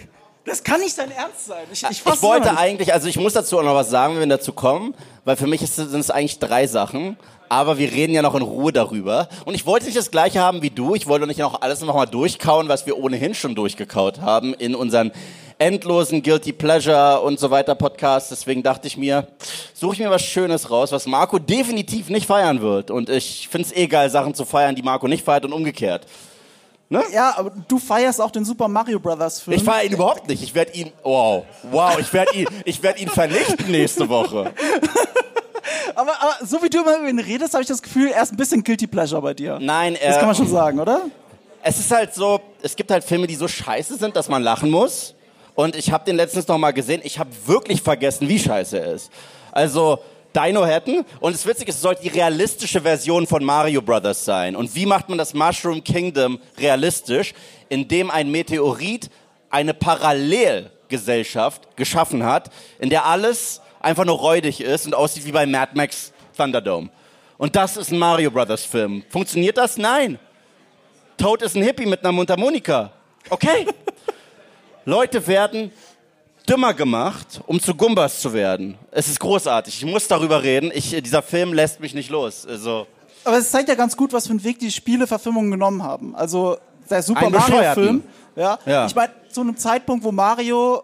Das 0.46 0.64
kann 0.64 0.80
nicht 0.80 0.98
dein 0.98 1.12
Ernst 1.12 1.48
sein. 1.48 1.66
Ich, 1.72 1.84
ich, 1.84 2.06
ich 2.06 2.22
wollte 2.22 2.58
eigentlich, 2.58 2.94
also 2.94 3.08
ich 3.08 3.18
muss 3.18 3.34
dazu 3.34 3.60
auch 3.60 3.64
noch 3.64 3.76
was 3.76 3.90
sagen, 3.90 4.14
wenn 4.14 4.30
wir 4.30 4.38
dazu 4.38 4.54
kommen, 4.54 4.96
weil 5.26 5.36
für 5.36 5.48
mich 5.48 5.62
ist, 5.62 5.76
sind 5.76 6.00
es 6.00 6.10
eigentlich 6.10 6.40
drei 6.40 6.66
Sachen. 6.66 7.18
Aber 7.50 7.78
wir 7.78 7.92
reden 7.92 8.14
ja 8.14 8.22
noch 8.22 8.34
in 8.34 8.42
Ruhe 8.42 8.72
darüber. 8.72 9.28
Und 9.44 9.56
ich 9.56 9.66
wollte 9.66 9.86
nicht 9.86 9.98
das 9.98 10.10
gleiche 10.10 10.40
haben 10.40 10.62
wie 10.62 10.70
du. 10.70 10.96
Ich 10.96 11.08
wollte 11.08 11.28
nicht 11.28 11.40
noch 11.40 11.62
alles 11.62 11.82
noch 11.82 11.94
mal 11.94 12.06
durchkauen, 12.06 12.70
was 12.70 12.86
wir 12.86 12.98
ohnehin 12.98 13.34
schon 13.34 13.56
durchgekaut 13.56 14.22
haben 14.22 14.54
in 14.54 14.74
unseren 14.74 15.12
endlosen 15.62 16.24
Guilty 16.24 16.53
Pleasure 16.53 17.22
und 17.22 17.39
so 17.39 17.51
weiter 17.51 17.76
Podcasts. 17.76 18.30
Deswegen 18.30 18.64
dachte 18.64 18.88
ich 18.88 18.97
mir, 18.97 19.28
suche 19.76 19.93
ich 19.93 19.99
mir 19.99 20.09
was 20.09 20.24
Schönes 20.24 20.72
raus, 20.72 20.91
was 20.91 21.05
Marco 21.05 21.38
definitiv 21.38 22.09
nicht 22.09 22.26
feiern 22.26 22.62
wird. 22.62 22.89
Und 22.89 23.09
ich 23.09 23.47
finde 23.47 23.68
es 23.68 23.76
eh 23.76 23.86
geil, 23.86 24.09
Sachen 24.09 24.34
zu 24.34 24.43
feiern, 24.43 24.76
die 24.76 24.82
Marco 24.82 25.07
nicht 25.07 25.24
feiert 25.24 25.45
und 25.45 25.53
umgekehrt. 25.53 26.07
Ja, 26.89 27.36
aber 27.38 27.53
du 27.68 27.80
feierst 27.80 28.20
auch 28.20 28.32
den 28.32 28.43
Super 28.43 28.68
Mario 28.68 28.99
Brothers 28.99 29.39
Film. 29.39 29.55
Ich 29.55 29.64
feiere 29.64 29.86
ihn 29.86 29.93
überhaupt 29.93 30.28
nicht. 30.28 30.43
Ich 30.43 30.53
werde 30.53 30.74
ihn, 30.74 30.91
wow, 31.03 31.45
wow, 31.72 31.97
ich 31.97 32.12
werde 32.12 32.36
ihn, 32.36 32.47
ich 32.66 32.84
werde 32.84 32.99
ihn 32.99 33.07
vernichten 33.07 33.72
nächste 33.72 34.09
Woche. 34.09 34.51
aber, 35.95 36.12
aber 36.22 36.45
so 36.45 36.62
wie 36.62 36.70
du 36.70 36.82
immer 36.82 36.97
über 36.97 37.07
ihn 37.07 37.20
redest, 37.20 37.53
habe 37.53 37.62
ich 37.62 37.70
das 37.70 37.82
Gefühl, 37.82 38.09
er 38.09 38.24
ist 38.24 38.34
ein 38.34 38.38
bisschen 38.38 38.64
Guilty 38.64 38.88
Pleasure 38.88 39.22
bei 39.22 39.34
dir. 39.34 39.57
Nein, 39.62 39.93
Das 39.93 40.16
äh, 40.16 40.20
kann 40.20 40.28
man 40.28 40.36
schon 40.36 40.49
sagen, 40.49 40.80
oder? 40.80 41.03
es 41.64 41.80
ist 41.80 41.91
halt 41.91 42.14
so, 42.14 42.41
es 42.62 42.76
gibt 42.76 42.91
halt 42.91 43.03
Filme, 43.03 43.28
die 43.28 43.36
so 43.36 43.47
scheiße 43.47 43.95
sind, 43.97 44.16
dass 44.16 44.28
man 44.28 44.41
lachen 44.41 44.70
muss. 44.70 45.14
Und 45.62 45.76
ich 45.76 45.91
habe 45.91 46.05
den 46.05 46.16
letztens 46.16 46.47
noch 46.47 46.57
mal 46.57 46.72
gesehen. 46.72 47.01
Ich 47.03 47.20
habe 47.20 47.30
wirklich 47.45 47.84
vergessen, 47.84 48.28
wie 48.28 48.39
scheiße 48.39 48.80
er 48.80 48.93
ist. 48.93 49.12
Also 49.51 49.99
Dino 50.36 50.66
Hatton. 50.66 51.05
Und 51.20 51.36
das 51.36 51.45
Witzige 51.45 51.70
ist, 51.70 51.76
es 51.76 51.82
sollte 51.84 52.01
die 52.01 52.07
realistische 52.07 52.82
Version 52.82 53.28
von 53.28 53.43
Mario 53.43 53.80
Brothers 53.80 54.26
sein. 54.26 54.55
Und 54.55 54.74
wie 54.74 54.88
macht 54.88 55.07
man 55.07 55.20
das 55.20 55.36
Mushroom 55.36 55.84
Kingdom 55.84 56.39
realistisch? 56.57 57.36
Indem 57.70 58.09
ein 58.09 58.32
Meteorit 58.32 59.12
eine 59.51 59.76
Parallelgesellschaft 59.76 61.78
geschaffen 61.78 62.24
hat, 62.24 62.49
in 62.80 62.89
der 62.89 63.05
alles 63.05 63.62
einfach 63.82 64.05
nur 64.05 64.18
räudig 64.18 64.62
ist 64.62 64.88
und 64.88 64.95
aussieht 64.95 65.28
wie 65.28 65.32
bei 65.32 65.45
Mad 65.45 65.74
Max 65.76 66.12
Thunderdome. 66.36 66.89
Und 67.38 67.55
das 67.55 67.78
ist 67.78 67.91
ein 67.91 67.99
Mario 67.99 68.32
Brothers 68.32 68.66
Film. 68.66 69.03
Funktioniert 69.09 69.59
das? 69.59 69.78
Nein. 69.78 70.18
Toad 71.20 71.43
ist 71.43 71.55
ein 71.55 71.62
Hippie 71.62 71.86
mit 71.86 71.99
einer 71.99 72.14
Mundharmonika. 72.14 72.91
Okay. 73.30 73.68
Leute 74.86 75.26
werden 75.28 75.72
dümmer 76.48 76.74
gemacht, 76.74 77.42
um 77.48 77.62
zu 77.62 77.76
Gumbas 77.76 78.20
zu 78.20 78.34
werden. 78.34 78.78
Es 78.92 79.08
ist 79.08 79.20
großartig. 79.20 79.84
Ich 79.84 79.86
muss 79.86 80.08
darüber 80.08 80.44
reden. 80.44 80.72
Ich, 80.74 80.90
dieser 80.90 81.22
Film 81.22 81.54
lässt 81.54 81.80
mich 81.80 81.94
nicht 81.94 82.10
los. 82.10 82.46
Also, 82.48 82.88
Aber 83.24 83.38
es 83.38 83.52
zeigt 83.52 83.70
ja 83.70 83.76
ganz 83.76 83.96
gut, 83.96 84.12
was 84.14 84.28
für 84.28 84.32
einen 84.32 84.44
Weg 84.44 84.60
die 84.60 84.72
Spieleverfilmungen 84.72 85.52
genommen 85.52 85.84
haben. 85.84 86.16
Also 86.16 86.58
der 86.90 87.04
Super 87.04 87.22
Einen 87.22 87.32
Mario 87.32 87.48
bescheuerten. 87.48 87.84
Film. 87.84 88.04
Ja. 88.36 88.60
Ja. 88.66 88.86
Ich 88.86 88.96
meine, 88.96 89.14
zu 89.30 89.42
einem 89.42 89.58
Zeitpunkt, 89.58 90.04
wo 90.04 90.12
Mario 90.12 90.84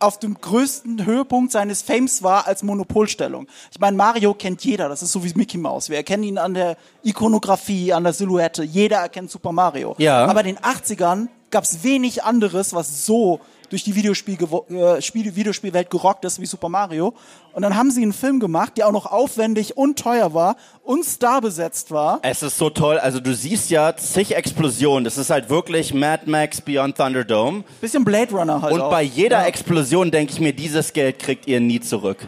auf 0.00 0.18
dem 0.18 0.38
größten 0.38 1.06
Höhepunkt 1.06 1.52
seines 1.52 1.82
Fames 1.82 2.22
war 2.22 2.46
als 2.46 2.62
Monopolstellung. 2.62 3.46
Ich 3.70 3.78
meine, 3.78 3.96
Mario 3.96 4.34
kennt 4.34 4.64
jeder, 4.64 4.88
das 4.88 5.02
ist 5.02 5.12
so 5.12 5.24
wie 5.24 5.32
Mickey 5.34 5.56
Mouse. 5.56 5.88
Wir 5.88 5.96
erkennen 5.98 6.24
ihn 6.24 6.38
an 6.38 6.54
der 6.54 6.76
Ikonografie, 7.02 7.92
an 7.92 8.04
der 8.04 8.12
Silhouette. 8.12 8.64
Jeder 8.64 8.98
erkennt 8.98 9.30
Super 9.30 9.52
Mario. 9.52 9.94
Ja. 9.98 10.26
Aber 10.26 10.40
in 10.40 10.56
den 10.56 10.58
80ern 10.58 11.28
gab 11.54 11.64
es 11.64 11.84
wenig 11.84 12.24
anderes, 12.24 12.74
was 12.74 13.06
so 13.06 13.40
durch 13.70 13.82
die 13.84 13.94
Videospiel 13.94 14.36
äh, 14.70 15.00
Spiel 15.00 15.34
Videospielwelt 15.36 15.88
gerockt 15.88 16.24
ist 16.24 16.40
wie 16.40 16.46
Super 16.46 16.68
Mario. 16.68 17.14
Und 17.52 17.62
dann 17.62 17.76
haben 17.76 17.90
sie 17.92 18.02
einen 18.02 18.12
Film 18.12 18.40
gemacht, 18.40 18.72
der 18.76 18.88
auch 18.88 18.92
noch 18.92 19.06
aufwendig 19.06 19.76
und 19.76 19.98
teuer 19.98 20.34
war 20.34 20.56
und 20.82 21.04
starbesetzt 21.04 21.90
war. 21.90 22.18
es 22.22 22.42
ist 22.42 22.58
so 22.58 22.70
toll. 22.70 22.98
Also 22.98 23.20
du 23.20 23.34
siehst 23.34 23.70
ja 23.70 23.96
zig 23.96 24.34
Explosionen. 24.34 25.04
Das 25.04 25.16
ist 25.16 25.30
halt 25.30 25.48
wirklich 25.48 25.94
Mad 25.94 26.24
Max 26.28 26.60
Beyond 26.60 26.96
Thunderdome. 26.96 27.62
Bisschen 27.80 28.04
Blade 28.04 28.32
Runner 28.32 28.60
halt 28.60 28.72
Und 28.74 28.80
auch. 28.82 28.90
bei 28.90 29.02
jeder 29.02 29.40
Ja. 29.40 29.46
Explosion 29.46 30.10
denke 30.10 30.32
ich 30.32 30.40
mir, 30.40 30.52
dieses 30.52 30.92
Geld 30.92 31.18
kriegt 31.20 31.46
ihr 31.46 31.60
nie 31.60 31.80
zurück. 31.80 32.18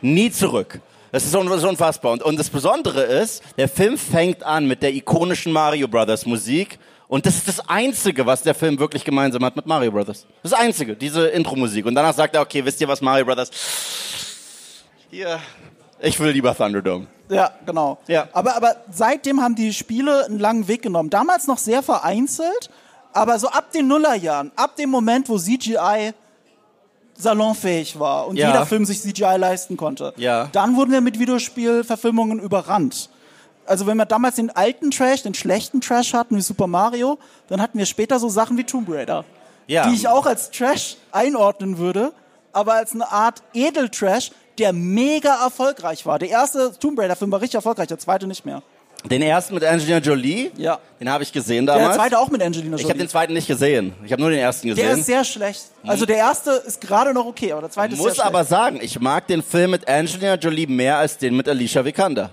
Nie 0.00 0.30
zurück. 0.30 0.80
Das 1.12 1.24
ist 1.24 1.34
un 1.36 1.46
das 1.48 1.58
ist 1.58 1.64
unfassbar. 1.68 2.12
Und, 2.12 2.22
und 2.22 2.38
das 2.38 2.48
Besondere 2.50 3.02
ist, 3.02 3.42
der 3.58 3.68
Film 3.68 3.98
fängt 3.98 4.42
an 4.42 4.66
mit 4.66 4.82
der 4.82 4.92
ikonischen 4.94 5.52
Mario 5.52 5.88
Brothers 5.88 6.24
Musik. 6.26 6.78
Und 7.10 7.26
das 7.26 7.34
ist 7.38 7.48
das 7.48 7.68
Einzige, 7.68 8.24
was 8.24 8.42
der 8.42 8.54
Film 8.54 8.78
wirklich 8.78 9.02
gemeinsam 9.04 9.44
hat 9.44 9.56
mit 9.56 9.66
Mario 9.66 9.90
Brothers. 9.90 10.26
Das 10.44 10.52
Einzige, 10.52 10.94
diese 10.94 11.26
Intro-Musik. 11.26 11.84
Und 11.84 11.96
danach 11.96 12.14
sagt 12.14 12.36
er, 12.36 12.40
okay, 12.40 12.64
wisst 12.64 12.80
ihr 12.80 12.86
was, 12.86 13.00
Mario 13.00 13.24
Brothers? 13.24 13.50
Hier, 15.10 15.40
ich 16.00 16.20
will 16.20 16.30
lieber 16.30 16.56
Thunderdome. 16.56 17.08
Ja, 17.28 17.50
genau. 17.66 17.98
Ja. 18.06 18.28
Aber, 18.32 18.54
aber 18.56 18.76
seitdem 18.92 19.40
haben 19.42 19.56
die 19.56 19.72
Spiele 19.72 20.24
einen 20.26 20.38
langen 20.38 20.68
Weg 20.68 20.82
genommen. 20.82 21.10
Damals 21.10 21.48
noch 21.48 21.58
sehr 21.58 21.82
vereinzelt, 21.82 22.70
aber 23.12 23.40
so 23.40 23.48
ab 23.48 23.72
den 23.72 23.88
Nullerjahren, 23.88 24.52
ab 24.54 24.76
dem 24.76 24.90
Moment, 24.90 25.28
wo 25.28 25.36
CGI 25.36 26.12
salonfähig 27.14 27.98
war 27.98 28.28
und 28.28 28.36
Ja. 28.36 28.48
jeder 28.52 28.66
Film 28.66 28.84
sich 28.84 29.00
CGI 29.02 29.36
leisten 29.36 29.76
konnte, 29.76 30.14
Ja. 30.16 30.48
dann 30.52 30.76
wurden 30.76 30.92
wir 30.92 31.00
mit 31.00 31.18
Videospielverfilmungen 31.18 32.38
überrannt. 32.38 33.10
Also 33.70 33.86
wenn 33.86 33.96
wir 33.96 34.04
damals 34.06 34.34
den 34.36 34.50
alten 34.50 34.90
Trash, 34.90 35.22
den 35.22 35.32
schlechten 35.34 35.80
Trash 35.80 36.12
hatten 36.12 36.36
wie 36.36 36.40
Super 36.40 36.66
Mario, 36.66 37.18
dann 37.48 37.62
hatten 37.62 37.78
wir 37.78 37.86
später 37.86 38.18
so 38.18 38.28
Sachen 38.28 38.58
wie 38.58 38.64
Tomb 38.64 38.88
Raider, 38.90 39.24
Ja. 39.68 39.86
die 39.88 39.94
ich 39.94 40.08
auch 40.08 40.26
als 40.26 40.50
Trash 40.50 40.96
einordnen 41.12 41.78
würde, 41.78 42.12
aber 42.52 42.74
als 42.74 42.92
eine 42.92 43.10
Art 43.12 43.42
Edeltrash, 43.54 44.32
der 44.58 44.72
mega 44.72 45.42
erfolgreich 45.44 46.04
war. 46.04 46.18
Der 46.18 46.30
erste 46.30 46.72
Tomb 46.80 46.98
Raider-Film 46.98 47.30
war 47.30 47.40
richtig 47.40 47.54
erfolgreich, 47.54 47.86
der 47.86 47.98
zweite 48.00 48.26
nicht 48.26 48.44
mehr. 48.44 48.60
Den 49.08 49.22
ersten 49.22 49.54
mit 49.54 49.64
Angelina 49.64 49.98
Jolie, 49.98 50.50
Ja. 50.56 50.78
den 50.98 51.08
habe 51.08 51.22
ich 51.22 51.32
gesehen 51.32 51.64
Der 51.64 51.76
damals. 51.76 51.96
zweite 51.96 52.18
auch 52.18 52.28
mit 52.28 52.42
Angelina 52.42 52.74
ich 52.74 52.82
Jolie. 52.82 52.90
habe 52.92 52.98
den 52.98 53.08
zweiten 53.08 53.32
nicht 53.32 53.46
gesehen. 53.46 53.94
Ich 54.04 54.10
habe 54.12 54.20
nur 54.20 54.30
den 54.30 54.40
ersten 54.40 54.66
gesehen. 54.68 54.84
der 54.84 54.96
ist 54.98 55.06
sehr 55.06 55.24
schlecht. 55.24 55.62
Also 55.86 56.04
der 56.06 56.16
erste 56.16 56.50
ist 56.66 56.80
gerade 56.80 57.14
noch 57.14 57.24
okay, 57.24 57.52
aber 57.52 57.62
der 57.62 57.70
zweite 57.70 57.94
ist 57.94 58.00
muss 58.00 58.16
sehr 58.16 58.26
aber 58.26 58.40
schlecht. 58.40 58.50
sagen, 58.50 58.78
ich 58.82 58.98
mag 59.00 59.28
den 59.28 59.42
Film 59.44 59.70
mit 59.70 59.88
Angelina 59.88 60.34
Jolie 60.34 60.66
mehr 60.66 60.98
als 60.98 61.16
den 61.16 61.36
mit 61.36 61.48
Alicia 61.48 61.84
Vikander. 61.84 62.30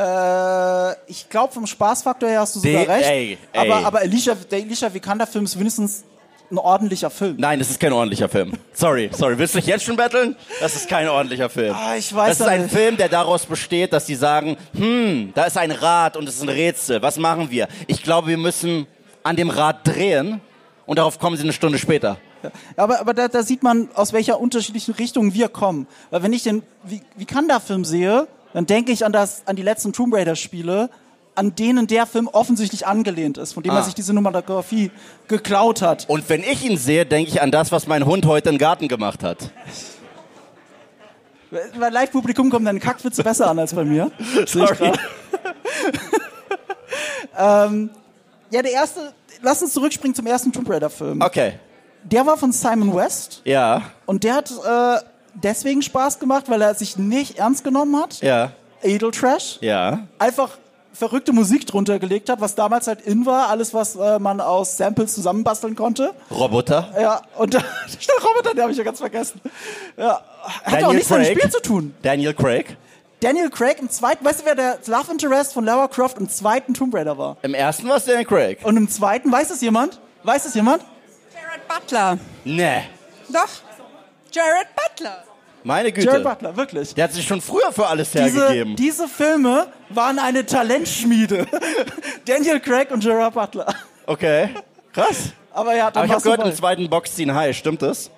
Äh, 0.00 0.94
ich 1.06 1.28
glaube, 1.28 1.52
vom 1.52 1.66
Spaßfaktor 1.66 2.28
her 2.28 2.40
hast 2.40 2.56
du 2.56 2.60
sogar 2.60 2.88
recht. 2.88 3.08
ey, 3.08 3.38
ey. 3.52 3.70
Aber, 3.70 3.86
aber 3.86 3.98
Alicia, 4.00 4.34
der 4.34 4.60
Alicia 4.60 4.92
Vikander-Film 4.92 5.44
ist 5.44 5.58
wenigstens 5.58 6.04
ein 6.50 6.58
ordentlicher 6.58 7.10
Film. 7.10 7.36
Nein, 7.38 7.58
das 7.60 7.70
ist 7.70 7.78
kein 7.78 7.92
ordentlicher 7.92 8.28
Film. 8.28 8.54
Sorry, 8.72 9.08
sorry. 9.12 9.38
Willst 9.38 9.54
du 9.54 9.58
dich 9.58 9.68
jetzt 9.68 9.84
schon 9.84 9.96
betteln? 9.96 10.34
Das 10.60 10.74
ist 10.74 10.88
kein 10.88 11.08
ordentlicher 11.08 11.48
Film. 11.48 11.74
Ah, 11.78 11.94
ich 11.96 12.12
weiß 12.12 12.38
Das 12.38 12.40
ist 12.40 12.46
ja 12.46 12.52
ein 12.52 12.62
nicht. 12.62 12.74
Film, 12.74 12.96
der 12.96 13.08
daraus 13.08 13.46
besteht, 13.46 13.92
dass 13.92 14.06
sie 14.06 14.16
sagen, 14.16 14.56
hm, 14.74 15.30
da 15.34 15.44
ist 15.44 15.56
ein 15.56 15.70
Rad 15.70 16.16
und 16.16 16.28
es 16.28 16.36
ist 16.36 16.42
ein 16.42 16.48
Rätsel. 16.48 17.02
Was 17.02 17.18
machen 17.18 17.50
wir? 17.50 17.68
Ich 17.86 18.02
glaube, 18.02 18.26
wir 18.28 18.38
müssen 18.38 18.86
an 19.22 19.36
dem 19.36 19.48
Rad 19.50 19.86
drehen 19.86 20.40
und 20.86 20.98
darauf 20.98 21.18
kommen 21.20 21.36
sie 21.36 21.44
eine 21.44 21.52
Stunde 21.52 21.78
später. 21.78 22.16
Aber, 22.74 22.98
aber 23.00 23.12
da, 23.14 23.28
da 23.28 23.42
sieht 23.44 23.62
man, 23.62 23.88
aus 23.94 24.12
welcher 24.12 24.40
unterschiedlichen 24.40 24.94
Richtung 24.94 25.34
wir 25.34 25.48
kommen. 25.50 25.86
Weil 26.10 26.22
wenn 26.24 26.32
ich 26.32 26.42
den 26.42 26.62
Vi- 26.88 27.02
Vikanda-Film 27.16 27.84
sehe, 27.84 28.26
dann 28.52 28.66
denke 28.66 28.92
ich 28.92 29.04
an, 29.04 29.12
das, 29.12 29.42
an 29.46 29.56
die 29.56 29.62
letzten 29.62 29.92
Tomb 29.92 30.14
Raider-Spiele, 30.14 30.90
an 31.34 31.54
denen 31.54 31.86
der 31.86 32.06
Film 32.06 32.28
offensichtlich 32.28 32.86
angelehnt 32.86 33.38
ist, 33.38 33.52
von 33.52 33.62
dem 33.62 33.72
Ah. 33.72 33.76
er 33.78 33.82
sich 33.84 33.94
diese 33.94 34.12
Numerografie 34.12 34.90
geklaut 35.28 35.80
hat. 35.80 36.08
Und 36.08 36.28
wenn 36.28 36.42
ich 36.42 36.64
ihn 36.68 36.76
sehe, 36.76 37.06
denke 37.06 37.30
ich 37.30 37.40
an 37.40 37.50
das, 37.50 37.70
was 37.72 37.86
mein 37.86 38.04
Hund 38.04 38.26
heute 38.26 38.48
im 38.50 38.58
Garten 38.58 38.88
gemacht 38.88 39.22
hat. 39.22 39.50
Bei 41.78 41.88
Live-Publikum 41.88 42.50
kommen 42.50 42.64
deine 42.64 42.78
Kackwitze 42.80 43.22
besser 43.24 43.48
an 43.50 43.58
als 43.58 43.74
bei 43.74 43.84
mir. 43.84 44.10
Sorry. 44.46 44.74
grad. 44.76 44.98
Ja, 48.52 48.62
der 48.62 48.72
erste, 48.72 49.12
lass 49.42 49.62
uns 49.62 49.72
zurückspringen 49.72 50.14
zum 50.14 50.26
ersten 50.26 50.52
Tomb 50.52 50.68
Raider-Film. 50.68 51.22
Okay. 51.22 51.54
Der 52.02 52.26
war 52.26 52.36
von 52.36 52.50
Simon 52.52 52.94
West 52.94 53.42
Ja, 53.44 53.82
und 54.06 54.24
der 54.24 54.34
hat 54.34 54.50
äh, 54.50 54.98
deswegen 55.34 55.82
Spaß 55.82 56.18
gemacht, 56.18 56.44
weil 56.48 56.62
er 56.62 56.74
sich 56.74 56.96
nicht 56.96 57.38
ernst 57.38 57.64
genommen 57.64 57.96
hat. 58.00 58.20
ja, 58.20 58.52
Edeltrash. 58.82 59.58
ja. 59.60 60.06
Einfach 60.18 60.50
verrückte 60.92 61.32
Musik 61.32 61.66
drunter 61.66 61.98
gelegt 61.98 62.28
hat, 62.28 62.40
was 62.40 62.54
damals 62.54 62.86
halt 62.86 63.00
in 63.02 63.24
war, 63.24 63.48
alles, 63.48 63.72
was 63.72 63.96
äh, 63.96 64.18
man 64.18 64.40
aus 64.40 64.76
Samples 64.76 65.14
zusammenbasteln 65.14 65.74
konnte. 65.76 66.12
Roboter. 66.30 66.92
Ja, 67.00 67.22
und 67.36 67.54
der 67.54 67.62
Roboter, 68.22 68.54
den 68.54 68.62
habe 68.62 68.72
ich 68.72 68.78
ja 68.78 68.84
ganz 68.84 68.98
vergessen. 68.98 69.40
Ja, 69.96 70.20
hat 70.42 70.66
auch 70.66 70.70
Daniel 70.70 70.94
nichts 70.96 71.10
mit 71.10 71.18
dem 71.20 71.24
Craig. 71.24 71.38
Spiel 71.38 71.50
zu 71.50 71.62
tun. 71.62 71.94
Daniel 72.02 72.34
Craig. 72.34 72.76
Daniel 73.20 73.50
Craig 73.50 73.78
im 73.80 73.90
zweiten, 73.90 74.24
weißt 74.24 74.40
du, 74.40 74.44
wer 74.46 74.54
der 74.54 74.78
Love 74.86 75.12
Interest 75.12 75.52
von 75.52 75.64
Lara 75.64 75.88
Croft 75.88 76.18
im 76.18 76.28
zweiten 76.28 76.74
Tomb 76.74 76.94
Raider 76.94 77.16
war? 77.18 77.36
Im 77.42 77.54
ersten 77.54 77.86
war 77.88 77.96
es 77.98 78.06
Daniel 78.06 78.24
Craig. 78.24 78.58
Und 78.64 78.76
im 78.76 78.88
zweiten, 78.88 79.30
weiß 79.30 79.50
es 79.50 79.60
jemand? 79.60 80.00
Weiß 80.22 80.44
es 80.46 80.54
jemand? 80.54 80.82
Jared 81.34 81.68
Butler. 81.68 82.18
Nee. 82.44 82.82
Doch. 83.28 83.48
Jared 84.32 84.68
Butler. 84.74 85.24
Meine 85.62 85.92
Güte. 85.92 86.06
Jared 86.06 86.24
Butler, 86.24 86.56
wirklich. 86.56 86.94
Der 86.94 87.04
hat 87.04 87.12
sich 87.12 87.26
schon 87.26 87.40
früher 87.40 87.70
für 87.72 87.86
alles 87.86 88.10
Diese, 88.12 88.22
hergegeben. 88.48 88.76
diese 88.76 89.08
Filme 89.08 89.66
waren 89.90 90.18
eine 90.18 90.46
Talentschmiede. 90.46 91.46
Daniel 92.24 92.60
Craig 92.60 92.90
und 92.90 93.00
Gerard 93.02 93.34
Butler. 93.34 93.66
Okay. 94.06 94.50
Krass. 94.92 95.32
Aber 95.52 95.74
ja, 95.74 95.90
dann 95.90 96.04
Aber 96.04 96.06
ich 96.06 96.12
habe 96.12 96.22
gehört, 96.22 96.46
im 96.46 96.54
zweiten 96.54 96.88
Boxscene 96.88 97.34
High, 97.34 97.56
stimmt 97.56 97.82
das? 97.82 98.10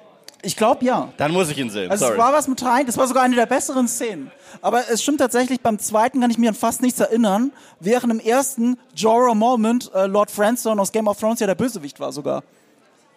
Ich 0.44 0.56
glaube 0.56 0.84
ja. 0.84 1.08
Dann 1.16 1.32
muss 1.32 1.50
ich 1.50 1.58
ihn 1.58 1.70
sehen. 1.70 1.90
Also 1.90 2.04
Sorry. 2.04 2.16
es 2.16 2.22
war 2.22 2.32
was 2.32 2.48
mit 2.48 2.64
rein, 2.64 2.84
das 2.86 2.96
war 2.96 3.06
sogar 3.06 3.22
eine 3.22 3.36
der 3.36 3.46
besseren 3.46 3.86
Szenen. 3.88 4.30
Aber 4.60 4.82
es 4.90 5.02
stimmt 5.02 5.18
tatsächlich, 5.18 5.60
beim 5.60 5.78
zweiten 5.78 6.20
kann 6.20 6.30
ich 6.30 6.38
mir 6.38 6.48
an 6.50 6.54
fast 6.54 6.82
nichts 6.82 6.98
erinnern, 7.00 7.52
während 7.80 8.12
im 8.12 8.20
ersten 8.20 8.76
Jorah 8.94 9.34
Mormont, 9.34 9.90
äh, 9.94 10.06
Lord 10.06 10.30
Franstone 10.30 10.80
aus 10.82 10.90
Game 10.92 11.06
of 11.08 11.18
Thrones 11.18 11.40
ja 11.40 11.46
der 11.46 11.54
Bösewicht 11.54 11.98
war 12.00 12.12
sogar. 12.12 12.42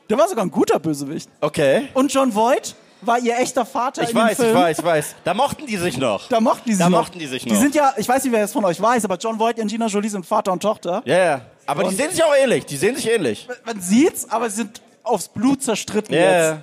Der 0.09 0.17
war 0.17 0.27
sogar 0.27 0.45
ein 0.45 0.51
guter 0.51 0.79
Bösewicht. 0.79 1.29
okay. 1.41 1.87
Und 1.95 2.13
John 2.13 2.33
Voight 2.33 2.75
war 3.05 3.19
ihr 3.19 3.37
echter 3.37 3.65
Vater 3.65 4.03
Ich 4.03 4.09
in 4.09 4.15
dem 4.15 4.23
weiß, 4.23 4.35
Film. 4.37 4.49
ich 4.49 4.55
weiß, 4.55 4.79
ich 4.79 4.85
weiß. 4.85 5.15
Da 5.23 5.33
mochten 5.33 5.65
die 5.65 5.77
sich 5.77 5.97
noch. 5.97 6.27
Da 6.29 6.39
mochten 6.39 6.63
die 6.67 6.73
sich 6.73 6.83
Da 6.83 6.89
noch. 6.89 6.99
mochten 6.99 7.19
die 7.19 7.27
sich 7.27 7.43
Die 7.43 7.51
noch. 7.51 7.59
sind 7.59 7.75
ja, 7.75 7.93
ich 7.97 8.07
weiß 8.07 8.23
nicht, 8.23 8.33
wer 8.33 8.43
es 8.43 8.51
von 8.53 8.63
euch 8.65 8.81
weiß, 8.81 9.05
aber 9.05 9.17
John 9.17 9.39
Voight 9.39 9.59
und 9.59 9.67
Gina 9.67 9.87
Jolie 9.87 10.09
sind 10.09 10.25
Vater 10.25 10.51
und 10.51 10.61
Tochter. 10.61 11.01
Ja, 11.05 11.17
ja. 11.17 11.41
Aber 11.65 11.83
die 11.83 11.89
Und- 11.89 11.97
sehen 11.97 12.11
sich 12.11 12.23
auch 12.23 12.35
ähnlich. 12.35 12.65
Die 12.65 12.77
sehen 12.77 12.95
sich 12.95 13.09
ähnlich. 13.09 13.47
Man 13.65 13.79
sieht's, 13.81 14.29
aber 14.29 14.49
sie 14.49 14.57
sind 14.57 14.81
aufs 15.03 15.27
Blut 15.27 15.63
zerstritten 15.63 16.13
Ja. 16.15 16.21
jetzt. 16.51 16.59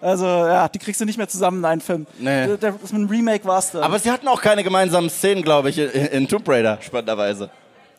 Also, 0.00 0.26
ja, 0.26 0.68
die 0.68 0.78
kriegst 0.78 1.00
du 1.00 1.06
nicht 1.06 1.16
mehr 1.16 1.26
zusammen 1.28 1.58
in 1.60 1.64
einen 1.64 1.80
Film. 1.80 2.06
Nee. 2.18 2.48
Das 2.60 2.74
mit 2.82 2.92
einem 2.92 3.08
Remake 3.08 3.44
war's 3.46 3.70
dann. 3.72 3.82
Aber 3.82 3.98
sie 3.98 4.10
hatten 4.10 4.28
auch 4.28 4.42
keine 4.42 4.62
gemeinsamen 4.62 5.08
Szenen, 5.08 5.42
glaube 5.42 5.70
ich, 5.70 5.78
in, 5.78 5.88
in 5.90 6.28
Tomb 6.28 6.46
Raider, 6.48 6.78
spannenderweise. 6.82 7.48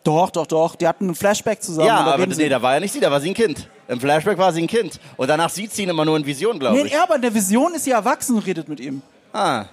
Doch, 0.08 0.30
doch, 0.30 0.48
doch. 0.48 0.76
Die 0.76 0.88
hatten 0.88 1.10
ein 1.10 1.16
Flashback 1.16 1.62
zusammen. 1.62 1.88
Ja, 1.88 1.98
aber 1.98 2.26
nee, 2.26 2.50
da 2.50 2.62
war 2.62 2.76
ja 2.76 2.80
nicht 2.80 2.94
sie, 2.94 3.00
da 3.00 3.12
war 3.12 3.20
sie 3.20 3.30
ein 3.30 3.34
Kind. 3.34 3.68
Im 3.88 4.00
Flashback 4.00 4.38
war 4.38 4.54
sie 4.54 4.62
ein 4.62 4.68
Kind. 4.68 5.00
Und 5.18 5.28
danach 5.30 5.50
sieht 5.50 5.74
sie 5.74 5.84
ihn 5.84 5.90
immer 5.90 6.06
nur 6.06 6.16
in 6.18 6.26
Vision, 6.26 6.58
glaube 6.60 6.78
Nee, 6.78 6.84
ich. 6.86 6.94
ja, 6.94 7.04
aber 7.04 7.16
in 7.16 7.22
der 7.22 7.34
Vision 7.34 7.74
ist 7.76 7.84
sie 7.84 7.92
erwachsen 7.92 8.36
und 8.38 8.46
redet 8.46 8.68
mit 8.70 8.80
ihm. 8.80 9.02
Ah. 9.34 9.66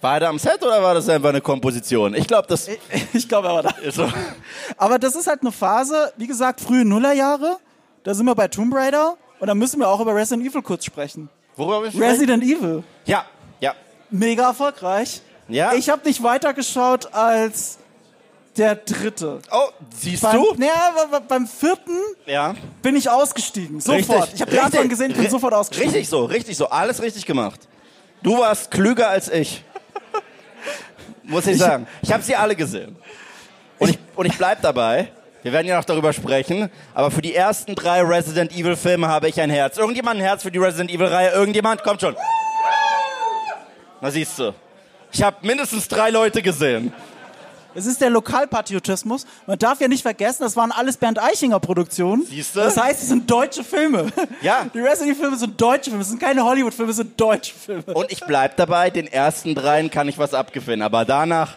War 0.00 0.14
er 0.14 0.20
da 0.20 0.28
am 0.28 0.38
Set 0.38 0.62
oder 0.62 0.80
war 0.82 0.94
das 0.94 1.08
einfach 1.08 1.30
eine 1.30 1.40
Komposition? 1.40 2.14
Ich 2.14 2.26
glaube, 2.26 2.46
das 2.48 2.68
Ich 3.12 3.28
glaube, 3.28 3.48
er 3.48 3.54
war 3.54 3.62
da. 3.62 3.70
so. 3.90 4.06
Aber 4.76 4.98
das 4.98 5.16
ist 5.16 5.26
halt 5.26 5.40
eine 5.40 5.50
Phase, 5.52 6.12
wie 6.16 6.26
gesagt, 6.26 6.60
frühe 6.60 6.84
Nullerjahre. 6.84 7.56
Da 8.04 8.14
sind 8.14 8.26
wir 8.26 8.34
bei 8.34 8.46
Tomb 8.48 8.74
Raider. 8.74 9.16
Und 9.40 9.46
da 9.48 9.54
müssen 9.54 9.80
wir 9.80 9.88
auch 9.88 10.00
über 10.00 10.14
Resident 10.14 10.46
Evil 10.48 10.62
kurz 10.62 10.84
sprechen. 10.84 11.28
Worüber 11.56 11.92
wir 11.92 12.00
Resident 12.00 12.42
Evil. 12.44 12.84
Ja, 13.06 13.24
ja. 13.60 13.72
Mega 14.10 14.48
erfolgreich. 14.48 15.22
Ja. 15.48 15.72
Ich 15.72 15.88
habe 15.88 16.06
nicht 16.06 16.22
weitergeschaut 16.22 17.12
als 17.14 17.78
der 18.58 18.74
dritte. 18.76 19.40
Oh, 19.50 19.68
siehst 19.96 20.22
Beim, 20.22 20.36
du? 20.42 20.54
naja, 20.56 20.92
be- 21.10 21.20
beim 21.26 21.46
vierten 21.46 21.96
Ja. 22.26 22.54
bin 22.82 22.96
ich 22.96 23.08
ausgestiegen. 23.08 23.80
Sofort. 23.80 24.22
Richtig. 24.22 24.34
Ich 24.34 24.40
habe 24.42 24.50
den 24.50 24.60
Anfang 24.60 24.88
gesehen, 24.88 25.12
bin 25.12 25.30
sofort 25.30 25.54
ausgestiegen. 25.54 25.90
Richtig 25.92 26.08
so, 26.08 26.24
richtig 26.24 26.56
so. 26.56 26.68
Alles 26.68 27.00
richtig 27.00 27.24
gemacht. 27.26 27.60
Du 28.22 28.38
warst 28.38 28.70
klüger 28.70 29.08
als 29.08 29.28
ich. 29.30 29.64
Muss 31.22 31.46
ich 31.46 31.58
sagen. 31.58 31.86
Ich 32.02 32.12
habe 32.12 32.22
sie 32.22 32.34
alle 32.34 32.56
gesehen. 32.56 32.96
Und 33.78 33.90
ich, 33.90 33.98
und 34.16 34.26
ich 34.26 34.36
bleib 34.36 34.62
dabei. 34.62 35.08
Wir 35.42 35.52
werden 35.52 35.66
ja 35.68 35.76
noch 35.76 35.84
darüber 35.84 36.12
sprechen. 36.12 36.70
Aber 36.94 37.10
für 37.10 37.22
die 37.22 37.34
ersten 37.34 37.74
drei 37.74 38.00
Resident 38.02 38.50
Evil 38.52 38.76
Filme 38.76 39.06
habe 39.08 39.28
ich 39.28 39.40
ein 39.40 39.50
Herz. 39.50 39.76
Irgendjemand 39.76 40.18
ein 40.18 40.22
Herz 40.24 40.42
für 40.42 40.50
die 40.50 40.58
Resident 40.58 40.90
Evil 40.90 41.06
Reihe? 41.06 41.30
Irgendjemand? 41.30 41.82
Kommt 41.84 42.00
schon. 42.00 42.16
Na 44.00 44.10
siehst 44.10 44.38
du. 44.38 44.52
Ich 45.12 45.22
habe 45.22 45.36
mindestens 45.42 45.86
drei 45.88 46.10
Leute 46.10 46.42
gesehen. 46.42 46.92
Es 47.78 47.86
ist 47.86 48.00
der 48.00 48.10
Lokalpatriotismus. 48.10 49.24
Man 49.46 49.56
darf 49.56 49.80
ja 49.80 49.86
nicht 49.86 50.02
vergessen, 50.02 50.42
das 50.42 50.56
waren 50.56 50.72
alles 50.72 50.96
Bernd 50.96 51.22
Eichinger 51.22 51.60
Produktionen. 51.60 52.26
Siehste? 52.26 52.58
Das 52.58 52.76
heißt, 52.76 53.00
es 53.00 53.08
sind 53.08 53.30
deutsche 53.30 53.62
Filme. 53.62 54.08
Ja. 54.42 54.66
Die 54.74 54.80
Resident 54.80 55.10
Evil 55.10 55.20
Filme 55.22 55.36
sind 55.36 55.60
deutsche 55.60 55.90
Filme. 55.90 56.02
Es 56.02 56.08
sind 56.08 56.20
keine 56.20 56.44
Hollywood 56.44 56.74
Filme, 56.74 56.90
es 56.90 56.96
sind 56.96 57.18
deutsche 57.20 57.54
Filme. 57.54 57.84
Und 57.94 58.10
ich 58.10 58.20
bleib 58.20 58.56
dabei. 58.56 58.90
Den 58.90 59.06
ersten 59.06 59.54
dreien 59.54 59.90
kann 59.90 60.08
ich 60.08 60.18
was 60.18 60.34
abgewinnen. 60.34 60.82
Aber 60.82 61.04
danach. 61.04 61.56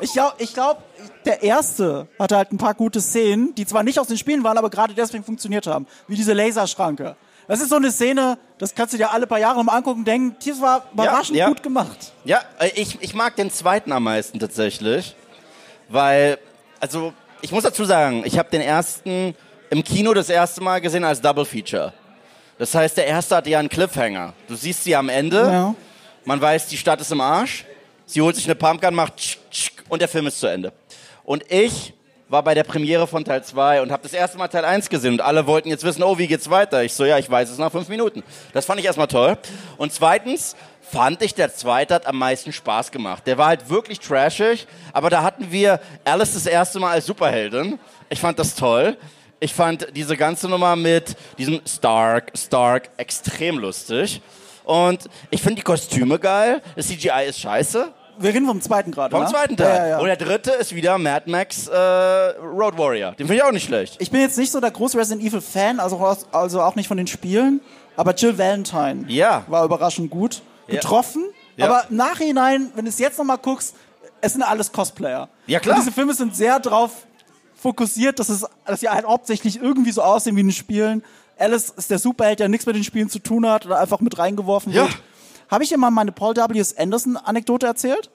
Ich 0.00 0.12
glaube, 0.12 0.34
ich 0.38 0.52
glaub, 0.52 0.82
der 1.24 1.42
erste 1.42 2.08
hatte 2.18 2.36
halt 2.36 2.52
ein 2.52 2.58
paar 2.58 2.74
gute 2.74 3.00
Szenen, 3.00 3.54
die 3.54 3.64
zwar 3.64 3.82
nicht 3.82 3.98
aus 3.98 4.08
den 4.08 4.18
Spielen 4.18 4.44
waren, 4.44 4.58
aber 4.58 4.68
gerade 4.68 4.92
deswegen 4.92 5.24
funktioniert 5.24 5.66
haben. 5.66 5.86
Wie 6.08 6.16
diese 6.16 6.34
Laserschranke. 6.34 7.16
Das 7.48 7.60
ist 7.60 7.70
so 7.70 7.76
eine 7.76 7.90
Szene, 7.90 8.38
das 8.58 8.74
kannst 8.74 8.94
du 8.94 8.98
dir 8.98 9.10
alle 9.10 9.26
paar 9.26 9.38
Jahre 9.38 9.64
mal 9.64 9.76
angucken 9.76 10.00
und 10.00 10.04
denken, 10.04 10.36
das 10.46 10.60
war 10.60 10.86
überraschend 10.92 11.36
ja. 11.36 11.48
gut 11.48 11.62
gemacht. 11.62 12.12
Ja, 12.24 12.40
äh, 12.58 12.70
ich, 12.74 12.98
ich 13.00 13.14
mag 13.14 13.36
den 13.36 13.50
zweiten 13.50 13.92
am 13.92 14.04
meisten 14.04 14.38
tatsächlich, 14.38 15.16
weil, 15.88 16.38
also 16.80 17.12
ich 17.40 17.50
muss 17.50 17.64
dazu 17.64 17.84
sagen, 17.84 18.22
ich 18.24 18.38
habe 18.38 18.48
den 18.50 18.60
ersten 18.60 19.34
im 19.70 19.82
Kino 19.82 20.14
das 20.14 20.28
erste 20.28 20.60
Mal 20.60 20.80
gesehen 20.80 21.04
als 21.04 21.20
Double 21.20 21.44
Feature. 21.44 21.92
Das 22.58 22.74
heißt, 22.74 22.96
der 22.96 23.06
erste 23.06 23.36
hatte 23.36 23.50
ja 23.50 23.58
einen 23.58 23.68
Cliffhanger. 23.68 24.34
Du 24.46 24.54
siehst 24.54 24.84
sie 24.84 24.94
am 24.94 25.08
Ende, 25.08 25.38
Ja. 25.38 25.74
man 26.24 26.40
weiß, 26.40 26.68
die 26.68 26.76
Stadt 26.76 27.00
ist 27.00 27.10
im 27.10 27.20
Arsch, 27.20 27.64
sie 28.06 28.20
holt 28.20 28.36
sich 28.36 28.44
eine 28.44 28.54
Pumpgun, 28.54 28.94
macht 28.94 29.16
tsch, 29.16 29.38
tsch, 29.50 29.72
und 29.88 30.00
der 30.00 30.08
Film 30.08 30.26
ist 30.28 30.38
zu 30.38 30.46
Ende. 30.46 30.72
Und 31.24 31.50
ich 31.50 31.94
war 32.32 32.42
bei 32.42 32.54
der 32.54 32.64
Premiere 32.64 33.06
von 33.06 33.26
Teil 33.26 33.44
2 33.44 33.82
und 33.82 33.92
habe 33.92 34.02
das 34.04 34.14
erste 34.14 34.38
Mal 34.38 34.48
Teil 34.48 34.64
1 34.64 34.88
gesehen 34.88 35.12
und 35.12 35.20
alle 35.20 35.46
wollten 35.46 35.68
jetzt 35.68 35.84
wissen, 35.84 36.02
oh, 36.02 36.16
wie 36.16 36.26
geht's 36.26 36.48
weiter? 36.48 36.82
Ich 36.82 36.94
so, 36.94 37.04
ja, 37.04 37.18
ich 37.18 37.30
weiß 37.30 37.50
es 37.50 37.58
nach 37.58 37.70
fünf 37.70 37.90
Minuten. 37.90 38.22
Das 38.54 38.64
fand 38.64 38.80
ich 38.80 38.86
erstmal 38.86 39.06
toll. 39.06 39.36
Und 39.76 39.92
zweitens 39.92 40.56
fand 40.80 41.22
ich, 41.22 41.34
der 41.34 41.54
zweite 41.54 41.94
hat 41.94 42.06
am 42.06 42.16
meisten 42.16 42.50
Spaß 42.50 42.90
gemacht. 42.90 43.26
Der 43.26 43.36
war 43.36 43.48
halt 43.48 43.68
wirklich 43.68 44.00
trashig, 44.00 44.66
aber 44.94 45.10
da 45.10 45.22
hatten 45.22 45.52
wir 45.52 45.78
Alice 46.04 46.32
das 46.32 46.46
erste 46.46 46.80
Mal 46.80 46.92
als 46.92 47.04
Superheldin. 47.04 47.78
Ich 48.08 48.18
fand 48.18 48.38
das 48.38 48.54
toll. 48.54 48.96
Ich 49.38 49.52
fand 49.52 49.88
diese 49.94 50.16
ganze 50.16 50.48
Nummer 50.48 50.74
mit 50.74 51.14
diesem 51.36 51.60
Stark, 51.66 52.32
Stark 52.34 52.88
extrem 52.96 53.58
lustig. 53.58 54.22
Und 54.64 55.06
ich 55.30 55.42
finde 55.42 55.56
die 55.56 55.62
Kostüme 55.62 56.18
geil. 56.18 56.62
Das 56.76 56.88
CGI 56.88 57.26
ist 57.28 57.40
scheiße. 57.40 57.92
Wir 58.22 58.32
reden 58.34 58.46
vom 58.46 58.60
zweiten 58.60 58.90
gerade. 58.90 59.10
Vom 59.10 59.24
ne? 59.24 59.30
zweiten 59.30 59.56
Teil. 59.56 59.68
Ja, 59.68 59.76
ja, 59.76 59.88
ja. 59.88 59.98
Und 59.98 60.06
der 60.06 60.16
dritte 60.16 60.52
ist 60.52 60.74
wieder 60.74 60.98
Mad 60.98 61.30
Max 61.30 61.66
äh, 61.66 61.76
Road 61.76 62.78
Warrior. 62.78 63.12
Den 63.12 63.26
finde 63.26 63.34
ich 63.34 63.42
auch 63.42 63.52
nicht 63.52 63.66
schlecht. 63.66 63.96
Ich 64.00 64.10
bin 64.10 64.20
jetzt 64.20 64.38
nicht 64.38 64.52
so 64.52 64.60
der 64.60 64.70
große 64.70 64.96
Resident 64.96 65.22
Evil 65.22 65.40
Fan, 65.40 65.80
also, 65.80 65.98
also 66.32 66.62
auch 66.62 66.74
nicht 66.74 66.88
von 66.88 66.96
den 66.96 67.06
Spielen, 67.06 67.60
aber 67.96 68.14
Jill 68.14 68.38
Valentine 68.38 69.04
Ja. 69.08 69.44
war 69.48 69.64
überraschend 69.64 70.10
gut 70.10 70.42
getroffen. 70.68 71.24
Aber 71.60 71.84
im 71.90 71.96
Nachhinein, 71.96 72.70
wenn 72.74 72.84
du 72.84 72.88
es 72.88 72.98
jetzt 72.98 73.18
nochmal 73.18 73.38
guckst, 73.38 73.74
es 74.20 74.32
sind 74.32 74.42
alles 74.42 74.72
Cosplayer. 74.72 75.28
Ja, 75.46 75.60
klar. 75.60 75.76
Und 75.76 75.82
diese 75.82 75.92
Filme 75.92 76.14
sind 76.14 76.34
sehr 76.34 76.58
darauf 76.60 76.92
fokussiert, 77.56 78.18
dass, 78.18 78.28
es, 78.28 78.46
dass 78.64 78.80
sie 78.80 78.88
halt 78.88 79.06
hauptsächlich 79.06 79.60
irgendwie 79.60 79.92
so 79.92 80.02
aussehen 80.02 80.36
wie 80.36 80.40
in 80.40 80.48
den 80.48 80.52
Spielen. 80.52 81.02
Alice 81.38 81.70
ist 81.76 81.90
der 81.90 81.98
Superheld, 81.98 82.40
der 82.40 82.48
nichts 82.48 82.66
mit 82.66 82.76
den 82.76 82.84
Spielen 82.84 83.08
zu 83.08 83.18
tun 83.18 83.48
hat 83.48 83.66
oder 83.66 83.78
einfach 83.80 84.00
mit 84.00 84.18
reingeworfen 84.18 84.72
Ja. 84.72 84.88
Habe 85.50 85.64
ich 85.64 85.70
dir 85.70 85.78
mal 85.78 85.90
meine 85.90 86.12
Paul 86.12 86.34
W. 86.36 86.62
Anderson-Anekdote 86.76 87.66
erzählt? 87.66 88.10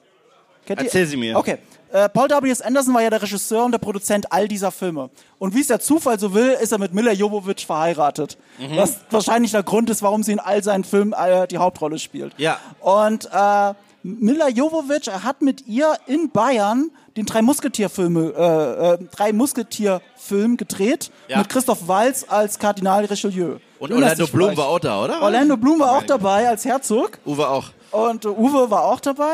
Erzähl 0.66 1.06
sie 1.06 1.16
mir. 1.16 1.36
Okay. 1.36 1.58
Äh, 1.90 2.08
Paul 2.10 2.28
W. 2.28 2.54
Anderson 2.62 2.92
war 2.92 3.00
ja 3.02 3.08
der 3.08 3.22
Regisseur 3.22 3.64
und 3.64 3.72
der 3.72 3.78
Produzent 3.78 4.30
all 4.30 4.46
dieser 4.48 4.70
Filme. 4.70 5.08
Und 5.38 5.54
wie 5.54 5.60
es 5.60 5.68
der 5.68 5.80
Zufall 5.80 6.18
so 6.18 6.34
will, 6.34 6.50
ist 6.60 6.72
er 6.72 6.78
mit 6.78 6.92
Mila 6.92 7.12
Jovovich 7.12 7.64
verheiratet. 7.64 8.36
Mhm. 8.58 8.76
Was 8.76 8.98
wahrscheinlich 9.10 9.52
der 9.52 9.62
Grund 9.62 9.88
ist, 9.88 10.02
warum 10.02 10.22
sie 10.22 10.32
in 10.32 10.40
all 10.40 10.62
seinen 10.62 10.84
Filmen 10.84 11.14
äh, 11.14 11.48
die 11.48 11.56
Hauptrolle 11.56 11.98
spielt. 11.98 12.34
Ja. 12.36 12.58
Und 12.80 13.26
äh, 13.32 13.72
Mila 14.02 14.48
Jovovich 14.48 15.08
hat 15.08 15.40
mit 15.40 15.66
ihr 15.66 15.96
in 16.06 16.30
Bayern 16.30 16.90
den 17.16 17.24
drei 17.24 17.40
Musketierfilme, 17.40 18.34
äh, 18.36 18.92
äh, 18.94 18.98
drei 19.10 19.32
Musketierfilm 19.32 20.56
gedreht 20.58 21.10
Ja. 21.28 21.38
mit 21.38 21.48
Christoph 21.48 21.88
Waltz 21.88 22.26
als 22.28 22.58
Kardinal 22.58 23.06
Richelieu. 23.06 23.56
Und 23.78 23.90
Du 23.90 23.94
Orlando 23.96 24.26
Bloom 24.26 24.56
war 24.56 24.66
auch 24.68 24.78
da, 24.80 25.02
oder? 25.04 25.22
Orlando 25.22 25.56
Bloom 25.56 25.78
war 25.80 25.96
auch 25.98 26.02
dabei 26.02 26.48
als 26.48 26.64
Herzog 26.64 27.18
Uwe 27.24 27.48
auch. 27.48 27.70
und 27.92 28.24
Uwe 28.26 28.70
war 28.70 28.84
auch 28.84 29.00
dabei. 29.00 29.32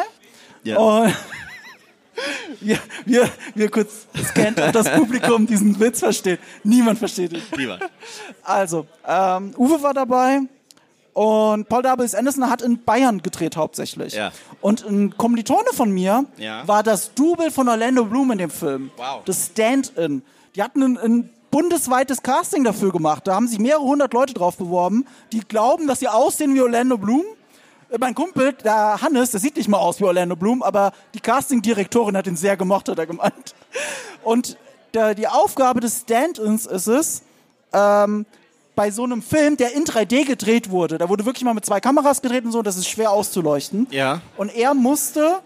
Ja. 0.65 0.79
Und 0.79 1.15
wir, 2.61 2.79
wir, 3.05 3.29
wir 3.55 3.71
kurz 3.71 4.07
scannt, 4.23 4.61
ob 4.61 4.73
das 4.73 4.91
Publikum 4.91 5.47
diesen 5.47 5.79
Witz 5.81 6.01
versteht. 6.01 6.41
Niemand 6.63 6.99
versteht 6.99 7.33
ihn. 7.33 7.43
Lieber. 7.57 7.79
Also, 8.43 8.87
ähm, 9.07 9.55
Uwe 9.57 9.83
war 9.83 9.95
dabei 9.95 10.41
und 11.13 11.69
Paul 11.69 11.85
W. 11.85 12.17
Anderson 12.17 12.51
hat 12.51 12.61
in 12.63 12.83
Bayern 12.85 13.23
gedreht 13.23 13.57
hauptsächlich. 13.57 14.15
Ja. 14.15 14.33
Und 14.61 14.85
ein 14.85 15.17
Kommilitone 15.17 15.69
von 15.73 15.91
mir 15.91 16.25
Ja. 16.37 16.67
war 16.67 16.83
das 16.83 17.15
Double 17.15 17.51
von 17.51 17.69
Orlando 17.69 18.05
Bloom 18.05 18.33
in 18.33 18.39
dem 18.39 18.51
Film. 18.51 18.91
Wow. 18.97 19.23
Das 19.25 19.47
Stand-in. 19.47 20.23
Die 20.55 20.63
hatten 20.63 20.83
ein, 20.83 20.99
ein 20.99 21.31
bundesweites 21.55 22.21
Casting 22.21 22.65
dafür 22.65 22.91
gemacht. 22.91 23.29
Da 23.29 23.37
haben 23.37 23.47
sich 23.47 23.61
mehrere 23.61 23.83
hundert 23.83 24.13
Leute 24.13 24.35
drauf 24.35 24.57
beworben, 24.57 25.07
die 25.31 25.39
glauben, 25.39 25.87
dass 25.87 26.01
sie 26.01 26.09
aussehen 26.09 26.53
wie 26.53 26.61
Orlando 26.61 26.99
Bloom. 26.99 27.23
Äh, 27.91 27.99
Mein 28.01 28.13
Kumpel, 28.13 28.55
der 28.55 29.01
Hannes, 29.01 29.31
der 29.31 29.39
sieht 29.39 29.57
nicht 29.57 29.69
mal 29.69 29.79
aus 29.79 30.01
wie 30.01 30.05
Orlando 30.05 30.35
Bloom, 30.35 30.65
aber 30.65 30.93
die 31.15 31.21
Castingdirektorin 31.21 32.17
hat 32.17 32.27
ihn 32.27 32.37
sehr 32.37 32.57
gemocht, 32.57 32.89
hat 32.89 32.99
er 32.99 33.07
gemeint. 33.07 33.55
Und 34.25 34.57
der, 34.95 35.15
die 35.15 35.29
Aufgabe 35.29 35.79
des 35.79 36.01
Stand-ins 36.01 36.67
ist 36.67 36.89
es, 36.89 37.23
ähm, 37.73 38.27
bei 38.75 38.91
so 38.91 39.05
einem 39.05 39.23
Film, 39.23 39.57
der 39.57 39.75
in 39.75 39.85
3D 39.85 40.25
gedreht 40.25 40.71
wurde, 40.71 40.99
da 40.99 41.09
wurde 41.09 41.25
wirklich 41.25 41.45
mal 41.45 41.55
mit 41.55 41.65
zwei 41.65 41.79
Kameras 41.79 42.21
gedreht 42.21 42.45
und 42.45 42.51
so, 42.51 42.63
das 42.63 42.77
ist 42.77 42.89
schwer 42.89 43.13
auszuleuchten. 43.13 43.87
Ja. 43.93 44.23
Und 44.37 44.53
er 44.53 44.75
musste 44.75 45.37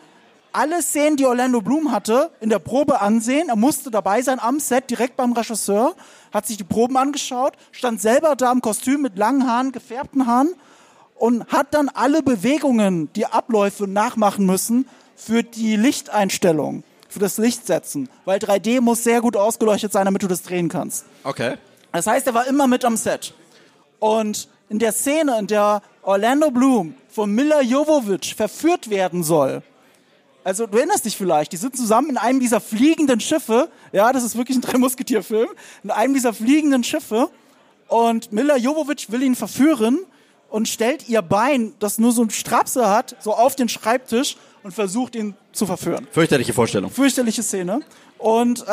alle 0.52 0.82
Szenen, 0.82 1.16
die 1.16 1.26
Orlando 1.26 1.60
Bloom 1.60 1.92
hatte, 1.92 2.30
in 2.40 2.50
der 2.50 2.58
Probe 2.58 3.00
ansehen. 3.00 3.48
Er 3.48 3.56
musste 3.56 3.90
dabei 3.90 4.22
sein 4.22 4.40
am 4.40 4.60
Set, 4.60 4.90
direkt 4.90 5.16
beim 5.16 5.32
Regisseur, 5.32 5.94
hat 6.32 6.46
sich 6.46 6.56
die 6.56 6.64
Proben 6.64 6.96
angeschaut, 6.96 7.54
stand 7.72 8.00
selber 8.00 8.36
da 8.36 8.52
im 8.52 8.60
Kostüm 8.60 9.02
mit 9.02 9.16
langen 9.16 9.46
Haaren, 9.46 9.72
gefärbten 9.72 10.26
Haaren 10.26 10.54
und 11.16 11.46
hat 11.48 11.74
dann 11.74 11.88
alle 11.88 12.22
Bewegungen, 12.22 13.12
die 13.14 13.26
Abläufe 13.26 13.86
nachmachen 13.86 14.46
müssen 14.46 14.86
für 15.16 15.42
die 15.42 15.76
Lichteinstellung, 15.76 16.84
für 17.08 17.18
das 17.18 17.38
Lichtsetzen. 17.38 18.08
Weil 18.24 18.38
3D 18.38 18.80
muss 18.80 19.04
sehr 19.04 19.20
gut 19.20 19.36
ausgeleuchtet 19.36 19.92
sein, 19.92 20.04
damit 20.04 20.22
du 20.22 20.28
das 20.28 20.42
drehen 20.42 20.68
kannst. 20.68 21.04
Okay. 21.24 21.56
Das 21.92 22.06
heißt, 22.06 22.26
er 22.26 22.34
war 22.34 22.46
immer 22.46 22.66
mit 22.66 22.84
am 22.84 22.96
Set. 22.96 23.34
Und 23.98 24.48
in 24.68 24.78
der 24.78 24.92
Szene, 24.92 25.38
in 25.38 25.46
der 25.46 25.82
Orlando 26.02 26.50
Bloom 26.50 26.94
von 27.08 27.34
Mila 27.34 27.62
Jovovich 27.62 28.34
verführt 28.34 28.90
werden 28.90 29.24
soll, 29.24 29.62
also 30.48 30.66
du 30.66 30.78
erinnerst 30.78 31.04
dich 31.04 31.14
vielleicht, 31.14 31.52
die 31.52 31.58
sind 31.58 31.76
zusammen 31.76 32.08
in 32.08 32.16
einem 32.16 32.40
dieser 32.40 32.60
fliegenden 32.60 33.20
Schiffe, 33.20 33.68
ja, 33.92 34.10
das 34.14 34.24
ist 34.24 34.34
wirklich 34.34 34.56
ein 34.56 34.62
Drei-Musketier-Film, 34.62 35.48
in 35.84 35.90
einem 35.90 36.14
dieser 36.14 36.32
fliegenden 36.32 36.82
Schiffe 36.82 37.28
und 37.86 38.32
Mila 38.32 38.56
Jovovich 38.56 39.12
will 39.12 39.22
ihn 39.22 39.34
verführen 39.34 39.98
und 40.48 40.66
stellt 40.66 41.06
ihr 41.06 41.20
Bein, 41.20 41.74
das 41.80 41.98
nur 41.98 42.12
so 42.12 42.22
ein 42.22 42.30
Strapse 42.30 42.88
hat, 42.88 43.14
so 43.20 43.34
auf 43.34 43.56
den 43.56 43.68
Schreibtisch 43.68 44.36
und 44.62 44.72
versucht 44.72 45.16
ihn 45.16 45.34
zu 45.52 45.66
verführen 45.66 46.08
Fürchterliche 46.10 46.54
Vorstellung. 46.54 46.90
fürchterliche 46.90 47.42
Szene. 47.42 47.80
Und 48.16 48.62
äh, 48.62 48.64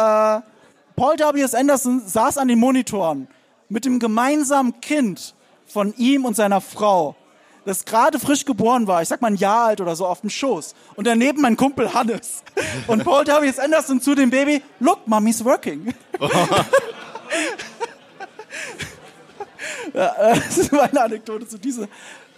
Paul 0.95 1.17
W.S. 1.17 1.53
Anderson 1.53 2.01
saß 2.07 2.37
an 2.37 2.47
den 2.47 2.57
Monitoren, 2.57 3.27
mit 3.67 3.83
dem 3.83 3.99
gemeinsamen 3.99 4.79
Kind 4.79 5.35
von 5.65 5.93
ihm 5.97 6.23
und 6.23 6.37
seiner 6.37 6.61
Frau, 6.61 7.17
das 7.65 7.83
gerade 7.85 8.19
frisch 8.19 8.45
geboren 8.45 8.87
war, 8.87 9.01
ich 9.01 9.09
sag 9.09 9.21
mal 9.21 9.27
ein 9.29 9.35
Jahr 9.35 9.65
alt 9.65 9.81
oder 9.81 9.95
so, 9.95 10.05
auf 10.05 10.21
dem 10.21 10.29
Schoß. 10.29 10.75
Und 10.95 11.07
daneben 11.07 11.41
mein 11.41 11.57
Kumpel 11.57 11.93
Hannes. 11.93 12.43
Und 12.87 13.03
Paul 13.03 13.25
W.S. 13.25 13.59
Anderson 13.59 13.99
zu 13.99 14.15
dem 14.15 14.29
Baby, 14.29 14.61
look, 14.79 15.07
mommy's 15.07 15.43
working. 15.43 15.93
ja, 19.93 20.15
äh, 20.15 20.35
das 20.35 20.57
ist 20.57 20.71
meine 20.71 21.01
Anekdote 21.01 21.47
zu 21.47 21.57
dieser. 21.57 21.87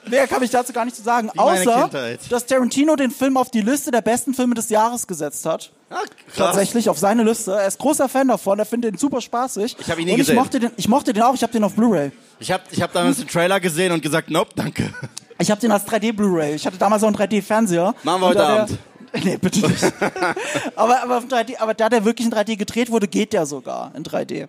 Mehr 0.10 0.28
kann 0.28 0.43
ich 0.43 0.51
dazu 0.51 0.74
gar 0.74 0.86
nicht 0.86 0.95
zu 0.95 1.03
sagen, 1.03 1.30
meine 1.36 1.62
außer, 1.62 1.89
dass 2.30 2.45
Tarantino 2.45 2.95
den 2.95 3.12
Film 3.12 3.38
auf 3.38 3.51
die 3.51 3.62
Liste 3.62 3.91
der 3.91 4.01
besten 4.01 4.34
Filme 4.34 4.55
des 4.55 4.70
Jahres 4.70 5.08
gesetzt 5.08 5.45
hat. 5.45 5.72
Ah, 5.89 5.99
Tatsächlich 6.36 6.89
auf 6.89 6.97
seine 6.97 7.24
Liste. 7.24 7.53
Er 7.53 7.68
ist 7.68 7.80
großer 7.80 8.10
Fan 8.10 8.28
davon, 8.28 8.60
er 8.60 8.66
findet 8.66 8.93
den 8.93 8.97
super 8.97 9.22
spaßig. 9.22 9.78
Ich 9.80 9.89
hab 9.89 9.97
ihn 9.97 10.05
nie 10.05 10.12
und 10.12 10.18
gesehen. 10.18 10.36
Ich 10.36 10.39
mochte, 10.39 10.60
den, 10.60 10.72
ich 10.76 10.88
mochte 10.89 11.14
den 11.14 11.24
auch, 11.24 11.34
ich 11.34 11.43
habe 11.43 11.53
den 11.53 11.64
auf 11.64 11.74
Blu-ray. 11.74 12.12
Ich 12.39 12.51
habe 12.51 12.64
ich 12.72 12.82
hab 12.82 12.91
damals 12.91 13.18
den 13.18 13.28
Trailer 13.28 13.60
gesehen 13.60 13.91
und 13.93 14.01
gesagt, 14.01 14.30
nope, 14.30 14.51
danke. 14.55 14.93
Ich 15.39 15.49
habe 15.49 15.62
den 15.62 15.72
als 15.72 15.86
3D 15.88 16.14
Blu-ray. 16.14 16.55
Ich 16.55 16.66
hatte 16.66 16.78
damals 16.78 17.03
auch 17.03 17.08
einen 17.08 17.16
3D-Fernseher. 17.16 17.95
Machen 18.03 18.22
wir 18.22 18.28
heute 18.28 18.45
Abend. 18.45 18.78
Nee, 19.24 19.38
bitte 19.38 19.66
nicht. 19.66 19.84
aber, 20.76 21.01
aber, 21.01 21.18
auf 21.18 21.24
3D, 21.26 21.58
aber 21.60 21.74
da 21.74 21.88
der 21.88 22.03
wirklich 22.03 22.28
in 22.28 22.34
3D 22.34 22.58
gedreht 22.58 22.91
wurde, 22.91 23.08
geht 23.08 23.32
der 23.32 23.45
sogar 23.45 23.91
in 23.95 24.03
3D. 24.03 24.47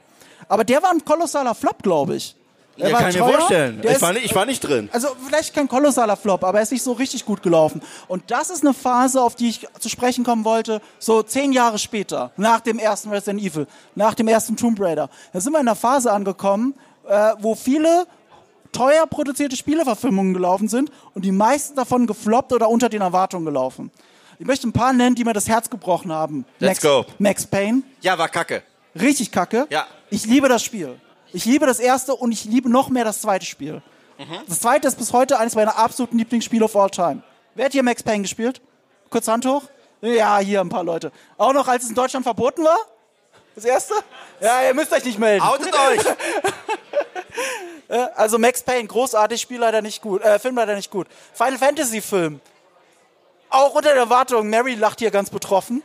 Aber 0.48 0.64
der 0.64 0.82
war 0.82 0.90
ein 0.90 1.04
kolossaler 1.04 1.54
Flop, 1.54 1.82
glaube 1.82 2.16
ich. 2.16 2.34
Ja, 2.78 2.92
war 2.92 3.00
kann 3.00 3.10
ich 3.10 3.18
mir 3.18 3.28
vorstellen. 3.28 3.82
Ich 3.82 4.00
war, 4.00 4.12
nicht, 4.12 4.24
ich 4.24 4.34
war 4.34 4.46
nicht 4.46 4.60
drin. 4.60 4.88
also 4.92 5.08
vielleicht 5.26 5.52
kein 5.54 5.68
kolossaler 5.68 6.16
Flop, 6.16 6.44
aber 6.44 6.58
er 6.58 6.62
ist 6.62 6.72
nicht 6.72 6.82
so 6.82 6.92
richtig 6.92 7.24
gut 7.24 7.42
gelaufen. 7.42 7.82
Und 8.06 8.30
das 8.30 8.50
ist 8.50 8.62
eine 8.64 8.72
Phase, 8.72 9.20
auf 9.20 9.34
die 9.34 9.48
ich 9.48 9.66
zu 9.80 9.88
sprechen 9.88 10.24
kommen 10.24 10.44
wollte, 10.44 10.80
so 10.98 11.22
zehn 11.22 11.52
Jahre 11.52 11.78
später, 11.78 12.30
nach 12.36 12.60
dem 12.60 12.78
ersten 12.78 13.10
Resident 13.10 13.42
Evil, 13.42 13.66
nach 13.94 14.14
dem 14.14 14.28
ersten 14.28 14.56
Tomb 14.56 14.80
Raider. 14.80 15.10
Da 15.32 15.40
sind 15.40 15.52
wir 15.52 15.60
in 15.60 15.66
einer 15.68 15.76
Phase 15.76 16.12
angekommen, 16.12 16.74
äh, 17.08 17.32
wo 17.40 17.54
viele 17.54 18.06
teuer 18.70 19.06
produzierte 19.06 19.56
Spieleverfilmungen 19.56 20.34
gelaufen 20.34 20.68
sind 20.68 20.92
und 21.14 21.24
die 21.24 21.32
meisten 21.32 21.74
davon 21.74 22.06
gefloppt 22.06 22.52
oder 22.52 22.68
unter 22.68 22.88
den 22.88 23.00
Erwartungen 23.00 23.44
gelaufen. 23.44 23.90
Ich 24.38 24.46
möchte 24.46 24.68
ein 24.68 24.72
paar 24.72 24.92
nennen, 24.92 25.16
die 25.16 25.24
mir 25.24 25.32
das 25.32 25.48
Herz 25.48 25.68
gebrochen 25.68 26.12
haben. 26.12 26.44
Let's 26.60 26.82
Max, 26.82 27.06
go. 27.06 27.12
Max 27.18 27.46
Payne, 27.46 27.82
Ja, 28.02 28.16
war 28.18 28.28
kacke. 28.28 28.62
richtig 28.94 29.32
kacke. 29.32 29.66
Ja. 29.70 29.86
Ich 30.10 30.26
liebe 30.26 30.48
das 30.48 30.62
Spiel. 30.62 30.94
Ich 31.32 31.44
liebe 31.44 31.66
das 31.66 31.78
erste 31.78 32.14
und 32.14 32.32
ich 32.32 32.44
liebe 32.44 32.70
noch 32.70 32.88
mehr 32.88 33.04
das 33.04 33.20
zweite 33.20 33.44
Spiel. 33.44 33.82
Das 34.48 34.60
zweite 34.60 34.88
ist 34.88 34.96
bis 34.96 35.12
heute 35.12 35.38
eines 35.38 35.54
meiner 35.54 35.76
absoluten 35.76 36.18
Lieblingsspiele 36.18 36.64
of 36.64 36.74
all 36.74 36.90
time. 36.90 37.22
Wer 37.54 37.66
hat 37.66 37.72
hier 37.72 37.82
Max 37.82 38.02
Payne 38.02 38.22
gespielt? 38.22 38.60
Kurz 39.10 39.28
Hand 39.28 39.46
hoch. 39.46 39.62
Ja, 40.00 40.38
hier 40.38 40.60
ein 40.60 40.68
paar 40.68 40.84
Leute. 40.84 41.12
Auch 41.36 41.52
noch, 41.52 41.68
als 41.68 41.84
es 41.84 41.90
in 41.90 41.94
Deutschland 41.94 42.24
verboten 42.24 42.64
war? 42.64 42.78
Das 43.54 43.64
erste? 43.64 43.94
Ja, 44.40 44.62
ihr 44.62 44.74
müsst 44.74 44.92
euch 44.92 45.04
nicht 45.04 45.18
melden. 45.18 45.44
Outet 45.44 45.74
euch! 45.74 46.00
Also 48.16 48.36
Max 48.38 48.62
Payne, 48.62 48.86
großartig, 48.86 49.40
Spiel 49.40 49.60
leider 49.60 49.80
nicht 49.80 50.02
gut, 50.02 50.20
äh, 50.20 50.38
Film 50.38 50.56
leider 50.56 50.74
nicht 50.76 50.90
gut. 50.90 51.06
Final 51.32 51.56
Fantasy 51.56 52.02
Film. 52.02 52.40
Auch 53.48 53.74
unter 53.74 53.94
der 53.94 54.02
Erwartung, 54.02 54.50
Mary 54.50 54.74
lacht 54.74 54.98
hier 54.98 55.10
ganz 55.10 55.30
betroffen. 55.30 55.82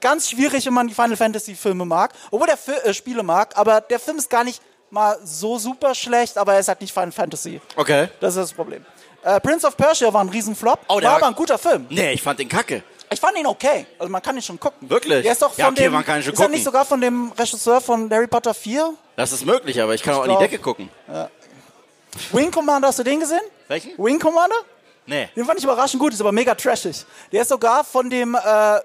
Ganz 0.00 0.30
schwierig, 0.30 0.64
wenn 0.64 0.72
man 0.72 0.88
die 0.88 0.94
Final 0.94 1.16
Fantasy 1.16 1.54
Filme 1.54 1.84
mag. 1.84 2.14
Obwohl 2.30 2.46
der 2.46 2.56
Fi 2.56 2.72
äh, 2.72 2.94
Spiele 2.94 3.22
mag, 3.22 3.58
aber 3.58 3.82
der 3.82 4.00
Film 4.00 4.16
ist 4.16 4.30
gar 4.30 4.42
nicht 4.42 4.62
mal 4.94 5.18
so 5.24 5.58
super 5.58 5.94
schlecht, 5.94 6.38
aber 6.38 6.54
er 6.54 6.60
ist 6.60 6.68
halt 6.68 6.80
nicht 6.80 6.94
Final 6.94 7.12
Fantasy. 7.12 7.60
Okay. 7.76 8.08
Das 8.20 8.34
ist 8.36 8.40
das 8.40 8.52
Problem. 8.54 8.84
Äh, 9.22 9.40
Prince 9.40 9.66
of 9.66 9.76
Persia 9.76 10.12
war 10.12 10.20
ein 10.22 10.28
Riesenflop, 10.28 10.80
Oh, 10.88 11.00
der 11.00 11.10
war 11.10 11.16
aber 11.16 11.26
ein 11.28 11.34
guter 11.34 11.58
Film. 11.58 11.86
Nee, 11.90 12.12
ich 12.12 12.22
fand 12.22 12.38
den 12.38 12.48
kacke. 12.48 12.82
Ich 13.10 13.20
fand 13.20 13.36
ihn 13.38 13.46
okay. 13.46 13.86
Also 13.98 14.10
man 14.10 14.22
kann 14.22 14.36
ihn 14.36 14.42
schon 14.42 14.58
gucken. 14.58 14.88
Wirklich? 14.88 15.22
Der 15.22 15.32
ist 15.32 15.42
doch 15.42 15.50
von 15.52 15.58
Ja, 15.58 15.68
okay, 15.68 15.82
dem, 15.84 15.92
man 15.92 16.04
kann 16.04 16.18
ihn 16.18 16.22
schon 16.22 16.32
ist 16.32 16.38
er 16.38 16.44
gucken. 16.44 16.54
nicht 16.54 16.64
sogar 16.64 16.84
von 16.84 17.00
dem 17.00 17.32
Regisseur 17.38 17.80
von 17.80 18.10
Harry 18.10 18.26
Potter 18.26 18.54
4? 18.54 18.94
Das 19.16 19.32
ist 19.32 19.44
möglich, 19.44 19.80
aber 19.80 19.94
ich 19.94 20.02
kann 20.02 20.14
auch 20.14 20.22
an 20.22 20.30
die 20.30 20.36
glaub- 20.36 20.40
Decke 20.40 20.58
gucken. 20.58 20.88
Wing 22.32 22.50
Commander, 22.50 22.88
hast 22.88 22.98
du 22.98 23.02
den 23.02 23.20
gesehen? 23.20 23.40
Welchen? 23.68 23.92
Wing 23.98 24.18
Commander? 24.18 24.56
Nee. 25.06 25.28
Den 25.36 25.44
fand 25.44 25.58
ich 25.58 25.64
überraschend 25.64 26.00
gut, 26.00 26.12
ist 26.14 26.20
aber 26.20 26.32
mega 26.32 26.54
trashig. 26.54 27.04
Der 27.32 27.42
ist 27.42 27.48
sogar 27.48 27.84
von 27.84 28.08
dem 28.08 28.34
äh, 28.34 28.76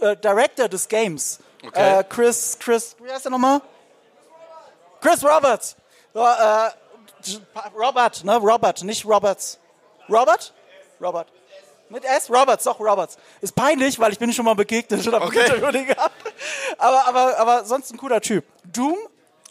äh, 0.00 0.16
Director 0.16 0.68
des 0.68 0.88
Games. 0.88 1.38
Okay. 1.66 2.00
Äh, 2.00 2.04
Chris, 2.04 2.56
Chris, 2.58 2.96
wie 3.02 3.10
heißt 3.10 3.24
der 3.24 3.30
nochmal? 3.32 3.60
Chris 5.00 5.24
Roberts. 5.24 5.76
So, 6.14 6.20
äh, 6.24 6.70
Robert, 7.76 8.24
ne? 8.24 8.36
Robert, 8.36 8.82
nicht 8.82 9.04
Roberts. 9.04 9.58
Robert? 10.08 10.52
Robert. 11.00 11.28
Mit 11.88 12.04
S? 12.04 12.30
Roberts, 12.30 12.64
doch, 12.64 12.78
Roberts. 12.78 13.16
Ist 13.40 13.54
peinlich, 13.54 13.98
weil 13.98 14.12
ich 14.12 14.18
bin 14.18 14.32
schon 14.32 14.44
mal 14.44 14.54
begegnet 14.54 15.06
und 15.06 15.12
habe 15.14 15.26
Okay. 15.26 15.40
ein 15.40 15.54
Interview 15.56 15.86
gehabt. 15.86 16.14
Aber, 16.78 17.06
aber, 17.06 17.38
aber 17.38 17.64
sonst 17.64 17.92
ein 17.92 17.96
cooler 17.98 18.20
Typ. 18.20 18.44
Doom? 18.64 18.96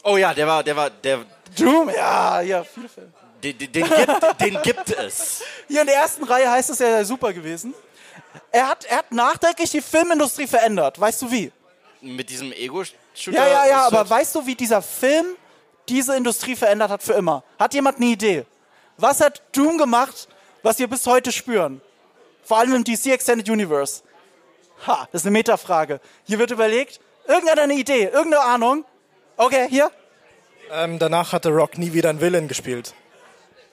Oh 0.04 0.16
ja, 0.18 0.34
der 0.34 0.48
war, 0.48 0.64
der 0.64 0.76
war, 0.76 0.90
der, 0.90 1.26
Doom? 1.58 1.90
Ja, 1.90 2.40
ja, 2.42 2.64
viele 2.64 2.88
Filme. 2.88 3.12
den, 3.44 3.58
den, 3.58 3.72
den, 3.72 3.84
gibt, 3.90 4.42
den 4.42 4.62
gibt 4.62 4.90
es. 4.92 5.42
Hier 5.68 5.82
in 5.82 5.88
der 5.88 5.98
ersten 5.98 6.24
Reihe 6.24 6.50
heißt 6.50 6.70
es, 6.70 6.80
er 6.80 6.92
sei 7.00 7.04
super 7.04 7.34
gewesen. 7.34 7.74
Er 8.52 8.68
hat, 8.70 8.86
er 8.86 9.00
hat 9.00 9.12
nachträglich 9.12 9.72
die 9.72 9.82
Filmindustrie 9.82 10.48
verändert. 10.48 11.00
Weißt 11.00 11.22
du 11.22 11.32
wie? 11.32 11.52
Mit 12.02 12.30
diesem 12.30 12.52
Ego-Shooter. 12.54 13.38
Ja, 13.38 13.48
ja, 13.48 13.68
ja, 13.68 13.88
aber 13.88 14.00
das- 14.02 14.10
weißt 14.10 14.36
du, 14.36 14.46
wie 14.46 14.56
dieser 14.56 14.82
Film 14.82 15.26
diese 15.90 16.16
Industrie 16.16 16.56
verändert 16.56 16.90
hat 16.92 17.04
für 17.04 17.14
immer? 17.14 17.44
Hat 17.58 17.74
jemand 17.74 17.98
eine 17.98 18.06
Idee? 18.08 18.46
Was 18.98 19.22
hat 19.22 19.42
Doom 19.54 19.78
gemacht, 19.78 20.28
was 20.64 20.80
wir 20.80 20.88
bis 20.88 21.06
heute 21.08 21.32
spüren? 21.32 21.82
Vor 22.44 22.58
allem 22.60 22.76
im 22.76 22.84
DC 22.84 23.08
Extended 23.12 23.50
Universe. 23.50 24.02
Ha, 24.88 25.08
das 25.12 25.22
ist 25.22 25.26
eine 25.26 25.32
Metafrage. 25.32 26.00
Hier 26.26 26.40
wird 26.40 26.52
überlegt, 26.52 27.00
irgendeiner 27.28 27.64
eine 27.64 27.74
Idee, 27.74 28.04
irgendeine 28.06 28.42
Ahnung. 28.44 28.86
Okay, 29.38 29.68
hier. 29.70 29.92
Ähm, 30.72 31.00
danach 31.00 31.34
hatte 31.34 31.50
Rock 31.50 31.78
nie 31.78 31.94
wieder 31.94 32.10
einen 32.10 32.22
Villain 32.22 32.48
gespielt. 32.48 32.94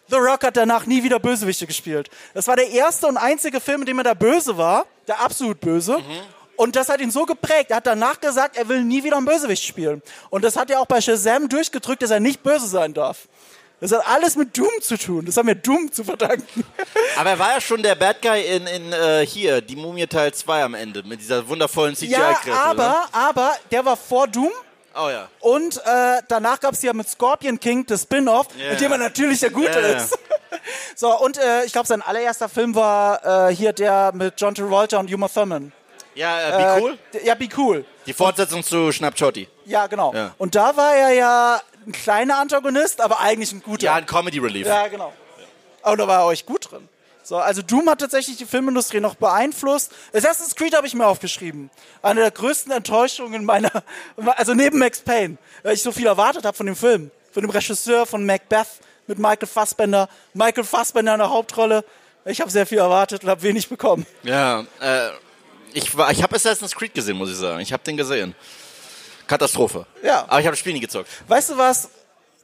The 0.09 0.17
Rock 0.17 0.45
hat 0.45 0.57
danach 0.57 0.87
nie 0.87 1.03
wieder 1.03 1.19
Bösewichte 1.19 1.67
gespielt. 1.67 2.09
Das 2.35 2.47
war 2.47 2.57
der 2.57 2.71
erste 2.71 3.07
und 3.09 3.17
einzige 3.17 3.61
Film, 3.61 3.81
in 3.83 3.87
dem 3.87 3.99
er 3.99 4.05
da 4.05 4.15
böse 4.15 4.57
war, 4.57 4.87
der 5.09 5.21
absolut 5.21 5.61
böse. 5.61 5.99
Und 6.57 6.77
das 6.77 6.89
hat 6.89 7.01
ihn 7.01 7.11
so 7.11 7.27
geprägt. 7.27 7.71
Er 7.71 7.77
hat 7.77 7.87
danach 7.87 8.21
gesagt, 8.21 8.57
er 8.57 8.69
will 8.69 8.83
nie 8.83 9.05
wieder 9.05 9.17
einen 9.17 9.27
Bösewicht 9.27 9.63
spielen. 9.63 10.03
Und 10.31 10.43
das 10.45 10.57
hat 10.57 10.71
er 10.71 10.81
auch 10.81 10.87
bei 10.87 11.01
Shazam 11.01 11.49
durchgedrückt, 11.49 12.03
dass 12.03 12.11
er 12.11 12.21
nicht 12.21 12.43
böse 12.43 12.67
sein 12.67 12.95
darf. 12.95 13.29
Das 13.81 13.93
hat 13.93 14.07
alles 14.09 14.37
mit 14.37 14.57
Doom 14.57 14.71
zu 14.81 14.97
tun. 14.97 15.27
Das 15.27 15.37
haben 15.37 15.49
wir 15.49 15.55
Doom 15.55 15.93
zu 15.93 16.03
verdanken. 16.03 16.65
Aber 17.17 17.31
er 17.31 17.39
war 17.39 17.53
ja 17.53 17.61
schon 17.61 17.83
der 17.83 17.95
Bad 17.95 18.23
Guy 18.23 18.41
in, 18.43 18.67
in 18.67 18.93
äh, 18.93 19.27
hier, 19.27 19.61
die 19.61 19.77
Mumie 19.77 20.07
Teil 20.07 20.33
2 20.33 20.63
am 20.65 20.75
Ende, 20.75 21.03
mit 21.03 21.21
dieser 21.21 21.47
wundervollen 21.47 21.95
ja, 22.01 22.33
CGI-Kreatur. 22.33 22.65
aber, 22.65 23.09
aber 23.13 23.53
der 23.71 23.85
war 23.85 23.97
vor 23.99 24.29
Doom. 24.29 24.51
Oh 24.95 25.11
ja. 25.11 25.29
Und 25.41 25.77
äh, 25.85 26.23
danach 26.27 26.59
gab 26.59 26.73
es 26.73 26.81
ja 26.81 26.95
mit 26.95 27.07
Scorpion 27.07 27.61
King 27.61 27.85
das 27.85 28.05
Spin-off, 28.05 28.47
Ja. 28.57 28.71
mit 28.71 28.81
dem 28.81 28.93
er 28.93 28.99
natürlich 28.99 29.41
der 29.41 29.51
Gute 29.51 29.79
ja. 29.79 29.99
ist. 29.99 30.19
so, 30.97 31.15
und 31.21 31.37
äh, 31.37 31.65
ich 31.67 31.73
glaube, 31.73 31.87
sein 31.87 32.01
allererster 32.01 32.49
Film 32.49 32.75
war 32.75 33.51
äh, 33.51 33.55
hier 33.55 33.75
der 33.75 34.13
mit 34.15 34.41
John 34.41 34.55
Travolta 34.55 34.97
und 34.97 35.13
Uma 35.13 35.29
Thurman. 35.29 35.71
Ja, 36.17 36.77
äh, 36.77 36.81
cool. 36.81 36.99
Äh, 37.13 37.27
ja, 37.27 37.35
Be 37.35 37.49
Cool. 37.57 37.85
Die 38.07 38.13
Fortsetzung 38.13 38.65
zu 38.65 38.91
Schnappschotti. 38.91 39.49
Ja, 39.67 39.87
genau. 39.87 40.13
Ja. 40.15 40.35
Und 40.39 40.55
da 40.55 40.77
war 40.77 40.95
er 40.95 41.13
ja 41.13 41.61
ein 41.87 41.93
kleiner 41.93 42.39
Antagonist, 42.39 43.01
aber 43.01 43.21
eigentlich 43.21 43.53
ein 43.53 43.63
guter. 43.63 43.85
Ja, 43.85 43.95
ein 43.95 44.07
Comedy 44.07 44.39
Relief. 44.39 44.67
Ja, 44.67 44.89
genau. 44.89 45.13
Aber 45.83 45.97
da 45.97 46.09
war 46.09 46.21
er 46.21 46.27
euch 46.27 46.47
gut 46.47 46.71
drin. 46.71 46.89
So, 47.23 47.37
also 47.39 47.61
Doom 47.61 47.91
hat 47.91 48.01
tatsächlich 48.01 48.37
die 48.37 48.47
Filmindustrie 48.47 49.01
noch 49.01 49.17
beeinflusst. 49.17 49.93
Assassin's 50.13 50.55
Creed 50.55 50.77
habe 50.77 50.87
ich 50.87 50.95
mir 50.95 51.07
aufgeschrieben. 51.07 51.71
Eine 52.01 52.21
der 52.21 52.31
größten 52.31 52.71
Enttäuschungen 52.71 53.45
meiner, 53.45 53.71
also 54.37 54.55
neben 54.55 54.79
Max 54.79 55.01
Payne, 55.01 55.37
weil 55.65 55.75
ich 55.75 55.83
so 55.83 55.91
viel 55.91 56.07
erwartet 56.07 56.45
habe 56.45 56.57
von 56.57 56.67
dem 56.67 56.77
Film. 56.77 57.11
Von 57.33 57.43
dem 57.43 57.51
Regisseur 57.51 58.07
von 58.07 58.25
Macbeth 58.25 58.69
mit 59.09 59.19
Michael 59.19 59.49
Fassbender. 59.49 60.09
Michael 60.35 60.65
Fassbender 60.65 61.15
in 61.15 61.19
der 61.19 61.31
Hauptrolle. 61.31 61.85
Ich 62.25 62.41
habe 62.41 62.51
sehr 62.51 62.67
viel 62.67 62.79
erwartet 62.79 63.25
und 63.25 63.31
habe 63.31 63.43
wenig 63.43 63.69
bekommen. 63.69 64.07
Ja, 64.23 64.65
äh, 64.81 65.11
ich, 65.77 65.97
war- 65.97 66.11
ich 66.11 66.23
habe 66.23 66.35
Assassin's 66.37 66.75
Creed 66.75 66.95
gesehen, 66.95 67.17
muss 67.17 67.31
ich 67.31 67.37
sagen. 67.37 67.61
Ich 67.61 67.73
habe 67.73 67.83
den 67.85 67.97
gesehen. 67.97 68.35
Katastrophe. 69.27 69.87
Ja. 70.03 70.21
Aber 70.29 70.41
ich 70.41 70.47
habe 70.47 70.53
das 70.53 70.59
Spiel 70.59 70.73
nie 70.73 70.81
gezockt. 70.81 71.09
Weißt 71.29 71.51
du, 71.51 71.57
was 71.59 71.89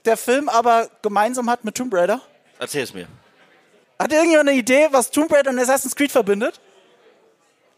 der 0.05 0.17
Film 0.17 0.49
aber 0.49 0.89
gemeinsam 1.03 1.49
hat 1.49 1.65
mit 1.65 1.77
Tomb 1.77 1.95
Raider? 1.95 2.21
Erzähl 2.59 2.83
es 2.83 2.93
mir. 2.93 3.07
Hat 3.99 4.13
irgendjemand 4.13 4.49
eine 4.49 4.59
Idee, 4.59 4.89
was 4.91 5.11
Tomb 5.11 5.33
Raider 5.33 5.51
und 5.51 5.59
Assassin's 5.59 5.95
Creed 5.95 6.11
verbindet? 6.11 6.61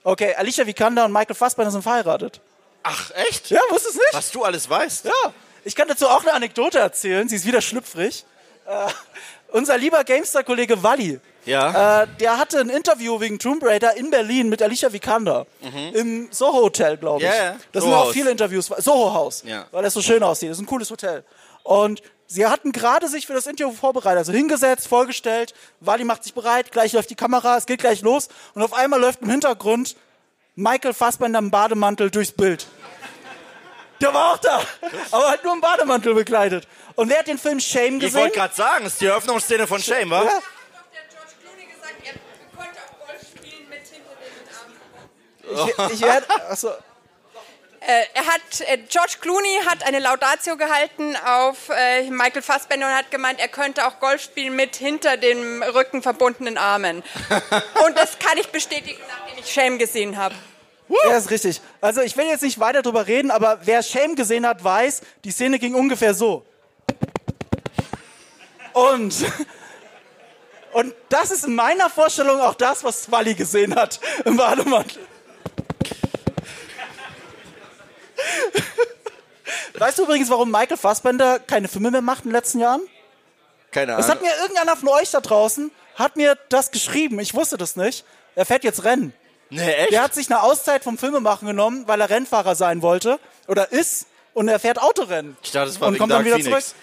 Okay, 0.02 0.34
Alicia 0.34 0.66
Vikander 0.66 1.04
und 1.04 1.12
Michael 1.12 1.34
Fassbender 1.34 1.70
sind 1.70 1.82
verheiratet. 1.82 2.40
Ach, 2.82 3.10
echt? 3.28 3.50
Ja, 3.50 3.60
wusstest 3.70 3.94
du 3.94 3.98
nicht? 4.00 4.14
Was 4.14 4.30
du 4.30 4.44
alles 4.44 4.68
weißt? 4.68 5.06
Ja. 5.06 5.12
Ich 5.64 5.74
kann 5.74 5.88
dazu 5.88 6.08
auch 6.08 6.22
eine 6.22 6.32
Anekdote 6.34 6.78
erzählen. 6.78 7.28
Sie 7.28 7.36
ist 7.36 7.46
wieder 7.46 7.62
schlüpfrig. 7.62 8.24
Äh, 8.66 8.86
unser 9.48 9.78
lieber 9.78 10.04
Gamestar-Kollege 10.04 10.82
Walli, 10.82 11.20
Ja. 11.46 12.02
äh, 12.02 12.06
der 12.20 12.38
hatte 12.38 12.58
ein 12.60 12.70
Interview 12.70 13.20
wegen 13.20 13.38
Tomb 13.38 13.62
Raider 13.64 13.96
in 13.96 14.10
Berlin 14.10 14.48
mit 14.48 14.62
Alicia 14.62 14.92
Vikander. 14.92 15.46
Im 15.92 16.28
Soho 16.30 16.62
Hotel, 16.62 16.96
glaube 16.96 17.22
ich. 17.22 17.28
Mhm. 17.28 17.34
Ja, 17.34 17.44
ja. 17.44 17.56
Das 17.72 17.82
sind 17.82 17.90
Soho 17.92 18.00
auch 18.02 18.06
House. 18.06 18.12
viele 18.14 18.30
Interviews. 18.30 18.66
Soho 18.78 19.12
House. 19.14 19.42
Ja. 19.46 19.66
Weil 19.70 19.82
das 19.82 19.92
so 19.94 20.02
schön 20.02 20.22
aussieht. 20.22 20.50
Das 20.50 20.56
ist 20.58 20.62
ein 20.62 20.66
cooles 20.66 20.90
Hotel. 20.90 21.24
Und 21.62 22.02
sie 22.26 22.46
hatten 22.46 22.72
gerade 22.72 23.08
sich 23.08 23.26
für 23.26 23.34
das 23.34 23.46
Interview 23.46 23.72
vorbereitet. 23.72 24.18
Also 24.18 24.32
hingesetzt, 24.32 24.88
vorgestellt. 24.88 25.54
Wally 25.80 26.04
macht 26.04 26.24
sich 26.24 26.34
bereit. 26.34 26.72
Gleich 26.72 26.92
läuft 26.92 27.10
die 27.10 27.14
Kamera. 27.14 27.56
Es 27.56 27.66
geht 27.66 27.80
gleich 27.80 28.00
los. 28.02 28.28
Und 28.54 28.62
auf 28.62 28.72
einmal 28.72 29.00
läuft 29.00 29.22
im 29.22 29.30
Hintergrund 29.30 29.96
Michael 30.56 30.94
Fassbender 30.94 31.38
im 31.40 31.50
Bademantel 31.50 32.10
durchs 32.10 32.32
Bild. 32.32 32.66
Der 34.00 34.12
war 34.12 34.32
auch 34.32 34.38
da. 34.38 34.60
Aber 35.12 35.28
halt 35.28 35.44
nur 35.44 35.52
im 35.54 35.60
Bademantel 35.60 36.14
bekleidet. 36.14 36.66
Und 36.96 37.08
wer 37.10 37.18
hat 37.20 37.26
den 37.26 37.38
Film 37.38 37.60
Shame 37.60 37.94
Ich 37.96 38.00
gesehen? 38.00 38.20
wollte 38.22 38.34
gerade 38.38 38.54
sagen, 38.54 38.86
es 38.86 38.94
ist 38.94 39.00
die 39.00 39.06
Eröffnungsszene 39.06 39.66
von 39.66 39.80
Shame, 39.80 40.10
wa? 40.10 40.22
Ja. 40.24 40.30
Hat 40.30 40.32
doch 40.34 40.42
der 40.92 41.00
George 41.10 41.32
Clooney 41.42 41.66
gesagt, 41.72 41.94
er 42.04 42.12
konnte 42.56 42.78
auch 42.80 43.06
Golf 43.06 43.20
spielen 43.22 43.68
mit 43.68 43.78
hinter 43.78 44.10
den 44.20 44.54
Armen. 44.54 44.74
Ich, 45.52 45.92
ich 45.94 46.00
werd, 46.00 46.24
achso, 46.50 46.70
Äh, 47.86 48.04
er 48.14 48.26
hat, 48.26 48.60
äh, 48.60 48.78
George 48.88 49.16
Clooney 49.20 49.60
hat 49.66 49.86
eine 49.86 49.98
Laudatio 49.98 50.56
gehalten 50.56 51.16
auf 51.16 51.68
äh, 51.68 52.08
Michael 52.08 52.40
Fassbender 52.40 52.86
und 52.86 52.94
hat 52.94 53.10
gemeint, 53.10 53.40
er 53.40 53.48
könnte 53.48 53.86
auch 53.86 54.00
Golf 54.00 54.22
spielen 54.22 54.56
mit 54.56 54.74
hinter 54.76 55.18
dem 55.18 55.62
Rücken 55.62 56.00
verbundenen 56.00 56.56
Armen. 56.56 57.02
und 57.86 57.98
das 57.98 58.18
kann 58.18 58.38
ich 58.38 58.48
bestätigen, 58.48 58.98
nachdem 59.06 59.38
ich 59.38 59.52
Shame 59.52 59.78
gesehen 59.78 60.16
habe. 60.16 60.34
Ja, 60.88 61.16
ist 61.16 61.30
richtig. 61.30 61.60
Also 61.82 62.00
ich 62.00 62.16
will 62.16 62.24
jetzt 62.24 62.42
nicht 62.42 62.58
weiter 62.58 62.80
drüber 62.80 63.06
reden, 63.06 63.30
aber 63.30 63.58
wer 63.64 63.82
Shame 63.82 64.16
gesehen 64.16 64.46
hat, 64.46 64.64
weiß, 64.64 65.02
die 65.24 65.30
Szene 65.30 65.58
ging 65.58 65.74
ungefähr 65.74 66.14
so. 66.14 66.46
Und, 68.72 69.14
und 70.72 70.94
das 71.10 71.30
ist 71.30 71.44
in 71.44 71.54
meiner 71.54 71.90
Vorstellung 71.90 72.40
auch 72.40 72.54
das, 72.54 72.82
was 72.82 73.10
Wally 73.10 73.34
gesehen 73.34 73.74
hat 73.74 74.00
im 74.24 74.38
Bademantel. 74.38 75.06
Weißt 79.78 79.98
du 79.98 80.04
übrigens, 80.04 80.30
warum 80.30 80.50
Michael 80.50 80.76
Fassbender 80.76 81.38
keine 81.38 81.68
Filme 81.68 81.90
mehr 81.90 82.00
macht 82.00 82.24
in 82.24 82.30
den 82.30 82.36
letzten 82.36 82.60
Jahren? 82.60 82.80
Keine 83.72 83.96
Das 83.96 84.08
hat 84.08 84.18
Ahnung. 84.18 84.28
mir 84.30 84.42
irgendeiner 84.42 84.76
von 84.76 84.88
euch 84.88 85.10
da 85.10 85.20
draußen, 85.20 85.70
hat 85.96 86.16
mir 86.16 86.38
das 86.48 86.70
geschrieben. 86.70 87.18
Ich 87.20 87.34
wusste 87.34 87.56
das 87.56 87.76
nicht. 87.76 88.04
Er 88.36 88.46
fährt 88.46 88.64
jetzt 88.64 88.84
Rennen. 88.84 89.12
Nee, 89.50 89.70
echt? 89.72 89.92
Der 89.92 90.02
hat 90.02 90.14
sich 90.14 90.30
eine 90.30 90.42
Auszeit 90.42 90.82
vom 90.84 90.96
Filmemachen 90.96 91.46
genommen, 91.46 91.84
weil 91.86 92.00
er 92.00 92.08
Rennfahrer 92.10 92.54
sein 92.54 92.82
wollte 92.82 93.18
oder 93.46 93.70
ist 93.72 94.06
und 94.32 94.48
er 94.48 94.58
fährt 94.58 94.80
Autorennen. 94.80 95.36
Ich 95.42 95.50
dachte, 95.52 95.66
das 95.68 95.80
war 95.80 95.88
und 95.88 95.98
kommt 95.98 96.12
dann 96.12 96.24
wieder 96.24 96.36
Phoenix. 96.36 96.68
zurück. 96.70 96.80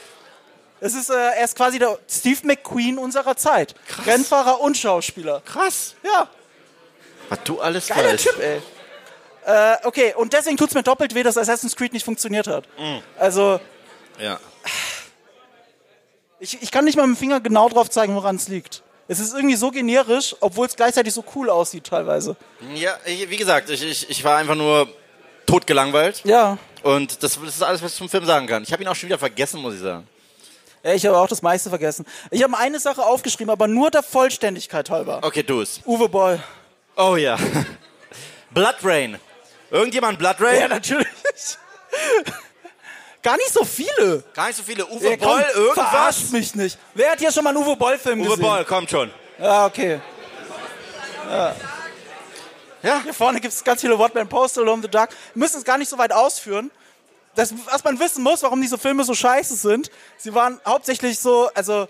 Es 0.83 0.93
ist, 0.95 1.09
äh, 1.09 1.13
er 1.13 1.43
ist 1.43 1.55
quasi 1.55 1.79
der 1.79 1.97
Steve 2.09 2.39
McQueen 2.43 2.97
unserer 2.97 3.35
Zeit. 3.37 3.75
Rennfahrer 4.05 4.59
und 4.61 4.77
Schauspieler. 4.77 5.41
Krass. 5.45 5.95
Ja, 6.03 6.27
Was 7.29 7.39
du 7.43 7.59
alles 7.59 7.87
geiler 7.87 8.13
weißt. 8.13 8.23
Typ, 8.23 8.39
ey. 8.39 8.61
Äh, 9.45 9.75
okay, 9.83 10.13
und 10.15 10.33
deswegen 10.33 10.57
tut's 10.57 10.73
mir 10.73 10.83
doppelt 10.83 11.15
weh, 11.15 11.23
dass 11.23 11.37
Assassin's 11.37 11.75
Creed 11.75 11.93
nicht 11.93 12.05
funktioniert 12.05 12.47
hat. 12.47 12.65
Mhm. 12.77 13.01
Also, 13.17 13.59
Ja. 14.19 14.39
ich, 16.39 16.61
ich 16.61 16.71
kann 16.71 16.85
nicht 16.85 16.95
mal 16.97 17.07
mit 17.07 17.17
dem 17.17 17.19
Finger 17.19 17.39
genau 17.39 17.69
drauf 17.69 17.89
zeigen, 17.89 18.15
woran 18.15 18.35
es 18.35 18.47
liegt. 18.47 18.83
Es 19.07 19.19
ist 19.19 19.33
irgendwie 19.33 19.55
so 19.55 19.71
generisch, 19.71 20.35
obwohl 20.39 20.67
es 20.67 20.75
gleichzeitig 20.75 21.13
so 21.13 21.23
cool 21.35 21.49
aussieht 21.49 21.85
teilweise. 21.85 22.35
Ja, 22.75 22.95
wie 23.05 23.35
gesagt, 23.37 23.69
ich, 23.69 23.83
ich, 23.83 24.09
ich 24.09 24.23
war 24.23 24.37
einfach 24.37 24.55
nur 24.55 24.87
totgelangweilt. 25.45 26.21
Ja, 26.23 26.57
Und 26.83 27.21
das, 27.23 27.37
das 27.39 27.55
ist 27.55 27.63
alles, 27.63 27.81
was 27.83 27.91
ich 27.91 27.97
zum 27.97 28.09
Film 28.09 28.25
sagen 28.25 28.47
kann. 28.47 28.63
Ich 28.63 28.71
habe 28.71 28.81
ihn 28.83 28.87
auch 28.87 28.95
schon 28.95 29.09
wieder 29.09 29.19
vergessen, 29.19 29.61
muss 29.61 29.73
ich 29.73 29.81
sagen. 29.81 30.07
ja 30.83 30.93
ich 30.93 31.05
habe 31.05 31.17
auch 31.17 31.27
das 31.27 31.41
meiste 31.41 31.69
vergessen. 31.69 32.05
Ich 32.29 32.41
habe 32.41 32.57
eine 32.57 32.79
Sache 32.79 33.03
aufgeschrieben, 33.03 33.49
aber 33.51 33.67
nur 33.67 33.91
der 33.91 34.01
Vollständigkeit 34.03 34.89
halber. 34.89 35.19
Okay, 35.23 35.43
du 35.43 35.61
es. 35.61 35.81
Uwe 35.85 36.07
Boll. 36.07 36.41
Oh 36.95 37.15
ja. 37.17 37.37
Blood 38.51 38.75
Rain. 38.83 39.19
Irgendjemand 39.71 40.19
Blood 40.19 40.35
Rain? 40.39 40.59
Ja, 40.61 40.67
natürlich. 40.67 41.07
Gar 43.23 43.37
nicht 43.37 43.53
so 43.53 43.63
viele. 43.63 44.23
Gar 44.33 44.47
nicht 44.47 44.57
so 44.57 44.63
viele. 44.63 44.85
Uwe 44.85 45.11
Ja, 45.11 45.17
komm, 45.17 45.27
Boll, 45.27 45.45
irgendwas? 45.53 45.89
Verarscht 45.89 46.31
mich 46.31 46.55
nicht. 46.55 46.77
Wer 46.93 47.11
hat 47.11 47.19
hier 47.19 47.31
schon 47.31 47.43
mal 47.43 47.51
einen 47.55 47.63
Uwe 47.65 47.75
Boll-Film 47.75 48.21
Uwe 48.21 48.29
gesehen? 48.29 48.41
Boll, 48.41 48.65
kommt 48.65 48.89
schon. 48.89 49.11
Ja, 49.39 49.65
okay. 49.65 50.01
Ja. 51.29 51.55
Hier 52.81 53.13
vorne 53.13 53.39
gibt 53.39 53.53
es 53.53 53.63
ganz 53.63 53.81
viele 53.81 53.97
What 53.97 54.15
Man 54.15 54.27
Postal 54.27 54.67
on 54.67 54.81
the 54.81 54.87
Dark. 54.87 55.11
Wir 55.33 55.39
müssen 55.39 55.57
es 55.59 55.63
gar 55.63 55.77
nicht 55.77 55.89
so 55.89 55.97
weit 55.97 56.11
ausführen. 56.11 56.71
Das, 57.35 57.53
was 57.71 57.83
man 57.83 57.99
wissen 57.99 58.23
muss, 58.23 58.43
warum 58.43 58.59
diese 58.59 58.77
Filme 58.77 59.03
so 59.03 59.13
scheiße 59.13 59.55
sind, 59.55 59.89
sie 60.17 60.33
waren 60.33 60.59
hauptsächlich 60.65 61.17
so, 61.17 61.49
also 61.53 61.87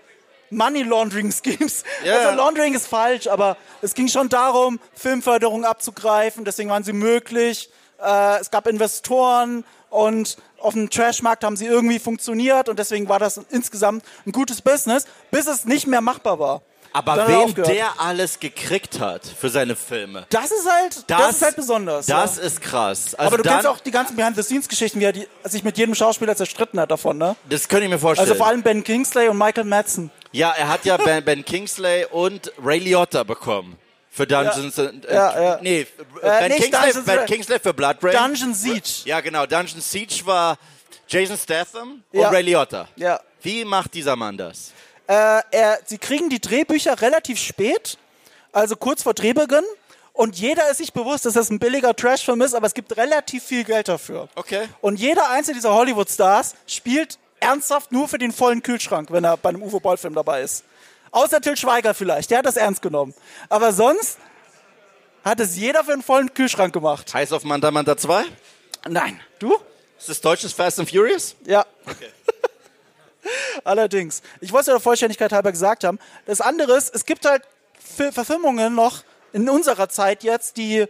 Money 0.52 0.84
Laundering 0.84 1.32
Schemes. 1.32 1.84
Ja. 2.04 2.18
Also 2.18 2.38
Laundering 2.38 2.74
ist 2.74 2.88
falsch, 2.88 3.28
aber 3.28 3.58
es 3.82 3.94
ging 3.94 4.08
schon 4.08 4.30
darum, 4.30 4.80
Filmförderung 4.94 5.66
abzugreifen, 5.66 6.46
deswegen 6.46 6.70
waren 6.70 6.84
sie 6.84 6.94
möglich. 6.94 7.70
Äh, 8.02 8.40
es 8.40 8.50
gab 8.50 8.68
Investoren 8.68 9.64
und 9.90 10.38
auf 10.60 10.74
dem 10.74 10.90
Trashmarkt 10.90 11.44
haben 11.44 11.56
sie 11.56 11.66
irgendwie 11.66 12.00
funktioniert 12.00 12.70
und 12.70 12.80
deswegen 12.80 13.08
war 13.10 13.20
das 13.20 13.38
insgesamt 13.50 14.04
ein 14.26 14.32
gutes 14.32 14.62
Business, 14.62 15.06
bis 15.30 15.48
es 15.48 15.66
nicht 15.66 15.88
mehr 15.88 16.02
machbar 16.02 16.40
war. 16.40 16.62
Aber 16.94 17.18
er 17.18 17.28
wem 17.28 17.54
der 17.56 18.02
alles 18.02 18.40
gekriegt 18.40 19.00
hat 19.00 19.22
für 19.26 19.50
seine 19.50 19.76
Filme. 19.76 20.26
Das 20.30 20.52
ist 20.52 20.70
halt, 20.70 21.04
das, 21.08 21.36
ist 21.36 21.42
halt 21.42 21.56
besonders. 21.56 22.06
Das 22.06 22.38
ja. 22.38 22.44
ist 22.44 22.62
krass. 22.62 23.16
Also 23.16 23.28
Aber 23.28 23.38
du 23.38 23.44
dann, 23.44 23.54
kennst 23.54 23.68
auch 23.68 23.80
die 23.80 23.92
ganzen 23.92 24.16
Behind-the-Scenes-Geschichten, 24.18 25.00
wie 25.00 25.06
er 25.06 25.14
die, 25.14 25.28
sich 25.46 25.64
mit 25.64 25.78
jedem 25.78 25.96
Schauspieler 25.96 26.36
zerstritten 26.36 26.80
hat 26.80 26.92
davon, 26.92 27.18
ne? 27.18 27.36
Das 27.50 27.68
könnte 27.70 27.86
ich 27.86 27.92
mir 27.92 28.00
vorstellen. 28.00 28.28
Also 28.28 28.38
vor 28.38 28.48
allem 28.48 28.62
Ben 28.62 28.84
Kingsley 28.84 29.30
und 29.30 29.38
Michael 29.38 29.66
Madsen. 29.66 30.12
Ja, 30.32 30.52
er 30.52 30.70
hat 30.70 30.86
ja 30.86 30.98
ben, 30.98 31.24
ben 31.24 31.46
Kingsley 31.46 32.06
und 32.06 32.52
Ray 32.64 32.80
Liotta 32.80 33.24
bekommen. 33.24 33.78
Für 34.14 34.28
Dungeons. 34.28 34.76
Ja, 34.76 34.84
äh, 34.84 35.14
Ja, 35.14 35.42
ja. 35.42 35.60
Nee, 35.62 35.82
Äh, 35.82 35.86
ben, 36.22 36.52
Kingsley, 36.52 36.72
Dungeons 36.72 37.06
ben 37.06 37.26
Kingsley 37.26 37.60
für 37.60 37.74
Blood 37.74 37.98
Rain. 38.02 38.14
Dungeon 38.14 38.54
Siege. 38.54 39.04
ja, 39.06 39.22
genau. 39.22 39.46
Dungeon 39.46 39.80
Siege 39.82 40.26
war 40.26 40.58
Jason 41.08 41.38
Statham 41.38 42.04
und 42.12 42.26
Ray 42.26 42.42
Liotta. 42.42 42.88
Ja. 42.98 43.20
Wie 43.42 43.64
macht 43.64 43.94
dieser 43.94 44.16
Mann 44.16 44.38
das? 44.38 44.72
Äh, 45.08 45.42
er, 45.52 45.80
sie 45.86 45.98
kriegen 45.98 46.30
die 46.30 46.40
Drehbücher 46.40 47.02
relativ 47.02 47.40
spät, 47.40 47.98
also 48.52 48.76
kurz 48.76 49.04
vor 49.04 49.14
Drehbeginn. 49.14 49.64
Und 50.14 50.38
jeder 50.38 50.70
ist 50.70 50.78
sich 50.78 50.92
bewusst, 50.92 51.26
dass 51.26 51.34
das 51.34 51.50
ein 51.50 51.58
billiger 51.58 51.96
Trashfilm 51.96 52.42
ist, 52.42 52.54
aber 52.54 52.68
es 52.68 52.74
gibt 52.74 52.96
relativ 52.98 53.44
viel 53.44 53.64
Geld 53.64 53.88
dafür. 53.88 54.28
Okay. 54.36 54.68
Und 54.82 55.00
jeder 55.00 55.30
einzelne 55.32 55.56
dieser 55.56 55.74
Hollywood-Stars 55.74 56.54
spielt 56.68 57.18
ernsthaft 57.42 57.92
nur 57.92 58.08
für 58.08 58.18
den 58.18 58.32
vollen 58.32 58.64
Kühlschrank, 58.64 59.12
wenn 59.12 59.24
er 59.26 59.36
bei 59.36 59.50
einem 59.50 59.62
Uwe 59.62 59.82
Boll-Film 59.82 60.14
dabei 60.14 60.42
ist. 60.42 60.64
Außer 61.12 61.42
Till 61.42 61.58
Schweiger 61.58 61.94
vielleicht, 61.94 62.32
der 62.32 62.38
hat 62.38 62.46
das 62.46 62.56
ernst 62.56 62.82
genommen. 62.82 63.14
Aber 63.50 63.74
sonst 63.74 64.18
hat 65.26 65.40
es 65.42 65.58
jeder 65.58 65.84
für 65.84 65.92
einen 65.94 66.02
vollen 66.04 66.34
Kühlschrank 66.34 66.72
gemacht. 66.74 67.14
Heiß 67.14 67.34
auf 67.34 67.44
Manta 67.44 67.70
Manta 67.70 67.98
2? 67.98 68.24
Nein. 68.88 69.20
Du? 69.40 69.56
Ist 70.00 70.10
das 70.10 70.22
deutsches 70.22 70.54
Fast 70.54 70.80
and 70.80 70.90
Furious? 70.90 71.36
Ja. 71.46 71.66
Allerdings. 73.64 74.22
Ich 74.40 74.52
wollte 74.52 74.62
es 74.62 74.68
ja 74.68 74.74
der 74.74 74.80
Vollständigkeit 74.82 75.32
halber 75.32 75.52
gesagt 75.52 75.84
haben. 75.84 76.00
Das 76.26 76.42
andere 76.42 76.76
ist, 76.78 76.94
es 76.96 77.06
gibt 77.06 77.26
halt 77.26 77.44
Fi- 77.80 78.12
Verfilmungen 78.12 78.74
noch 78.74 79.04
in 79.34 79.48
unserer 79.50 79.90
Zeit 79.90 80.24
jetzt, 80.24 80.58
die 80.58 80.86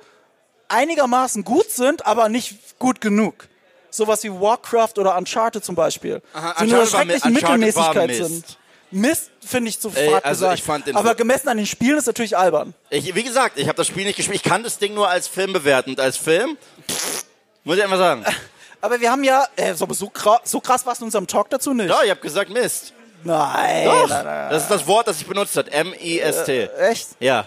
einigermaßen 0.70 1.44
gut 1.44 1.70
sind, 1.70 2.06
aber 2.06 2.30
nicht 2.30 2.80
gut 2.80 3.02
genug. 3.02 3.48
Sowas 3.92 4.24
wie 4.24 4.32
Warcraft 4.32 4.94
oder 4.98 5.16
Uncharted 5.18 5.64
zum 5.64 5.76
Beispiel. 5.76 6.22
Aha, 6.34 6.64
die 6.64 6.72
nur 6.72 6.92
war 6.92 7.06
Mittelmäßigkeit 7.06 8.16
sind. 8.16 8.58
Mist 8.90 9.32
finde 9.46 9.70
ich 9.70 9.80
zu 9.80 9.90
Ey, 9.96 10.14
also 10.22 10.52
ich 10.52 10.64
aber 10.94 11.16
gemessen 11.16 11.48
an 11.48 11.58
den 11.58 11.66
Spielen 11.66 11.98
ist 11.98 12.08
natürlich 12.08 12.38
albern. 12.38 12.74
Ich, 12.90 13.16
wie 13.16 13.24
gesagt, 13.24 13.58
ich 13.58 13.68
habe 13.68 13.78
das 13.78 13.88
Spiel 13.88 14.04
nicht 14.06 14.18
gespielt. 14.18 14.36
Ich 14.36 14.44
kann 14.44 14.64
das 14.64 14.80
Ding 14.80 14.94
nur 14.94 15.08
als 15.08 15.28
Film 15.28 15.54
bewerten. 15.54 15.92
Und 15.92 16.00
als 16.00 16.18
Film, 16.18 16.58
pff, 16.90 17.26
muss 17.64 17.78
ich 17.78 17.84
einfach 17.84 17.98
sagen. 17.98 18.26
Aber 18.82 19.00
wir 19.00 19.12
haben 19.12 19.24
ja, 19.24 19.46
äh, 19.56 19.74
so, 19.76 19.88
so, 19.92 20.10
krass, 20.10 20.40
so 20.46 20.60
krass 20.60 20.86
war 20.86 20.94
es 20.94 21.00
in 21.00 21.06
unserem 21.06 21.28
Talk 21.28 21.50
dazu 21.50 21.74
nicht. 21.74 21.90
Ja, 21.90 22.04
ich 22.04 22.10
habe 22.10 22.20
gesagt 22.20 22.50
Mist. 22.50 22.94
Nein, 23.24 23.86
Doch, 23.86 24.10
das 24.10 24.64
ist 24.64 24.72
das 24.72 24.88
Wort, 24.88 25.08
das 25.08 25.22
ich 25.22 25.28
benutzt 25.28 25.56
habe. 25.56 25.72
M-I-S-T. 25.72 26.70
Echt? 26.80 27.10
Ja. 27.20 27.46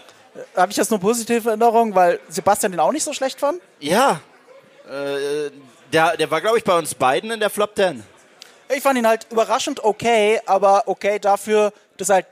Habe 0.55 0.71
ich 0.71 0.77
das 0.77 0.89
nur 0.89 0.99
positive 0.99 1.49
Erinnerung, 1.49 1.93
weil 1.93 2.19
Sebastian 2.29 2.71
den 2.71 2.79
auch 2.79 2.93
nicht 2.93 3.03
so 3.03 3.13
schlecht 3.13 3.39
fand? 3.39 3.61
Ja. 3.79 4.21
Äh, 4.89 5.47
der, 5.95 6.17
der 6.17 6.29
war, 6.31 6.41
glaube 6.41 6.57
ich, 6.57 6.63
bei 6.63 6.77
uns 6.77 6.93
beiden 6.95 7.31
in 7.31 7.39
der 7.39 7.49
Flop 7.49 7.75
10. 7.75 8.03
Ich 8.75 8.81
fand 8.83 8.97
ihn 8.97 9.07
halt 9.07 9.27
überraschend 9.31 9.83
okay, 9.83 10.41
aber 10.45 10.83
okay 10.87 11.19
dafür, 11.19 11.71
dass 11.97 12.09
er 12.09 12.15
halt 12.15 12.25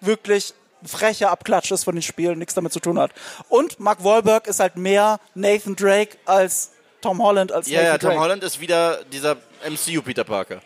wirklich 0.00 0.52
frecher 0.84 1.30
Abklatsch 1.30 1.70
ist 1.70 1.84
von 1.84 1.94
den 1.94 2.02
Spielen, 2.02 2.38
nichts 2.38 2.54
damit 2.54 2.72
zu 2.72 2.80
tun 2.80 2.98
hat. 2.98 3.12
Und 3.48 3.80
Mark 3.80 4.04
Wahlberg 4.04 4.46
ist 4.46 4.60
halt 4.60 4.76
mehr 4.76 5.18
Nathan 5.34 5.74
Drake 5.74 6.16
als 6.26 6.72
Tom 7.00 7.22
Holland 7.22 7.52
als 7.52 7.68
Ja, 7.68 7.78
Nathan 7.82 7.92
ja, 7.92 7.98
Tom 7.98 8.08
Drake. 8.10 8.20
Holland 8.20 8.42
ist 8.44 8.60
wieder 8.60 9.04
dieser 9.04 9.36
MCU 9.68 10.02
Peter 10.02 10.24
Parker. 10.24 10.60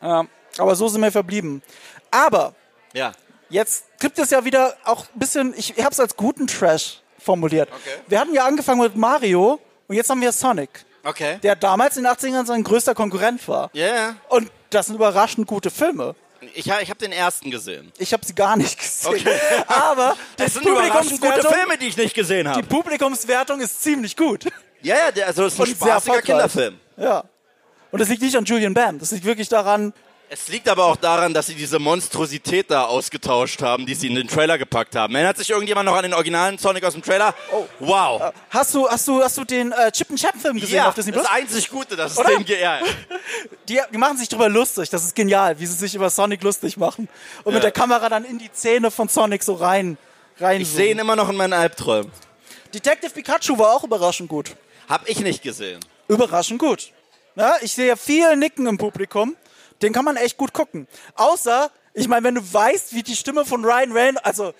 Ja, 0.00 0.24
aber 0.58 0.74
so 0.76 0.88
sind 0.88 1.00
wir 1.02 1.12
verblieben. 1.12 1.62
Aber 2.10 2.54
Ja. 2.94 3.12
jetzt 3.50 3.84
gibt 3.98 4.18
es 4.18 4.30
ja 4.30 4.44
wieder 4.44 4.76
auch 4.84 5.04
ein 5.14 5.18
bisschen, 5.18 5.54
ich 5.56 5.74
habe 5.78 5.90
es 5.90 6.00
als 6.00 6.16
guten 6.16 6.46
Trash 6.46 7.00
formuliert. 7.18 7.68
Okay. 7.72 8.00
Wir 8.08 8.20
hatten 8.20 8.34
ja 8.34 8.44
angefangen 8.46 8.80
mit 8.80 8.96
Mario 8.96 9.60
und 9.88 9.96
jetzt 9.96 10.08
haben 10.10 10.20
wir 10.20 10.32
Sonic, 10.32 10.70
Okay. 11.04 11.38
der 11.42 11.56
damals 11.56 11.96
in 11.96 12.04
den 12.04 12.12
80ern 12.12 12.46
sein 12.46 12.62
größter 12.62 12.94
Konkurrent 12.94 13.46
war. 13.48 13.70
Ja, 13.72 13.86
ja. 13.86 14.16
Und 14.28 14.50
das 14.70 14.86
sind 14.86 14.94
überraschend 14.94 15.46
gute 15.46 15.70
Filme. 15.70 16.14
Ich, 16.54 16.66
ich 16.66 16.70
habe 16.90 16.98
den 16.98 17.12
ersten 17.12 17.50
gesehen. 17.50 17.92
Ich 17.98 18.12
habe 18.12 18.24
sie 18.24 18.34
gar 18.34 18.56
nicht 18.56 18.78
gesehen. 18.78 19.26
Aber 19.68 20.16
die 20.38 20.42
Das 20.42 20.54
sind 20.54 20.66
überraschend 20.66 21.20
gute 21.20 21.32
Publikumswertung, 21.32 21.52
Filme, 21.52 21.78
die 21.78 21.86
ich 21.86 21.96
nicht 21.96 22.14
gesehen 22.14 22.44
die 22.44 22.50
habe. 22.50 22.62
Publikumswertung 22.66 23.60
ist 23.60 23.82
ziemlich 23.82 24.16
gut. 24.16 24.44
Ja, 24.82 24.96
ja, 25.14 25.26
also 25.26 25.44
es 25.44 25.54
ist 25.54 25.60
ein 25.60 25.62
Und 25.68 25.76
spaßiger. 25.76 26.22
Kinderfilm. 26.22 26.80
Ja. 26.96 27.24
Und 27.92 28.00
das 28.00 28.08
liegt 28.08 28.22
nicht 28.22 28.36
an 28.36 28.44
Julian 28.44 28.74
Bam. 28.74 28.98
Das 28.98 29.12
liegt 29.12 29.24
wirklich 29.24 29.48
daran, 29.48 29.92
Es 30.34 30.48
liegt 30.48 30.66
aber 30.70 30.86
auch 30.86 30.96
daran, 30.96 31.34
dass 31.34 31.48
sie 31.48 31.54
diese 31.54 31.78
Monstrosität 31.78 32.70
da 32.70 32.86
ausgetauscht 32.86 33.60
haben, 33.60 33.84
die 33.84 33.94
sie 33.94 34.06
in 34.06 34.14
den 34.14 34.28
Trailer 34.28 34.56
gepackt 34.56 34.96
haben. 34.96 35.14
Erinnert 35.14 35.36
sich 35.36 35.50
irgendjemand 35.50 35.84
noch 35.84 35.94
an 35.94 36.04
den 36.04 36.14
originalen 36.14 36.56
Sonic 36.56 36.82
aus 36.84 36.94
dem 36.94 37.02
Trailer? 37.02 37.34
Oh. 37.52 37.66
Wow. 37.80 38.32
Hast 38.48 38.74
du, 38.74 38.88
hast 38.88 39.06
du, 39.06 39.22
hast 39.22 39.36
du 39.36 39.44
den 39.44 39.72
äh, 39.72 39.92
Chip 39.92 40.08
and 40.08 40.18
Chap 40.18 40.34
Film 40.40 40.58
gesehen 40.58 40.76
Ja, 40.76 40.88
auf 40.88 40.94
Disney 40.94 41.12
das 41.12 41.24
Plus? 41.26 41.34
einzig 41.36 41.68
Gute, 41.68 41.96
das 41.96 42.12
ist 42.12 42.18
Oder? 42.18 42.30
den 42.30 42.46
GR. 42.46 42.80
Die, 43.68 43.98
machen 43.98 44.16
sich 44.16 44.30
drüber 44.30 44.48
lustig. 44.48 44.88
Das 44.88 45.04
ist 45.04 45.14
genial, 45.14 45.60
wie 45.60 45.66
sie 45.66 45.74
sich 45.74 45.94
über 45.94 46.08
Sonic 46.08 46.42
lustig 46.42 46.78
machen 46.78 47.10
und 47.44 47.52
mit 47.52 47.62
Ja. 47.62 47.68
der 47.68 47.72
Kamera 47.72 48.08
dann 48.08 48.24
in 48.24 48.38
die 48.38 48.50
Zähne 48.50 48.90
von 48.90 49.08
Sonic 49.08 49.42
so 49.42 49.52
rein, 49.52 49.98
rein. 50.40 50.62
Ich 50.62 50.68
sehe 50.70 50.92
ihn 50.92 50.98
immer 50.98 51.14
noch 51.14 51.28
in 51.28 51.36
meinen 51.36 51.52
Albträumen. 51.52 52.10
Detective 52.72 53.10
Pikachu 53.10 53.58
war 53.58 53.72
auch 53.74 53.84
überraschend 53.84 54.30
gut. 54.30 54.56
Hab 54.88 55.06
ich 55.06 55.20
nicht 55.20 55.42
gesehen. 55.42 55.80
Überraschend 56.08 56.58
gut. 56.58 56.90
Ja, 57.36 57.56
ich 57.60 57.72
sehe 57.74 57.98
viel 57.98 58.34
Nicken 58.36 58.66
im 58.66 58.78
Publikum. 58.78 59.36
Den 59.82 59.92
kann 59.92 60.04
man 60.04 60.16
echt 60.16 60.36
gut 60.36 60.52
gucken. 60.52 60.86
Außer, 61.14 61.70
ich 61.94 62.08
meine, 62.08 62.24
wenn 62.24 62.34
du 62.36 62.52
weißt, 62.52 62.94
wie 62.94 63.02
die 63.02 63.16
Stimme 63.16 63.44
von 63.44 63.64
Ryan 63.64 63.92
Reynolds, 63.92 64.24
also, 64.24 64.54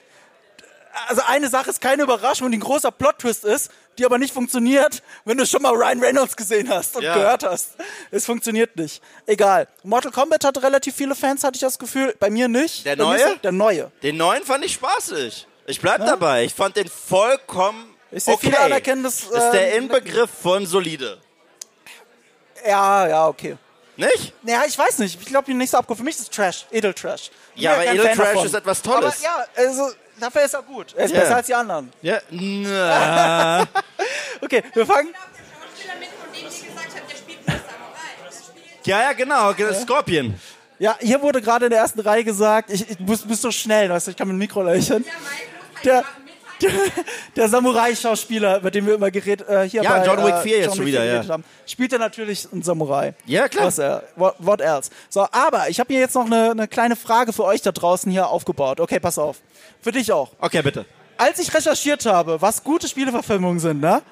also 1.09 1.23
eine 1.27 1.49
Sache 1.49 1.70
ist 1.70 1.81
keine 1.81 2.03
Überraschung, 2.03 2.51
die 2.51 2.59
ein 2.59 2.61
großer 2.61 2.90
Plot-Twist 2.90 3.44
ist, 3.44 3.70
die 3.99 4.05
aber 4.07 4.19
nicht 4.19 4.32
funktioniert, 4.32 5.03
wenn 5.24 5.36
du 5.39 5.47
schon 5.47 5.62
mal 5.62 5.74
Ryan 5.74 6.01
Reynolds 6.01 6.35
gesehen 6.36 6.69
hast 6.70 6.97
und 6.97 7.03
Ja. 7.03 7.15
gehört 7.15 7.44
hast. 7.44 7.73
Es 8.11 8.24
funktioniert 8.27 8.74
nicht. 8.77 9.03
Egal. 9.27 9.69
Mortal 9.82 10.11
Kombat 10.12 10.44
hat 10.44 10.62
relativ 10.62 10.97
viele 10.97 11.15
Fans, 11.15 11.44
hatte 11.44 11.57
ich 11.57 11.61
das 11.61 11.78
Gefühl. 11.78 12.15
Bei 12.19 12.31
mir 12.31 12.49
nicht. 12.49 12.85
Der 12.86 12.97
Bei 12.97 13.05
neue? 13.05 13.23
ist- 13.35 13.44
Der 13.44 13.53
neue. 13.53 13.93
Den 14.03 14.16
neuen 14.16 14.43
fand 14.44 14.65
ich 14.65 14.73
spaßig. 14.74 15.47
Ich 15.66 15.81
bleib 15.81 16.05
dabei. 16.05 16.44
Ich 16.44 16.55
fand 16.55 16.77
den 16.77 16.89
vollkommen 16.89 17.94
Ich 18.11 18.27
okay. 18.27 18.39
viele 18.47 18.59
anerkennen 18.61 19.03
das, 19.05 19.23
ist 19.23 19.31
der 19.53 19.74
äh, 19.74 19.77
Inbegriff 19.77 20.31
von 20.43 20.66
solide. 20.66 21.19
Ja, 22.66 23.07
ja, 23.09 23.27
okay. 23.28 23.57
Nicht? 23.97 24.32
Ja, 24.44 24.62
ich 24.66 24.78
weiß 24.78 24.98
nicht. 24.98 25.20
Ich 25.20 25.27
glaube, 25.27 25.44
die 25.47 25.55
nächste 25.55 25.77
Abkunft. 25.78 26.01
Für 26.01 26.05
mich 26.05 26.19
ist 26.19 26.32
Trash. 26.32 26.66
Edeltrash. 26.70 27.31
Ich 27.55 27.62
Ja, 27.62 27.74
aber 27.74 27.85
kein 27.85 27.97
Edeltrash 27.97 28.44
ist 28.44 28.55
etwas 28.55 28.81
Tolles. 28.82 29.05
Aber 29.05 29.23
ja, 29.23 29.44
also, 29.56 29.90
dafür 30.19 30.43
ist 30.43 30.55
er 30.55 30.62
gut. 30.62 30.94
Er 30.97 31.05
ist 31.05 31.14
Ja. 31.14 31.20
besser 31.20 31.36
als 31.36 31.47
die 31.47 31.55
anderen. 31.55 31.93
Ja. 32.01 32.19
Na. 32.31 33.66
Okay, 34.40 34.62
wir 34.73 34.86
fangen. 34.86 35.09
Der 35.12 35.20
Schauspieler 35.60 35.94
mit, 36.01 36.09
von 36.09 36.32
dem 36.32 36.43
ihr 36.43 36.69
gesagt 36.69 36.89
habt, 36.97 37.10
der 37.10 37.16
spielt 37.16 37.47
nur 37.47 37.56
Samurai. 37.56 38.12
Der 38.24 38.32
spielt 38.32 38.86
ja, 38.86 39.02
ja, 39.02 39.12
genau. 39.12 39.74
Scorpion. 39.74 40.40
Ja, 40.78 40.97
hier 41.01 41.20
wurde 41.23 41.40
gerade 41.43 41.66
in 41.66 41.70
der 41.70 41.81
ersten 41.81 42.01
Reihe 42.01 42.24
gesagt, 42.24 42.70
ich, 42.70 42.90
ich 42.90 42.98
muss, 42.98 43.23
bist 43.27 43.43
so 43.43 43.52
schnell, 43.52 43.89
weißt 43.90 44.06
du, 44.09 44.10
ich 44.12 44.16
kann 44.16 44.27
mit 44.27 44.35
dem 44.35 44.39
Mikro 44.39 44.62
lächeln. 44.62 45.05
der 45.05 45.12
Mike 45.12 46.06
muss 46.22 46.22
Der, 47.36 47.48
Samurai-Schauspieler, 47.48 48.59
über 48.59 48.70
den 48.70 48.86
wir 48.86 48.94
immer 48.94 49.10
geredet 49.10 49.48
äh, 49.48 49.68
hier 49.68 49.82
Ja, 49.82 49.98
bei 49.98 50.06
John 50.06 50.24
Wick 50.24 50.34
äh, 50.34 50.43
4 50.43 50.56
jetzt 50.59 50.66
John 50.66 50.76
schon 50.76 50.86
wieder, 50.86 51.01
4 51.02 51.12
ja. 51.14 51.28
haben, 51.28 51.44
spielt 51.66 51.93
er 51.93 51.98
natürlich 51.98 52.48
einen 52.52 52.62
Samurai. 52.62 53.14
Ja, 53.26 53.48
klar. 53.48 53.66
Was 53.66 53.78
er, 53.78 54.02
what, 54.16 54.34
what 54.39 54.60
else? 54.60 54.90
So, 55.09 55.26
aber 55.32 55.68
ich 55.68 55.80
habe 55.80 55.93
hier 55.93 56.01
jetzt 56.01 56.14
noch 56.14 56.26
eine, 56.26 56.51
eine 56.51 56.68
kleine 56.68 56.97
Frage 56.97 57.32
für 57.32 57.44
euch 57.44 57.62
da 57.62 57.72
draußen 57.72 58.10
hier 58.10 58.28
aufgebaut. 58.28 58.80
Okay, 58.80 59.01
pass 59.01 59.18
auf. 59.18 59.39
Für 59.80 59.93
dich 59.93 60.12
auch. 60.12 60.30
Okay, 60.39 60.62
bitte. 60.62 60.84
als 61.18 61.39
ich 61.39 61.52
recherchiert 61.55 62.06
habe, 62.06 62.40
was 62.40 62.62
gute 62.64 62.89
Spieleverfilmungen 62.89 63.60
sind, 63.60 63.80
ne? 63.80 64.02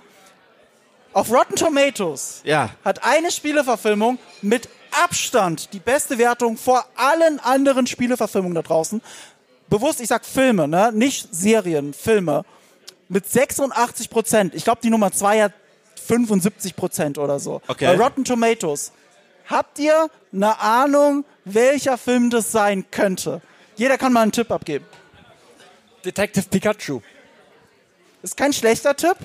Auf 1.13 1.31
Rotten 1.33 1.57
Tomatoes 1.57 2.41
Ja. 2.45 2.71
hat 2.85 3.03
eine 3.05 3.33
Spieleverfilmung 3.33 4.19
mit 4.43 4.69
Abstand 5.05 5.73
die 5.73 5.81
beste 5.81 6.19
Wertung 6.19 6.57
vor 6.57 6.85
allen 6.97 7.41
anderen 7.41 7.87
Spieleverfilmungen 7.87 8.55
da 8.55 8.63
draußen. 8.63 9.03
Bewusst, 9.71 10.01
ich 10.01 10.09
sag 10.09 10.27
Filme, 10.27 10.67
ne? 10.67 10.91
Nicht 10.93 11.29
Serien, 11.33 11.95
Filme. 11.95 12.45
Mit 13.09 13.29
86 13.29 14.11
Prozent. 14.11 14.55
Ich 14.55 14.65
glaube, 14.65 14.81
die 14.83 14.91
Nummer 14.91 15.13
zwei 15.13 15.43
hat 15.43 15.53
75 16.07 16.75
Prozent 16.75 17.19
oder 17.19 17.39
so. 17.39 17.63
Okay. 17.69 17.87
Bei 17.87 17.97
Rotten 17.97 18.25
Tomatoes. 18.25 18.93
Habt 19.47 19.79
ihr 19.79 20.11
eine 20.33 20.59
Ahnung, 20.61 21.25
welcher 21.45 21.99
Film 21.99 22.31
das 22.31 22.53
sein 22.53 22.85
könnte? 22.91 23.41
Jeder 23.77 23.97
kann 23.97 24.13
mal 24.13 24.23
einen 24.23 24.33
Tipp 24.33 24.51
abgeben. 24.51 24.85
Detective 26.05 26.49
Pikachu. 26.49 27.01
Ist 28.23 28.37
kein 28.37 28.53
schlechter 28.53 28.95
Tipp. 28.95 29.17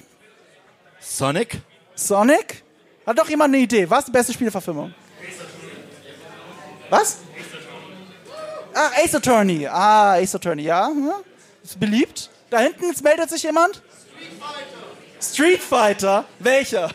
Sonic? 1.00 1.60
Sonic? 1.96 2.64
Hat 3.06 3.18
doch 3.18 3.30
jemand 3.30 3.54
eine 3.54 3.64
Idee? 3.64 3.90
Was 3.90 4.00
ist 4.00 4.08
die 4.08 4.12
beste 4.12 4.34
Spieleverfilmung? 4.34 4.94
Was? 6.90 7.18
Ach, 8.78 8.92
Ace 8.98 9.16
Attorney. 9.16 9.68
Ah, 9.68 10.16
Ace 10.16 10.36
Attorney, 10.36 10.64
ja. 10.64 10.88
hm? 10.88 11.12
Ist 11.64 11.80
beliebt. 11.80 12.30
Da 12.50 12.60
hinten 12.60 12.86
meldet 13.04 13.30
sich 13.30 13.44
jemand? 13.44 13.82
Street 15.22 15.62
Fighter. 15.62 16.26
Welcher? 16.40 16.92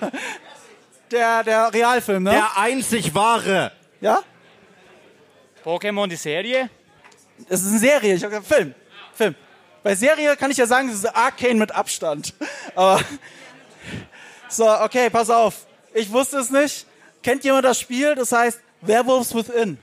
Der, 1.11 1.43
der 1.43 1.73
Realfilm, 1.73 2.23
ne? 2.23 2.31
Der 2.31 2.57
einzig 2.57 3.15
wahre. 3.15 3.73
Ja? 4.01 4.23
Pokémon, 5.65 6.07
die 6.07 6.17
Serie? 6.17 6.71
Es 7.49 7.63
ist 7.63 7.71
eine 7.71 7.79
Serie. 7.79 8.15
Ich 8.15 8.23
hab 8.23 8.31
gesagt, 8.31 8.47
Film. 8.47 8.75
Film. 9.15 9.35
Bei 9.83 9.95
Serie 9.95 10.37
kann 10.37 10.51
ich 10.51 10.59
ja 10.59 10.67
sagen, 10.67 10.91
es 10.91 10.97
ist 10.97 11.17
Arcane 11.17 11.55
mit 11.55 11.73
Abstand. 11.75 12.35
Aber. 12.75 13.01
So, 14.49 14.71
okay, 14.81 15.09
pass 15.09 15.31
auf. 15.31 15.67
Ich 15.95 16.13
wusste 16.13 16.39
es 16.39 16.51
nicht. 16.51 16.87
Kennt 17.23 17.43
jemand 17.43 17.65
das 17.65 17.81
Spiel? 17.81 18.15
Das 18.15 18.33
heißt 18.33 18.61
Werewolves 18.83 19.35
Within. 19.35 19.79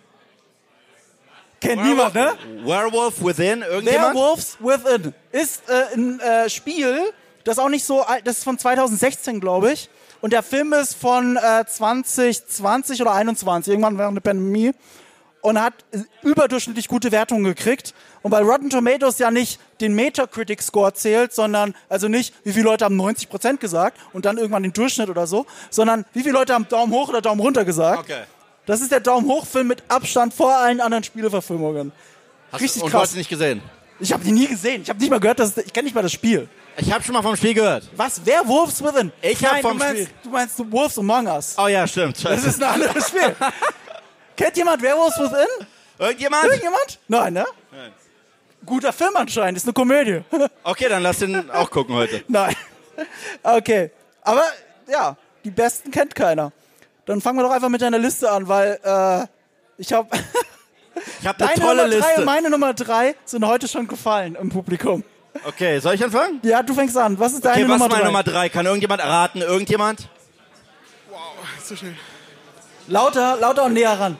Kennt 1.60 1.84
niemand, 1.84 2.14
ne? 2.14 2.34
Werewolf 2.64 3.24
Within? 3.24 3.62
Irgendjemand? 3.62 4.16
Werewolves 4.16 4.58
Within 4.60 5.14
ist 5.32 5.64
äh, 5.70 5.96
ein 5.96 6.20
äh, 6.20 6.50
Spiel, 6.50 7.00
das 7.44 7.60
auch 7.60 7.70
nicht 7.70 7.86
so 7.86 8.02
alt, 8.02 8.28
das 8.28 8.40
ist 8.40 8.44
von 8.44 8.60
2016, 8.60 9.40
glaube 9.40 9.74
ich. 9.74 9.90
Und 10.22 10.34
der 10.34 10.44
Film 10.44 10.74
ist 10.74 10.96
von 10.96 11.38
äh, 11.38 11.66
2020 11.66 13.02
oder 13.02 13.14
21, 13.14 13.72
irgendwann 13.72 13.98
während 13.98 14.16
der 14.18 14.22
Pandemie. 14.22 14.72
Und 15.42 15.62
hat 15.62 15.74
äh, 15.92 16.00
überdurchschnittlich 16.24 16.88
gute 16.88 17.12
Wertungen 17.12 17.44
gekriegt. 17.44 17.94
Und 18.22 18.32
weil 18.32 18.44
Rotten 18.44 18.70
Tomatoes 18.70 19.20
ja 19.20 19.32
nicht 19.32 19.60
den 19.80 19.96
Metacritic-Score 19.96 20.94
zählt, 20.94 21.34
sondern, 21.34 21.76
also 21.90 22.08
nicht, 22.08 22.34
wie 22.44 22.52
viele 22.52 22.66
Leute 22.66 22.86
haben 22.86 23.00
90% 23.00 23.58
gesagt 23.58 23.98
und 24.14 24.26
dann 24.26 24.38
irgendwann 24.38 24.64
den 24.64 24.74
Durchschnitt 24.74 25.10
oder 25.10 25.28
so, 25.28 25.46
sondern 25.70 26.06
wie 26.14 26.24
viele 26.24 26.34
Leute 26.34 26.54
haben 26.54 26.68
Daumen 26.68 26.92
hoch 26.92 27.10
oder 27.10 27.22
Daumen 27.22 27.40
runter 27.40 27.64
gesagt. 27.64 28.00
Okay. 28.00 28.24
Das 28.68 28.82
ist 28.82 28.92
der 28.92 29.00
Daumen 29.00 29.28
hoch-Film 29.28 29.68
mit 29.68 29.82
Abstand 29.88 30.34
vor 30.34 30.56
allen 30.56 30.80
anderen 30.82 31.04
Spieleverfilmungen. 31.04 31.92
Hast 32.52 32.62
Richtig 32.62 32.82
du, 32.82 32.86
und 32.86 32.94
du 32.94 32.98
hast 32.98 33.02
krass. 33.02 33.10
es 33.12 33.16
nicht 33.18 33.30
gesehen? 33.30 33.62
Ich 34.00 34.14
habe 34.14 34.24
die 34.24 34.32
nie 34.32 34.48
gesehen. 34.48 34.84
Ich 34.84 34.90
habe 34.90 35.00
nicht 35.00 35.10
mal 35.10 35.20
gehört, 35.20 35.40
dass 35.40 35.58
ich 35.58 35.74
kenne 35.74 35.86
nicht 35.86 35.96
mal 35.96 36.04
das 36.04 36.12
Spiel. 36.12 36.48
Ich 36.78 36.92
habe 36.94 37.04
schon 37.04 37.14
mal 37.14 37.24
vom 37.24 37.36
Spiel 37.36 37.56
gehört. 37.56 37.90
Was? 37.96 38.22
Wer 38.24 38.48
Wolves 38.48 38.84
Within? 38.84 39.12
Ich 39.24 39.44
hab 39.44 39.54
Nein, 39.54 39.62
vom 39.64 39.72
du 39.72 39.78
meinst, 39.84 40.02
Spiel- 40.04 40.14
Du 40.24 40.30
meinst 40.30 40.60
du 40.60 40.72
Wolves 40.72 41.00
Among 41.00 41.26
Us. 41.28 41.56
Oh 41.58 41.68
ja, 41.68 41.88
stimmt. 41.88 42.24
Das 42.24 42.46
ist 42.46 42.62
ein 42.62 42.70
anderes 42.70 43.08
Spiel. 43.08 43.36
Kennt 44.38 44.56
jemand 44.56 44.82
Werewolves 44.84 45.18
Within? 45.18 45.68
Irgendjemand? 45.98 46.44
Irgendjemand? 46.44 47.00
Nein, 47.08 47.34
ne? 47.34 47.46
Guter 48.66 48.94
Film 48.94 49.16
anscheinend. 49.16 49.58
Ist 49.58 49.64
eine 49.66 49.74
Komödie. 49.74 50.22
Okay, 50.64 50.88
dann 50.90 51.02
lass 51.02 51.20
den 51.20 51.50
auch 51.50 51.72
gucken 51.72 51.96
heute. 51.96 52.24
Nein. 52.28 52.54
Okay. 53.42 53.90
Aber 54.22 54.44
ja, 54.92 55.16
die 55.44 55.50
besten 55.50 55.90
kennt 55.90 56.14
keiner. 56.14 56.52
Dann 57.08 57.22
fangen 57.22 57.40
wir 57.40 57.44
doch 57.44 57.52
einfach 57.52 57.70
mit 57.70 57.82
deiner 57.82 57.98
Liste 57.98 58.30
an, 58.30 58.48
weil 58.48 58.80
äh, 58.84 59.26
ich 59.82 59.92
habe 59.94 60.10
Ich 61.22 61.26
habe 61.28 61.40
eine 61.40 61.48
deine 61.56 61.60
tolle 61.62 61.82
Nummer 61.84 61.90
drei 61.90 61.96
Liste. 61.96 62.20
und 62.20 62.26
meine 62.26 62.50
Nummer 62.50 62.74
drei 62.74 63.16
sind 63.26 63.46
heute 63.46 63.68
schon 63.68 63.88
gefallen 63.88 64.36
im 64.36 64.50
Publikum. 64.50 65.04
Okay, 65.46 65.80
soll 65.80 65.94
ich 65.96 66.04
anfangen? 66.04 66.40
Ja, 66.44 66.62
du 66.64 66.74
fängst 66.74 66.98
an. 66.98 67.18
Was 67.20 67.34
ist 67.34 67.46
deine 67.46 67.64
Okay, 67.64 67.64
was 67.64 67.80
Nummer 67.80 67.86
ist 67.86 67.92
meine 67.92 68.02
drei? 68.02 68.08
Nummer 68.08 68.24
drei? 68.24 68.50
Kann 68.50 68.66
irgendjemand 68.66 69.02
erraten? 69.02 69.42
Irgendjemand? 69.42 70.10
Lauter, 72.88 73.38
lauter 73.38 73.64
und 73.66 73.74
näher 73.74 74.00
ran. 74.00 74.18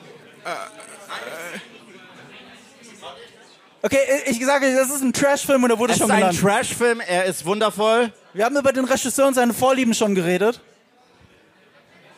Okay, 3.82 3.98
ich 4.26 4.44
sage, 4.44 4.74
das 4.74 4.90
ist 4.90 5.02
ein 5.02 5.12
Trashfilm 5.12 5.62
und 5.62 5.70
er 5.70 5.78
wurde 5.78 5.92
Es 5.92 5.98
schon 5.98 6.08
ist 6.08 6.12
ein 6.14 6.20
genannt. 6.20 6.40
Trashfilm, 6.40 7.00
er 7.00 7.24
ist 7.26 7.44
wundervoll. 7.46 8.12
Wir 8.34 8.44
haben 8.44 8.56
über 8.56 8.72
den 8.72 8.84
Regisseur 8.84 9.26
und 9.28 9.34
seine 9.34 9.54
Vorlieben 9.54 9.94
schon 9.94 10.14
geredet. 10.14 10.60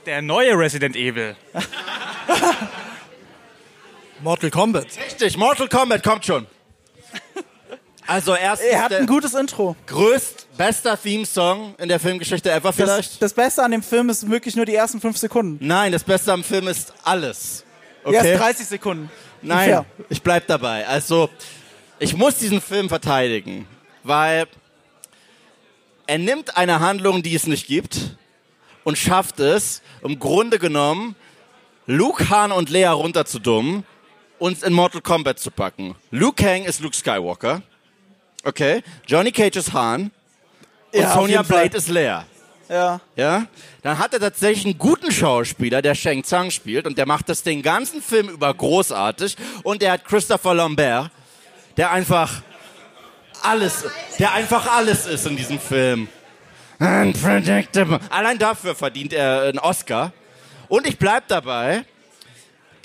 Der 0.07 0.23
neue 0.23 0.57
Resident 0.59 0.97
Evil. 0.97 1.37
Mortal 4.23 4.51
Kombat. 4.51 4.87
Richtig, 5.07 5.37
Mortal 5.37 5.69
Kombat 5.69 6.03
kommt 6.03 6.25
schon. 6.25 6.47
Also 8.07 8.35
erstens 8.35 8.69
Er 8.71 8.83
hat 8.83 8.91
der 8.91 8.99
ein 9.01 9.07
gutes 9.07 9.35
Intro. 9.35 9.77
größt 9.87 10.49
bester 10.57 11.01
Theme-Song 11.01 11.75
in 11.79 11.89
der 11.89 12.01
Filmgeschichte 12.01 12.51
ever 12.51 12.73
vielleicht. 12.73 13.13
Das, 13.13 13.19
das 13.21 13.35
Beste 13.35 13.63
an 13.63 13.71
dem 13.71 13.83
Film 13.83 14.09
ist 14.11 14.29
wirklich 14.29 14.57
nur 14.57 14.65
die 14.67 14.75
ersten 14.75 15.01
fünf 15.01 15.17
Sekunden. 15.17 15.65
Nein, 15.65 15.93
das 15.93 16.03
Beste 16.03 16.33
am 16.33 16.43
Film 16.43 16.67
ist 16.67 16.93
alles. 17.05 17.65
Die 18.03 18.09
Okay? 18.09 18.17
ersten 18.17 18.39
30 18.39 18.67
Sekunden. 18.67 19.11
Nein, 19.43 19.69
Fair. 19.71 19.85
ich 20.09 20.23
bleib 20.23 20.47
dabei. 20.49 20.87
Also, 20.89 21.31
ich 21.99 22.17
muss 22.17 22.37
diesen 22.37 22.61
Film 22.61 22.89
verteidigen, 22.89 23.67
weil 24.03 24.47
er 26.07 26.19
nimmt 26.19 26.57
eine 26.57 26.81
Handlung, 26.81 27.23
die 27.23 27.35
es 27.35 27.47
nicht 27.47 27.67
gibt, 27.69 28.17
und 28.91 28.97
schafft 28.97 29.39
es, 29.39 29.83
im 30.03 30.19
Grunde 30.19 30.59
genommen, 30.59 31.15
Luke, 31.87 32.29
Han 32.29 32.51
und 32.51 32.71
Leia 32.71 32.91
runterzudummen 32.91 33.85
und 34.41 34.65
in 34.65 34.73
Mortal 34.73 35.01
Kombat 35.01 35.39
zu 35.39 35.53
packen. 35.53 35.95
Luke 36.11 36.43
Kang 36.43 36.65
ist 36.65 36.81
Luke 36.81 36.97
Skywalker. 36.97 37.63
Okay. 38.43 38.83
Johnny 39.07 39.31
Cage 39.31 39.55
ist 39.55 39.73
Han. 39.75 40.11
Und 40.93 41.01
Ja, 41.01 41.15
Sonya. 41.15 41.43
Blade 41.43 41.77
ist 41.77 41.89
Leia. 41.89 42.27
Ja. 42.69 43.01
Ja, 43.15 43.47
dann 43.83 43.99
hat 44.01 44.13
er 44.13 44.19
tatsächlich 44.19 44.65
einen 44.65 44.79
guten 44.79 45.13
Schauspieler, 45.13 45.83
der 45.83 45.95
Sheng 45.95 46.25
Tsang 46.25 46.51
spielt 46.51 46.85
und 46.85 46.99
der 46.99 47.07
macht 47.07 47.29
das 47.29 47.45
den 47.45 47.63
ganzen 47.63 48.03
Film 48.03 48.29
über 48.29 48.53
großartig 48.53 49.37
und 49.63 49.85
er 49.85 49.93
hat 49.93 50.05
Christopher 50.05 50.55
Lambert, 50.55 51.13
der 51.77 51.93
einfach 51.93 52.43
alles, 53.43 53.85
der 54.19 54.33
einfach 54.33 54.67
alles 54.67 55.07
ist 55.07 55.27
in 55.27 55.37
diesem 55.37 55.61
Film. 55.61 56.09
Unpredictable. 56.81 58.01
Allein 58.09 58.39
dafür 58.39 58.75
verdient 58.75 59.13
er 59.13 59.43
einen 59.43 59.59
Oscar. 59.59 60.13
Und 60.69 60.87
ich 60.87 60.99
bleib 60.99 61.29
dabei. 61.29 61.85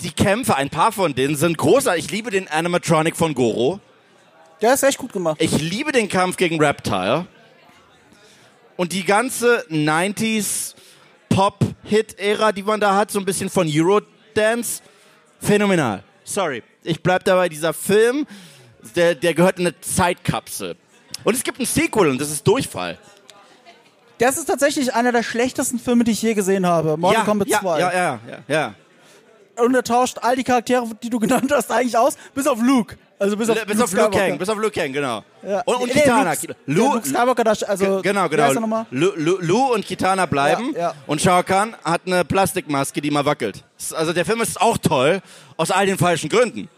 Die 0.02 0.10
Kämpfe, 0.10 0.54
ein 0.56 0.68
paar 0.68 0.92
von 0.92 1.14
denen 1.14 1.36
sind 1.36 1.56
großartig. 1.56 2.04
Ich 2.04 2.10
liebe 2.10 2.30
den 2.30 2.46
Animatronic 2.48 3.16
von 3.16 3.34
Goro. 3.34 3.80
Der 4.60 4.74
ist 4.74 4.82
echt 4.82 4.98
gut 4.98 5.12
gemacht. 5.12 5.38
Ich 5.40 5.58
liebe 5.60 5.92
den 5.92 6.08
Kampf 6.08 6.36
gegen 6.36 6.62
Reptile. 6.62 7.26
Und 8.76 8.92
die 8.92 9.04
ganze 9.04 9.64
90s 9.70 10.74
Pop-Hit-Ära, 11.30 12.52
die 12.52 12.62
man 12.62 12.80
da 12.80 12.94
hat, 12.94 13.10
so 13.10 13.18
ein 13.18 13.24
bisschen 13.24 13.48
von 13.48 13.66
Eurodance, 13.70 14.82
phänomenal. 15.40 16.02
Sorry. 16.24 16.62
Ich 16.82 17.02
bleib 17.02 17.24
dabei, 17.24 17.48
dieser 17.48 17.72
Film, 17.72 18.26
der, 18.94 19.14
der 19.14 19.32
gehört 19.32 19.58
in 19.58 19.66
eine 19.66 19.80
Zeitkapsel. 19.80 20.76
Und 21.24 21.34
es 21.34 21.42
gibt 21.42 21.58
ein 21.58 21.66
Sequel 21.66 22.08
und 22.08 22.20
das 22.20 22.30
ist 22.30 22.46
Durchfall. 22.46 22.98
Das 24.18 24.38
ist 24.38 24.46
tatsächlich 24.46 24.94
einer 24.94 25.12
der 25.12 25.22
schlechtesten 25.22 25.78
Filme, 25.78 26.04
die 26.04 26.12
ich 26.12 26.22
je 26.22 26.34
gesehen 26.34 26.66
habe. 26.66 26.96
Mortal 26.96 27.20
ja, 27.20 27.24
Kombat 27.24 27.48
ja, 27.48 27.60
2. 27.60 27.80
ja, 27.80 27.92
ja, 27.92 28.20
ja, 28.28 28.38
ja. 28.48 28.74
Und 29.62 29.74
er 29.74 29.82
tauscht 29.82 30.18
all 30.22 30.36
die 30.36 30.44
Charaktere, 30.44 30.86
die 31.02 31.10
du 31.10 31.18
genannt 31.18 31.50
hast, 31.52 31.70
eigentlich 31.70 31.96
aus, 31.96 32.16
bis 32.34 32.46
auf 32.46 32.60
Luke. 32.60 32.96
Also 33.18 33.36
bis 33.36 33.48
auf, 33.48 33.64
bis 33.64 33.80
auf 33.80 33.92
Luke. 33.92 34.10
Kang, 34.10 34.36
bis 34.36 34.48
auf 34.48 34.58
Luke 34.58 34.78
Kang, 34.78 34.92
genau. 34.92 35.24
Ja. 35.42 35.62
Und, 35.64 35.76
und 35.76 35.86
Nee, 35.94 36.02
Kitana. 36.02 36.32
Luke, 36.32 36.56
Lu, 36.66 36.94
Luke 36.94 37.08
Skywalker, 37.08 37.44
da, 37.44 37.52
also, 37.66 38.02
genau, 38.02 38.28
genau. 38.28 38.84
Lu, 38.90 39.12
Lu, 39.16 39.38
Lu 39.40 39.72
und 39.72 39.86
Kitana 39.86 40.26
bleiben 40.26 40.72
Ja, 40.74 40.80
ja. 40.80 40.94
und 41.06 41.22
Shao 41.22 41.42
Kahn 41.42 41.74
hat 41.82 42.02
eine 42.04 42.26
Plastikmaske, 42.26 43.00
die 43.00 43.10
mal 43.10 43.24
wackelt. 43.24 43.64
Also 43.94 44.12
der 44.12 44.26
Film 44.26 44.42
ist 44.42 44.60
auch 44.60 44.76
toll, 44.76 45.22
aus 45.56 45.70
all 45.70 45.86
den 45.86 45.96
falschen 45.96 46.28
Gründen. 46.28 46.68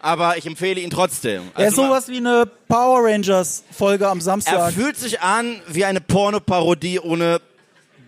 Aber 0.00 0.36
ich 0.36 0.46
empfehle 0.46 0.80
ihn 0.80 0.90
trotzdem. 0.90 1.42
Er 1.54 1.68
ist 1.68 1.78
Also 1.78 1.86
sowas 1.86 2.08
wie 2.08 2.18
eine 2.18 2.46
Power 2.68 3.04
Rangers 3.04 3.64
Folge 3.70 4.08
am 4.08 4.18
er 4.18 4.22
Samstag. 4.22 4.72
fühlt 4.72 4.96
sich 4.96 5.20
an 5.20 5.60
wie 5.68 5.84
eine 5.84 6.00
Pornoparodie 6.00 7.00
ohne 7.00 7.40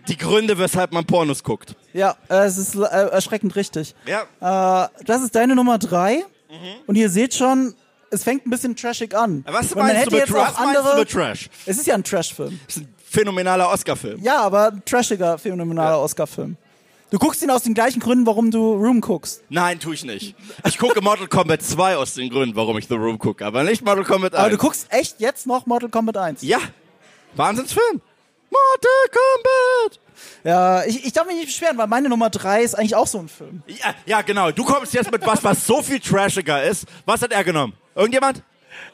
die 0.07 0.17
Gründe, 0.17 0.57
weshalb 0.57 0.91
man 0.91 1.05
Pornos 1.05 1.43
guckt. 1.43 1.75
Ja, 1.93 2.15
es 2.27 2.57
ist 2.57 2.75
äh, 2.75 2.79
erschreckend 2.81 3.55
richtig. 3.55 3.95
Ja. 4.05 4.85
Äh, 4.85 4.89
das 5.05 5.21
ist 5.23 5.35
deine 5.35 5.55
Nummer 5.55 5.77
drei. 5.77 6.23
Und 6.87 6.95
ihr 6.95 7.09
seht 7.09 7.35
schon, 7.35 7.75
es 8.09 8.23
fängt 8.23 8.47
ein 8.47 8.49
bisschen 8.49 8.75
trashig 8.75 9.15
an. 9.15 9.43
Was 9.47 9.75
Weil 9.75 9.83
man 9.83 9.87
meinst, 9.87 10.01
hätte 10.01 10.09
du 10.09 10.15
mit, 10.15 10.27
jetzt 10.27 10.35
auch 10.35 10.47
was 10.47 10.57
meinst 10.59 10.75
du 10.75 10.79
andere. 10.79 10.99
mit 10.99 11.09
Trash? 11.11 11.49
Es 11.67 11.77
ist 11.77 11.85
ja 11.85 11.93
ein 11.93 12.03
Trash-Film. 12.03 12.59
Das 12.65 12.77
ist 12.77 12.83
ein 12.83 12.93
phänomenaler 13.07 13.69
Oscar-Film. 13.69 14.23
Ja, 14.23 14.41
aber 14.41 14.71
ein 14.71 14.83
trashiger, 14.83 15.37
phänomenaler 15.37 15.99
Oscar-Film. 15.99 16.57
Du 17.11 17.17
guckst 17.17 17.41
ihn 17.41 17.49
aus 17.49 17.63
den 17.63 17.73
gleichen 17.73 17.99
Gründen, 17.99 18.27
warum 18.27 18.51
du 18.51 18.73
Room 18.73 19.01
guckst. 19.01 19.43
Nein, 19.49 19.79
tue 19.79 19.95
ich 19.95 20.05
nicht. 20.05 20.35
Ich 20.65 20.77
gucke 20.77 21.01
Mortal 21.01 21.27
Kombat 21.27 21.63
2 21.63 21.97
aus 21.97 22.13
den 22.13 22.29
Gründen, 22.29 22.55
warum 22.55 22.77
ich 22.77 22.87
The 22.87 22.93
Room 22.93 23.17
gucke, 23.17 23.43
aber 23.45 23.63
nicht 23.63 23.83
Mortal 23.83 24.03
Kombat 24.03 24.33
1. 24.35 24.39
Aber 24.39 24.49
du 24.51 24.57
guckst 24.57 24.87
echt 24.91 25.19
jetzt 25.19 25.47
noch 25.47 25.65
Mortal 25.65 25.89
Kombat 25.89 26.17
1. 26.17 26.43
Ja, 26.43 26.59
Wahnsinnsfilm. 27.35 28.01
Mortal 28.51 29.09
Kombat. 29.11 29.99
Ja, 30.43 30.83
ich, 30.83 31.05
ich 31.05 31.13
darf 31.13 31.25
mich 31.25 31.35
nicht 31.35 31.47
beschweren, 31.47 31.77
weil 31.77 31.87
meine 31.87 32.09
Nummer 32.09 32.29
drei 32.29 32.61
ist 32.61 32.75
eigentlich 32.75 32.95
auch 32.95 33.07
so 33.07 33.17
ein 33.19 33.27
Film. 33.29 33.63
Ja, 33.67 33.95
ja, 34.05 34.21
genau. 34.21 34.51
Du 34.51 34.63
kommst 34.63 34.93
jetzt 34.93 35.11
mit 35.11 35.25
was, 35.25 35.43
was 35.43 35.65
so 35.65 35.81
viel 35.81 35.99
trashiger 35.99 36.63
ist. 36.63 36.85
Was 37.05 37.21
hat 37.21 37.31
er 37.31 37.43
genommen? 37.43 37.73
Irgendjemand? 37.95 38.43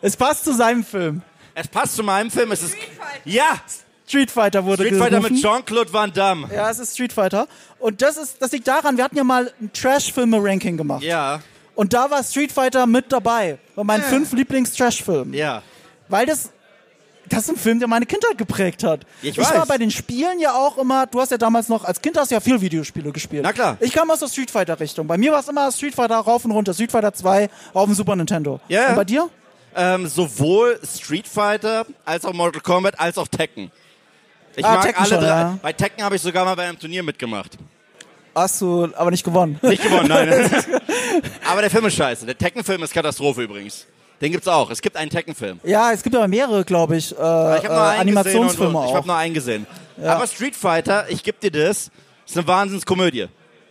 Es 0.01 0.15
passt 0.15 0.45
zu 0.45 0.53
seinem 0.53 0.83
Film. 0.85 1.21
Es 1.53 1.67
passt 1.67 1.95
zu 1.95 2.03
meinem 2.03 2.31
Film. 2.31 2.51
Es 2.51 2.63
ist 2.63 2.75
ja 3.25 3.59
Street 4.07 4.29
Fighter 4.31 4.63
wurde 4.65 4.85
Street 4.85 4.99
Fighter 4.99 5.17
gerufen. 5.17 5.33
mit 5.33 5.41
Jean-Claude 5.41 5.91
Van 5.91 6.13
Damme. 6.13 6.47
Ja, 6.53 6.69
es 6.69 6.79
ist 6.79 6.93
Street 6.93 7.11
Fighter. 7.13 7.47
Und 7.79 8.01
das 8.01 8.17
ist, 8.17 8.41
das 8.41 8.51
liegt 8.51 8.67
daran, 8.67 8.97
wir 8.97 9.03
hatten 9.03 9.17
ja 9.17 9.23
mal 9.23 9.51
ein 9.59 9.71
Trash-Filme-Ranking 9.73 10.77
gemacht. 10.77 11.03
Ja, 11.03 11.41
Und 11.75 11.93
da 11.93 12.09
war 12.11 12.23
Street 12.23 12.51
Fighter 12.51 12.85
mit 12.85 13.11
dabei. 13.11 13.57
Bei 13.75 13.83
meinen 13.83 14.03
fünf 14.03 14.31
Lieblings-Trash-Filmen. 14.33 15.33
ja. 15.33 15.61
Weil 16.07 16.27
das, 16.27 16.51
das 17.29 17.45
ist 17.45 17.49
ein 17.49 17.55
Film, 17.57 17.79
der 17.79 17.87
meine 17.87 18.05
Kindheit 18.05 18.37
geprägt 18.37 18.83
hat. 18.83 19.07
Ich 19.23 19.39
war 19.39 19.61
weiß. 19.61 19.67
bei 19.67 19.79
den 19.79 19.89
Spielen 19.89 20.39
ja 20.39 20.53
auch 20.53 20.77
immer, 20.77 21.07
du 21.07 21.19
hast 21.19 21.31
ja 21.31 21.39
damals 21.39 21.67
noch, 21.67 21.83
als 21.83 21.99
Kind 21.99 22.15
hast 22.15 22.29
du 22.29 22.35
ja 22.35 22.39
viel 22.41 22.61
Videospiele 22.61 23.11
gespielt. 23.11 23.41
Na 23.41 23.51
klar. 23.51 23.75
Ich 23.79 23.91
kam 23.91 24.11
aus 24.11 24.19
der 24.19 24.27
Street 24.27 24.51
Fighter 24.51 24.79
Richtung. 24.79 25.07
Bei 25.07 25.17
mir 25.17 25.31
war 25.31 25.39
es 25.39 25.47
immer 25.47 25.71
Street 25.71 25.95
Fighter 25.95 26.17
rauf 26.17 26.45
und 26.45 26.51
runter. 26.51 26.75
Street 26.75 26.91
Fighter 26.91 27.11
2 27.11 27.49
auf 27.73 27.85
dem 27.85 27.95
Super 27.95 28.15
Nintendo. 28.15 28.59
Ja, 28.67 28.81
ja. 28.83 28.89
Und 28.89 28.95
bei 28.97 29.03
dir? 29.03 29.27
Ähm, 29.75 30.05
sowohl 30.05 30.79
Street 30.85 31.27
Fighter 31.27 31.87
als 32.05 32.23
auch 32.23 32.33
Mortal 32.33 32.61
Kombat 32.61 32.99
als 32.99 33.17
auch 33.17 33.27
Tekken. 33.27 33.71
Ich 34.55 34.65
Ah, 34.65 34.75
mag 34.75 34.81
Tekken 34.83 34.99
alle 35.01 35.09
schon, 35.09 35.19
drei. 35.19 35.27
ja. 35.27 35.59
Bei 35.61 35.73
Tekken 35.73 36.03
habe 36.03 36.15
ich 36.15 36.21
sogar 36.21 36.45
mal 36.45 36.55
bei 36.55 36.67
einem 36.67 36.79
Turnier 36.79 37.03
mitgemacht. 37.03 37.57
Hast 38.33 38.59
du 38.61 38.89
aber 38.95 39.11
nicht 39.11 39.23
gewonnen. 39.23 39.57
Nicht 39.61 39.81
gewonnen, 39.83 40.07
nein. 40.09 40.29
Aber 41.49 41.61
der 41.61 41.69
Film 41.69 41.85
ist 41.85 41.95
scheiße. 41.95 42.25
Der 42.25 42.37
Tekken-Film 42.37 42.83
ist 42.83 42.93
Katastrophe 42.93 43.43
übrigens. 43.43 43.85
Den 44.21 44.31
gibt's 44.31 44.47
auch. 44.47 44.69
Es 44.69 44.81
gibt 44.81 44.97
einen 44.97 45.09
Tekken-Film. 45.09 45.59
Ja, 45.63 45.91
es 45.93 46.03
gibt 46.03 46.15
aber 46.15 46.27
mehrere, 46.27 46.63
glaube 46.65 46.97
ich, 46.97 47.11
äh, 47.11 47.15
Ich 47.15 47.19
habe 47.19 47.67
äh, 47.67 47.69
nur 47.69 47.81
einen 47.83 47.99
Animationsfilme 48.01 48.47
gesehen 48.47 48.67
und, 48.67 48.75
und, 48.75 48.83
Ich 48.85 48.91
auch. 48.91 48.95
habe 48.95 49.07
nur 49.07 49.15
einen 49.15 49.33
gesehen. 49.33 49.67
Aber 50.03 50.27
Street 50.27 50.55
Fighter, 50.55 51.05
ich 51.09 51.23
geb 51.23 51.39
dir 51.39 51.51
das, 51.51 51.89
ist 52.25 52.37
eine 52.37 52.47
Wahnsinnskomödie. 52.47 53.27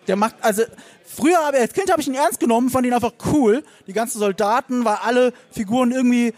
Der 0.07 0.17
macht, 0.17 0.35
also, 0.41 0.63
früher 1.05 1.39
habe 1.47 1.59
als 1.59 1.73
Kind 1.73 1.91
habe 1.91 2.01
ich 2.01 2.09
ihn 2.09 2.15
ernst 2.15 2.41
genommen, 2.41 2.69
fand 2.71 2.87
ihn 2.87 2.93
einfach 2.95 3.13
cool. 3.33 3.65
Die 3.87 3.93
ganzen 3.95 4.19
Soldaten, 4.19 4.85
weil 4.85 4.97
alle 5.03 5.33
Figuren 5.51 5.93
irgendwie 5.93 6.35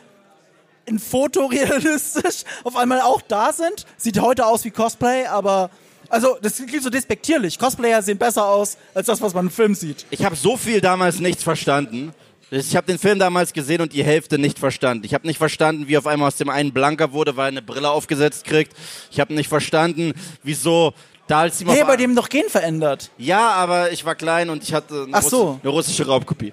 in 0.86 0.98
fotorealistisch 0.98 2.44
auf 2.64 2.76
einmal 2.76 3.00
auch 3.00 3.20
da 3.20 3.52
sind. 3.52 3.84
Sieht 3.96 4.20
heute 4.20 4.46
aus 4.46 4.64
wie 4.64 4.70
Cosplay, 4.70 5.26
aber, 5.26 5.70
also, 6.08 6.36
das 6.40 6.56
klingt 6.56 6.82
so 6.82 6.90
despektierlich. 6.90 7.58
Cosplayer 7.58 8.02
sehen 8.02 8.18
besser 8.18 8.46
aus, 8.46 8.76
als 8.94 9.06
das, 9.06 9.20
was 9.20 9.34
man 9.34 9.46
im 9.46 9.50
Film 9.50 9.74
sieht. 9.74 10.06
Ich 10.10 10.24
habe 10.24 10.36
so 10.36 10.56
viel 10.56 10.80
damals 10.80 11.20
nichts 11.20 11.42
verstanden. 11.42 12.14
Ich 12.50 12.76
habe 12.76 12.86
den 12.86 12.98
Film 12.98 13.18
damals 13.18 13.52
gesehen 13.52 13.80
und 13.80 13.92
die 13.92 14.04
Hälfte 14.04 14.38
nicht 14.38 14.60
verstanden. 14.60 15.04
Ich 15.04 15.14
habe 15.14 15.26
nicht 15.26 15.38
verstanden, 15.38 15.88
wie 15.88 15.98
auf 15.98 16.06
einmal 16.06 16.28
aus 16.28 16.36
dem 16.36 16.48
einen 16.48 16.72
blanker 16.72 17.12
wurde, 17.12 17.36
weil 17.36 17.46
er 17.46 17.48
eine 17.48 17.62
Brille 17.62 17.90
aufgesetzt 17.90 18.44
kriegt. 18.44 18.72
Ich 19.10 19.18
habe 19.18 19.34
nicht 19.34 19.48
verstanden, 19.48 20.12
wieso 20.44 20.94
Dalsim 21.26 21.68
Hey, 21.68 21.82
auf 21.82 21.88
bei 21.88 21.96
dem 21.96 22.14
doch 22.14 22.28
Gen 22.28 22.48
verändert. 22.48 23.10
Ja, 23.18 23.50
aber 23.50 23.90
ich 23.90 24.04
war 24.04 24.14
klein 24.14 24.48
und 24.48 24.62
ich 24.62 24.72
hatte 24.72 25.04
eine, 25.06 25.14
Ach 25.14 25.22
so. 25.22 25.58
Eine 25.60 25.72
russische 25.72 26.06
Raubkopie. 26.06 26.52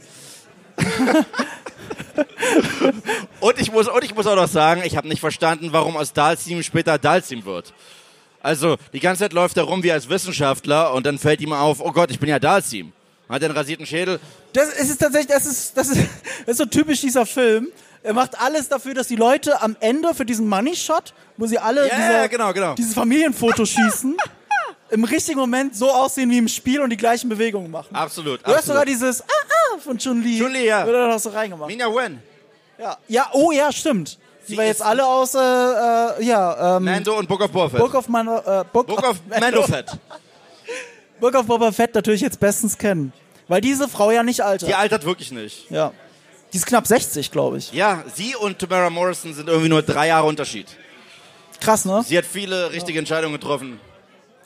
und, 3.39 3.59
ich 3.59 3.71
muss, 3.71 3.87
und 3.87 4.03
ich 4.03 4.15
muss 4.15 4.27
auch 4.27 4.35
noch 4.35 4.47
sagen, 4.47 4.81
ich 4.85 4.97
habe 4.97 5.07
nicht 5.07 5.19
verstanden, 5.19 5.69
warum 5.71 5.97
aus 5.97 6.13
Dalsim 6.13 6.63
später 6.63 6.97
Dalsim 6.97 7.45
wird. 7.45 7.73
Also, 8.41 8.77
die 8.91 8.99
ganze 8.99 9.23
Zeit 9.23 9.33
läuft 9.33 9.57
er 9.57 9.63
rum 9.63 9.83
wie 9.83 9.91
als 9.91 10.09
Wissenschaftler 10.09 10.93
und 10.93 11.05
dann 11.05 11.17
fällt 11.17 11.39
ihm 11.41 11.53
auf, 11.53 11.79
oh 11.79 11.91
Gott, 11.91 12.11
ich 12.11 12.19
bin 12.19 12.29
ja 12.29 12.39
Dalsim. 12.39 12.91
Hat 13.29 13.43
einen 13.43 13.55
rasierten 13.55 13.85
Schädel. 13.85 14.19
Das 14.51 14.69
ist 14.73 14.97
tatsächlich, 14.99 15.33
das 15.33 15.45
ist, 15.45 15.77
das 15.77 15.89
ist, 15.89 16.01
das 16.45 16.49
ist 16.49 16.57
so 16.57 16.65
typisch 16.65 17.01
dieser 17.01 17.25
Film. 17.25 17.69
Er 18.03 18.13
macht 18.13 18.37
alles 18.39 18.67
dafür, 18.67 18.93
dass 18.93 19.07
die 19.07 19.15
Leute 19.15 19.61
am 19.61 19.77
Ende 19.79 20.13
für 20.13 20.25
diesen 20.25 20.47
Money 20.47 20.75
Shot, 20.75 21.13
wo 21.37 21.47
sie 21.47 21.57
alle 21.57 21.87
Ja, 21.87 21.95
diese, 21.95 22.29
genau, 22.29 22.51
genau. 22.51 22.75
dieses 22.75 22.93
Familienfoto 22.93 23.65
schießen, 23.65 24.17
im 24.89 25.03
richtigen 25.05 25.39
Moment 25.39 25.75
so 25.75 25.89
aussehen 25.89 26.29
wie 26.29 26.37
im 26.37 26.49
Spiel 26.49 26.81
und 26.81 26.89
die 26.89 26.97
gleichen 26.97 27.29
Bewegungen 27.29 27.71
machen. 27.71 27.95
Absolut. 27.95 28.45
Du 28.45 28.53
hast 28.53 28.65
sogar 28.65 28.81
absolut. 28.81 28.87
dieses 28.87 29.21
ah 29.21 29.42
von 29.83 29.97
Chun-Li. 29.97 30.39
Chun-Li, 30.39 30.65
ja. 30.65 30.85
Wird 30.85 30.95
da 30.95 31.07
noch 31.07 31.19
so 31.19 31.29
reingemacht. 31.29 31.69
Mina 31.69 31.87
Wen. 31.87 32.21
Ja. 32.77 32.97
ja, 33.07 33.29
oh 33.33 33.51
ja, 33.51 33.71
stimmt. 33.71 34.17
Die 34.47 34.51
Sie 34.51 34.57
war 34.57 34.65
jetzt 34.65 34.81
alle 34.81 35.05
aus, 35.05 35.35
äh, 35.35 35.39
äh, 35.39 36.23
ja, 36.25 36.77
ähm, 36.77 36.83
Mando 36.83 37.17
und 37.17 37.27
Book 37.27 37.41
of 37.41 37.51
Boba 37.51 37.69
Fett. 37.69 37.79
Book 37.79 37.93
of, 37.93 38.09
Man 38.09 38.27
äh, 38.27 38.63
Book, 38.73 38.87
Book 38.87 39.07
of 39.07 39.21
Mando 39.39 39.61
Fett. 39.63 39.91
Book 41.19 41.35
of 41.35 41.45
Boba 41.45 41.71
Fett 41.71 41.95
natürlich 41.95 42.21
jetzt 42.21 42.39
bestens 42.39 42.77
kennen. 42.77 43.13
Weil 43.47 43.61
diese 43.61 43.87
Frau 43.87 44.11
ja 44.11 44.23
nicht 44.23 44.41
altert. 44.41 44.67
Die 44.67 44.75
altert 44.75 45.05
wirklich 45.05 45.31
nicht. 45.31 45.69
Ja. 45.69 45.93
Die 46.51 46.57
ist 46.57 46.65
knapp 46.65 46.85
60, 46.85 47.31
glaube 47.31 47.57
ich. 47.57 47.71
Ja, 47.71 48.03
sie 48.13 48.35
und 48.35 48.59
Tamara 48.59 48.89
Morrison 48.89 49.33
sind 49.33 49.47
irgendwie 49.47 49.69
nur 49.69 49.81
drei 49.81 50.07
Jahre 50.07 50.27
Unterschied. 50.27 50.67
Krass, 51.59 51.85
ne? 51.85 52.03
Sie 52.05 52.17
hat 52.17 52.25
viele 52.25 52.71
richtige 52.71 52.99
Entscheidungen 52.99 53.33
getroffen. 53.33 53.79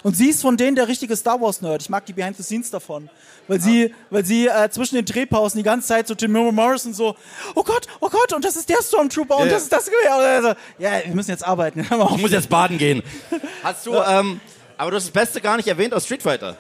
Und 0.04 0.16
sie 0.16 0.30
ist 0.30 0.42
von 0.42 0.58
denen 0.58 0.76
der 0.76 0.88
richtige 0.88 1.16
Star 1.16 1.42
Wars 1.42 1.62
Nerd. 1.62 1.82
Ich 1.82 1.90
mag 1.90 2.06
die 2.06 2.14
Behind 2.14 2.38
the 2.38 2.44
Scenes 2.44 2.70
davon, 2.70 3.10
weil 3.48 3.60
sie, 3.60 3.94
weil 4.10 4.24
sie 4.24 4.48
äh, 4.48 4.70
zwischen 4.70 4.96
den 4.96 5.06
Drehpausen 5.06 5.58
die 5.58 5.64
ganze 5.64 5.88
Zeit 5.88 6.08
so 6.08 6.16
Tim 6.16 6.32
Morrison 6.32 6.94
so, 6.94 7.16
oh 7.56 7.64
Gott, 7.64 7.88
oh 8.00 8.10
Gott, 8.10 8.32
und 8.34 8.46
das 8.46 8.56
ist 8.56 8.70
der 8.70 8.78
Stormtrooper 8.82 9.38
und 9.38 9.48
Ja. 9.48 9.54
das 9.54 9.64
ist 9.64 9.72
das 9.72 9.86
Gewehr. 9.86 10.16
Und 10.18 10.24
er 10.24 10.42
so, 10.42 10.48
ja, 10.78 10.92
wir 11.06 11.16
müssen 11.16 11.32
jetzt 11.32 11.46
arbeiten. 11.46 11.86
Ich 12.18 12.22
muss 12.22 12.32
jetzt 12.32 12.50
baden 12.50 12.78
gehen. 12.78 13.02
Hast 13.64 13.86
du, 13.86 13.94
ähm, 13.96 14.40
aber 14.78 14.92
du 14.92 14.98
hast 14.98 15.06
das 15.06 15.12
Beste 15.12 15.42
gar 15.42 15.58
nicht 15.58 15.68
erwähnt 15.68 15.94
aus 15.94 16.06
Street 16.06 16.22
Fighter. 16.22 16.56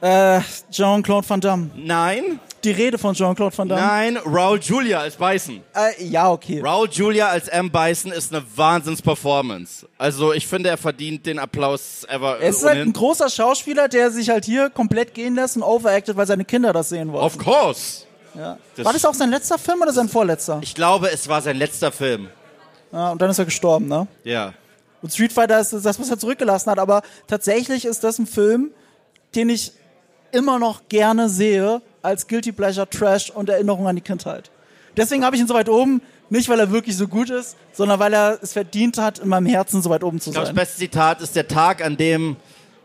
Äh, 0.00 0.40
Jean-Claude 0.70 1.28
Van 1.28 1.40
Damme. 1.40 1.70
Nein, 1.76 2.38
Die 2.62 2.70
Rede 2.72 2.98
von 2.98 3.14
Jean-Claude 3.14 3.56
Van 3.56 3.68
Damme. 3.68 3.80
nein, 3.80 4.16
Raul 4.18 4.58
Julia 4.60 4.98
als 5.00 5.16
Bison. 5.16 5.62
Äh, 5.74 6.04
ja, 6.04 6.30
okay. 6.30 6.60
Raul 6.60 6.88
Julia 6.90 7.28
als 7.28 7.48
M. 7.48 7.70
Bison 7.70 8.12
ist 8.12 8.34
eine 8.34 8.44
Wahnsinns-Performance. 8.56 9.86
Also 9.98 10.32
ich 10.32 10.46
finde, 10.46 10.68
er 10.70 10.76
verdient 10.76 11.26
den 11.26 11.38
Applaus 11.38 12.04
ever. 12.08 12.38
Er 12.40 12.48
ist 12.50 12.64
halt 12.64 12.78
ein 12.78 12.92
großer 12.92 13.28
Schauspieler, 13.30 13.88
der 13.88 14.10
sich 14.10 14.30
halt 14.30 14.44
hier 14.44 14.70
komplett 14.70 15.14
gehen 15.14 15.34
lässt 15.34 15.56
und 15.56 15.62
overacted, 15.62 16.16
weil 16.16 16.26
seine 16.26 16.44
Kinder 16.44 16.72
das 16.72 16.88
sehen 16.90 17.12
wollen. 17.12 17.24
Of 17.24 17.38
course. 17.38 18.04
Ja. 18.34 18.58
Das- 18.76 18.84
War 18.84 18.92
das 18.92 19.04
auch 19.04 19.14
sein 19.14 19.30
letzter 19.30 19.58
Film 19.58 19.80
oder 19.82 19.92
sein 19.92 20.08
vorletzter? 20.08 20.58
Ich 20.62 20.74
glaube, 20.74 21.10
es 21.10 21.28
war 21.28 21.40
sein 21.40 21.56
letzter 21.56 21.92
Film. 21.92 22.28
Ja, 22.92 23.12
und 23.12 23.20
dann 23.22 23.30
ist 23.30 23.38
er 23.38 23.44
gestorben, 23.44 23.86
ne? 23.88 24.06
Ja. 24.24 24.52
Und 25.02 25.12
Street 25.12 25.32
Fighter 25.32 25.60
ist 25.60 25.72
das, 25.72 25.98
was 26.00 26.10
er 26.10 26.18
zurückgelassen 26.18 26.70
hat. 26.70 26.78
Aber 26.78 27.02
tatsächlich 27.26 27.84
ist 27.84 28.02
das 28.04 28.18
ein 28.18 28.26
Film, 28.26 28.70
den 29.34 29.48
ich 29.50 29.72
immer 30.34 30.58
noch 30.58 30.82
gerne 30.88 31.28
sehe 31.28 31.80
als 32.02 32.26
Guilty 32.26 32.52
Pleasure 32.52 32.88
Trash 32.88 33.30
und 33.30 33.48
Erinnerung 33.48 33.86
an 33.86 33.96
die 33.96 34.02
Kindheit. 34.02 34.50
Deswegen 34.96 35.24
habe 35.24 35.36
ich 35.36 35.42
ihn 35.42 35.48
so 35.48 35.54
weit 35.54 35.68
oben, 35.68 36.02
nicht 36.30 36.48
weil 36.48 36.60
er 36.60 36.70
wirklich 36.70 36.96
so 36.96 37.08
gut 37.08 37.30
ist, 37.30 37.56
sondern 37.72 37.98
weil 37.98 38.12
er 38.12 38.38
es 38.42 38.52
verdient 38.52 38.98
hat, 38.98 39.18
in 39.18 39.28
meinem 39.28 39.46
Herzen 39.46 39.82
so 39.82 39.90
weit 39.90 40.04
oben 40.04 40.20
zu 40.20 40.30
Ich 40.30 40.34
glaube, 40.34 40.46
sein. 40.46 40.54
das 40.54 40.64
beste 40.64 40.78
Zitat 40.78 41.20
ist 41.20 41.34
der 41.36 41.48
Tag, 41.48 41.84
an 41.84 41.96
dem 41.96 42.36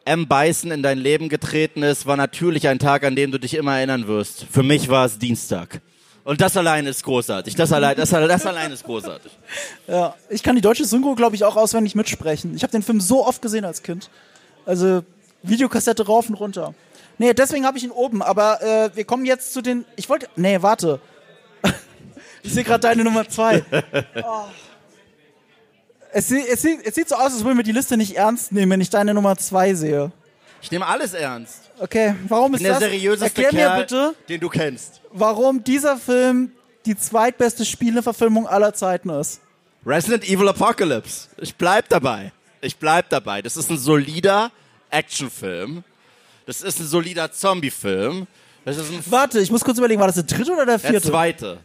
M. 0.06 0.28
Bison 0.28 0.72
in 0.72 0.82
dein 0.82 0.98
Leben 0.98 1.30
getreten 1.30 1.84
ist, 1.84 2.06
war 2.06 2.18
natürlich 2.18 2.68
ein 2.68 2.80
Tag, 2.80 3.04
an 3.04 3.16
dem 3.16 3.32
du 3.32 3.38
dich 3.40 3.54
immer 3.54 3.78
erinnern 3.78 4.08
wirst. 4.08 4.46
Für 4.50 4.64
mich 4.64 4.90
war 4.90 5.06
es 5.06 5.20
Dienstag. 5.20 5.82
Und 6.24 6.42
das 6.42 6.58
allein 6.58 6.86
ist 6.86 7.04
großartig. 7.04 7.56
Das 7.56 7.72
allein, 7.72 7.96
das, 7.96 8.10
das 8.10 8.46
allein 8.46 8.72
ist 8.72 8.84
großartig. 8.84 9.32
Ja, 9.88 10.16
ich 10.30 10.44
kann 10.44 10.56
die 10.56 10.62
deutsche 10.62 10.86
Synchro, 10.86 11.16
glaube 11.16 11.36
ich, 11.36 11.44
auch 11.44 11.56
auswendig 11.56 11.96
mitsprechen. 11.96 12.56
Ich 12.56 12.64
habe 12.64 12.72
den 12.72 12.84
Film 12.84 13.02
so 13.02 13.26
oft 13.26 13.42
gesehen 13.42 13.66
als 13.66 13.82
Kind. 13.84 14.10
Also 14.66 15.04
Videokassette 15.44 16.06
rauf 16.06 16.30
und 16.30 16.36
runter. 16.36 16.74
Nee, 17.20 17.34
deswegen 17.34 17.66
habe 17.66 17.78
ich 17.78 17.84
ihn 17.84 17.92
oben. 17.92 18.24
Aber 18.24 18.62
äh, 18.64 18.96
wir 18.96 19.06
kommen 19.06 19.26
jetzt 19.26 19.54
zu 19.54 19.62
den. 19.62 19.86
Ich 19.96 20.10
wollte. 20.10 20.28
Nee, 20.36 20.62
warte. 20.62 21.00
ich 22.42 22.54
sehe 22.54 22.64
gerade 22.64 22.80
deine 22.80 23.04
Nummer 23.04 23.30
zwei. 23.30 23.64
Oh. 24.24 24.46
Es, 26.12 26.28
sieht, 26.28 26.48
es, 26.48 26.66
es 26.66 26.96
sieht 26.96 27.08
so 27.08 27.14
aus, 27.14 27.34
als 27.34 27.44
würden 27.44 27.58
wir 27.58 27.64
die 27.64 27.72
Liste 27.72 27.96
nicht 27.96 28.18
ernst 28.18 28.52
nehmen, 28.52 28.72
wenn 28.72 28.82
ich 28.82 28.90
deine 28.90 29.14
Nummer 29.14 29.38
zwei 29.38 29.76
sehe. 29.76 30.12
Ich 30.60 30.72
nehme 30.72 30.88
alles 30.88 31.14
ernst. 31.14 31.70
Okay, 31.78 32.16
warum 32.28 32.56
ist 32.56 32.66
das? 32.66 32.80
seriöseste 32.80 33.44
Erklär 33.44 33.54
mir 33.54 33.68
Kerl, 33.68 33.82
bitte, 33.82 34.16
den 34.28 34.40
du 34.40 34.50
kennst. 34.50 35.02
warum 35.12 35.64
dieser 35.64 35.98
Film 35.98 36.52
die 36.88 36.98
zweitbeste 36.98 37.64
Spieleverfilmung 37.64 38.48
aller 38.48 38.74
Zeiten 38.74 39.10
ist. 39.10 39.42
Resident 39.86 40.28
Evil 40.28 40.48
Apocalypse. 40.48 41.30
Ich 41.38 41.56
bleib 41.56 41.88
dabei. 41.90 42.32
Ich 42.62 42.78
bleib 42.78 43.10
dabei. 43.10 43.44
Das 43.44 43.56
ist 43.56 43.70
ein 43.70 43.78
solider 43.78 44.52
Actionfilm. 44.90 45.84
Das 46.50 46.62
ist 46.62 46.80
ein 46.80 46.88
solider 46.88 47.32
Zombiefilm. 47.32 48.26
Das 48.66 48.76
ist 48.78 48.90
ein 48.92 49.04
Warte, 49.06 49.40
ich 49.40 49.52
muss 49.52 49.64
kurz 49.64 49.78
überlegen, 49.78 50.00
war 50.00 50.08
das 50.08 50.16
der 50.16 50.24
dritte 50.24 50.52
oder 50.52 50.66
der 50.66 50.80
der 50.80 50.90
vierte? 50.90 51.08
zweite. 51.08 51.60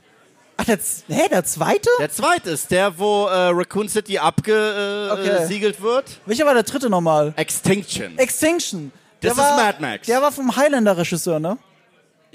Ach, 0.59 0.65
der, 0.67 0.79
Z- 0.79 1.05
hä, 1.09 1.23
der 1.31 1.43
zweite? 1.43 1.89
Der 1.99 2.11
zweite 2.13 2.51
ist 2.51 2.71
der, 2.71 2.99
wo 2.99 3.25
äh, 3.29 3.49
Raccoon 3.49 3.89
City 3.89 4.19
abgesiegelt 4.19 5.77
Okay. 5.77 5.83
wird. 5.83 6.05
Welcher 6.27 6.45
war 6.45 6.53
der 6.53 6.65
dritte 6.65 6.91
nochmal? 6.91 7.33
Extinction. 7.37 8.19
Extinction. 8.19 8.93
Der 9.23 9.31
Das 9.31 9.39
ist 9.39 9.43
war, 9.45 9.57
Mad 9.57 9.79
Max. 9.81 10.07
Der 10.07 10.21
war 10.21 10.31
vom 10.31 10.55
Highlander-Regisseur, 10.55 11.41
ne? 11.41 11.57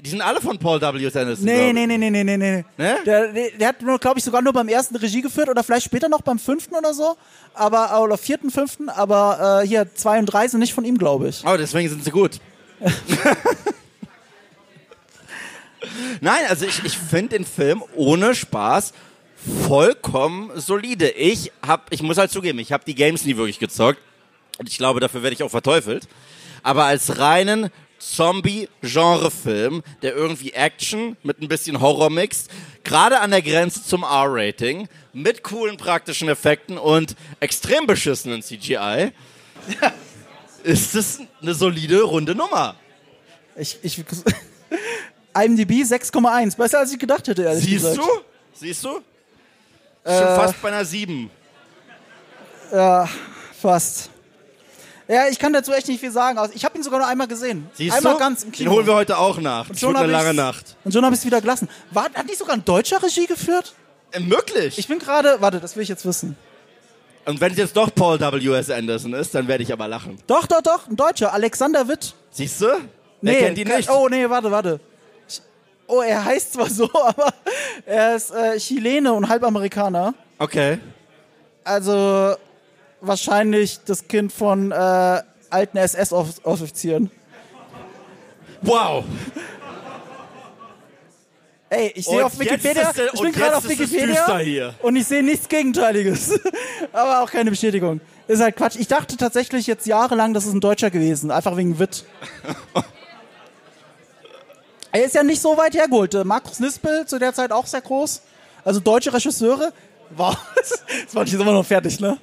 Die 0.02 0.10
sind 0.10 0.22
alle 0.22 0.40
von 0.40 0.58
Paul 0.58 0.80
W. 0.80 1.04
S. 1.04 1.14
Anderson. 1.16 1.44
Nee, 1.44 1.72
nee, 1.72 1.86
nee, 1.86 1.98
nee, 1.98 2.10
nee, 2.10 2.24
nee, 2.24 2.36
nee. 2.36 2.64
Ne? 2.76 2.96
Der, 3.04 3.32
der, 3.32 3.68
hat 3.68 3.78
glaube 4.00 4.18
ich, 4.18 4.24
sogar 4.24 4.40
nur 4.40 4.52
beim 4.52 4.68
ersten 4.68 4.96
Regie 4.96 5.20
geführt 5.20 5.48
oder 5.48 5.62
vielleicht 5.62 5.84
später 5.84 6.08
noch 6.08 6.22
beim 6.22 6.38
fünften 6.38 6.74
oder 6.74 6.94
so. 6.94 7.16
Aber, 7.54 8.00
oder 8.00 8.16
vierten, 8.16 8.50
fünften. 8.50 8.88
Aber 8.88 9.60
äh, 9.62 9.66
hier, 9.66 9.94
zwei 9.94 10.18
und 10.18 10.26
drei 10.26 10.48
sind 10.48 10.60
nicht 10.60 10.72
von 10.72 10.84
ihm, 10.84 10.96
glaube 10.96 11.28
ich. 11.28 11.44
Oh, 11.44 11.56
deswegen 11.56 11.88
sind 11.88 12.02
sie 12.04 12.10
gut. 12.10 12.40
Nein, 16.20 16.44
also 16.48 16.66
ich, 16.66 16.84
ich 16.84 16.96
finde 16.96 17.36
den 17.36 17.44
Film 17.44 17.82
ohne 17.94 18.34
Spaß 18.34 18.92
vollkommen 19.66 20.50
solide. 20.54 21.10
Ich 21.10 21.52
hab, 21.66 21.92
ich 21.92 22.02
muss 22.02 22.18
halt 22.18 22.30
zugeben, 22.30 22.58
ich 22.58 22.72
habe 22.72 22.84
die 22.86 22.94
Games 22.94 23.24
nie 23.24 23.36
wirklich 23.36 23.58
gezockt. 23.58 24.00
Und 24.58 24.68
ich 24.68 24.78
glaube, 24.78 25.00
dafür 25.00 25.22
werde 25.22 25.34
ich 25.34 25.42
auch 25.42 25.50
verteufelt. 25.50 26.08
Aber 26.62 26.84
als 26.84 27.18
reinen 27.18 27.70
Zombie-Genre-Film, 28.00 29.82
der 30.02 30.14
irgendwie 30.14 30.52
Action 30.52 31.16
mit 31.22 31.40
ein 31.40 31.48
bisschen 31.48 31.80
Horror 31.80 32.10
mixt, 32.10 32.50
gerade 32.82 33.20
an 33.20 33.30
der 33.30 33.42
Grenze 33.42 33.84
zum 33.84 34.02
R-Rating, 34.02 34.88
mit 35.12 35.42
coolen 35.44 35.76
praktischen 35.76 36.28
Effekten 36.28 36.78
und 36.78 37.14
extrem 37.38 37.86
beschissenen 37.86 38.42
CGI, 38.42 39.12
ist 40.64 40.94
es 40.94 41.20
eine 41.40 41.54
solide, 41.54 42.02
runde 42.02 42.34
Nummer. 42.34 42.74
Ich, 43.56 43.78
ich, 43.82 43.98
IMDb 45.34 45.70
6,1. 45.82 46.56
Besser 46.56 46.80
als 46.80 46.92
ich 46.92 46.98
gedacht 46.98 47.28
hätte, 47.28 47.42
ehrlich 47.42 47.64
Siehst 47.64 47.84
gesagt. 47.84 47.98
du? 47.98 48.24
Siehst 48.54 48.84
du? 48.84 49.00
Schon 50.04 50.36
fast 50.36 50.60
bei 50.62 50.68
einer 50.68 50.84
7. 50.84 51.30
Fast. 53.60 54.10
Ja, 55.10 55.26
ich 55.26 55.40
kann 55.40 55.52
dazu 55.52 55.72
echt 55.72 55.88
nicht 55.88 55.98
viel 55.98 56.12
sagen. 56.12 56.38
Ich 56.54 56.64
habe 56.64 56.78
ihn 56.78 56.84
sogar 56.84 57.00
nur 57.00 57.08
einmal 57.08 57.26
gesehen. 57.26 57.68
Siehst 57.72 57.96
einmal 57.96 58.12
du? 58.12 58.18
ganz 58.20 58.44
im 58.44 58.52
Kino. 58.52 58.70
Den 58.70 58.76
holen 58.76 58.86
wir 58.86 58.94
heute 58.94 59.18
auch 59.18 59.38
nach. 59.38 59.68
Das 59.68 59.80
schon 59.80 59.96
eine 59.96 60.06
lange 60.06 60.32
Nacht. 60.32 60.76
Und 60.84 60.92
schon 60.92 61.04
habe 61.04 61.12
ich 61.14 61.20
es 61.20 61.26
wieder 61.26 61.40
gelassen. 61.40 61.68
War, 61.90 62.04
hat 62.04 62.26
nicht 62.26 62.38
sogar 62.38 62.54
ein 62.54 62.64
deutscher 62.64 63.02
Regie 63.02 63.26
geführt? 63.26 63.74
Äh, 64.12 64.20
möglich. 64.20 64.78
Ich 64.78 64.86
bin 64.86 65.00
gerade, 65.00 65.38
warte, 65.40 65.58
das 65.58 65.74
will 65.74 65.82
ich 65.82 65.88
jetzt 65.88 66.06
wissen. 66.06 66.36
Und 67.24 67.40
wenn 67.40 67.50
es 67.50 67.58
jetzt 67.58 67.76
doch 67.76 67.92
Paul 67.92 68.20
W. 68.20 68.54
S. 68.56 68.70
Anderson 68.70 69.12
ist, 69.14 69.34
dann 69.34 69.48
werde 69.48 69.64
ich 69.64 69.72
aber 69.72 69.88
lachen. 69.88 70.16
Doch, 70.28 70.46
doch, 70.46 70.62
doch, 70.62 70.86
ein 70.86 70.94
Deutscher, 70.94 71.32
Alexander 71.32 71.88
Witt. 71.88 72.14
Siehst 72.30 72.60
du? 72.60 72.66
Wer 73.20 73.34
kennt 73.34 73.58
ihn 73.58 73.66
nicht? 73.66 73.90
Oh, 73.90 74.08
nee, 74.08 74.30
warte, 74.30 74.50
warte. 74.52 74.80
Oh, 75.88 76.02
er 76.02 76.24
heißt 76.24 76.52
zwar 76.52 76.70
so, 76.70 76.88
aber 76.94 77.34
er 77.84 78.14
ist 78.14 78.30
äh, 78.30 78.58
Chilene 78.58 79.12
und 79.12 79.28
halb 79.28 79.42
Amerikaner. 79.42 80.14
Okay. 80.38 80.78
Also 81.64 82.36
wahrscheinlich 83.00 83.80
das 83.84 84.06
Kind 84.08 84.32
von 84.32 84.72
äh, 84.72 85.22
alten 85.50 85.76
SS-Offizieren. 85.76 87.10
Wow. 88.62 89.04
Ey, 91.72 91.92
ich 91.94 92.04
sehe 92.04 92.24
auf 92.24 92.36
Wikipedia, 92.38 92.90
es- 92.90 93.12
ich 93.14 93.20
bin 93.20 93.32
gerade 93.32 93.56
auf 93.56 93.68
Wikipedia 93.68 94.74
und 94.82 94.96
ich 94.96 95.06
sehe 95.06 95.22
nichts 95.22 95.48
Gegenteiliges. 95.48 96.38
Aber 96.92 97.22
auch 97.22 97.30
keine 97.30 97.50
Bestätigung. 97.50 98.00
Ist 98.26 98.40
halt 98.42 98.56
Quatsch. 98.56 98.76
Ich 98.76 98.88
dachte 98.88 99.16
tatsächlich 99.16 99.66
jetzt 99.68 99.86
jahrelang, 99.86 100.34
das 100.34 100.46
ist 100.46 100.52
ein 100.52 100.60
Deutscher 100.60 100.90
gewesen, 100.90 101.30
einfach 101.30 101.56
wegen 101.56 101.78
Witt. 101.78 102.04
er 104.92 105.04
ist 105.04 105.14
ja 105.14 105.22
nicht 105.22 105.40
so 105.40 105.56
weit 105.56 105.74
hergeholt. 105.74 106.12
Äh, 106.14 106.24
Markus 106.24 106.58
Nispel 106.58 107.06
zu 107.06 107.18
der 107.20 107.32
Zeit 107.34 107.52
auch 107.52 107.66
sehr 107.66 107.80
groß. 107.82 108.22
Also 108.64 108.80
deutsche 108.80 109.12
Regisseure. 109.14 109.72
Wow, 110.10 110.36
das 110.56 111.14
war 111.14 111.22
ich 111.22 111.30
jetzt 111.32 111.40
immer 111.40 111.52
noch 111.52 111.64
fertig, 111.64 112.00
ne? 112.00 112.18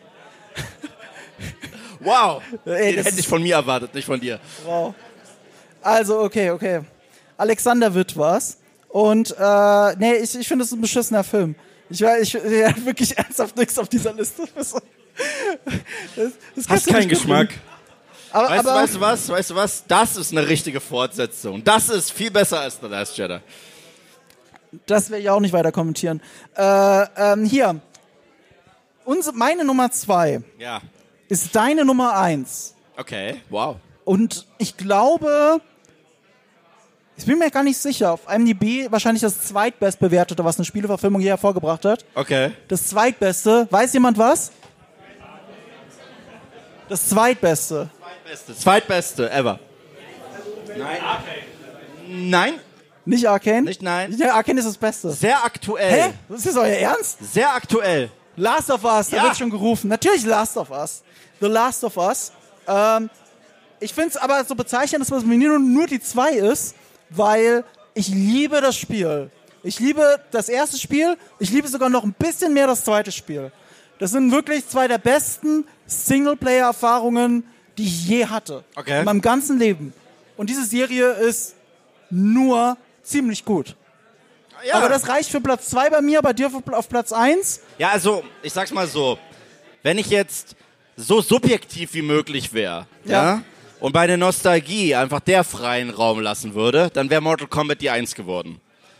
Wow. 1.99 2.41
Ey, 2.65 2.91
Den 2.93 2.97
das 2.97 3.05
hätte 3.07 3.19
ich 3.19 3.27
von 3.27 3.41
mir 3.41 3.55
erwartet, 3.55 3.93
nicht 3.95 4.05
von 4.05 4.19
dir. 4.19 4.39
Wow. 4.65 4.93
Also, 5.81 6.19
okay, 6.21 6.51
okay. 6.51 6.81
Alexander 7.37 7.93
Witt 7.95 8.15
war's. 8.15 8.57
Und, 8.89 9.35
äh, 9.37 9.95
nee, 9.97 10.13
ich, 10.17 10.35
ich 10.37 10.47
finde, 10.47 10.63
es 10.63 10.71
ist 10.71 10.77
ein 10.77 10.81
beschissener 10.81 11.23
Film. 11.23 11.55
Ich, 11.89 12.01
war- 12.01 12.19
ich, 12.19 12.33
hat 12.35 12.85
wirklich 12.85 13.17
ernsthaft 13.17 13.57
nichts 13.57 13.77
auf 13.79 13.89
dieser 13.89 14.13
Liste. 14.13 14.43
Das, 14.55 14.75
das, 16.15 16.31
das 16.55 16.69
Hast 16.69 16.87
keinen 16.87 17.09
Geschmack. 17.09 17.49
Aber, 18.31 18.49
Weißt, 18.49 18.65
du, 18.65 18.69
aber 18.69 18.81
weißt 18.83 18.95
du 18.95 18.99
was? 18.99 19.29
Weißt 19.29 19.49
du 19.49 19.55
was? 19.55 19.83
Das 19.87 20.15
ist 20.15 20.31
eine 20.31 20.47
richtige 20.47 20.79
Fortsetzung. 20.79 21.63
Das 21.63 21.89
ist 21.89 22.11
viel 22.11 22.29
besser 22.29 22.59
als 22.59 22.77
The 22.79 22.85
Last 22.85 23.17
Jedi. 23.17 23.39
das 24.85 25.09
werde 25.09 25.23
ich 25.23 25.29
auch 25.31 25.39
nicht 25.39 25.53
weiter 25.53 25.71
kommentieren. 25.71 26.21
Äh, 26.55 27.05
ähm, 27.17 27.45
hier. 27.45 27.81
Unsere, 29.07 29.33
meine 29.37 29.63
Nummer 29.63 29.89
zwei 29.89 30.41
Ja. 30.59 30.81
ist 31.29 31.55
deine 31.55 31.85
Nummer 31.85 32.17
eins. 32.17 32.75
Okay. 32.97 33.41
Wow. 33.49 33.77
Und 34.03 34.45
ich 34.57 34.75
glaube, 34.75 35.61
ich 37.15 37.25
bin 37.25 37.39
mir 37.39 37.49
gar 37.49 37.63
nicht 37.63 37.77
sicher, 37.77 38.11
auf 38.11 38.21
IMDb 38.29 38.91
wahrscheinlich 38.91 39.21
das 39.21 39.43
zweitbestbewertete, 39.47 40.43
was 40.43 40.57
eine 40.57 40.65
Spieleverfilmung 40.65 41.21
je 41.21 41.29
hervorgebracht 41.29 41.85
hat. 41.85 42.03
Okay. 42.15 42.51
Das 42.67 42.87
zweitbeste, 42.87 43.67
weiß 43.71 43.93
jemand 43.93 44.17
was? 44.17 44.51
Das 46.89 47.07
zweitbeste. 47.07 47.89
Beste. 48.29 48.55
Zweitbeste 48.57 49.31
ever. 49.31 49.57
Nein. 50.77 50.97
Nein. 52.09 52.53
Nicht 53.05 53.25
Arcane? 53.29 53.61
Nicht 53.61 53.81
nein. 53.81 54.13
Ja, 54.17 54.33
Arcane 54.33 54.59
ist 54.59 54.65
das 54.67 54.77
Beste. 54.77 55.11
Sehr 55.11 55.45
aktuell. 55.45 56.09
Hä? 56.09 56.13
Das 56.27 56.45
ist 56.45 56.57
euer 56.57 56.65
Ernst? 56.75 57.19
Sehr 57.33 57.53
aktuell. 57.55 58.11
Last 58.37 58.69
of 58.71 58.83
Us, 58.85 59.09
da 59.09 59.17
Ja. 59.17 59.23
wird 59.23 59.37
schon 59.37 59.49
gerufen. 59.49 59.89
Natürlich 59.89 60.23
Last 60.25 60.55
of 60.57 60.69
Us. 60.71 61.01
The 61.41 61.47
Last 61.47 61.83
of 61.83 61.97
Us. 61.97 62.31
Ähm, 62.67 63.09
ich 63.79 63.93
finde 63.93 64.09
es 64.11 64.17
aber 64.17 64.43
so 64.45 64.55
bezeichnend, 64.55 65.01
dass 65.09 65.11
es 65.11 65.25
mir 65.25 65.37
nur, 65.37 65.59
nur 65.59 65.87
die 65.87 65.99
zwei 65.99 66.31
ist, 66.31 66.75
weil 67.09 67.63
ich 67.93 68.07
liebe 68.09 68.61
das 68.61 68.77
Spiel. 68.77 69.29
Ich 69.63 69.79
liebe 69.79 70.19
das 70.31 70.49
erste 70.49 70.77
Spiel, 70.77 71.17
ich 71.39 71.49
liebe 71.49 71.67
sogar 71.67 71.89
noch 71.89 72.03
ein 72.03 72.13
bisschen 72.13 72.53
mehr 72.53 72.67
das 72.67 72.83
zweite 72.85 73.11
Spiel. 73.11 73.51
Das 73.99 74.11
sind 74.11 74.31
wirklich 74.31 74.67
zwei 74.67 74.87
der 74.87 74.99
besten 74.99 75.65
Singleplayer-Erfahrungen, 75.87 77.43
die 77.77 77.83
ich 77.85 78.07
je 78.07 78.25
hatte. 78.27 78.63
Okay. 78.75 78.99
In 78.99 79.05
meinem 79.05 79.21
ganzen 79.21 79.57
Leben. 79.57 79.93
Und 80.37 80.49
diese 80.49 80.63
Serie 80.65 81.11
ist 81.13 81.55
nur 82.09 82.77
ziemlich 83.03 83.43
gut. 83.43 83.75
Ja. 84.67 84.75
Aber 84.75 84.89
das 84.89 85.07
reicht 85.07 85.29
für 85.29 85.41
Platz 85.41 85.69
zwei 85.69 85.89
bei 85.89 86.01
mir, 86.01 86.21
bei 86.21 86.33
dir 86.33 86.49
auf 86.71 86.89
Platz 86.89 87.11
eins. 87.11 87.61
Ja, 87.77 87.89
also, 87.89 88.23
ich 88.43 88.51
sag's 88.53 88.71
mal 88.71 88.87
so. 88.87 89.17
Wenn 89.83 89.97
ich 89.97 90.07
jetzt 90.09 90.55
so 90.95 91.21
subjektiv 91.21 91.93
wie 91.93 92.01
möglich 92.01 92.53
wäre, 92.53 92.87
ja. 93.05 93.11
Ja. 93.35 93.41
und 93.79 93.93
bei 93.93 94.07
der 94.07 94.17
Nostalgie 94.17 94.95
einfach 94.95 95.19
der 95.19 95.43
freien 95.43 95.89
Raum 95.89 96.19
lassen 96.19 96.53
würde, 96.55 96.89
dann 96.93 97.09
wäre 97.09 97.21
Mortal 97.21 97.47
Kombat 97.47 97.81
die 97.81 97.89
Eins 97.89 98.15
geworden. 98.15 98.59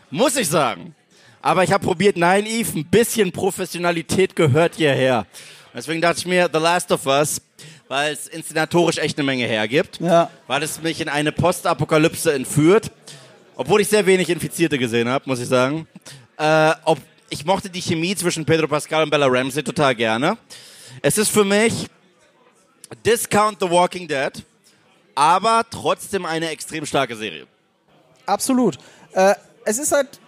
Muss 0.09 0.35
ich 0.37 0.47
sagen. 0.47 0.95
Aber 1.41 1.63
ich 1.63 1.71
habe 1.71 1.83
probiert, 1.85 2.17
naiv, 2.17 2.73
ein 2.75 2.85
bisschen 2.85 3.31
Professionalität 3.31 4.35
gehört 4.35 4.75
hierher. 4.75 5.25
Deswegen 5.73 6.01
dachte 6.01 6.19
ich 6.19 6.25
mir, 6.25 6.49
The 6.51 6.59
Last 6.59 6.91
of 6.91 7.05
Us, 7.05 7.41
weil 7.87 8.13
es 8.13 8.27
inszenatorisch 8.27 8.97
echt 8.97 9.17
eine 9.17 9.25
Menge 9.25 9.45
hergibt, 9.45 9.99
Ja. 9.99 10.29
weil 10.47 10.63
es 10.63 10.81
mich 10.81 10.99
in 11.01 11.09
eine 11.09 11.31
Postapokalypse 11.31 12.33
entführt, 12.33 12.91
obwohl 13.57 13.81
ich 13.81 13.87
sehr 13.87 14.05
wenig 14.05 14.29
Infizierte 14.29 14.77
gesehen 14.77 15.09
habe, 15.09 15.25
muss 15.27 15.39
ich 15.39 15.47
sagen. 15.47 15.87
Äh, 16.37 16.73
ob, 16.85 16.99
ich 17.29 17.43
mochte 17.43 17.69
die 17.69 17.81
Chemie 17.81 18.15
zwischen 18.15 18.45
Pedro 18.45 18.67
Pascal 18.67 19.03
und 19.03 19.09
Bella 19.09 19.27
Ramsey 19.27 19.63
total 19.63 19.95
gerne. 19.95 20.37
Es 21.01 21.17
ist 21.17 21.29
für 21.29 21.43
mich 21.43 21.87
Discount 23.05 23.57
The 23.59 23.69
Walking 23.69 24.07
Dead, 24.07 24.31
aber 25.15 25.65
trotzdem 25.69 26.25
eine 26.25 26.49
extrem 26.49 26.85
starke 26.85 27.15
Serie. 27.15 27.47
Absolut. 28.27 28.77
Äh, 29.13 29.33
es 29.65 29.79
ist 29.79 29.91
halt 29.91 30.19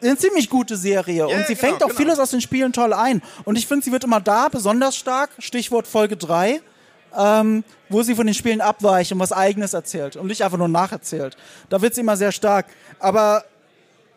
eine 0.00 0.16
ziemlich 0.16 0.48
gute 0.48 0.76
Serie 0.76 1.26
und 1.26 1.46
sie 1.46 1.54
genau, 1.54 1.66
fängt 1.66 1.82
auch 1.82 1.88
genau. 1.88 1.98
vieles 1.98 2.18
aus 2.20 2.30
den 2.30 2.40
Spielen 2.40 2.72
toll 2.72 2.92
ein. 2.92 3.20
Und 3.44 3.56
ich 3.56 3.66
finde, 3.66 3.84
sie 3.84 3.92
wird 3.92 4.04
immer 4.04 4.20
da 4.20 4.48
besonders 4.48 4.96
stark, 4.96 5.30
Stichwort 5.38 5.86
Folge 5.86 6.16
3, 6.16 6.60
ähm, 7.16 7.64
wo 7.88 8.02
sie 8.02 8.14
von 8.14 8.26
den 8.26 8.34
Spielen 8.34 8.60
abweicht 8.60 9.12
und 9.12 9.18
was 9.18 9.32
Eigenes 9.32 9.74
erzählt 9.74 10.16
und 10.16 10.26
nicht 10.26 10.42
einfach 10.42 10.58
nur 10.58 10.68
nacherzählt. 10.68 11.36
Da 11.68 11.82
wird 11.82 11.94
sie 11.94 12.00
immer 12.00 12.16
sehr 12.16 12.32
stark. 12.32 12.66
Aber 12.98 13.44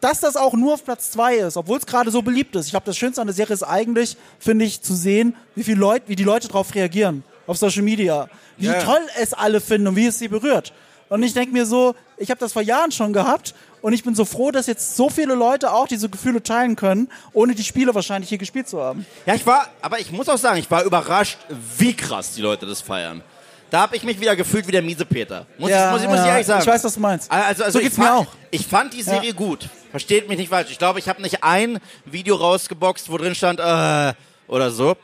dass 0.01 0.21
das 0.21 0.37
auch 0.37 0.53
nur 0.53 0.75
auf 0.75 0.85
Platz 0.85 1.11
2 1.11 1.35
ist, 1.35 1.57
obwohl 1.57 1.77
es 1.77 1.85
gerade 1.85 2.09
so 2.09 2.21
beliebt 2.21 2.55
ist. 2.55 2.65
Ich 2.67 2.71
glaube, 2.71 2.85
das 2.85 2.97
Schönste 2.97 3.19
an 3.21 3.27
der 3.27 3.33
Serie 3.35 3.53
ist 3.53 3.63
eigentlich, 3.63 4.15
finde 4.39 4.63
ich, 4.65 4.81
zu 4.81 4.93
sehen, 4.95 5.35
wie 5.55 5.63
viel 5.63 5.77
Leute, 5.77 6.07
wie 6.07 6.15
die 6.15 6.23
Leute 6.23 6.47
darauf 6.47 6.73
reagieren 6.73 7.23
auf 7.47 7.57
Social 7.57 7.81
Media, 7.81 8.29
wie 8.57 8.67
Ja. 8.67 8.81
toll 8.81 9.01
es 9.19 9.33
alle 9.33 9.59
finden 9.59 9.87
und 9.89 9.95
wie 9.95 10.05
es 10.05 10.19
sie 10.19 10.27
berührt. 10.27 10.71
Und 11.09 11.23
ich 11.23 11.33
denke 11.33 11.51
mir 11.51 11.65
so, 11.65 11.95
ich 12.17 12.29
habe 12.29 12.39
das 12.39 12.53
vor 12.53 12.61
Jahren 12.61 12.91
schon 12.91 13.13
gehabt 13.13 13.55
und 13.81 13.93
ich 13.93 14.03
bin 14.03 14.13
so 14.13 14.25
froh, 14.25 14.51
dass 14.51 14.67
jetzt 14.67 14.95
so 14.95 15.09
viele 15.09 15.33
Leute 15.33 15.73
auch 15.73 15.87
diese 15.87 16.07
Gefühle 16.07 16.43
teilen 16.43 16.75
können, 16.75 17.09
ohne 17.33 17.55
die 17.55 17.63
Spiele 17.63 17.93
wahrscheinlich 17.95 18.29
hier 18.29 18.37
gespielt 18.37 18.69
zu 18.69 18.79
haben. 18.81 19.05
Ja, 19.25 19.33
ich 19.33 19.45
war, 19.45 19.69
aber 19.81 19.99
ich 19.99 20.11
muss 20.11 20.29
auch 20.29 20.37
sagen, 20.37 20.59
ich 20.59 20.69
war 20.69 20.83
überrascht, 20.83 21.37
wie 21.77 21.95
krass 21.95 22.33
die 22.33 22.41
Leute 22.41 22.65
das 22.65 22.81
feiern. 22.81 23.23
Da 23.71 23.81
habe 23.81 23.95
ich 23.95 24.03
mich 24.03 24.19
wieder 24.19 24.35
gefühlt 24.35 24.67
wie 24.67 24.71
der 24.71 24.81
miese 24.81 25.05
Peter. 25.05 25.45
Muss, 25.57 25.69
Ja, 25.69 25.87
ich, 25.87 25.91
muss, 25.91 26.01
ich, 26.01 26.07
muss 26.07 26.19
ich 26.19 26.25
ja, 26.25 26.31
ehrlich 26.31 26.47
sagen. 26.47 26.61
ich 26.61 26.67
weiß, 26.67 26.83
was 26.83 26.93
du 26.95 26.99
meinst. 26.99 27.31
Also, 27.31 27.63
also 27.63 27.77
So 27.77 27.83
geht's 27.83 27.97
mir 27.97 28.05
fand, 28.05 28.27
auch. 28.27 28.33
Ich 28.49 28.65
fand 28.65 28.93
die 28.93 29.03
Serie 29.03 29.33
gut. 29.33 29.69
Versteht 29.91 30.27
mich 30.27 30.37
nicht 30.37 30.49
falsch. 30.49 30.71
Ich 30.71 30.79
glaube, 30.79 30.99
ich 30.99 31.07
habe 31.07 31.21
nicht 31.21 31.43
ein 31.43 31.79
Video 32.05 32.35
rausgeboxt, 32.35 33.11
wo 33.11 33.17
drin 33.17 33.35
stand, 33.35 33.59
äh, 33.59 34.13
oder 34.47 34.71
so. 34.71 34.95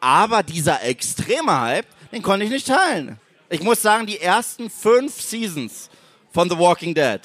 Aber 0.00 0.42
dieser 0.42 0.82
extreme 0.82 1.60
Hype, 1.60 1.86
den 2.10 2.22
konnte 2.22 2.44
ich 2.44 2.50
nicht 2.50 2.66
teilen. 2.66 3.18
Ich 3.52 3.62
muss 3.62 3.82
sagen, 3.82 4.06
die 4.06 4.20
ersten 4.20 4.70
fünf 4.70 5.20
Seasons 5.20 5.90
von 6.32 6.48
The 6.48 6.56
Walking 6.56 6.94
Dead, 6.94 7.20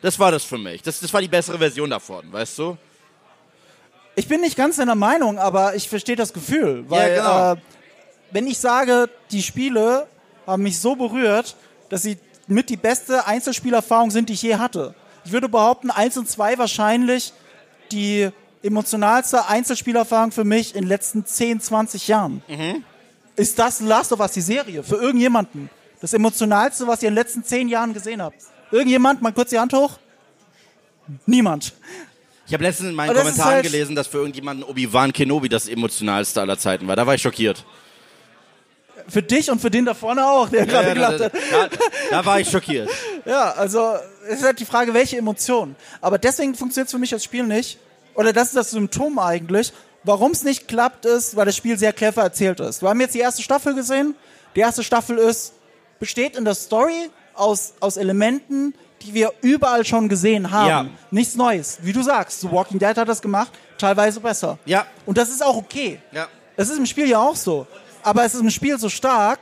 das 0.00 0.16
war 0.20 0.30
das 0.30 0.44
für 0.44 0.56
mich. 0.56 0.82
Das, 0.82 1.00
das 1.00 1.12
war 1.12 1.20
die 1.20 1.28
bessere 1.28 1.58
Version 1.58 1.90
davon, 1.90 2.32
weißt 2.32 2.58
du? 2.60 2.78
Ich 4.14 4.28
bin 4.28 4.40
nicht 4.40 4.56
ganz 4.56 4.76
deiner 4.76 4.94
Meinung, 4.94 5.36
aber 5.36 5.74
ich 5.74 5.88
verstehe 5.88 6.14
das 6.14 6.32
Gefühl. 6.32 6.84
Weil, 6.88 7.16
genau. 7.16 7.52
äh, 7.54 7.56
wenn 8.30 8.46
ich 8.46 8.58
sage, 8.58 9.10
die 9.32 9.42
Spiele 9.42 10.06
haben 10.46 10.62
mich 10.62 10.78
so 10.78 10.94
berührt, 10.94 11.56
dass 11.88 12.02
sie 12.02 12.18
mit 12.46 12.70
die 12.70 12.76
beste 12.76 13.26
Einzelspielerfahrung 13.26 14.12
sind, 14.12 14.28
die 14.28 14.34
ich 14.34 14.42
je 14.42 14.54
hatte. 14.56 14.94
Ich 15.24 15.32
würde 15.32 15.48
behaupten, 15.48 15.90
1 15.90 16.18
und 16.18 16.28
2 16.28 16.58
wahrscheinlich 16.58 17.32
die 17.90 18.28
emotionalste 18.62 19.48
Einzelspielerfahrung 19.48 20.30
für 20.30 20.44
mich 20.44 20.76
in 20.76 20.82
den 20.82 20.88
letzten 20.88 21.26
10, 21.26 21.60
20 21.60 22.06
Jahren. 22.06 22.42
Ist 23.36 23.58
das 23.58 23.80
Last 23.80 24.12
of 24.12 24.20
Us, 24.20 24.32
die 24.32 24.40
Serie, 24.40 24.82
für 24.82 24.96
irgendjemanden? 24.96 25.68
Das 26.00 26.12
emotionalste, 26.12 26.86
was 26.86 27.02
ihr 27.02 27.08
in 27.08 27.14
den 27.14 27.22
letzten 27.22 27.44
10 27.44 27.68
Jahren 27.68 27.92
gesehen 27.94 28.20
habt. 28.22 28.36
Irgendjemand, 28.70 29.22
mal 29.22 29.32
kurz 29.32 29.50
die 29.50 29.58
Hand 29.58 29.72
hoch? 29.72 29.98
Niemand. 31.26 31.72
Ich 32.46 32.52
habe 32.52 32.62
letztens 32.64 32.90
in 32.90 32.94
meinen 32.94 33.10
Aber 33.10 33.18
das 33.20 33.28
ist 33.28 33.32
Kommentaren 33.34 33.54
halt- 33.56 33.64
gelesen, 33.64 33.94
dass 33.96 34.06
für 34.06 34.18
irgendjemanden 34.18 34.64
Obi-Wan 34.64 35.12
Kenobi 35.12 35.48
das 35.48 35.66
emotionalste 35.68 36.40
aller 36.40 36.58
Zeiten 36.58 36.86
war. 36.86 36.96
Da 36.96 37.06
war 37.06 37.14
ich 37.14 37.22
schockiert. 37.22 37.64
Für 39.08 39.22
dich 39.22 39.50
und 39.50 39.60
für 39.60 39.70
den 39.70 39.84
da 39.84 39.92
vorne 39.94 40.26
auch, 40.26 40.48
der 40.48 40.66
gerade 40.66 40.88
Ja, 40.88 40.94
gelacht 40.94 41.20
da, 41.20 41.24
hat. 41.24 41.32
da, 41.74 41.78
da 42.10 42.24
war 42.26 42.40
ich 42.40 42.48
schockiert. 42.50 42.88
Ja, 43.26 43.52
also 43.52 43.94
es 44.28 44.40
ist 44.40 44.44
halt 44.44 44.60
die 44.60 44.66
Frage, 44.66 44.92
welche 44.92 45.16
Emotionen. 45.16 45.76
Aber 46.02 46.18
deswegen 46.18 46.54
funktioniert 46.54 46.88
es 46.88 46.92
für 46.92 46.98
mich 46.98 47.12
als 47.14 47.24
Spiel 47.24 47.44
nicht. 47.44 47.78
Oder 48.14 48.34
das 48.34 48.48
ist 48.48 48.56
das 48.56 48.70
Symptom 48.72 49.18
eigentlich. 49.18 49.72
Warum 50.04 50.32
es 50.32 50.44
nicht 50.44 50.68
klappt, 50.68 51.06
ist, 51.06 51.34
weil 51.34 51.46
das 51.46 51.56
Spiel 51.56 51.78
sehr 51.78 51.92
clever 51.92 52.22
erzählt 52.22 52.60
ist. 52.60 52.82
Wir 52.82 52.90
haben 52.90 53.00
jetzt 53.00 53.14
die 53.14 53.20
erste 53.20 53.42
Staffel 53.42 53.74
gesehen. 53.74 54.14
Die 54.54 54.60
erste 54.60 54.84
Staffel 54.84 55.18
ist, 55.18 55.54
besteht 55.98 56.36
in 56.36 56.44
der 56.44 56.54
Story 56.54 57.10
aus, 57.34 57.74
aus 57.80 57.96
Elementen, 57.96 58.74
die 59.02 59.14
wir 59.14 59.32
überall 59.40 59.84
schon 59.84 60.08
gesehen 60.08 60.50
haben. 60.50 60.68
Ja. 60.68 60.86
Nichts 61.10 61.34
Neues. 61.34 61.78
Wie 61.82 61.92
du 61.92 62.02
sagst, 62.02 62.40
The 62.40 62.50
Walking 62.50 62.78
Dead 62.78 62.96
hat 62.96 63.08
das 63.08 63.20
gemacht, 63.20 63.52
teilweise 63.78 64.20
besser. 64.20 64.58
Ja. 64.64 64.86
Und 65.06 65.18
das 65.18 65.30
ist 65.30 65.42
auch 65.42 65.56
okay. 65.56 66.00
Ja. 66.12 66.28
Es 66.56 66.68
ist 66.70 66.78
im 66.78 66.86
Spiel 66.86 67.08
ja 67.08 67.18
auch 67.20 67.36
so. 67.36 67.66
Aber 68.02 68.24
es 68.24 68.34
ist 68.34 68.40
im 68.40 68.50
Spiel 68.50 68.78
so 68.78 68.88
stark, 68.88 69.40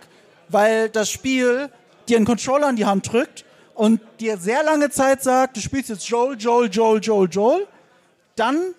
weil 0.48 0.88
das 0.88 1.10
Spiel 1.10 1.68
dir 2.08 2.16
einen 2.16 2.26
Controller 2.26 2.70
in 2.70 2.76
die 2.76 2.86
Hand 2.86 3.12
drückt 3.12 3.44
und 3.74 4.00
dir 4.20 4.36
sehr 4.38 4.62
lange 4.62 4.90
Zeit 4.90 5.22
sagt, 5.22 5.56
du 5.56 5.60
spielst 5.60 5.88
jetzt 5.88 6.08
Joel, 6.08 6.36
Joel, 6.38 6.70
Joel, 6.70 7.00
Joel, 7.00 7.28
Joel. 7.28 7.66
Dann, 8.36 8.74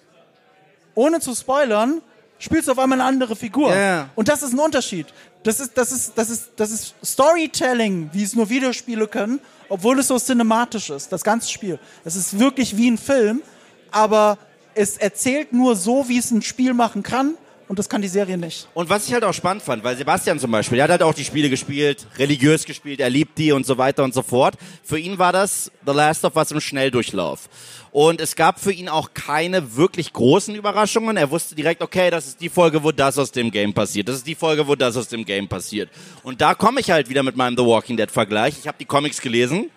ohne 0.96 1.20
zu 1.20 1.34
spoilern, 1.36 2.02
spielst 2.40 2.68
du 2.68 2.74
auf 2.74 2.80
einmal 2.80 3.00
eine 3.00 3.08
andere 3.08 3.36
Figur. 3.36 3.76
Ja. 3.76 4.10
Und 4.16 4.28
das 4.28 4.44
ist 4.44 4.54
ein 4.54 4.60
Unterschied. 4.60 5.08
Das 5.44 5.60
ist, 5.60 5.78
das 5.78 5.92
ist, 5.92 6.14
das 6.16 6.30
ist, 6.30 6.52
das 6.56 6.72
ist 6.72 6.96
Storytelling, 7.04 8.10
wie 8.14 8.24
es 8.24 8.36
nur 8.36 8.50
Videospiele 8.50 9.08
können, 9.08 9.40
obwohl 9.70 10.00
es 10.00 10.08
so 10.08 10.18
cinematisch 10.18 10.90
ist, 10.90 11.12
das 11.12 11.24
ganze 11.24 11.50
Spiel. 11.50 11.80
Es 12.06 12.16
ist 12.16 12.40
wirklich 12.40 12.78
wie 12.78 12.90
ein 12.90 12.98
Film, 12.98 13.42
aber 13.92 14.38
es 14.74 14.98
erzählt 14.98 15.52
nur 15.52 15.76
so, 15.76 16.08
wie 16.08 16.18
es 16.18 16.32
ein 16.32 16.42
Spiel 16.42 16.74
machen 16.74 17.04
kann. 17.04 17.36
Und 17.74 17.80
das 17.80 17.90
kann 17.90 18.04
die 18.04 18.08
Serie 18.08 18.38
nicht. 18.38 18.68
Und 18.76 18.88
was 18.92 19.08
ich 19.08 19.14
halt 19.16 19.24
auch 19.24 19.34
spannend 19.34 19.64
fand, 19.64 19.84
weil 19.84 19.98
Sebastian 19.98 20.38
zum 20.38 20.52
Beispiel, 20.52 20.76
der 20.76 20.84
hat 20.84 20.92
halt 20.92 21.02
auch 21.02 21.16
die 21.16 21.26
Spiele 21.26 21.50
gespielt, 21.50 22.06
religiös 22.20 22.66
gespielt, 22.66 23.00
er 23.00 23.10
liebt 23.10 23.36
die 23.36 23.52
und 23.52 23.66
so 23.66 23.80
weiter 23.80 24.04
und 24.04 24.14
so 24.14 24.22
fort. 24.22 24.54
Für 24.84 25.00
ihn 25.00 25.18
war 25.18 25.34
das 25.34 25.72
The 25.84 25.92
Last 25.92 26.24
of 26.24 26.36
Us 26.36 26.52
im 26.52 26.62
Schnelldurchlauf. 26.62 27.50
Und 27.92 28.22
es 28.22 28.36
gab 28.36 28.60
für 28.60 28.72
ihn 28.72 28.90
auch 28.90 29.16
keine 29.16 29.76
wirklich 29.76 30.14
großen 30.14 30.54
Überraschungen. 30.54 31.18
Er 31.18 31.32
wusste 31.32 31.56
direkt, 31.56 31.82
okay, 31.82 32.12
das 32.12 32.28
ist 32.28 32.42
die 32.42 32.50
Folge, 32.50 32.84
wo 32.84 32.92
das 32.92 33.18
aus 33.18 33.32
dem 33.32 33.50
Game 33.50 33.74
passiert. 33.74 34.08
Das 34.08 34.18
ist 34.18 34.28
die 34.28 34.36
Folge, 34.36 34.68
wo 34.68 34.76
das 34.76 34.96
aus 34.96 35.08
dem 35.08 35.26
Game 35.26 35.48
passiert. 35.48 35.90
Und 36.22 36.42
da 36.42 36.54
komme 36.54 36.80
ich 36.80 36.92
halt 36.92 37.10
wieder 37.10 37.24
mit 37.24 37.36
meinem 37.36 37.58
The 37.58 37.66
Walking 37.66 37.98
Dead 37.98 38.12
Vergleich. 38.12 38.54
Ich 38.60 38.68
habe 38.68 38.78
die 38.80 38.86
Comics 38.86 39.20
gelesen 39.20 39.72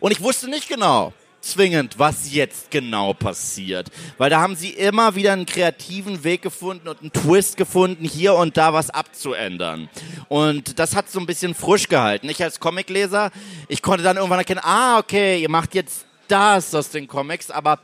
und 0.00 0.10
ich 0.10 0.20
wusste 0.20 0.50
nicht 0.50 0.68
genau, 0.68 1.12
zwingend, 1.40 1.98
was 1.98 2.32
jetzt 2.32 2.70
genau 2.70 3.14
passiert. 3.14 3.88
Weil 4.18 4.30
da 4.30 4.40
haben 4.40 4.56
sie 4.56 4.70
immer 4.70 5.14
wieder 5.14 5.32
einen 5.32 5.46
kreativen 5.46 6.24
Weg 6.24 6.42
gefunden 6.42 6.88
und 6.88 7.00
einen 7.00 7.12
Twist 7.12 7.56
gefunden, 7.56 8.04
hier 8.04 8.34
und 8.34 8.56
da 8.56 8.72
was 8.72 8.90
abzuändern. 8.90 9.88
Und 10.28 10.78
das 10.78 10.94
hat 10.94 11.10
so 11.10 11.20
ein 11.20 11.26
bisschen 11.26 11.54
frisch 11.54 11.88
gehalten. 11.88 12.28
Ich 12.28 12.42
als 12.42 12.60
Comicleser, 12.60 13.30
ich 13.68 13.82
konnte 13.82 14.02
dann 14.02 14.16
irgendwann 14.16 14.40
erkennen, 14.40 14.60
ah, 14.62 14.98
okay, 14.98 15.40
ihr 15.40 15.50
macht 15.50 15.74
jetzt 15.74 16.06
das 16.28 16.74
aus 16.74 16.90
den 16.90 17.08
Comics, 17.08 17.50
aber 17.50 17.78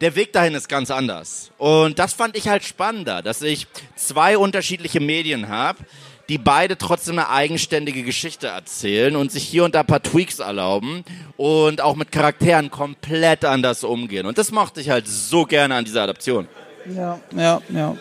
der 0.00 0.14
Weg 0.14 0.32
dahin 0.32 0.54
ist 0.54 0.68
ganz 0.68 0.90
anders. 0.90 1.50
Und 1.56 1.98
das 1.98 2.12
fand 2.12 2.36
ich 2.36 2.48
halt 2.48 2.64
spannender, 2.64 3.22
dass 3.22 3.42
ich 3.42 3.66
zwei 3.94 4.36
unterschiedliche 4.36 5.00
Medien 5.00 5.48
habe, 5.48 5.78
die 6.28 6.38
beide 6.38 6.76
trotzdem 6.76 7.18
eine 7.18 7.28
eigenständige 7.28 8.02
Geschichte 8.02 8.48
erzählen 8.48 9.16
und 9.16 9.30
sich 9.30 9.44
hier 9.44 9.64
und 9.64 9.74
da 9.74 9.80
ein 9.80 9.86
paar 9.86 10.02
Tweaks 10.02 10.40
erlauben 10.40 11.04
und 11.36 11.80
auch 11.80 11.94
mit 11.94 12.10
Charakteren 12.10 12.70
komplett 12.70 13.44
anders 13.44 13.84
umgehen. 13.84 14.26
Und 14.26 14.38
das 14.38 14.50
mochte 14.50 14.80
ich 14.80 14.90
halt 14.90 15.06
so 15.06 15.44
gerne 15.44 15.76
an 15.76 15.84
dieser 15.84 16.02
Adaption. 16.02 16.48
Ja, 16.94 17.20
ja, 17.36 17.60
ja. 17.68 17.96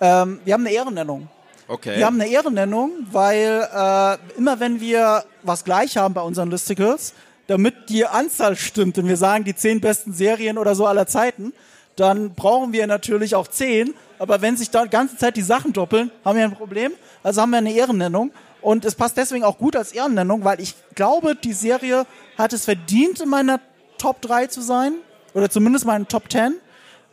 Ähm, 0.00 0.40
wir 0.44 0.54
haben 0.54 0.66
eine 0.66 0.74
Ehrennennung. 0.74 1.28
Okay. 1.66 1.98
Wir 1.98 2.06
haben 2.06 2.20
eine 2.20 2.30
Ehrennennung, 2.30 2.92
weil 3.10 3.68
äh, 3.74 4.38
immer 4.38 4.58
wenn 4.60 4.80
wir 4.80 5.24
was 5.42 5.64
gleich 5.64 5.96
haben 5.96 6.14
bei 6.14 6.22
unseren 6.22 6.50
Listicles, 6.50 7.14
damit 7.46 7.88
die 7.88 8.06
Anzahl 8.06 8.56
stimmt 8.56 8.98
und 8.98 9.08
wir 9.08 9.16
sagen 9.16 9.44
die 9.44 9.54
zehn 9.54 9.80
besten 9.80 10.12
Serien 10.12 10.58
oder 10.58 10.74
so 10.74 10.86
aller 10.86 11.06
Zeiten, 11.06 11.52
dann 12.00 12.34
brauchen 12.34 12.72
wir 12.72 12.86
natürlich 12.86 13.34
auch 13.34 13.48
zehn. 13.48 13.94
Aber 14.18 14.40
wenn 14.42 14.56
sich 14.56 14.70
da 14.70 14.82
die 14.84 14.90
ganze 14.90 15.16
Zeit 15.16 15.36
die 15.36 15.42
Sachen 15.42 15.72
doppeln, 15.72 16.10
haben 16.24 16.36
wir 16.36 16.44
ein 16.44 16.54
Problem. 16.54 16.92
Also 17.22 17.40
haben 17.42 17.50
wir 17.50 17.58
eine 17.58 17.72
Ehrennennung. 17.72 18.32
Und 18.60 18.84
es 18.84 18.94
passt 18.94 19.16
deswegen 19.16 19.44
auch 19.44 19.56
gut 19.58 19.76
als 19.76 19.92
Ehrennennung, 19.92 20.42
weil 20.44 20.60
ich 20.60 20.74
glaube, 20.94 21.36
die 21.36 21.52
Serie 21.52 22.04
hat 22.36 22.52
es 22.52 22.64
verdient, 22.64 23.20
in 23.20 23.28
meiner 23.28 23.60
Top 23.98 24.20
3 24.22 24.48
zu 24.48 24.60
sein. 24.60 24.94
Oder 25.34 25.48
zumindest 25.48 25.84
meinen 25.86 26.08
Top 26.08 26.30
10. 26.30 26.54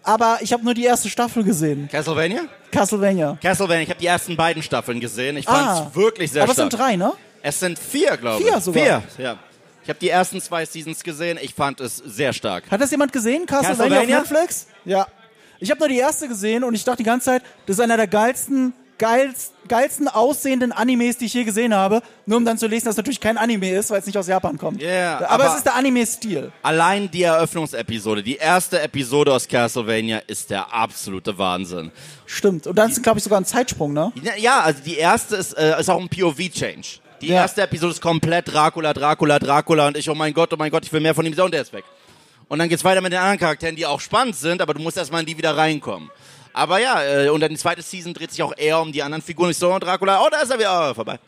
Aber 0.03 0.37
ich 0.41 0.53
habe 0.53 0.63
nur 0.63 0.73
die 0.73 0.83
erste 0.85 1.09
Staffel 1.09 1.43
gesehen. 1.43 1.87
Castlevania? 1.91 2.41
Castlevania. 2.71 3.37
Castlevania, 3.41 3.81
ich 3.83 3.89
habe 3.89 3.99
die 3.99 4.05
ersten 4.07 4.35
beiden 4.35 4.61
Staffeln 4.63 4.99
gesehen. 4.99 5.37
Ich 5.37 5.45
fand's 5.45 5.81
Ah. 5.81 5.91
wirklich 5.93 6.31
sehr 6.31 6.43
Aber 6.43 6.51
es 6.51 6.55
stark. 6.57 6.71
sind 6.71 6.79
drei, 6.79 6.95
ne? 6.95 7.13
Es 7.41 7.59
sind 7.59 7.77
vier, 7.79 8.17
glaube 8.17 8.41
ich. 8.43 8.47
Vier 8.49 8.59
sogar. 8.61 8.83
Vier, 8.83 9.03
ja. 9.23 9.37
Ich 9.83 9.89
habe 9.89 9.99
die 9.99 10.09
ersten 10.09 10.41
zwei 10.41 10.65
Seasons 10.65 11.03
gesehen. 11.03 11.37
Ich 11.41 11.53
fand 11.53 11.79
es 11.79 11.97
sehr 11.97 12.33
stark. 12.33 12.63
Hat 12.71 12.81
das 12.81 12.89
jemand 12.91 13.13
gesehen? 13.13 13.45
Castlevania, 13.45 13.77
Castlevania? 13.99 14.21
auf 14.21 14.29
Netflix? 14.31 14.67
Ja. 14.85 15.07
Ich 15.59 15.71
habe 15.71 15.79
nur 15.79 15.89
die 15.89 15.97
erste 15.97 16.27
gesehen 16.27 16.63
und 16.63 16.75
ich 16.75 16.83
dachte 16.83 16.97
die 16.97 17.03
ganze 17.03 17.25
Zeit, 17.25 17.43
das 17.65 17.77
ist 17.77 17.79
einer 17.81 17.97
der 17.97 18.07
geilsten 18.07 18.73
geilst, 18.97 19.51
geilsten 19.67 20.07
aussehenden 20.07 20.71
Animes, 20.71 21.17
die 21.17 21.25
ich 21.25 21.33
je 21.33 21.43
gesehen 21.43 21.73
habe. 21.73 22.01
Nur 22.25 22.37
um 22.37 22.45
dann 22.45 22.57
zu 22.57 22.65
lesen, 22.67 22.85
dass 22.85 22.93
es 22.93 22.97
natürlich 22.97 23.19
kein 23.19 23.37
Anime 23.37 23.71
ist, 23.71 23.89
weil 23.89 23.99
es 23.99 24.05
nicht 24.05 24.17
aus 24.17 24.27
Japan 24.27 24.57
kommt. 24.57 24.81
Ja, 24.81 25.17
aber, 25.17 25.29
aber- 25.31 25.47
es 25.47 25.55
ist 25.55 25.65
der 25.65 25.75
Anime-Stil. 25.75 26.51
Allein 26.61 27.11
die 27.11 27.23
Eröffnungsepisode, 27.23 28.23
die 28.23 28.37
erste 28.37 28.79
Episode 28.81 29.33
aus 29.33 29.47
Castlevania 29.49 30.19
ist 30.27 30.49
der 30.49 30.73
absolute 30.73 31.37
Wahnsinn. 31.37 31.91
Stimmt. 32.25 32.67
Und 32.67 32.77
dann 32.77 32.89
ist, 32.89 33.03
glaube 33.03 33.17
ich, 33.17 33.23
sogar 33.25 33.39
ein 33.41 33.45
Zeitsprung, 33.45 33.91
ne? 33.91 34.13
Ja, 34.37 34.61
also 34.61 34.79
die 34.85 34.95
erste 34.95 35.35
ist, 35.35 35.57
äh, 35.57 35.77
ist 35.77 35.89
auch 35.89 35.99
ein 35.99 36.07
POV-Change. 36.07 36.99
Die 37.21 37.27
Ja. 37.27 37.35
erste 37.41 37.63
Episode 37.63 37.91
ist 37.93 38.01
komplett 38.01 38.47
Dracula, 38.53 38.93
Dracula, 38.93 39.39
Dracula 39.39 39.87
und 39.87 39.97
ich, 39.97 40.09
oh 40.09 40.15
mein 40.15 40.33
Gott, 40.33 40.53
oh 40.53 40.57
mein 40.57 40.71
Gott, 40.71 40.85
ich 40.85 40.93
will 40.93 41.01
mehr 41.01 41.15
von 41.15 41.25
ihm 41.25 41.33
sehen 41.33 41.43
und 41.43 41.53
der 41.53 41.61
ist 41.63 41.73
weg. 41.73 41.83
Und 42.47 42.59
dann 42.59 42.69
geht's 42.69 42.83
weiter 42.83 43.01
mit 43.01 43.11
den 43.11 43.19
anderen 43.19 43.39
Charakteren, 43.39 43.75
die 43.75 43.85
auch 43.85 43.99
spannend 43.99 44.35
sind, 44.35 44.61
aber 44.61 44.73
du 44.73 44.81
musst 44.81 44.97
erstmal 44.97 45.21
in 45.21 45.25
die 45.25 45.37
wieder 45.37 45.57
reinkommen. 45.57 46.09
Aber 46.53 46.79
ja, 46.79 47.03
äh, 47.03 47.29
und 47.29 47.41
dann 47.41 47.49
die 47.49 47.57
zweite 47.57 47.81
Season 47.81 48.13
dreht 48.13 48.31
sich 48.31 48.41
auch 48.41 48.53
eher 48.55 48.79
um 48.79 48.91
die 48.91 49.03
anderen 49.03 49.21
Figuren. 49.21 49.51
Ich 49.51 49.57
so, 49.57 49.73
oh, 49.73 49.79
Dracula, 49.79 50.21
oh, 50.23 50.29
da 50.31 50.39
ist 50.39 50.51
er 50.51 50.57
wieder, 50.57 50.91
oh, 50.91 50.93
vorbei. 50.93 51.19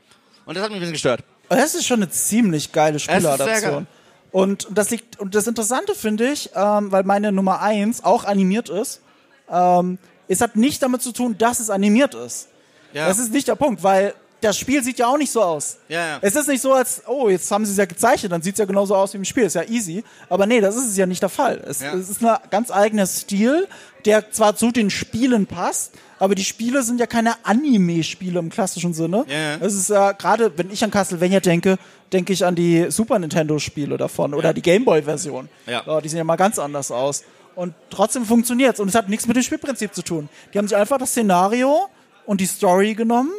Und 0.46 0.56
das 0.56 0.64
hat 0.64 0.70
mich 0.70 0.78
ein 0.78 0.82
bisschen 0.82 0.94
gestört. 0.94 1.24
Aber 1.50 1.60
Das 1.60 1.76
ist 1.76 1.86
schon 1.86 2.02
eine 2.02 2.10
ziemlich 2.10 2.72
geile. 2.72 3.00
Spieladaption. 3.00 3.88
Und 4.32 4.68
das 4.72 4.90
liegt, 4.90 5.20
und 5.20 5.36
das 5.36 5.48
Interessante 5.48 5.96
finde 5.96 6.32
ich, 6.32 6.52
ähm, 6.56 6.92
weil 6.92 7.04
meine 7.04 7.32
Nummer 7.32 7.62
eins 7.62 8.04
auch 8.04 8.24
animiert 8.24 8.70
ist, 8.70 9.02
ähm, 9.50 9.98
es 10.28 10.42
hat 10.42 10.56
nicht 10.56 10.82
damit 10.84 11.02
zu 11.02 11.12
tun, 11.12 11.38
dass 11.38 11.60
es 11.60 11.70
animiert 11.70 12.14
ist. 12.14 12.50
Ja. 12.94 13.08
Das 13.08 13.20
ist 13.20 13.32
nicht 13.32 13.48
der 13.48 13.56
Punkt, 13.56 13.84
weil 13.84 14.14
das 14.42 14.58
Spiel 14.58 14.84
sieht 14.84 15.00
ja 15.00 15.08
auch 15.08 15.18
nicht 15.18 15.32
so 15.32 15.42
aus. 15.42 15.78
Ja, 15.90 16.06
ja. 16.08 16.18
Es 16.22 16.36
ist 16.36 16.48
nicht 16.48 16.62
so, 16.62 16.74
als, 16.74 17.02
oh, 17.08 17.28
jetzt 17.30 17.50
haben 17.50 17.66
sie 17.66 17.72
es 17.72 17.78
ja 17.78 17.86
gezeichnet, 17.86 18.32
dann 18.32 18.42
sieht 18.42 18.54
es 18.54 18.60
ja 18.60 18.66
genauso 18.66 18.96
aus 18.96 19.14
wie 19.14 19.18
im 19.18 19.26
Spiel. 19.26 19.44
Ist 19.44 19.56
ja 19.56 19.64
easy. 19.64 20.04
Aber 20.30 20.46
nee, 20.46 20.62
das 20.62 20.76
ist 20.76 20.88
es 20.90 20.98
ja 20.98 21.06
nicht 21.06 21.22
der 21.22 21.30
Fall. 21.30 21.64
Es, 21.68 21.82
Ja. 21.82 21.94
es 21.96 22.10
ist 22.10 22.24
ein 22.24 22.38
ganz 22.52 22.70
eigener 22.70 23.08
Stil, 23.08 23.68
der 24.06 24.32
zwar 24.32 24.56
zu 24.56 24.72
den 24.72 24.90
Spielen 24.90 25.48
passt, 25.48 25.94
aber 26.20 26.36
die 26.36 26.44
Spiele 26.44 26.84
sind 26.84 27.00
ja 27.00 27.08
keine 27.08 27.34
Anime-Spiele 27.44 28.40
im 28.40 28.50
klassischen 28.50 28.94
Sinne. 28.94 29.26
Ja. 29.28 29.56
Es 29.66 29.74
ist 29.74 29.90
ja 29.90 30.12
gerade, 30.12 30.56
wenn 30.58 30.72
ich 30.72 30.84
an 30.84 30.92
Castlevania 30.92 31.40
denke, 31.40 31.78
denke 32.14 32.32
ich 32.34 32.46
an 32.46 32.56
die 32.56 32.90
Super 32.92 33.18
Nintendo-Spiele 33.20 33.98
davon 33.98 34.34
oder 34.34 34.54
die 34.54 34.62
Gameboy-Version. 34.62 35.50
Ja. 35.66 36.00
die 36.02 36.10
sehen 36.10 36.20
ja 36.20 36.24
mal 36.24 36.36
ganz 36.36 36.60
anders 36.60 36.92
aus. 36.92 37.24
Und 37.56 37.74
trotzdem 37.90 38.24
funktioniert's. 38.24 38.80
Und 38.80 38.88
es 38.88 38.94
hat 38.96 39.10
nichts 39.10 39.26
mit 39.26 39.36
dem 39.36 39.42
Spielprinzip 39.44 39.94
zu 39.96 40.04
tun. 40.04 40.30
Die 40.54 40.60
haben 40.60 40.68
sich 40.68 40.78
einfach 40.78 41.00
das 41.00 41.10
Szenario 41.10 41.88
und 42.28 42.40
die 42.40 42.46
Story 42.46 42.94
genommen 42.94 43.32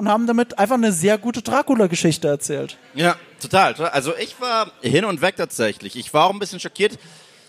und 0.00 0.08
haben 0.08 0.26
damit 0.26 0.58
einfach 0.58 0.76
eine 0.76 0.92
sehr 0.92 1.18
gute 1.18 1.42
Dracula-Geschichte 1.42 2.26
erzählt. 2.26 2.78
Ja, 2.94 3.16
total. 3.38 3.74
Also 3.74 4.16
ich 4.16 4.40
war 4.40 4.72
hin 4.80 5.04
und 5.04 5.20
weg 5.20 5.36
tatsächlich. 5.36 5.94
Ich 5.94 6.14
war 6.14 6.24
auch 6.24 6.32
ein 6.32 6.38
bisschen 6.38 6.58
schockiert. 6.58 6.98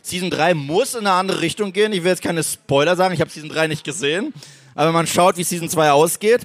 Season 0.01 0.29
3 0.29 0.53
muss 0.53 0.93
in 0.93 1.07
eine 1.07 1.11
andere 1.11 1.39
Richtung 1.39 1.71
gehen. 1.71 1.93
Ich 1.93 2.03
will 2.03 2.11
jetzt 2.11 2.21
keine 2.21 2.43
Spoiler 2.43 2.97
sagen, 2.97 3.13
ich 3.13 3.21
habe 3.21 3.31
Season 3.31 3.49
3 3.49 3.67
nicht 3.67 3.85
gesehen. 3.85 4.33
Aber 4.75 4.87
wenn 4.87 4.93
man 4.93 5.07
schaut, 5.07 5.37
wie 5.37 5.45
Season 5.45 5.69
2 5.69 5.91
ausgeht, 5.91 6.41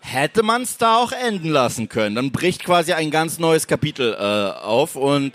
hätte 0.00 0.42
man 0.42 0.62
es 0.62 0.78
da 0.78 0.96
auch 0.96 1.12
enden 1.12 1.50
lassen 1.50 1.90
können. 1.90 2.14
Dann 2.14 2.32
bricht 2.32 2.64
quasi 2.64 2.94
ein 2.94 3.10
ganz 3.10 3.38
neues 3.38 3.66
Kapitel 3.66 4.14
äh, 4.14 4.64
auf 4.64 4.96
und 4.96 5.32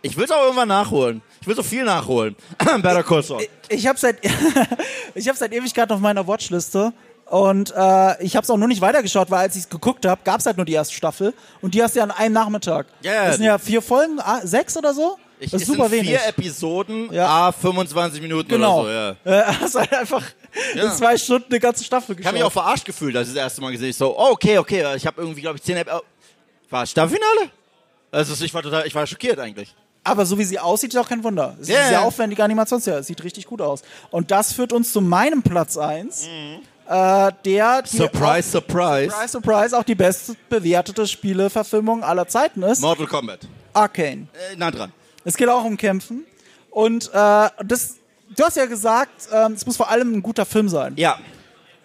ich 0.00 0.16
will 0.16 0.24
es 0.24 0.30
auch 0.30 0.42
irgendwann 0.44 0.68
nachholen. 0.68 1.20
Ich 1.42 1.46
will 1.46 1.56
so 1.56 1.62
viel 1.62 1.84
nachholen. 1.84 2.36
Better 2.58 3.02
Call 3.02 3.22
Saul. 3.22 3.46
Ich 3.68 3.86
habe 3.86 3.98
seit 3.98 4.16
ich 5.14 5.28
habe 5.28 5.36
seit 5.36 5.52
Ewigkeiten 5.52 5.92
auf 5.92 6.00
meiner 6.00 6.26
Watchliste 6.26 6.94
und 7.32 7.72
äh, 7.74 8.22
ich 8.22 8.36
habe 8.36 8.44
es 8.44 8.50
auch 8.50 8.58
nur 8.58 8.68
nicht 8.68 8.82
weitergeschaut, 8.82 9.30
weil 9.30 9.38
als 9.40 9.56
ich 9.56 9.62
es 9.62 9.68
geguckt 9.70 10.04
habe, 10.04 10.20
gab 10.22 10.40
es 10.40 10.44
halt 10.44 10.58
nur 10.58 10.66
die 10.66 10.74
erste 10.74 10.92
Staffel 10.94 11.32
und 11.62 11.72
die 11.72 11.82
hast 11.82 11.94
du 11.94 12.00
ja 12.00 12.04
an 12.04 12.10
einem 12.10 12.34
Nachmittag. 12.34 12.86
Ja, 13.00 13.12
ja. 13.14 13.26
das 13.28 13.36
sind 13.36 13.46
ja 13.46 13.56
vier 13.56 13.80
Folgen, 13.80 14.20
ah, 14.20 14.40
sechs 14.44 14.76
oder 14.76 14.92
so. 14.92 15.16
Ich, 15.40 15.50
das 15.50 15.62
ist 15.62 15.68
super 15.68 15.90
wenig. 15.90 16.08
vier. 16.10 16.20
Episoden, 16.28 17.10
ja. 17.10 17.50
25 17.50 18.20
Minuten 18.20 18.48
genau. 18.50 18.82
oder 18.82 19.16
so. 19.24 19.30
Ja. 19.30 19.40
Äh, 19.40 19.44
hast 19.60 19.74
halt 19.76 19.92
einfach 19.94 20.22
Ja. 20.74 20.84
in 20.84 20.90
zwei 20.92 21.16
Stunden 21.16 21.46
eine 21.50 21.58
ganze 21.58 21.82
Staffel 21.84 22.12
Ich 22.12 22.18
geschaut. 22.18 22.26
habe 22.28 22.36
mich 22.36 22.44
auch 22.44 22.52
verarscht 22.52 22.84
gefühlt, 22.84 23.16
als 23.16 23.28
ich 23.28 23.34
das 23.34 23.42
erste 23.44 23.62
Mal 23.62 23.72
gesehen 23.72 23.84
habe. 23.86 23.90
Ich 23.92 23.96
so, 23.96 24.14
oh, 24.16 24.28
okay, 24.32 24.58
okay, 24.58 24.94
ich 24.94 25.06
habe 25.06 25.20
irgendwie, 25.22 25.40
glaube 25.40 25.56
ich, 25.56 25.62
10 25.64 25.78
Ep- 25.78 25.88
oh, 25.90 26.00
War 26.68 26.84
Staffelfinale? 26.86 27.50
Also 28.12 28.44
ich 28.44 28.52
war 28.52 28.62
total, 28.62 28.86
ich 28.86 28.94
war 28.94 29.06
schockiert 29.06 29.38
eigentlich. 29.38 29.74
Aber 30.04 30.26
so 30.26 30.36
wie 30.38 30.44
sie 30.44 30.58
aussieht, 30.58 30.92
ist 30.92 31.00
auch 31.00 31.08
kein 31.08 31.24
Wunder. 31.24 31.54
Es 31.56 31.68
ist 31.68 31.74
Ja, 31.74 31.80
eine 31.80 31.88
sehr 31.88 32.02
aufwendige 32.02 32.44
Animationsserie. 32.44 33.02
Sieht 33.02 33.24
richtig 33.24 33.46
gut 33.46 33.62
aus. 33.62 33.82
Und 34.10 34.30
das 34.30 34.52
führt 34.52 34.72
uns 34.74 34.92
zu 34.92 35.00
meinem 35.00 35.42
Platz 35.42 35.78
1, 35.78 36.26
Mhm. 36.26 36.58
Äh, 36.92 37.32
der 37.44 37.82
Surprise, 37.86 38.50
surprise. 38.50 39.10
Surprise, 39.10 39.28
surprise, 39.28 39.78
auch 39.78 39.82
die 39.84 39.94
bestbewertete 39.94 41.06
Spieleverfilmung 41.06 42.02
aller 42.04 42.26
Zeiten 42.28 42.62
ist. 42.62 42.80
Mortal 42.80 43.06
Kombat. 43.06 43.40
Arcane. 43.72 44.28
Äh, 44.52 44.56
nah 44.56 44.70
dran. 44.70 44.92
Es 45.24 45.36
geht 45.36 45.48
auch 45.48 45.64
um 45.64 45.76
Kämpfen. 45.76 46.24
Und 46.70 47.08
äh, 47.14 47.48
das, 47.64 47.96
du 48.36 48.44
hast 48.44 48.56
ja 48.56 48.66
gesagt, 48.66 49.28
ähm, 49.32 49.52
es 49.52 49.64
muss 49.66 49.76
vor 49.76 49.88
allem 49.90 50.12
ein 50.14 50.22
guter 50.22 50.44
Film 50.46 50.68
sein. 50.68 50.94
Ja, 50.96 51.18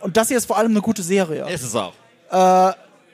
Und 0.02 0.18
das 0.18 0.28
hier 0.30 0.38
ist 0.38 0.46
vor 0.46 0.58
allem 0.58 0.72
eine 0.72 0.82
gute 0.82 1.04
Serie. 1.04 1.48
ist 1.50 1.64
es 1.64 1.76
auch. 1.76 1.94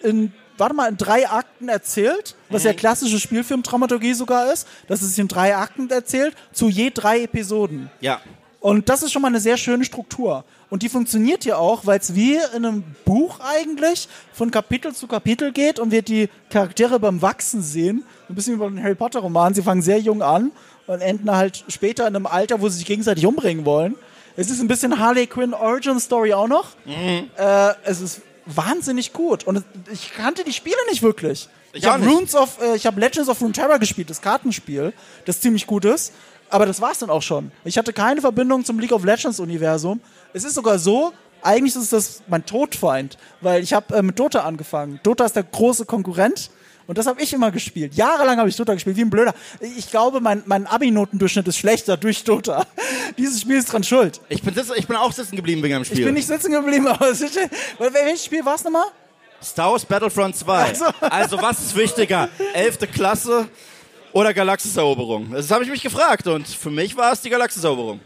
In, 0.01 0.33
warte 0.57 0.73
mal, 0.75 0.89
in 0.89 0.97
drei 0.97 1.29
Akten 1.29 1.69
erzählt, 1.69 2.35
was 2.49 2.63
Mhm. 2.63 2.67
ja 2.69 2.73
klassische 2.73 3.19
Spielfilmdramaturgie 3.19 4.13
sogar 4.13 4.51
ist, 4.51 4.67
dass 4.87 5.01
es 5.01 5.09
sich 5.09 5.19
in 5.19 5.27
drei 5.27 5.55
Akten 5.55 5.89
erzählt, 5.89 6.35
zu 6.51 6.67
je 6.69 6.89
drei 6.93 7.21
Episoden. 7.23 7.89
Ja. 8.01 8.19
Und 8.63 8.87
das 8.87 9.03
ist 9.03 9.11
schon 9.11 9.21
mal 9.21 9.27
eine 9.27 9.41
sehr 9.41 9.57
schöne 9.57 9.83
Struktur. 9.83 10.45
Und 10.69 10.83
die 10.83 10.89
funktioniert 10.89 11.43
hier 11.43 11.59
auch, 11.59 11.85
weil 11.85 11.99
es 11.99 12.15
wie 12.15 12.35
in 12.55 12.65
einem 12.65 12.83
Buch 13.03 13.41
eigentlich 13.41 14.07
von 14.31 14.51
Kapitel 14.51 14.95
zu 14.95 15.05
Kapitel 15.05 15.51
geht 15.51 15.79
und 15.79 15.91
wir 15.91 16.01
die 16.01 16.29
Charaktere 16.49 16.97
beim 16.97 17.21
Wachsen 17.21 17.61
sehen. 17.61 18.05
Ein 18.29 18.35
bisschen 18.35 18.55
wie 18.55 18.59
bei 18.59 18.69
den 18.69 18.81
Harry 18.81 18.95
Potter 18.95 19.19
Romanen. 19.19 19.53
Sie 19.53 19.61
fangen 19.61 19.81
sehr 19.81 19.99
jung 19.99 20.21
an 20.21 20.53
und 20.87 21.01
enden 21.01 21.29
halt 21.29 21.65
später 21.67 22.07
in 22.07 22.15
einem 22.15 22.25
Alter, 22.25 22.61
wo 22.61 22.69
sie 22.69 22.77
sich 22.77 22.85
gegenseitig 22.85 23.25
umbringen 23.25 23.65
wollen. 23.65 23.95
Es 24.37 24.49
ist 24.49 24.61
ein 24.61 24.69
bisschen 24.69 24.97
Harley 24.97 25.27
Quinn 25.27 25.53
Origin 25.53 25.99
Story 25.99 26.33
auch 26.33 26.47
noch. 26.47 26.69
Äh, 27.35 27.73
es 27.83 27.99
ist 27.99 28.21
wahnsinnig 28.45 29.11
gut. 29.11 29.43
Und 29.43 29.61
ich 29.91 30.13
kannte 30.13 30.45
die 30.45 30.53
Spiele 30.53 30.77
nicht 30.89 31.03
wirklich. 31.03 31.49
Ich 31.73 31.83
Ich, 31.83 31.89
habe. 31.89 32.05
Runes 32.05 32.33
of, 32.35 32.61
äh, 32.61 32.75
ich 32.75 32.85
habe 32.85 32.99
Legends 32.99 33.27
of 33.27 33.41
Runeterra 33.41 33.77
gespielt, 33.77 34.09
das 34.09 34.21
Kartenspiel, 34.21 34.93
das 35.25 35.41
ziemlich 35.41 35.67
gut 35.67 35.85
ist. 35.85 36.13
Aber 36.53 36.67
das 36.67 36.79
war's 36.81 36.99
dann 36.99 37.09
auch 37.09 37.23
schon. 37.23 37.51
Ich 37.65 37.79
hatte 37.79 37.93
keine 37.93 38.21
Verbindung 38.21 38.63
zum 38.63 38.77
League 38.79 38.91
of 38.91 39.03
Legends 39.03 39.39
Universum. 39.39 39.99
Es 40.33 40.43
ist 40.43 40.53
sogar 40.53 40.77
so, 40.77 41.11
eigentlich 41.41 41.75
ist 41.75 41.91
das 41.91 42.21
mein 42.27 42.45
Todfeind, 42.45 43.17
weil 43.41 43.63
ich 43.63 43.73
habe 43.73 43.95
äh, 43.95 44.03
mit 44.03 44.19
Dota 44.19 44.41
angefangen. 44.41 44.99
Dota 45.01 45.25
ist 45.25 45.35
der 45.35 45.43
große 45.43 45.85
Konkurrent 45.85 46.51
und 46.85 46.97
das 46.99 47.07
habe 47.07 47.19
ich 47.23 47.33
immer 47.33 47.49
gespielt. 47.49 47.95
Jahrelang 47.95 48.37
habe 48.37 48.49
ich 48.49 48.55
Dota 48.55 48.75
gespielt, 48.75 48.97
wie 48.97 49.01
ein 49.01 49.09
Blöder. 49.09 49.33
Ich 49.77 49.89
glaube, 49.89 50.21
mein, 50.21 50.43
mein 50.45 50.67
Abi-Notendurchschnitt 50.67 51.47
ist 51.47 51.57
schlechter 51.57 51.97
durch 51.97 52.23
Dota. 52.23 52.67
Dieses 53.17 53.41
Spiel 53.41 53.57
ist 53.57 53.73
dran 53.73 53.83
schuld. 53.83 54.21
Ich 54.29 54.43
bin, 54.43 54.53
sitz- 54.53 54.73
ich 54.75 54.85
bin 54.85 54.95
auch 54.95 55.11
sitzen 55.11 55.35
geblieben 55.35 55.63
wegen 55.63 55.73
dem 55.73 55.85
Spiel. 55.85 55.99
Ich 55.99 56.05
bin 56.05 56.13
nicht 56.13 56.27
sitzen 56.27 56.51
geblieben, 56.51 56.87
aber 56.89 57.09
es 57.09 57.21
ist, 57.21 57.35
weil, 57.79 57.91
welches 57.95 58.25
Spiel 58.25 58.45
war 58.45 58.55
es 58.55 58.63
nochmal? 58.63 58.85
Star 59.41 59.71
Wars 59.71 59.85
Battlefront 59.85 60.35
2. 60.35 60.73
so. 60.75 60.85
Also 61.01 61.41
was 61.41 61.59
ist 61.61 61.75
wichtiger? 61.75 62.29
Elfte 62.53 62.85
Klasse 62.87 63.47
oder 64.13 64.33
Galaxiseroberung? 64.33 65.31
Das 65.31 65.51
habe 65.51 65.63
ich 65.63 65.69
mich 65.69 65.81
gefragt 65.81 66.25
und 66.27 66.47
für 66.47 66.69
mich 66.69 66.95
war 66.95 67.11
es 67.11 67.21
die 67.21 67.29
Galaxiseroberung. 67.29 67.99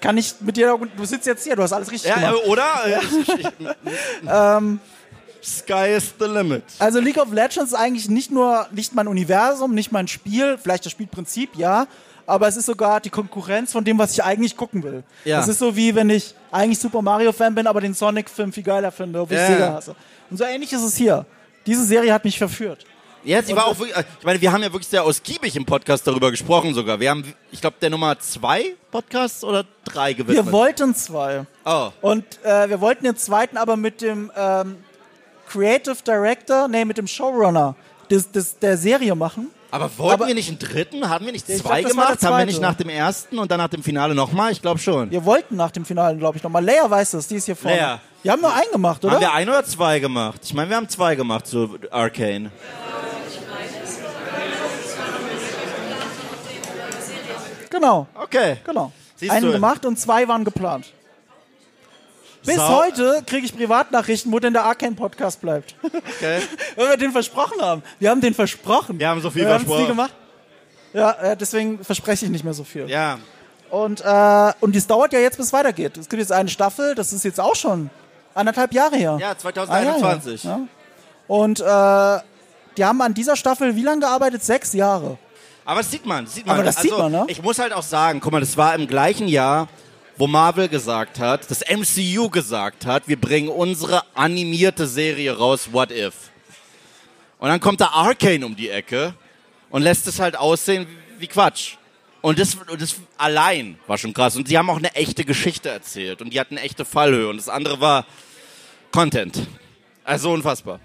Kann 0.00 0.18
ich 0.18 0.34
mit 0.40 0.56
dir, 0.56 0.78
du 0.96 1.04
sitzt 1.04 1.26
jetzt 1.26 1.44
hier, 1.44 1.56
du 1.56 1.62
hast 1.62 1.72
alles 1.72 1.90
richtig 1.90 2.10
Ja, 2.10 2.16
gemacht. 2.16 2.44
äh, 2.44 2.48
oder? 2.48 2.66
Äh, 2.86 2.98
ich, 2.98 3.28
ich, 3.28 3.46
Ähm, 4.30 4.78
Sky 5.42 5.94
is 5.96 6.12
the 6.18 6.26
limit. 6.26 6.64
Also 6.78 7.00
League 7.00 7.16
of 7.18 7.32
Legends 7.32 7.72
ist 7.72 7.74
eigentlich 7.74 8.08
nicht 8.08 8.30
nur 8.30 8.66
nicht 8.72 8.94
mein 8.94 9.08
Universum, 9.08 9.74
nicht 9.74 9.92
mein 9.92 10.06
Spiel, 10.08 10.58
vielleicht 10.62 10.84
das 10.84 10.92
Spielprinzip, 10.92 11.56
ja, 11.56 11.86
aber 12.26 12.48
es 12.48 12.56
ist 12.56 12.66
sogar 12.66 13.00
die 13.00 13.10
Konkurrenz 13.10 13.72
von 13.72 13.84
dem, 13.84 13.96
was 13.98 14.12
ich 14.12 14.22
eigentlich 14.22 14.56
gucken 14.56 14.82
will. 14.82 15.02
Ja. 15.24 15.38
Das 15.38 15.48
ist 15.48 15.60
so 15.60 15.76
wie 15.76 15.94
wenn 15.94 16.10
ich 16.10 16.34
eigentlich 16.50 16.78
Super 16.80 17.00
Mario 17.00 17.32
Fan 17.32 17.54
bin, 17.54 17.66
aber 17.66 17.80
den 17.80 17.94
Sonic-Film 17.94 18.52
viel 18.52 18.64
geiler 18.64 18.90
finde, 18.92 19.20
obwohl 19.20 19.36
Ja. 19.36 19.44
ich 19.44 19.54
Sega 19.54 19.72
hasse. 19.72 19.94
Und 20.30 20.36
so 20.36 20.44
ähnlich 20.44 20.72
ist 20.72 20.82
es 20.82 20.96
hier. 20.96 21.24
Diese 21.64 21.84
Serie 21.84 22.12
hat 22.12 22.24
mich 22.24 22.36
verführt. 22.38 22.84
Ja, 23.26 23.42
sie 23.42 23.56
war 23.56 23.66
auch 23.66 23.76
wirklich, 23.76 23.96
äh, 23.96 24.04
ich 24.20 24.24
meine, 24.24 24.40
wir 24.40 24.52
haben 24.52 24.62
ja 24.62 24.72
wirklich 24.72 24.86
sehr 24.86 25.02
ausgiebig 25.02 25.56
im 25.56 25.66
Podcast 25.66 26.06
darüber 26.06 26.30
gesprochen 26.30 26.74
sogar. 26.74 27.00
Wir 27.00 27.10
haben, 27.10 27.24
ich 27.50 27.60
glaube, 27.60 27.76
der 27.82 27.90
Nummer 27.90 28.16
zwei 28.20 28.76
Podcast 28.92 29.42
oder 29.42 29.64
drei 29.84 30.12
gewidmet. 30.12 30.46
Wir 30.46 30.52
wollten 30.52 30.94
zwei. 30.94 31.44
oh. 31.64 31.88
Und 32.02 32.24
äh, 32.44 32.68
wir 32.70 32.80
wollten 32.80 33.04
den 33.04 33.16
zweiten 33.16 33.56
aber 33.56 33.76
mit 33.76 34.00
dem 34.00 34.30
ähm, 34.36 34.76
Creative 35.48 35.96
Director, 36.06 36.68
nee, 36.68 36.84
mit 36.84 36.98
dem 36.98 37.08
Showrunner 37.08 37.74
des, 38.08 38.30
des, 38.30 38.60
der 38.60 38.76
Serie 38.78 39.16
machen. 39.16 39.50
Aber 39.72 39.90
wollten 39.98 40.14
Aber- 40.14 40.26
wir 40.28 40.34
nicht 40.36 40.48
einen 40.48 40.60
dritten? 40.60 41.08
Haben 41.08 41.26
wir 41.26 41.32
nicht 41.32 41.48
Ich 41.48 41.60
zwei 41.60 41.80
glaub, 41.80 41.90
gemacht? 41.90 42.22
Haben 42.22 42.38
wir 42.38 42.46
nicht 42.46 42.60
nach 42.60 42.74
dem 42.74 42.88
ersten 42.88 43.40
und 43.40 43.50
dann 43.50 43.58
nach 43.58 43.68
dem 43.68 43.82
Finale 43.82 44.14
nochmal? 44.14 44.52
Ich 44.52 44.62
glaube 44.62 44.78
schon. 44.78 45.10
Wir 45.10 45.24
wollten 45.24 45.56
nach 45.56 45.72
dem 45.72 45.84
Finale, 45.84 46.16
glaube 46.16 46.36
ich, 46.38 46.44
nochmal. 46.44 46.64
Leia 46.64 46.88
weiß 46.88 47.10
das, 47.10 47.26
die 47.26 47.34
ist 47.34 47.46
hier 47.46 47.56
vorne. 47.56 47.76
Leia. 47.76 48.00
Wir 48.22 48.32
haben 48.32 48.40
nur 48.40 48.54
einen 48.54 48.70
gemacht, 48.72 49.04
oder? 49.04 49.14
Haben 49.14 49.20
wir 49.20 49.32
ein 49.32 49.48
oder 49.48 49.64
zwei 49.64 49.98
gemacht? 49.98 50.40
Ich 50.44 50.54
meine, 50.54 50.70
wir 50.70 50.76
haben 50.76 50.88
zwei 50.88 51.16
gemacht 51.16 51.48
zu 51.48 51.76
Arcane. 51.90 52.50
Genau, 57.76 58.06
Okay. 58.14 58.56
genau. 58.64 58.92
Siehst 59.16 59.32
einen 59.32 59.46
du. 59.46 59.52
gemacht 59.52 59.84
und 59.86 59.98
zwei 59.98 60.26
waren 60.28 60.44
geplant. 60.44 60.92
Bis 62.44 62.56
Sau- 62.56 62.68
heute 62.84 63.22
kriege 63.26 63.44
ich 63.46 63.56
Privatnachrichten, 63.56 64.30
wo 64.32 64.38
denn 64.38 64.52
der 64.52 64.64
Arcane-Podcast 64.64 65.40
bleibt. 65.40 65.74
okay. 65.82 66.40
Weil 66.76 66.90
wir 66.90 66.96
den 66.96 67.10
versprochen 67.12 67.60
haben. 67.60 67.82
Wir 67.98 68.10
haben 68.10 68.20
den 68.20 68.34
versprochen. 68.34 68.98
Wir 68.98 69.08
haben 69.08 69.20
so 69.20 69.30
viel 69.30 69.42
wir 69.42 69.48
versprochen. 69.48 69.80
nie 69.82 69.86
gemacht. 69.88 70.14
Ja, 70.92 71.10
äh, 71.12 71.36
deswegen 71.36 71.82
verspreche 71.84 72.24
ich 72.26 72.30
nicht 72.30 72.44
mehr 72.44 72.54
so 72.54 72.62
viel. 72.64 72.88
Ja. 72.88 73.18
Und, 73.70 74.00
äh, 74.04 74.52
und 74.60 74.76
das 74.76 74.86
dauert 74.86 75.12
ja 75.12 75.18
jetzt, 75.18 75.36
bis 75.36 75.46
es 75.46 75.52
weitergeht. 75.52 75.96
Es 75.96 76.08
gibt 76.08 76.20
jetzt 76.20 76.30
eine 76.32 76.48
Staffel, 76.48 76.94
das 76.94 77.12
ist 77.12 77.24
jetzt 77.24 77.40
auch 77.40 77.56
schon 77.56 77.90
Anderthalb 78.34 78.72
Jahre 78.72 78.96
her. 78.96 79.16
Ja, 79.20 79.30
Ah, 79.30 79.38
2021. 79.38 80.44
ja, 80.44 80.50
ja. 80.50 80.60
Und 81.26 81.60
äh, 81.60 82.22
die 82.76 82.84
haben 82.84 83.00
an 83.02 83.12
dieser 83.14 83.34
Staffel 83.34 83.74
wie 83.74 83.82
lange 83.82 84.00
gearbeitet? 84.00 84.44
Sechs 84.44 84.72
Jahre. 84.72 85.18
Aber 85.66 85.80
das 85.80 85.90
sieht 85.90 86.06
man, 86.06 86.24
das 86.24 86.34
sieht 86.34 86.46
man. 86.46 86.54
Aber 86.54 86.64
das 86.64 86.76
also, 86.76 86.88
sieht 86.88 86.98
man, 86.98 87.12
ne? 87.12 87.24
Ich 87.26 87.42
muss 87.42 87.58
halt 87.58 87.72
auch 87.72 87.82
sagen, 87.82 88.20
guck 88.20 88.30
mal, 88.30 88.40
das 88.40 88.56
war 88.56 88.74
im 88.76 88.86
gleichen 88.86 89.26
Jahr, 89.26 89.68
wo 90.16 90.28
Marvel 90.28 90.68
gesagt 90.68 91.18
hat, 91.18 91.50
das 91.50 91.60
MCU 91.68 92.30
gesagt 92.30 92.86
hat, 92.86 93.08
wir 93.08 93.20
bringen 93.20 93.48
unsere 93.48 94.02
animierte 94.14 94.86
Serie 94.86 95.36
raus, 95.36 95.70
What 95.72 95.90
If. 95.90 96.14
Und 97.38 97.48
dann 97.48 97.58
kommt 97.58 97.80
da 97.80 97.88
Arcane 97.88 98.46
um 98.46 98.54
die 98.54 98.70
Ecke 98.70 99.14
und 99.68 99.82
lässt 99.82 100.06
es 100.06 100.20
halt 100.20 100.36
aussehen 100.36 100.86
wie 101.18 101.26
Quatsch. 101.26 101.74
Und 102.22 102.38
das, 102.38 102.54
und 102.54 102.80
das 102.80 102.94
allein 103.18 103.78
war 103.88 103.98
schon 103.98 104.14
krass. 104.14 104.36
Und 104.36 104.46
sie 104.46 104.56
haben 104.56 104.70
auch 104.70 104.78
eine 104.78 104.94
echte 104.94 105.24
Geschichte 105.24 105.68
erzählt 105.68 106.22
und 106.22 106.32
die 106.32 106.38
hatten 106.38 106.56
eine 106.56 106.64
echte 106.64 106.84
Fallhöhe. 106.84 107.28
Und 107.28 107.38
das 107.38 107.48
andere 107.48 107.80
war 107.80 108.06
Content. 108.92 109.46
Also 110.04 110.32
unfassbar. 110.32 110.78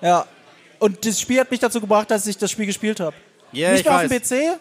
Ja. 0.00 0.26
Und 0.78 1.04
das 1.04 1.20
Spiel 1.20 1.38
hat 1.40 1.50
mich 1.50 1.60
dazu 1.60 1.80
gebracht, 1.80 2.10
dass 2.10 2.26
ich 2.26 2.38
das 2.38 2.50
Spiel 2.50 2.66
gespielt 2.66 2.98
habe. 2.98 3.14
Ja, 3.52 3.72
Nicht 3.72 3.80
ich 3.80 3.86
weiß. 3.86 4.04
auf 4.04 4.18
dem 4.18 4.20
PC. 4.20 4.58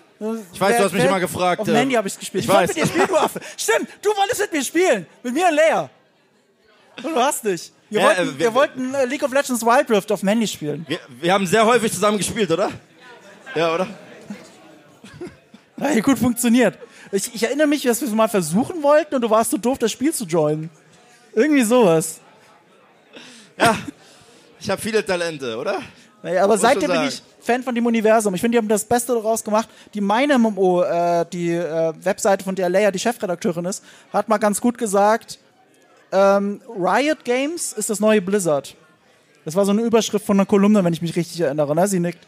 Ich 0.53 0.61
weiß, 0.61 0.77
du 0.77 0.84
hast 0.84 0.93
mich 0.93 1.03
immer 1.03 1.19
gefragt, 1.19 1.61
Auf 1.61 1.65
dem 1.65 1.76
äh, 1.76 1.80
Handy 1.80 1.95
habe 1.95 2.07
ich 2.07 2.13
es 2.13 2.19
gespielt. 2.19 2.43
ich 2.43 2.49
wollte 2.49 2.69
weiß. 2.69 2.76
mit 2.76 2.77
dir 2.77 2.88
spielen, 2.88 3.07
du 3.07 3.18
Affe. 3.18 3.39
Stimmt, 3.57 3.88
du 4.01 4.09
wolltest 4.09 4.41
mit 4.41 4.53
mir 4.53 4.63
spielen. 4.63 5.05
Mit 5.23 5.34
mir 5.34 5.47
und 5.47 5.55
Leia. 5.55 5.89
Und 7.03 7.15
du 7.15 7.19
hast 7.19 7.43
nicht. 7.43 7.72
Wir 7.89 8.01
Ja, 8.01 8.05
wollten, 8.07 8.22
äh, 8.22 8.26
wir, 8.34 8.39
wir- 8.39 8.53
wollten 8.53 8.93
äh, 8.93 9.05
League 9.05 9.23
of 9.23 9.34
Legends 9.34 9.65
Wild 9.65 9.89
Rift 9.89 10.11
auf 10.11 10.19
dem 10.19 10.30
Handy 10.30 10.47
spielen. 10.47 10.85
Wir, 10.88 10.99
wir 11.19 11.34
haben 11.34 11.47
sehr 11.47 11.65
häufig 11.65 11.91
zusammen 11.91 12.18
gespielt, 12.18 12.51
oder? 12.51 12.69
Ja, 13.55 13.73
oder? 13.73 13.88
Ja, 15.77 15.99
gut 16.01 16.19
funktioniert. 16.19 16.77
Ich, 17.11 17.34
ich 17.34 17.43
erinnere 17.43 17.68
mich, 17.68 17.81
dass 17.84 17.99
wir 18.01 18.07
es 18.07 18.13
mal 18.13 18.27
versuchen 18.30 18.84
wollten 18.84 19.15
und 19.15 19.22
du 19.22 19.30
warst 19.30 19.49
so 19.51 19.57
doof, 19.57 19.80
das 19.80 19.91
Spiel 19.91 20.13
zu 20.13 20.26
joinen. 20.26 20.69
Irgendwie 21.34 21.63
sowas. 21.63 22.19
Ich 24.59 24.69
habe 24.69 24.81
viele 24.81 25.03
Talente, 25.05 25.57
oder? 25.57 25.81
Naja, 26.23 26.43
aber 26.43 26.53
Muss 26.53 26.61
seitdem 26.61 26.91
bin 26.91 27.03
ich 27.07 27.22
Fan 27.41 27.63
von 27.63 27.76
dem 27.76 27.85
Universum. 27.85 28.34
Ich 28.35 28.41
finde, 28.41 28.55
die 28.55 28.57
haben 28.59 28.68
das 28.68 28.85
Beste 28.85 29.13
daraus 29.13 29.43
gemacht. 29.43 29.68
Die 29.93 30.01
meine 30.01 30.38
MMO, 30.38 30.84
äh, 30.84 31.26
die 31.31 31.51
äh, 31.51 31.93
Webseite, 32.01 32.43
von 32.43 32.55
der 32.55 32.69
Leia 32.69 32.91
die 32.91 32.99
Chefredakteurin 32.99 33.65
ist, 33.65 33.84
hat 34.13 34.30
mal 34.30 34.38
ganz 34.38 34.61
gut 34.61 34.77
gesagt, 34.77 35.39
ähm, 36.11 36.61
Riot 36.77 37.23
Games 37.23 37.73
ist 37.73 37.89
das 37.89 37.99
neue 37.99 38.22
Blizzard. 38.22 38.76
Das 39.45 39.55
war 39.55 39.65
so 39.65 39.72
eine 39.72 39.81
Überschrift 39.81 40.26
von 40.26 40.38
einer 40.38 40.45
Kolumne, 40.45 40.84
wenn 40.84 40.93
ich 40.93 41.01
mich 41.01 41.15
richtig 41.15 41.39
erinnere. 41.41 41.76
Ne? 41.76 41.88
Sie 41.88 41.99
nickt. 41.99 42.27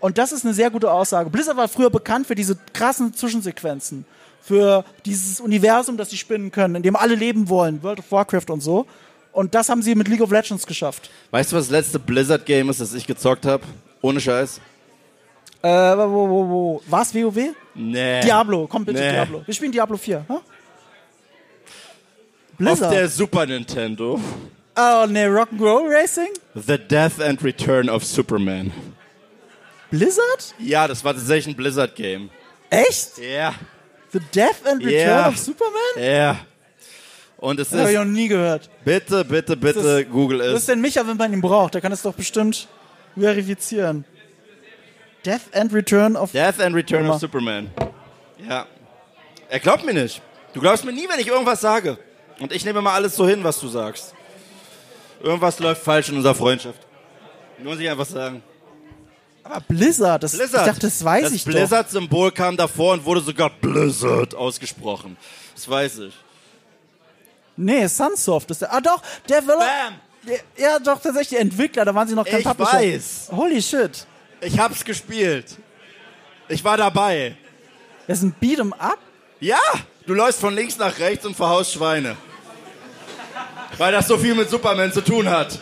Und 0.00 0.18
das 0.18 0.32
ist 0.32 0.44
eine 0.44 0.52
sehr 0.52 0.70
gute 0.70 0.90
Aussage. 0.90 1.30
Blizzard 1.30 1.56
war 1.56 1.68
früher 1.68 1.88
bekannt 1.88 2.26
für 2.26 2.34
diese 2.34 2.58
krassen 2.72 3.14
Zwischensequenzen. 3.14 4.04
Für 4.42 4.84
dieses 5.06 5.40
Universum, 5.40 5.96
das 5.96 6.10
sie 6.10 6.16
spinnen 6.16 6.50
können, 6.50 6.74
in 6.74 6.82
dem 6.82 6.96
alle 6.96 7.14
leben 7.14 7.48
wollen. 7.48 7.82
World 7.82 8.00
of 8.00 8.10
Warcraft 8.10 8.50
und 8.50 8.60
so. 8.60 8.86
Und 9.30 9.54
das 9.54 9.68
haben 9.68 9.80
sie 9.80 9.94
mit 9.94 10.08
League 10.08 10.20
of 10.20 10.30
Legends 10.30 10.66
geschafft. 10.66 11.08
Weißt 11.30 11.52
du, 11.52 11.56
was 11.56 11.66
das 11.66 11.70
letzte 11.70 11.98
Blizzard-Game 11.98 12.68
ist, 12.68 12.80
das 12.80 12.92
ich 12.92 13.06
gezockt 13.06 13.46
habe? 13.46 13.62
Ohne 14.02 14.20
Scheiß? 14.20 14.60
Äh, 15.62 15.68
wo, 15.68 16.28
wo, 16.28 16.48
wo? 16.48 16.82
Was, 16.86 17.14
WoW? 17.14 17.54
Nee. 17.74 18.20
Diablo, 18.22 18.66
komm 18.66 18.84
bitte, 18.84 19.00
Nee. 19.00 19.12
Diablo. 19.12 19.42
Wir 19.46 19.54
spielen 19.54 19.72
Diablo 19.72 19.96
4. 19.96 20.24
Huh? 20.28 20.34
Auf 20.34 20.42
Blizzard. 22.58 22.92
der 22.92 23.08
Super 23.08 23.46
Nintendo. 23.46 24.20
oh, 24.76 25.06
ne, 25.08 25.26
Rock'n'Roll 25.28 25.88
Racing? 25.88 26.28
The 26.54 26.78
Death 26.78 27.20
and 27.20 27.42
Return 27.42 27.88
of 27.88 28.04
Superman. 28.04 28.72
Blizzard? 29.90 30.54
Ja, 30.58 30.86
das 30.88 31.04
war 31.04 31.14
tatsächlich 31.14 31.54
ein 31.54 31.56
Blizzard-Game. 31.56 32.30
Echt? 32.70 33.18
Ja. 33.18 33.54
The 34.12 34.20
Death 34.34 34.66
and 34.66 34.84
Return 34.84 35.08
Ja. 35.08 35.28
of 35.28 35.38
Superman? 35.38 35.72
Ja. 35.98 36.36
Und 37.38 37.58
es 37.58 37.70
Das 37.70 37.80
habe 37.80 37.90
ich 37.90 37.96
noch 37.96 38.04
ist, 38.04 38.10
nie 38.10 38.28
gehört. 38.28 38.70
bitte, 38.84 39.24
bitte, 39.24 39.56
bitte, 39.56 40.04
Google 40.06 40.38
Was 40.40 40.46
ist 40.48 40.54
es. 40.54 40.66
denn 40.66 40.80
Micha, 40.80 41.06
wenn 41.06 41.16
man 41.16 41.32
ihn 41.32 41.40
braucht? 41.40 41.74
Der 41.74 41.80
kann 41.80 41.90
es 41.92 42.02
doch 42.02 42.14
bestimmt 42.14 42.68
verifizieren. 43.16 44.04
Death 45.24 45.54
and 45.54 45.72
Return 45.72 46.16
of... 46.16 46.32
Death 46.32 46.60
and 46.60 46.74
Return 46.74 47.04
Immer. 47.04 47.14
of 47.14 47.20
Superman. 47.20 47.70
Ja. 48.48 48.66
Er 49.48 49.60
glaubt 49.60 49.84
mir 49.84 49.94
nicht. 49.94 50.20
Du 50.52 50.60
glaubst 50.60 50.84
mir 50.84 50.92
nie, 50.92 51.08
wenn 51.08 51.20
ich 51.20 51.28
irgendwas 51.28 51.60
sage. 51.60 51.98
Und 52.40 52.52
ich 52.52 52.64
nehme 52.64 52.82
mal 52.82 52.94
alles 52.94 53.14
so 53.14 53.26
hin, 53.26 53.44
was 53.44 53.60
du 53.60 53.68
sagst. 53.68 54.14
Irgendwas 55.22 55.58
läuft 55.60 55.82
falsch 55.82 56.08
in 56.08 56.16
unserer 56.16 56.34
Freundschaft. 56.34 56.80
Muss 57.62 57.78
ich 57.78 57.88
einfach 57.88 58.06
sagen. 58.06 58.42
Aber 59.44 59.60
Blizzard, 59.60 60.22
das, 60.22 60.36
Blizzard. 60.36 60.66
ich 60.66 60.72
dachte, 60.72 60.86
das 60.86 61.04
weiß 61.04 61.24
das 61.24 61.32
ich 61.32 61.44
doch. 61.44 61.52
Blizzard-Symbol 61.52 62.32
kam 62.32 62.56
davor 62.56 62.94
und 62.94 63.04
wurde 63.04 63.20
sogar 63.20 63.50
Blizzard 63.50 64.34
ausgesprochen. 64.34 65.16
Das 65.54 65.68
weiß 65.68 65.98
ich. 65.98 66.14
Nee, 67.56 67.86
Sunsoft 67.86 68.50
ist 68.50 68.62
der... 68.62 68.72
Ah 68.72 68.80
doch, 68.80 69.02
Develop... 69.28 69.58
Bam! 69.58 70.00
Ja, 70.56 70.78
doch, 70.78 71.00
tatsächlich, 71.00 71.28
die 71.30 71.36
Entwickler, 71.36 71.84
da 71.84 71.94
waren 71.94 72.06
sie 72.06 72.14
noch 72.14 72.24
kein 72.24 72.40
Ich 72.40 72.46
Publisher. 72.46 72.72
weiß. 72.78 73.28
Holy 73.32 73.60
shit. 73.60 74.06
Ich 74.40 74.58
hab's 74.58 74.84
gespielt. 74.84 75.56
Ich 76.48 76.62
war 76.64 76.76
dabei. 76.76 77.36
Das 78.06 78.18
ist 78.18 78.24
ein 78.24 78.34
Beat'em 78.40 78.72
Up? 78.78 78.98
Ja, 79.40 79.58
du 80.06 80.14
läufst 80.14 80.40
von 80.40 80.54
links 80.54 80.76
nach 80.78 80.96
rechts 80.98 81.26
und 81.26 81.34
verhaust 81.36 81.72
Schweine. 81.72 82.16
Weil 83.78 83.92
das 83.92 84.06
so 84.06 84.16
viel 84.18 84.34
mit 84.34 84.48
Superman 84.50 84.92
zu 84.92 85.00
tun 85.00 85.28
hat. 85.28 85.58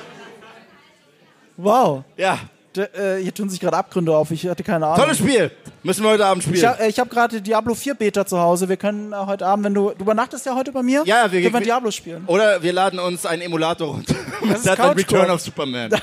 Wow. 1.56 2.04
Ja, 2.16 2.38
D 2.74 2.82
äh, 2.82 3.22
hier 3.22 3.34
tun 3.34 3.48
sich 3.48 3.60
gerade 3.60 3.76
Abgründe 3.76 4.14
auf. 4.16 4.30
Ich 4.30 4.46
hatte 4.46 4.62
keine 4.62 4.86
Ahnung. 4.86 4.98
tolles 4.98 5.18
Spiel. 5.18 5.50
Müssen 5.82 6.02
wir 6.02 6.10
heute 6.10 6.26
Abend 6.26 6.44
Ich, 6.46 6.58
spielen. 6.58 6.74
äh, 6.78 6.88
ich 6.88 6.98
habe 6.98 7.08
gerade 7.08 7.40
Diablo 7.40 7.74
4 7.74 7.94
Beta 7.94 8.26
zu 8.26 8.38
Hause. 8.38 8.68
Wir 8.68 8.76
können 8.76 9.12
äh, 9.12 9.16
heute 9.16 9.46
Abend, 9.46 9.64
wenn 9.64 9.74
du. 9.74 9.90
Du 9.96 10.02
übernachtest 10.02 10.44
ja 10.44 10.54
heute 10.54 10.72
bei 10.72 10.82
mir? 10.82 11.02
Ja, 11.06 11.30
wir- 11.32 11.40
können 11.40 11.54
wir 11.54 11.60
Diablo 11.60 11.90
spielen. 11.90 12.24
Oder 12.26 12.62
wir 12.62 12.72
laden 12.72 12.98
uns 12.98 13.24
einen 13.24 13.42
Emulator 13.42 13.88
runter. 13.94 14.14
ist 14.54 14.66
Death 14.66 14.78
and 14.80 14.96
Couchcore. 14.98 15.22
Return 15.22 15.30
of 15.30 15.40
Superman. 15.40 15.90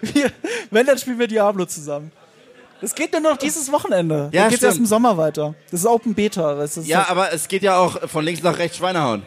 Wir, 0.00 0.30
wenn, 0.70 0.86
dann 0.86 0.98
spielen 0.98 1.18
wir 1.18 1.26
Diablo 1.26 1.64
zusammen. 1.66 2.12
Das 2.80 2.94
geht 2.94 3.12
nur 3.12 3.20
noch 3.20 3.36
dieses 3.36 3.70
Wochenende. 3.72 4.28
Ja, 4.32 4.42
dann 4.42 4.50
geht's 4.50 4.62
erst 4.62 4.78
im 4.78 4.86
Sommer 4.86 5.16
weiter. 5.16 5.54
Das 5.70 5.80
ist 5.80 5.86
Open 5.86 6.14
Beta. 6.14 6.54
Das 6.54 6.76
ist, 6.76 6.86
Ja, 6.86 7.06
aber 7.08 7.32
es 7.32 7.48
geht 7.48 7.62
ja 7.62 7.76
auch 7.76 8.08
von 8.08 8.24
links 8.24 8.42
nach 8.42 8.56
rechts 8.58 8.76
Schweine 8.76 9.02
hauen. 9.02 9.22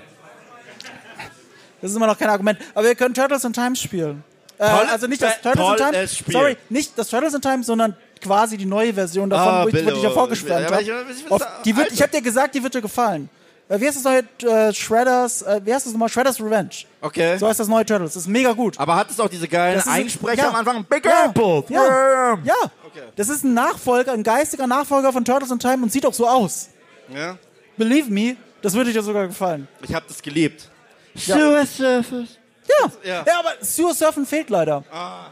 das 1.82 1.92
ist 1.92 1.98
immer 1.98 2.08
noch 2.08 2.18
kein 2.18 2.30
Argument. 2.30 2.60
Aber 2.74 2.86
wir 2.86 2.96
können 2.96 3.14
Turtles 3.14 3.44
in 3.44 3.54
Time 3.54 3.76
spielen. 3.76 4.24
Äh, 4.58 4.64
also 4.64 5.08
nicht 5.08 5.22
das 5.22 5.34
äh, 5.38 5.42
Turtles 5.42 5.70
in 5.70 5.78
Time. 5.78 6.08
Sorry, 6.40 6.58
nicht 6.70 6.98
das 6.98 7.10
Turtles 7.10 7.34
in 7.34 7.42
Time, 7.42 7.64
sondern 7.64 7.96
quasi 8.22 8.58
die 8.58 8.66
neue 8.66 8.94
Version 8.94 9.30
davon, 9.30 9.48
Ah, 9.54 9.64
wo 9.64 9.68
ich, 9.68 9.74
wo 9.74 9.78
ich 9.80 9.86
Billo. 9.86 10.04
ja 10.04 10.10
vorgeschwärmt 10.10 10.72
habe. 10.72 10.82
ich- 10.82 10.90
ich- 10.90 11.92
ich 11.94 12.02
habe 12.02 12.12
dir 12.12 12.22
gesagt, 12.22 12.56
die 12.56 12.64
wird 12.64 12.74
dir 12.76 12.82
gefallen. 12.82 13.30
Äh, 13.70 13.82
wie 13.82 13.88
heißt 13.88 13.98
das 13.98 14.04
neue 14.06 14.24
äh, 14.70 14.74
Shredders? 14.74 15.42
Äh, 15.42 15.60
wie 15.66 15.74
heißt 15.74 15.86
das 15.86 15.92
nochmal? 15.94 16.08
Shredders 16.10 16.40
Revenge. 16.40 16.70
Okay. 17.02 17.38
So 17.38 17.48
heißt 17.48 17.60
das 17.60 17.68
neue 17.68 17.86
Turtles. 17.86 18.14
Das 18.14 18.24
ist 18.24 18.30
mega 18.30 18.54
gut. 18.54 18.80
Aber 18.80 18.96
hat 18.96 19.10
es 19.12 19.20
auch 19.20 19.28
diese 19.28 19.48
geilen 19.48 19.78
ist 19.80 19.88
ein- 19.88 20.04
Einsprecher 20.04 20.44
ja. 20.44 20.50
am 20.50 20.56
Anfang? 20.56 20.86
Big 20.86 21.04
Ja. 21.06 21.26
Apple. 21.26 21.64
Ja. 21.70 22.38
Ja. 22.46 22.56
Das 23.18 23.28
ist 23.30 23.44
ein 23.44 23.54
Nachfolger, 23.54 24.14
ein 24.14 24.24
geistiger 24.24 24.68
Nachfolger 24.68 25.12
von 25.12 25.24
Turtles 25.26 25.52
in 25.52 25.60
Time 25.60 25.84
und 25.84 25.92
sieht 25.92 26.06
auch 26.06 26.14
so 26.14 26.28
aus. 26.28 26.70
ja. 27.14 27.38
Believe 27.76 28.10
me, 28.10 28.38
das 28.64 28.74
würde 28.74 28.92
dir 28.92 29.04
sogar 29.04 29.28
gefallen. 29.28 29.68
Ich 29.84 29.94
habe 29.94 30.06
das 30.08 30.20
geliebt. 30.22 30.68
Ja. 31.14 31.36
Surface. 31.66 32.40
Ja. 32.68 32.92
Ja. 33.04 33.24
ja. 33.26 33.40
aber 33.40 33.54
Sewer 33.62 33.94
Surfen 33.94 34.26
fehlt 34.26 34.50
leider. 34.50 34.84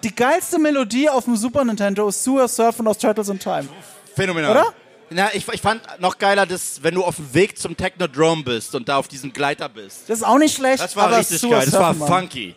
Die 0.03 0.13
geilste 0.13 0.59
Melodie 0.59 1.09
auf 1.09 1.25
dem 1.25 1.35
Super 1.35 1.63
Nintendo 1.63 2.07
ist 2.07 2.23
Sewer 2.23 2.47
Surfen 2.47 2.87
aus 2.87 2.97
Turtles 2.97 3.29
in 3.29 3.39
Time. 3.39 3.67
Phänomenal. 4.15 4.51
Oder? 4.51 4.73
Na, 5.09 5.29
ich, 5.33 5.47
ich 5.47 5.61
fand 5.61 5.81
noch 5.99 6.17
geiler, 6.17 6.45
dass, 6.45 6.81
wenn 6.81 6.95
du 6.95 7.03
auf 7.03 7.17
dem 7.17 7.33
Weg 7.33 7.59
zum 7.59 7.77
Technodrome 7.77 8.43
bist 8.43 8.73
und 8.73 8.89
da 8.89 8.97
auf 8.97 9.07
diesem 9.07 9.31
Gleiter 9.31 9.69
bist. 9.69 10.09
Das 10.09 10.19
ist 10.19 10.23
auch 10.23 10.39
nicht 10.39 10.55
schlecht. 10.55 10.81
Das 10.83 10.95
war 10.95 11.15
richtig 11.15 11.39
Sewer 11.39 11.51
geil. 11.57 11.65
Das 11.65 11.73
war 11.73 11.93
Surfen, 11.93 12.13
funky. 12.13 12.55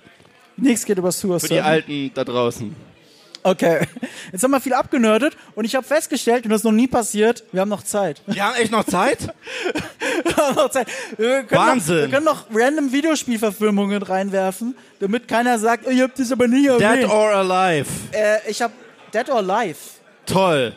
Nichts 0.57 0.85
geht 0.85 0.99
über 0.99 1.13
Sewer 1.13 1.39
Für 1.39 1.49
die 1.49 1.55
Surfen. 1.55 1.71
Alten 1.71 2.11
da 2.15 2.25
draußen. 2.25 2.75
Okay. 3.43 3.87
Jetzt 4.33 4.43
haben 4.43 4.51
wir 4.51 4.61
viel 4.61 4.75
abgenördet 4.75 5.37
und 5.55 5.65
ich 5.65 5.75
habe 5.75 5.87
festgestellt, 5.87 6.45
und 6.45 6.51
das 6.51 6.61
ist 6.61 6.65
noch 6.65 6.73
nie 6.73 6.87
passiert, 6.87 7.45
wir 7.53 7.61
haben 7.61 7.69
noch 7.69 7.83
Zeit. 7.83 8.23
Wir 8.27 8.45
haben 8.45 8.57
echt 8.57 8.73
noch 8.73 8.85
Zeit? 8.85 9.19
Wir 10.25 10.37
haben 10.37 10.57
noch 10.57 10.71
Zeit. 10.71 10.89
Wir 11.17 11.45
können 11.45 11.61
Wahnsinn. 11.61 11.95
Noch, 11.97 12.03
wir 12.03 12.09
können 12.09 12.25
noch 12.25 12.45
random 12.53 12.93
Videospielverfilmungen 12.93 14.03
reinwerfen, 14.03 14.77
damit 14.99 15.29
keiner 15.29 15.59
sagt, 15.59 15.87
oh, 15.87 15.91
ihr 15.91 16.05
habt 16.05 16.19
das 16.19 16.33
aber 16.33 16.49
nie 16.49 16.67
erwähnt. 16.67 17.03
Dead 17.03 17.09
or 17.11 17.31
Alive. 17.31 17.89
Äh, 18.13 18.51
ich 18.51 18.61
habe 18.61 18.73
Dead 19.15 19.29
or 19.31 19.37
Alive. 19.37 19.77
Toll. 20.27 20.75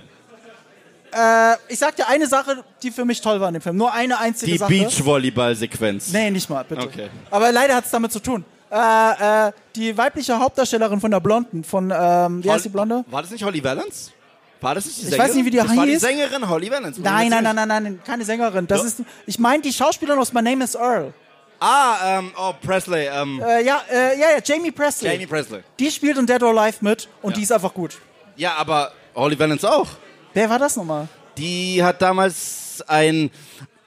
Äh, 1.14 1.56
ich 1.68 1.80
sag 1.80 1.96
dir 1.96 2.08
eine 2.08 2.28
Sache, 2.28 2.64
die 2.84 2.92
für 2.92 3.04
mich 3.04 3.20
toll 3.22 3.40
war 3.42 3.48
in 3.50 3.56
dem 3.56 3.62
Film. 3.62 3.78
Nur 3.78 3.92
eine 3.94 4.20
einzige 4.20 4.52
Die 4.52 4.58
Sache. 4.58 4.72
Beachvolleyball-Sequenz. 4.72 6.14
Nee, 6.14 6.32
nicht 6.32 6.50
mal, 6.50 6.64
bitte. 6.64 6.84
Okay. 6.84 7.10
Aber 7.30 7.52
leider 7.52 7.76
hat 7.76 7.86
es 7.86 7.92
damit 7.92 8.12
zu 8.12 8.20
tun. 8.20 8.46
Äh, 8.72 9.48
äh, 9.48 9.52
die 9.76 9.98
weibliche 9.98 10.40
Hauptdarstellerin 10.40 11.02
von 11.02 11.12
der 11.12 11.20
Blonden, 11.20 11.64
von, 11.64 11.92
ähm, 11.96 12.44
wie 12.44 12.50
heißt 12.52 12.66
die 12.66 12.70
Blonde? 12.70 13.04
War 13.10 13.22
das 13.22 13.32
nicht 13.32 13.44
Holly 13.44 13.62
Valance? 13.64 14.12
War 14.62 14.76
das 14.76 14.86
nicht 14.86 14.98
die 14.98 15.02
Ich 15.04 15.10
Sängerin? 15.10 15.28
weiß 15.30 15.36
nicht, 15.36 15.46
wie 15.46 15.50
die 15.50 15.58
das 15.58 15.76
war 15.76 15.86
die 15.86 15.92
hieß. 15.92 16.02
Sängerin 16.02 16.48
Holly 16.50 16.72
Valance. 16.72 17.02
Nein, 17.02 17.30
nein, 17.30 17.44
nein, 17.44 17.56
nein, 17.56 17.68
nein, 17.68 18.00
keine 18.06 18.24
Sängerin. 18.24 18.68
Das 18.68 18.82
Ja. 18.82 18.88
ist, 18.88 19.02
ich 19.26 19.40
meine 19.40 19.62
die 19.62 19.74
Schauspielerin 19.74 20.20
aus 20.22 20.32
My 20.34 20.42
Name 20.42 20.64
is 20.64 20.76
Earl. 20.76 21.14
Ah, 21.60 22.20
ähm, 22.20 22.32
oh, 22.40 22.54
Presley. 22.66 23.08
Ähm, 23.08 23.42
Äh, 23.46 23.64
ja, 23.66 23.82
äh, 23.92 24.20
ja, 24.20 24.28
ja, 24.32 24.38
Jamie 24.44 24.72
Presley. 24.72 25.12
Jamie 25.12 25.28
Presley. 25.28 25.62
Die 25.80 25.92
spielt 25.92 26.18
in 26.18 26.26
Dead 26.26 26.42
or 26.42 26.58
Alive 26.58 26.78
mit 26.82 27.08
und 27.22 27.32
Ja. 27.32 27.36
die 27.38 27.44
ist 27.44 27.52
einfach 27.52 27.74
gut. 27.74 27.98
Ja, 28.36 28.54
aber 28.56 28.92
Holly 29.16 29.38
Valance 29.38 29.70
auch. 29.70 29.88
Wer 30.34 30.50
war 30.50 30.58
das 30.60 30.76
nochmal? 30.78 31.08
Die 31.38 31.84
hat 31.84 32.02
damals 32.02 32.84
ein 32.88 33.30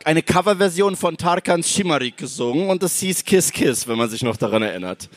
eine 0.04 0.22
Coverversion 0.22 0.96
von 0.96 1.16
Tarkans 1.16 1.68
Shimarik 1.68 2.16
gesungen 2.16 2.68
und 2.68 2.82
das 2.82 2.98
hieß 2.98 3.24
Kiss 3.24 3.50
Kiss, 3.50 3.88
wenn 3.88 3.96
man 3.96 4.08
sich 4.10 4.22
noch 4.22 4.36
daran 4.36 4.62
erinnert. 4.62 5.08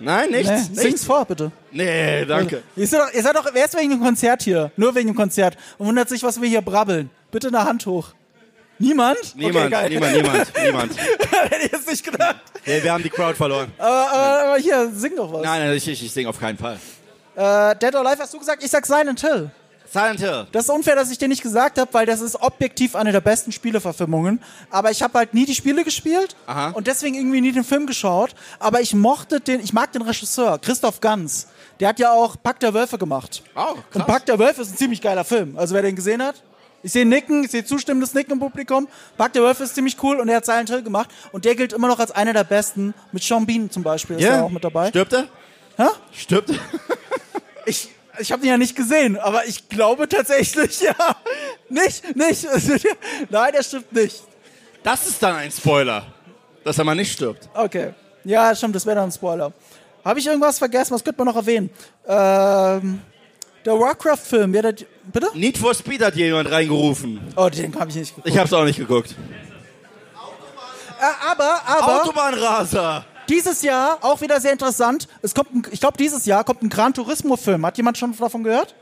Nein, 0.00 0.30
nichts. 0.30 0.48
Nee, 0.48 0.56
nichts. 0.56 0.80
sing's 0.80 1.04
vor, 1.04 1.24
bitte. 1.24 1.52
Nee, 1.70 2.24
danke. 2.24 2.62
Ihr 2.74 2.86
seid, 2.86 3.00
doch, 3.00 3.12
ihr 3.12 3.22
seid 3.22 3.36
doch 3.36 3.54
erst 3.54 3.76
wegen 3.76 3.90
dem 3.90 4.00
Konzert 4.00 4.42
hier. 4.42 4.72
Nur 4.76 4.94
wegen 4.94 5.08
dem 5.08 5.16
Konzert. 5.16 5.56
Und 5.78 5.86
wundert 5.86 6.08
sich, 6.08 6.22
was 6.22 6.40
wir 6.40 6.48
hier 6.48 6.60
brabbeln. 6.62 7.10
Bitte 7.30 7.48
eine 7.48 7.64
Hand 7.64 7.86
hoch. 7.86 8.14
Niemand? 8.80 9.36
Niemand, 9.36 9.72
okay, 9.72 9.88
niemand, 9.88 10.16
niemand, 10.16 10.52
niemand. 10.60 10.92
Hätte 11.30 11.66
ich 11.66 11.72
jetzt 11.72 11.88
nicht 11.88 12.04
gedacht. 12.04 12.36
Nee, 12.66 12.82
wir 12.82 12.92
haben 12.92 13.04
die 13.04 13.10
Crowd 13.10 13.34
verloren. 13.34 13.72
Aber, 13.78 14.12
aber 14.12 14.56
hier, 14.56 14.90
sing 14.92 15.14
doch 15.14 15.32
was. 15.32 15.42
Nein, 15.42 15.68
nein, 15.68 15.76
ich, 15.76 15.86
ich, 15.86 16.04
ich 16.04 16.10
singe 16.10 16.28
auf 16.28 16.40
keinen 16.40 16.58
Fall. 16.58 16.78
Äh, 17.36 17.76
Dead 17.76 17.94
or 17.94 18.04
Alive 18.04 18.22
hast 18.22 18.34
du 18.34 18.38
gesagt, 18.38 18.64
ich 18.64 18.70
sag 18.70 18.84
Silent 18.84 19.20
Hill. 19.20 19.50
Silent 19.90 20.20
Hill. 20.20 20.46
Das 20.52 20.64
ist 20.64 20.70
unfair, 20.70 20.96
dass 20.96 21.10
ich 21.10 21.18
dir 21.18 21.28
nicht 21.28 21.42
gesagt 21.42 21.78
habe, 21.78 21.92
weil 21.92 22.06
das 22.06 22.20
ist 22.20 22.40
objektiv 22.40 22.96
eine 22.96 23.12
der 23.12 23.20
besten 23.20 23.52
Spieleverfilmungen. 23.52 24.40
Aber 24.70 24.90
ich 24.90 25.02
habe 25.02 25.18
halt 25.18 25.34
nie 25.34 25.44
die 25.46 25.54
Spiele 25.54 25.84
gespielt 25.84 26.34
Aha. 26.46 26.70
und 26.70 26.86
deswegen 26.86 27.14
irgendwie 27.14 27.40
nie 27.40 27.52
den 27.52 27.64
Film 27.64 27.86
geschaut. 27.86 28.34
Aber 28.58 28.80
ich 28.80 28.94
mochte 28.94 29.40
den, 29.40 29.60
ich 29.60 29.72
mag 29.72 29.92
den 29.92 30.02
Regisseur, 30.02 30.58
Christoph 30.58 31.00
Ganz. 31.00 31.48
Der 31.80 31.88
hat 31.88 31.98
ja 31.98 32.12
auch 32.12 32.36
Pack 32.42 32.60
der 32.60 32.72
Wölfe 32.74 32.98
gemacht. 32.98 33.42
Oh, 33.54 33.72
Und 33.72 33.90
krass. 33.90 34.06
Pack 34.06 34.26
der 34.26 34.38
Wölfe 34.38 34.62
ist 34.62 34.72
ein 34.72 34.76
ziemlich 34.76 35.00
geiler 35.00 35.24
Film. 35.24 35.56
Also 35.56 35.74
wer 35.74 35.82
den 35.82 35.94
gesehen 35.96 36.22
hat, 36.22 36.42
ich 36.82 36.92
sehe 36.92 37.06
Nicken, 37.06 37.44
ich 37.44 37.50
sehe 37.50 37.64
zustimmendes 37.64 38.12
Nicken 38.14 38.32
im 38.32 38.38
Publikum. 38.40 38.88
Pack 39.16 39.32
der 39.32 39.42
Wölfe 39.42 39.64
ist 39.64 39.74
ziemlich 39.74 39.96
cool 40.02 40.20
und 40.20 40.28
er 40.28 40.36
hat 40.36 40.44
Silent 40.46 40.70
Hill 40.70 40.82
gemacht. 40.82 41.08
Und 41.32 41.44
der 41.44 41.54
gilt 41.54 41.72
immer 41.72 41.88
noch 41.88 41.98
als 41.98 42.10
einer 42.10 42.32
der 42.32 42.44
besten. 42.44 42.94
Mit 43.12 43.22
Sean 43.22 43.46
Bean 43.46 43.70
zum 43.70 43.82
Beispiel 43.82 44.16
ist 44.16 44.24
er 44.24 44.44
auch 44.44 44.50
mit 44.50 44.62
dabei. 44.64 44.88
Stirbt 44.88 45.12
er? 45.14 45.26
Hä? 45.76 45.88
Stirbt 46.12 46.50
er? 46.50 46.56
Ich, 47.66 47.93
ich 48.18 48.32
habe 48.32 48.42
ihn 48.42 48.48
ja 48.48 48.56
nicht 48.56 48.76
gesehen, 48.76 49.18
aber 49.18 49.46
ich 49.46 49.68
glaube 49.68 50.08
tatsächlich, 50.08 50.80
ja. 50.82 50.94
Nicht, 51.68 52.16
nicht. 52.16 52.46
Nein, 53.30 53.54
er 53.54 53.62
stimmt 53.62 53.92
nicht. 53.92 54.22
Das 54.82 55.06
ist 55.06 55.22
dann 55.22 55.36
ein 55.36 55.50
Spoiler, 55.50 56.06
dass 56.62 56.78
er 56.78 56.84
mal 56.84 56.94
nicht 56.94 57.12
stirbt. 57.12 57.48
Okay. 57.54 57.94
Ja, 58.24 58.54
stimmt, 58.54 58.74
das 58.74 58.86
wäre 58.86 58.96
dann 58.96 59.08
ein 59.08 59.12
Spoiler. 59.12 59.52
Habe 60.04 60.18
ich 60.18 60.26
irgendwas 60.26 60.58
vergessen? 60.58 60.94
Was 60.94 61.02
könnte 61.02 61.18
man 61.18 61.28
noch 61.28 61.36
erwähnen? 61.36 61.70
Ähm, 62.06 63.00
der 63.64 63.72
Warcraft-Film, 63.72 64.54
ja, 64.54 64.62
der, 64.62 64.74
bitte? 65.04 65.30
Need 65.34 65.56
for 65.56 65.74
Speed 65.74 66.02
hat 66.02 66.14
hier 66.14 66.26
jemand 66.26 66.50
reingerufen. 66.50 67.20
Oh, 67.36 67.48
den 67.48 67.74
habe 67.78 67.90
ich 67.90 67.96
nicht 67.96 68.14
geguckt. 68.14 68.28
Ich 68.28 68.38
hab's 68.38 68.52
auch 68.52 68.64
nicht 68.64 68.78
geguckt. 68.78 69.14
Äh, 71.00 71.30
aber, 71.30 71.62
aber, 71.66 72.02
Autobahnraser. 72.02 73.06
Dieses 73.28 73.62
Jahr 73.62 73.98
auch 74.02 74.20
wieder 74.20 74.40
sehr 74.40 74.52
interessant. 74.52 75.08
Es 75.22 75.34
kommt, 75.34 75.54
ein, 75.54 75.62
ich 75.70 75.80
glaube, 75.80 75.96
dieses 75.96 76.26
Jahr 76.26 76.44
kommt 76.44 76.62
ein 76.62 76.68
Gran 76.68 76.94
Turismo-Film. 76.94 77.64
Hat 77.66 77.76
jemand 77.76 77.98
schon 77.98 78.16
davon 78.16 78.44
gehört? 78.44 78.74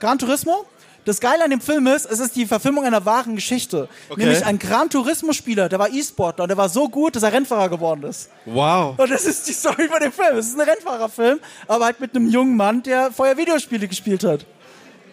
Gran 0.00 0.18
Turismo? 0.18 0.66
Das 1.04 1.20
Geile 1.20 1.42
an 1.42 1.48
dem 1.48 1.62
Film 1.62 1.86
ist, 1.86 2.04
es 2.04 2.20
ist 2.20 2.36
die 2.36 2.44
Verfilmung 2.44 2.84
einer 2.84 3.06
wahren 3.06 3.34
Geschichte. 3.34 3.88
Okay. 4.10 4.20
Nämlich 4.20 4.44
ein 4.44 4.58
Gran 4.58 4.90
Turismo-Spieler, 4.90 5.70
der 5.70 5.78
war 5.78 5.88
E-Sportler 5.88 6.44
und 6.44 6.48
der 6.48 6.58
war 6.58 6.68
so 6.68 6.88
gut, 6.88 7.16
dass 7.16 7.22
er 7.22 7.32
Rennfahrer 7.32 7.70
geworden 7.70 8.02
ist. 8.02 8.28
Wow. 8.44 8.98
Und 8.98 9.10
das 9.10 9.24
ist 9.24 9.48
die 9.48 9.54
Story 9.54 9.88
von 9.88 10.00
dem 10.00 10.12
Film. 10.12 10.36
Es 10.36 10.48
ist 10.48 10.60
ein 10.60 10.68
Rennfahrerfilm, 10.68 11.40
aber 11.66 11.86
halt 11.86 12.00
mit 12.00 12.14
einem 12.14 12.28
jungen 12.28 12.56
Mann, 12.56 12.82
der 12.82 13.10
vorher 13.10 13.38
Videospiele 13.38 13.88
gespielt 13.88 14.22
hat. 14.22 14.44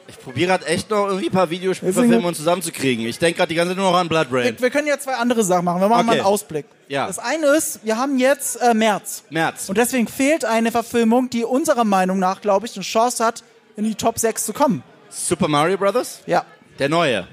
Ich 0.08 0.20
probiere 0.20 0.50
gerade 0.50 0.66
echt 0.68 0.90
noch 0.92 1.08
irgendwie 1.08 1.28
ein 1.28 1.32
paar 1.32 1.50
Videospielverfilmungen 1.50 2.36
zusammenzukriegen. 2.36 3.06
Ich 3.08 3.18
denke 3.18 3.38
gerade 3.38 3.50
die 3.50 3.56
ganze 3.56 3.72
Zeit 3.72 3.78
nur 3.78 3.92
noch 3.92 3.98
an 3.98 4.08
Blood 4.08 4.28
Rain. 4.32 4.44
Wir, 4.56 4.60
wir 4.62 4.70
können 4.70 4.88
ja 4.88 5.00
zwei 5.00 5.14
andere 5.16 5.44
Sachen 5.44 5.66
machen. 5.66 5.82
Wir 5.82 5.88
machen 5.90 6.06
mal 6.06 6.12
Okay. 6.14 6.20
einen 6.22 6.28
Ausblick. 6.28 6.66
Ja. 6.88 7.08
Das 7.08 7.18
eine 7.18 7.48
ist, 7.48 7.80
wir 7.84 7.98
haben 7.98 8.20
jetzt 8.20 8.58
äh, 8.62 8.74
März. 8.76 9.24
März. 9.32 9.68
Und 9.68 9.78
deswegen 9.78 10.08
fehlt 10.08 10.46
eine 10.46 10.72
Verfilmung, 10.72 11.30
die 11.32 11.44
unserer 11.44 11.84
Meinung 11.86 12.20
nach, 12.20 12.42
glaube 12.42 12.68
ich, 12.68 12.76
eine 12.76 12.84
Chance 12.84 13.26
hat, 13.26 13.44
in 13.76 13.84
die 13.84 13.96
Top 13.96 14.20
6 14.20 14.46
zu 14.46 14.54
kommen. 14.54 14.84
Super 15.10 15.48
Mario 15.48 15.78
Brothers? 15.78 16.20
Ja. 16.28 16.46
Der 16.78 16.90
neue. 16.90 17.28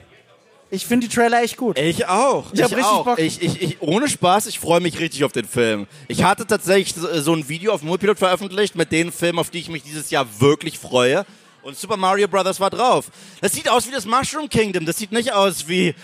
Ich 0.71 0.87
finde 0.87 1.07
die 1.07 1.15
Trailer 1.15 1.43
echt 1.43 1.59
gut. 1.59 1.79
Ich 1.79 2.07
auch. 2.07 2.47
Ich 2.55 2.63
hab 2.63 2.71
richtig 2.71 2.87
auch. 2.87 3.05
Bock. 3.05 3.19
Ich, 3.19 3.43
ich, 3.43 3.61
ich, 3.61 3.83
ohne 3.83 4.09
Spaß, 4.09 4.47
ich 4.47 4.59
freue 4.59 4.81
mich 4.81 4.99
richtig 5.01 5.23
auf 5.25 5.33
den 5.33 5.45
Film. 5.45 5.87
Ich 6.09 6.25
hatte 6.25 6.47
tatsächlich 6.47 6.95
so, 6.95 7.35
ein 7.35 7.47
Video 7.51 7.75
auf 7.75 7.83
Multipilot 7.83 8.19
veröffentlicht 8.19 8.75
mit 8.75 8.91
den 8.91 9.13
Filmen, 9.13 9.39
auf 9.39 9.51
die 9.51 9.59
ich 9.59 9.69
mich 9.69 9.83
dieses 9.83 10.09
Jahr 10.11 10.27
wirklich 10.39 10.79
freue. 10.79 11.27
Und 11.63 11.77
Super 11.77 11.97
Mario 11.97 12.27
Brothers 12.29 12.59
war 12.59 12.71
drauf. 12.71 13.07
Das 13.41 13.53
sieht 13.53 13.69
aus 13.69 13.87
wie 13.87 13.93
das 13.93 14.05
Mushroom 14.05 14.49
Kingdom. 14.49 14.85
Das 14.85 14.99
sieht 14.99 15.13
nicht 15.13 15.33
aus 15.33 15.69
wie 15.69 15.95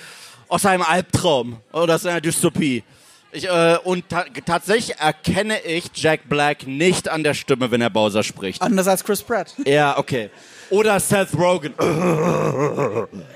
aus 0.48 0.64
einem 0.64 0.82
Albtraum 0.82 1.58
oder 1.72 1.96
aus 1.96 2.06
einer 2.06 2.20
Dystopie. 2.20 2.84
Ich, 3.30 3.46
äh, 3.46 3.76
und 3.84 4.08
ta 4.08 4.24
tatsächlich 4.46 4.98
erkenne 4.98 5.60
ich 5.60 5.90
Jack 5.94 6.28
Black 6.28 6.66
nicht 6.66 7.08
an 7.08 7.22
der 7.22 7.34
Stimme, 7.34 7.70
wenn 7.70 7.82
er 7.82 7.90
Bowser 7.90 8.22
spricht. 8.22 8.62
Anders 8.62 8.88
als 8.88 9.04
Chris 9.04 9.22
Pratt. 9.22 9.54
Ja, 9.66 9.98
okay. 9.98 10.30
Oder 10.70 10.98
Seth 11.00 11.34
Rogen. 11.36 11.74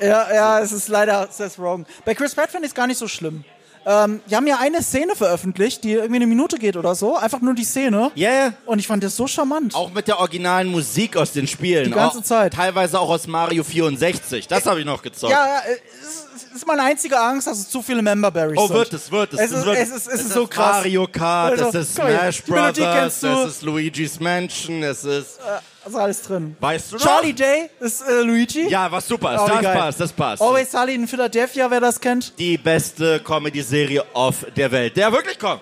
Ja, 0.00 0.34
ja, 0.34 0.60
es 0.60 0.72
ist 0.72 0.88
leider 0.88 1.28
Seth 1.30 1.58
Rogen. 1.58 1.86
Bei 2.04 2.14
Chris 2.14 2.34
Pratt 2.34 2.50
finde 2.50 2.66
ich 2.66 2.70
es 2.70 2.74
gar 2.74 2.86
nicht 2.86 2.98
so 2.98 3.08
schlimm. 3.08 3.44
Ähm, 3.84 4.20
die 4.30 4.36
haben 4.36 4.46
ja 4.46 4.58
eine 4.58 4.82
Szene 4.82 5.14
veröffentlicht, 5.16 5.84
die 5.84 5.92
irgendwie 5.92 6.16
eine 6.16 6.26
Minute 6.26 6.58
geht 6.58 6.76
oder 6.76 6.94
so. 6.94 7.16
Einfach 7.16 7.40
nur 7.40 7.54
die 7.54 7.64
Szene. 7.64 8.10
Ja, 8.14 8.30
yeah. 8.30 8.52
Und 8.66 8.78
ich 8.78 8.86
fand 8.86 9.02
das 9.02 9.16
so 9.16 9.26
charmant. 9.26 9.74
Auch 9.74 9.92
mit 9.92 10.08
der 10.08 10.18
originalen 10.18 10.68
Musik 10.68 11.16
aus 11.16 11.32
den 11.32 11.46
Spielen. 11.46 11.84
Die 11.84 11.90
ganze 11.90 12.18
auch, 12.18 12.22
Zeit. 12.22 12.54
Teilweise 12.54 12.98
auch 13.00 13.10
aus 13.10 13.26
Mario 13.26 13.64
64. 13.64 14.48
Das 14.48 14.66
habe 14.66 14.80
ich 14.80 14.86
noch 14.86 15.02
gezockt. 15.02 15.32
Ja, 15.32 15.46
ja, 15.46 15.62
es 16.02 16.31
ist- 16.52 16.56
es 16.56 16.62
ist 16.62 16.66
meine 16.66 16.82
einzige 16.82 17.18
Angst, 17.18 17.46
dass 17.46 17.58
es 17.58 17.68
zu 17.68 17.82
viele 17.82 18.02
Memberberries 18.02 18.58
Oh, 18.58 18.66
sind. 18.66 18.76
wird 18.76 18.92
es, 18.92 19.10
wird 19.10 19.32
es. 19.34 19.40
Es 19.40 19.50
ist- 19.52 19.64
wird 19.66 19.76
es 19.78 19.90
ist- 19.90 20.06
es 20.08 20.20
ist 20.22 20.32
so 20.32 20.46
krass. 20.46 20.76
Mario 20.78 21.06
Kart, 21.10 21.52
Also, 21.60 21.78
es 21.78 21.88
ist 21.88 21.94
Smash 21.96 22.42
Brothers, 22.44 23.22
es 23.22 23.46
ist 23.56 23.62
Luigi's 23.62 24.20
Mansion, 24.20 24.82
es 24.82 25.04
ist... 25.04 25.38
Das 25.84 25.92
ist 25.94 25.98
alles 25.98 26.22
drin. 26.22 26.56
Weißt 26.60 26.92
du 26.92 26.96
noch? 26.96 27.02
Charlie 27.02 27.32
Day 27.32 27.68
ist 27.80 28.02
äh, 28.02 28.20
Luigi. 28.22 28.68
Ja, 28.68 28.90
was 28.92 29.08
super 29.08 29.34
ist. 29.34 29.40
Oh, 29.40 29.48
das 29.48 29.62
geil. 29.62 29.76
passt, 29.76 30.00
das 30.00 30.12
passt. 30.12 30.40
Always 30.40 30.70
Sunny 30.70 30.94
in 30.94 31.08
Philadelphia, 31.08 31.68
wer 31.68 31.80
das 31.80 31.98
kennt. 32.00 32.38
Die 32.38 32.56
beste 32.56 33.18
Comedy-Serie 33.18 34.04
auf 34.12 34.46
der 34.56 34.70
Welt. 34.70 34.96
Der 34.96 35.10
wirklich 35.10 35.36
kommt. 35.40 35.60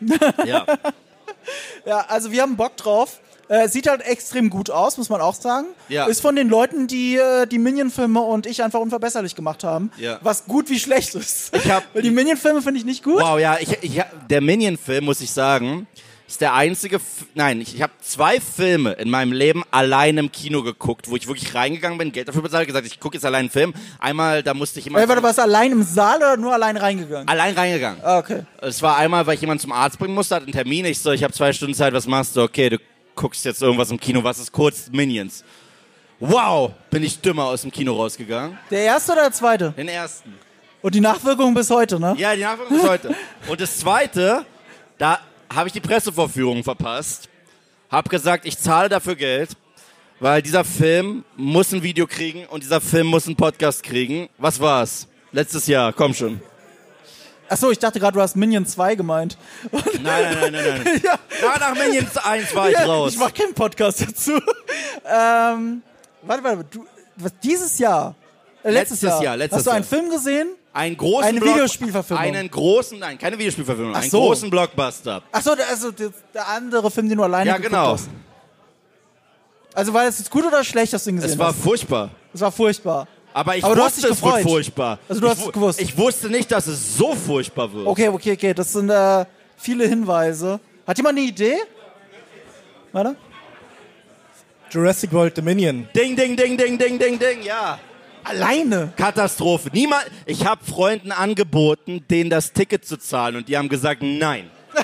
ja. 0.46 0.64
Ja, 1.84 2.04
also 2.08 2.30
wir 2.30 2.42
haben 2.42 2.56
Bock 2.56 2.76
drauf. 2.76 3.18
Äh, 3.48 3.68
sieht 3.68 3.88
halt 3.88 4.00
extrem 4.02 4.48
gut 4.50 4.70
aus, 4.70 4.96
muss 4.96 5.08
man 5.08 5.20
auch 5.20 5.34
sagen. 5.34 5.66
Ja. 5.88 6.06
Ist 6.06 6.20
von 6.20 6.34
den 6.36 6.48
Leuten, 6.48 6.86
die 6.86 7.16
äh, 7.16 7.46
die 7.46 7.58
Minion-Filme 7.58 8.20
und 8.20 8.46
ich 8.46 8.62
einfach 8.62 8.80
unverbesserlich 8.80 9.34
gemacht 9.34 9.64
haben. 9.64 9.90
Ja. 9.98 10.18
Was 10.22 10.46
gut 10.46 10.70
wie 10.70 10.78
schlecht 10.78 11.14
ist. 11.14 11.54
Ich 11.54 11.70
hab- 11.70 11.84
Weil 11.94 12.02
die 12.02 12.10
Minion-Filme 12.10 12.62
finde 12.62 12.78
ich 12.80 12.86
nicht 12.86 13.02
gut. 13.04 13.20
Wow, 13.20 13.38
ja, 13.38 13.58
ich, 13.60 13.76
ich, 13.82 14.00
der 14.30 14.40
Minion-Film, 14.40 15.04
muss 15.04 15.20
ich 15.20 15.30
sagen, 15.30 15.86
ist 16.26 16.40
der 16.40 16.54
einzige, 16.54 16.96
F 16.96 17.02
nein, 17.34 17.60
ich, 17.60 17.74
ich 17.74 17.82
habe 17.82 17.92
zwei 18.00 18.40
Filme 18.40 18.92
in 18.92 19.10
meinem 19.10 19.32
Leben 19.32 19.62
allein 19.70 20.16
im 20.16 20.32
Kino 20.32 20.62
geguckt, 20.62 21.10
wo 21.10 21.16
ich 21.16 21.28
wirklich 21.28 21.54
reingegangen 21.54 21.98
bin, 21.98 22.12
Geld 22.12 22.28
dafür 22.28 22.40
bezahlt, 22.40 22.66
gesagt, 22.66 22.86
ich 22.86 22.98
gucke 22.98 23.16
jetzt 23.16 23.26
allein 23.26 23.40
einen 23.40 23.50
Film. 23.50 23.74
Einmal, 23.98 24.42
da 24.42 24.54
musste 24.54 24.80
ich 24.80 24.86
immer 24.86 25.00
Äh, 25.02 25.06
warte, 25.08 25.22
warst 25.22 25.36
du 25.38 25.42
allein 25.42 25.70
im 25.72 25.82
Saal 25.82 26.16
oder 26.16 26.38
nur 26.38 26.54
allein 26.54 26.78
reingegangen? 26.78 27.28
allein 27.28 27.54
reingegangen. 27.54 28.00
Ah, 28.02 28.18
okay. 28.18 28.44
Es 28.62 28.80
war 28.80 28.96
einmal, 28.96 29.26
weil 29.26 29.34
ich 29.34 29.42
jemanden 29.42 29.60
zum 29.60 29.72
Arzt 29.72 29.98
bringen 29.98 30.14
musste, 30.14 30.34
hatte 30.36 30.44
einen 30.46 30.54
Termin. 30.54 30.86
Ich 30.86 30.98
so, 30.98 31.12
ich 31.12 31.22
habe 31.22 31.34
zwei 31.34 31.52
Stunden 31.52 31.74
Zeit, 31.74 31.92
was 31.92 32.06
machst 32.06 32.34
du? 32.36 32.42
Okay, 32.42 32.70
du 32.70 32.78
guckst 33.14 33.44
jetzt 33.44 33.62
irgendwas 33.62 33.90
im 33.90 33.98
Kino, 33.98 34.22
was 34.22 34.38
ist 34.38 34.52
kurz? 34.52 34.88
Minions. 34.90 35.44
Wow, 36.20 36.72
bin 36.90 37.02
ich 37.02 37.20
dümmer 37.20 37.44
aus 37.44 37.62
dem 37.62 37.70
Kino 37.70 37.94
rausgegangen. 37.94 38.58
Der 38.70 38.80
erste 38.80 39.12
oder 39.12 39.22
der 39.22 39.32
zweite? 39.32 39.72
Den 39.76 39.88
ersten. 39.88 40.34
Und 40.80 40.94
die 40.94 41.00
Nachwirkungen 41.00 41.54
bis 41.54 41.70
heute, 41.70 41.98
ne? 41.98 42.14
Ja, 42.18 42.34
die 42.34 42.42
Nachfolgung 42.42 42.76
bis 42.76 42.88
heute. 42.88 43.14
Und 43.48 43.60
das 43.60 43.78
zweite, 43.78 44.44
da 44.98 45.18
habe 45.52 45.68
ich 45.68 45.72
die 45.72 45.80
Pressevorführung 45.80 46.62
verpasst. 46.62 47.28
Hab 47.90 48.08
gesagt, 48.10 48.44
ich 48.44 48.58
zahle 48.58 48.88
dafür 48.88 49.16
Geld, 49.16 49.50
weil 50.20 50.42
dieser 50.42 50.64
Film 50.64 51.24
muss 51.36 51.72
ein 51.72 51.82
Video 51.82 52.06
kriegen 52.06 52.46
und 52.46 52.62
dieser 52.62 52.80
Film 52.80 53.06
muss 53.06 53.26
einen 53.26 53.36
Podcast 53.36 53.82
kriegen. 53.82 54.28
Was 54.38 54.60
war's? 54.60 55.06
Letztes 55.32 55.66
Jahr, 55.66 55.92
komm 55.92 56.14
schon. 56.14 56.40
Achso, 57.48 57.70
ich 57.70 57.78
dachte 57.78 58.00
gerade, 58.00 58.14
du 58.14 58.20
hast 58.22 58.36
Minion 58.36 58.64
2 58.66 58.94
gemeint. 58.94 59.36
Nein, 59.70 59.82
nein, 60.02 60.34
nein, 60.40 60.52
nein, 60.52 60.82
nein. 60.84 61.00
ja, 61.04 61.18
Ja, 61.42 61.58
nach 61.58 61.74
Minions 61.74 62.16
1 62.16 62.54
war 62.54 62.70
ich 62.70 62.78
raus. 62.78 63.12
ich 63.12 63.18
mach 63.18 63.32
keinen 63.34 63.54
Podcast 63.54 64.00
dazu. 64.02 64.32
ähm, 65.04 65.82
warte, 66.22 66.42
warte, 66.44 66.64
du, 66.70 66.86
was, 67.16 67.32
dieses 67.42 67.78
Jahr, 67.78 68.14
äh, 68.62 68.70
letztes, 68.70 69.02
Letztes 69.02 69.22
Jahr, 69.22 69.36
letztes 69.36 69.58
hast 69.58 69.66
du 69.66 69.70
einen 69.70 69.82
Jahr. 69.84 69.88
Film 69.88 70.10
gesehen? 70.10 70.48
Einen 70.72 70.96
großen 70.96 71.22
Eine 71.28 71.38
Block- 71.40 71.54
Videospielverfilmung. 71.54 72.24
Einen 72.24 72.50
großen, 72.50 72.98
nein, 72.98 73.16
keine 73.18 73.38
Videospielverfilmung, 73.38 73.94
Ach 73.94 74.00
einen 74.00 74.10
so. 74.10 74.20
großen 74.20 74.50
Blockbuster. 74.50 75.22
Achso, 75.30 75.52
also 75.70 75.92
der, 75.92 76.10
der 76.32 76.48
andere 76.48 76.90
Film, 76.90 77.08
den 77.08 77.18
du 77.18 77.24
alleine 77.24 77.48
Ja, 77.50 77.58
genau. 77.58 77.92
hast. 77.92 78.08
Also 79.74 79.92
war 79.92 80.04
das 80.04 80.18
jetzt 80.18 80.30
gut 80.30 80.44
oder 80.46 80.64
schlecht, 80.64 80.92
dass 80.92 81.04
du 81.04 81.10
ihn 81.10 81.16
gesehen 81.16 81.30
Es 81.32 81.38
war 81.38 81.48
hast? 81.48 81.60
furchtbar. 81.60 82.10
Es 82.32 82.40
war 82.40 82.50
furchtbar. 82.52 83.06
Aber 83.36 83.56
ich 83.56 83.64
Aber 83.64 83.74
du 83.74 83.82
hast 83.82 83.96
wusste, 83.96 84.08
dich 84.08 84.16
es 84.18 84.22
wird 84.24 84.42
furchtbar. 84.42 84.98
Also 85.08 85.20
du 85.20 85.26
ich, 85.26 85.32
hast 85.32 85.40
es 85.40 85.46
wu- 85.46 85.50
gewusst. 85.52 85.80
Ich 85.80 85.98
wusste 85.98 86.30
nicht, 86.30 86.50
dass 86.52 86.66
es 86.68 86.96
so 86.96 87.14
furchtbar 87.14 87.70
wird. 87.72 87.86
Okay, 87.86 88.08
okay, 88.08 88.32
okay, 88.32 88.54
das 88.54 88.72
sind 88.72 88.88
äh, 88.88 89.24
viele 89.56 89.86
Hinweise. 89.88 90.60
Hat 90.86 90.96
jemand 90.96 91.18
eine 91.18 91.26
Idee? 91.26 91.56
Warte. 92.92 93.16
Jurassic 94.70 95.12
World 95.12 95.36
Dominion. 95.36 95.88
Ding, 95.94 96.14
ding, 96.16 96.36
ding, 96.36 96.56
ding, 96.56 96.78
ding, 96.78 96.98
ding, 96.98 97.18
ding, 97.18 97.42
ja. 97.42 97.78
Alleine. 98.22 98.92
Katastrophe. 98.96 99.68
Niemand, 99.72 100.04
ich 100.26 100.46
habe 100.46 100.64
Freunden 100.64 101.12
angeboten, 101.12 102.04
denen 102.08 102.30
das 102.30 102.52
Ticket 102.52 102.86
zu 102.86 102.96
zahlen 102.96 103.36
und 103.36 103.48
die 103.48 103.58
haben 103.58 103.68
gesagt, 103.68 104.00
nein. 104.02 104.48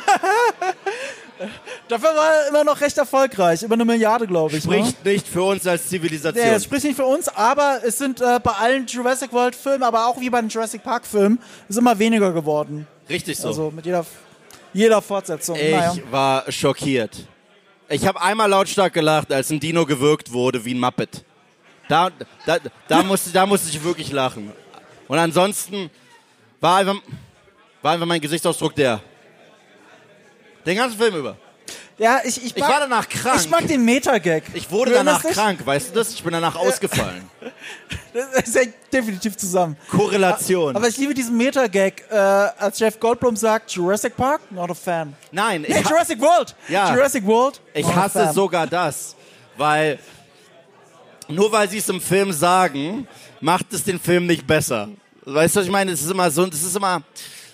Dafür 1.89 2.11
war 2.11 2.35
er 2.35 2.49
immer 2.49 2.65
noch 2.65 2.81
recht 2.81 2.97
erfolgreich. 2.99 3.62
Über 3.62 3.75
eine 3.75 3.85
Milliarde, 3.85 4.27
glaube 4.27 4.57
ich. 4.57 4.65
Ne? 4.65 4.79
Spricht 4.79 5.05
nicht 5.05 5.29
für 5.29 5.43
uns 5.43 5.67
als 5.67 5.89
Zivilisation. 5.89 6.47
Ja, 6.47 6.55
es 6.55 6.65
spricht 6.65 6.85
nicht 6.85 6.97
für 6.97 7.05
uns, 7.05 7.29
aber 7.29 7.81
es 7.85 7.99
sind 7.99 8.21
äh, 8.21 8.39
bei 8.43 8.53
allen 8.53 8.87
Jurassic 8.87 9.33
World 9.33 9.55
Filmen, 9.55 9.83
aber 9.83 10.07
auch 10.07 10.21
wie 10.21 10.31
bei 10.31 10.41
den 10.41 10.49
Jurassic 10.49 10.83
Park 10.83 11.07
Filmen, 11.07 11.39
ist 11.69 11.79
immer 11.79 11.99
weniger 11.99 12.33
geworden. 12.33 12.87
Richtig 13.09 13.39
so. 13.39 13.49
Also 13.49 13.71
mit 13.71 13.87
jeder, 13.87 14.05
jeder 14.73 15.03
Fortsetzung. 15.03 15.57
ich 15.57 15.71
naja. 15.71 15.95
war 16.11 16.51
schockiert. 16.51 17.17
Ich 17.89 18.07
habe 18.07 18.21
einmal 18.21 18.49
lautstark 18.49 18.93
gelacht, 18.93 19.33
als 19.33 19.51
ein 19.51 19.59
Dino 19.59 19.85
gewürgt 19.85 20.33
wurde 20.33 20.65
wie 20.65 20.75
ein 20.75 20.81
Muppet. 20.81 21.25
Da, 21.89 22.11
da, 22.47 22.59
da, 22.87 23.03
musste, 23.03 23.31
da 23.31 23.47
musste 23.47 23.69
ich 23.69 23.83
wirklich 23.83 24.12
lachen. 24.12 24.53
Und 25.09 25.19
ansonsten 25.19 25.91
war 26.61 26.77
einfach, 26.77 26.95
war 27.83 27.93
einfach 27.93 28.07
mein 28.07 28.21
Gesichtsausdruck 28.21 28.77
der. 28.77 29.01
Den 30.66 30.77
ganzen 30.77 30.99
Film 30.99 31.16
über. 31.16 31.37
Ja, 32.01 32.20
ich, 32.24 32.39
ich, 32.39 32.57
Ich 32.57 32.57
mag, 32.57 32.70
war 32.70 32.81
danach 32.81 33.07
krank. 33.07 33.41
Ich 33.41 33.51
mag 33.51 33.66
den 33.69 33.85
Metagag. 33.85 34.43
Ich 34.55 34.70
wurde 34.70 34.93
danach 34.93 35.23
krank, 35.23 35.61
weißt 35.65 35.91
du 35.91 35.99
das? 35.99 36.15
Ich 36.15 36.23
bin 36.23 36.32
danach 36.32 36.57
ausgefallen. 36.57 37.28
Das 38.12 38.55
hängt 38.57 38.74
definitiv 38.93 39.37
zusammen. 39.37 39.77
Korrelation. 39.89 40.74
Aber 40.74 40.89
ich 40.89 40.97
liebe 40.97 41.15
diesen 41.15 41.37
Metagag, 41.37 42.03
äh, 42.11 42.16
als 42.16 42.81
Jeff 42.81 42.99
Goldblum 42.99 43.37
sagt, 43.37 43.70
Jurassic 43.70 44.16
Park, 44.16 44.41
not 44.51 44.69
a 44.69 44.74
fan. 44.74 45.15
Nein, 45.31 45.62
ich, 45.62 45.73
Nee, 45.73 45.82
Jurassic 45.89 46.20
World! 46.20 46.57
Ja. 46.69 46.93
Jurassic 46.93 47.24
World, 47.24 47.61
ich 47.73 47.87
hasse 47.87 48.32
sogar 48.32 48.66
das. 48.66 49.15
Weil 49.57 50.01
nur 51.28 51.53
weil 51.53 51.70
sie 51.70 51.78
es 51.78 51.89
im 51.89 52.01
Film 52.01 52.32
sagen, 52.32 53.07
macht 53.41 53.73
es 53.73 53.85
den 53.85 54.01
Film 54.01 54.27
nicht 54.27 54.45
besser. 54.45 54.89
Weißt 55.24 55.55
du, 55.55 55.61
was 55.61 55.66
ich 55.66 55.73
meine? 55.73 55.93
Es 55.93 56.01
ist 56.03 56.11
immer 56.11 56.31
so, 56.32 56.47
das 56.47 56.62
ist 56.62 56.77
immer 56.77 57.03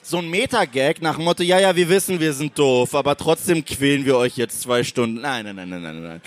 so 0.09 0.19
ein 0.19 0.29
Metagag 0.31 1.03
nach 1.03 1.17
dem 1.17 1.25
Motto, 1.25 1.43
ja, 1.43 1.59
ja, 1.59 1.75
wir 1.75 1.89
wissen, 1.89 2.21
wir 2.21 2.33
sind 2.33 2.57
doof, 2.59 2.95
aber 2.95 3.17
trotzdem 3.17 3.65
quälen 3.65 4.05
wir 4.05 4.17
euch 4.17 4.37
jetzt 4.37 4.63
zwei 4.63 4.85
Stunden. 4.85 5.21
Nein, 5.21 5.45
nein, 5.45 5.57
nein, 5.57 5.69
nein, 5.69 5.83
nein, 5.83 6.03
nein. 6.03 6.21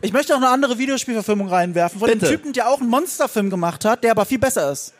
Ich 0.00 0.12
möchte 0.12 0.32
auch 0.34 0.38
eine 0.38 0.48
andere 0.48 0.78
Videospielverfilmung 0.78 1.48
reinwerfen, 1.48 2.00
von 2.00 2.08
Bitte. 2.10 2.26
dem 2.26 2.28
Typen, 2.30 2.52
der 2.52 2.68
auch 2.68 2.80
einen 2.80 2.90
Monsterfilm 2.90 3.50
gemacht 3.50 3.84
hat, 3.84 4.02
der 4.02 4.10
aber 4.10 4.24
viel 4.24 4.40
besser 4.40 4.72
ist. 4.72 4.94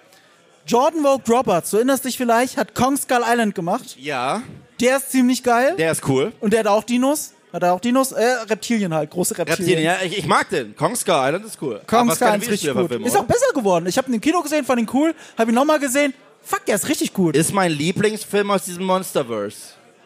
Jordan 0.65 1.03
Vogt 1.03 1.29
Roberts, 1.29 1.71
du 1.71 1.79
erinnerst 1.79 2.05
dich 2.05 2.17
vielleicht, 2.17 2.57
hat 2.57 2.73
Kong 2.77 2.97
Skull 2.97 3.23
Island 3.27 3.57
gemacht. 3.57 3.97
Ja, 3.99 4.43
Der 4.81 4.99
ist 4.99 5.11
ziemlich 5.11 5.43
geil. 5.43 5.75
der 5.77 5.91
ist 5.91 6.07
cool. 6.09 6.33
Und 6.41 6.53
der 6.53 6.61
hat 6.61 6.67
auch 6.69 6.85
Dinos. 6.85 7.33
Hat 7.53 7.65
er 7.65 7.73
auch 7.75 7.81
Dinos? 7.81 8.13
Äh, 8.13 8.25
Reptilien 8.49 8.95
halt, 8.95 9.11
große 9.11 9.37
Reptilien. 9.37 9.69
Reptilien, 9.69 9.85
ja, 9.85 10.07
ich, 10.07 10.19
ich 10.19 10.27
mag 10.27 10.49
den. 10.51 10.75
Kong 10.77 10.95
Skull 10.95 11.15
Island 11.17 11.45
ist 11.45 11.61
cool. 11.61 11.81
Kong 11.87 12.11
Skull 12.15 12.29
keine 12.29 12.43
ist 12.45 12.51
richtig 12.51 12.73
gut. 12.73 12.91
Ist 12.93 13.17
auch 13.17 13.25
besser 13.25 13.53
geworden. 13.55 13.87
Ich 13.87 13.99
habe 13.99 14.09
ihn 14.09 14.15
im 14.15 14.21
Kino 14.21 14.41
gesehen, 14.41 14.65
fand 14.65 14.81
ihn 14.81 14.89
cool. 14.95 15.15
Habe 15.37 15.51
ihn 15.51 15.55
nochmal 15.57 15.81
gesehen. 15.81 16.15
Fuck, 16.43 16.66
der 16.66 16.74
ist 16.77 16.89
richtig 16.89 17.12
gut. 17.12 17.36
Ist 17.36 17.52
mein 17.52 17.70
Lieblingsfilm 17.73 18.51
aus 18.51 18.64
diesem 18.64 18.85
Monsterverse. 18.85 19.56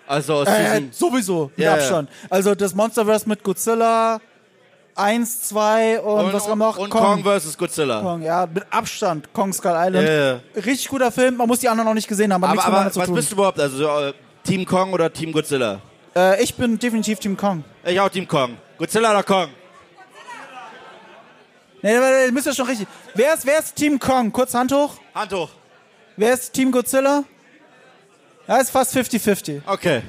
Also 0.06 0.34
aus 0.34 0.46
Äh, 0.48 0.80
diesem... 0.80 0.92
sowieso, 0.92 1.50
mit 1.56 1.64
Ja, 1.64 1.72
ja. 1.72 1.82
Abstand. 1.82 2.10
Also 2.30 2.54
das 2.54 2.74
Monsterverse 2.74 3.28
mit 3.28 3.42
Godzilla 3.42 4.20
1, 4.94 5.42
2 5.48 6.00
und, 6.00 6.32
was 6.32 6.48
haben 6.48 6.58
wir 6.58 6.66
noch? 6.66 6.78
und 6.78 6.90
Kong 6.90 7.24
vs. 7.24 7.58
Godzilla. 7.58 8.00
Kong, 8.00 8.22
ja, 8.22 8.46
mit 8.46 8.64
Abstand. 8.70 9.32
Kong 9.32 9.52
Skull 9.52 9.72
Island. 9.74 10.08
Ja. 10.08 10.40
Richtig 10.62 10.88
guter 10.88 11.10
Film. 11.10 11.36
Man 11.36 11.48
muss 11.48 11.58
die 11.58 11.68
anderen 11.68 11.86
noch 11.88 11.94
nicht 11.94 12.08
gesehen 12.08 12.32
haben. 12.32 12.42
Hat 12.42 12.50
Aber, 12.50 12.54
nichts 12.54 12.66
aber 12.66 12.76
miteinander 12.84 13.00
was 13.00 13.06
zu 13.06 13.14
bist 13.14 13.28
tun. 13.30 13.36
du 13.36 13.40
überhaupt? 13.42 13.60
Also 13.60 13.76
so, 13.78 13.88
äh, 14.06 14.12
Team 14.44 14.64
Kong 14.64 14.92
oder 14.92 15.12
Team 15.12 15.32
Godzilla? 15.32 15.80
Äh, 16.14 16.42
ich 16.42 16.54
bin 16.54 16.78
definitiv 16.78 17.18
Team 17.18 17.36
Kong. 17.36 17.64
Ich 17.84 17.98
auch 18.00 18.08
Team 18.08 18.26
Kong. 18.28 18.56
Godzilla 18.78 19.10
oder 19.10 19.22
Kong? 19.22 19.48
Nee, 21.82 21.94
ihr 22.26 22.32
müsst 22.32 22.46
ja 22.46 22.54
schon 22.54 22.66
richtig. 22.66 22.86
Wer 23.14 23.34
ist, 23.34 23.44
wer 23.46 23.58
ist 23.58 23.74
Team 23.76 23.98
Kong? 23.98 24.32
Kurz 24.32 24.54
Hand 24.54 24.72
hoch. 24.72 24.94
Hand 25.14 25.32
hoch. 25.32 25.50
Wer 26.16 26.32
ist 26.34 26.52
Team 26.52 26.72
Godzilla? 26.72 27.24
Ja, 28.48 28.58
ist 28.58 28.70
fast 28.70 28.96
50-50. 28.96 29.60
Okay. 29.66 30.02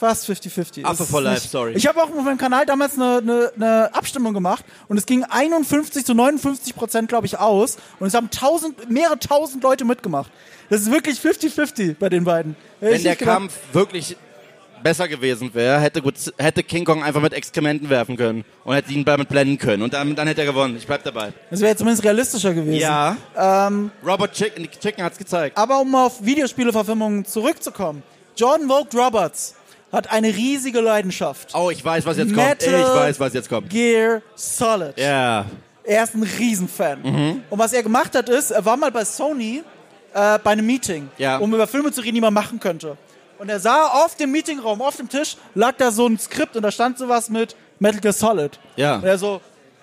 Fast 0.00 0.28
50-50. 0.28 0.84
After 0.84 1.04
Ist 1.04 1.10
for 1.10 1.22
life, 1.22 1.40
nicht- 1.42 1.50
sorry. 1.50 1.72
Ich 1.72 1.86
habe 1.86 2.02
auch 2.02 2.10
auf 2.10 2.22
meinem 2.24 2.36
Kanal 2.36 2.66
damals 2.66 2.94
eine, 2.94 3.18
eine, 3.18 3.52
eine 3.56 3.94
Abstimmung 3.94 4.34
gemacht 4.34 4.64
und 4.88 4.98
es 4.98 5.06
ging 5.06 5.24
51 5.24 6.04
zu 6.04 6.14
59 6.14 6.74
Prozent, 6.74 7.08
glaube 7.08 7.26
ich, 7.26 7.38
aus. 7.38 7.76
Und 7.98 8.08
es 8.08 8.14
haben 8.14 8.30
tausend, 8.30 8.90
mehrere 8.90 9.18
tausend 9.18 9.62
Leute 9.62 9.84
mitgemacht. 9.84 10.30
Das 10.68 10.82
ist 10.82 10.90
wirklich 10.90 11.18
50-50 11.20 11.96
bei 11.98 12.08
den 12.10 12.24
beiden. 12.24 12.56
Wenn 12.80 12.94
ich 12.94 13.04
der 13.04 13.16
gedacht. 13.16 13.34
Kampf 13.36 13.54
wirklich 13.72 14.16
besser 14.86 15.08
gewesen 15.08 15.50
wäre, 15.52 15.80
hätte, 15.80 16.00
hätte 16.38 16.62
King 16.62 16.84
Kong 16.84 17.02
einfach 17.02 17.20
mit 17.20 17.32
Exkrementen 17.32 17.90
werfen 17.90 18.16
können 18.16 18.44
und 18.62 18.72
hätte 18.72 18.92
ihn 18.92 19.04
damit 19.04 19.28
blenden 19.28 19.58
können. 19.58 19.82
Und 19.82 19.92
dann, 19.92 20.14
dann 20.14 20.28
hätte 20.28 20.42
er 20.42 20.46
gewonnen. 20.46 20.76
Ich 20.76 20.86
bleib 20.86 21.02
dabei. 21.02 21.32
Das 21.50 21.60
wäre 21.60 21.74
zumindest 21.74 22.04
realistischer 22.04 22.54
gewesen. 22.54 22.80
Ja. 22.80 23.16
Ähm, 23.36 23.90
Robert 24.06 24.32
Chicken, 24.32 24.68
Chicken 24.80 25.02
hat's 25.02 25.18
gezeigt. 25.18 25.58
aber 25.58 25.80
um 25.80 25.92
auf 25.96 26.24
Videospieleverfilmungen 26.24 27.24
zurückzukommen. 27.24 28.04
Jordan 28.36 28.68
Vogt 28.68 28.94
Roberts 28.94 29.56
hat 29.90 30.08
eine 30.12 30.28
riesige 30.28 30.80
Leidenschaft. 30.80 31.52
Oh, 31.54 31.68
ich 31.70 31.84
weiß, 31.84 32.06
was 32.06 32.16
jetzt 32.18 32.30
Metal 32.30 32.54
kommt. 32.54 32.62
Ich 32.62 33.00
weiß, 33.00 33.18
was 33.18 33.32
jetzt 33.34 33.48
kommt. 33.48 33.70
Gear 33.70 34.22
Solid. 34.36 34.96
Ja. 34.98 35.46
Er 35.82 36.04
ist 36.04 36.14
ein 36.14 36.22
Riesenfan. 36.22 37.02
Mhm. 37.02 37.42
Und 37.50 37.58
was 37.58 37.72
er 37.72 37.82
gemacht 37.82 38.14
hat, 38.14 38.28
ist, 38.28 38.52
er 38.52 38.64
war 38.64 38.76
mal 38.76 38.92
bei 38.92 39.04
Sony 39.04 39.64
äh, 40.14 40.38
bei 40.38 40.52
einem 40.52 40.66
Meeting, 40.66 41.08
Ja. 41.18 41.38
um 41.38 41.52
über 41.52 41.66
Filme 41.66 41.90
zu 41.90 42.00
reden, 42.02 42.14
die 42.14 42.20
man 42.20 42.32
machen 42.34 42.60
könnte. 42.60 42.96
Und 43.38 43.48
er 43.48 43.60
sah 43.60 43.86
auf 43.88 44.16
dem 44.16 44.30
Meetingraum, 44.32 44.80
auf 44.82 44.96
dem 44.96 45.08
Tisch, 45.08 45.36
lag 45.54 45.74
da 45.76 45.90
so 45.90 46.06
ein 46.06 46.18
Skript 46.18 46.56
und 46.56 46.62
da 46.62 46.70
stand 46.70 46.98
sowas 46.98 47.28
mit 47.28 47.54
Metal 47.78 48.00
Gear 48.00 48.12
Solid. 48.12 48.58
Ja. 48.76 48.96
Und 48.96 49.04
er 49.04 49.18
so, 49.18 49.40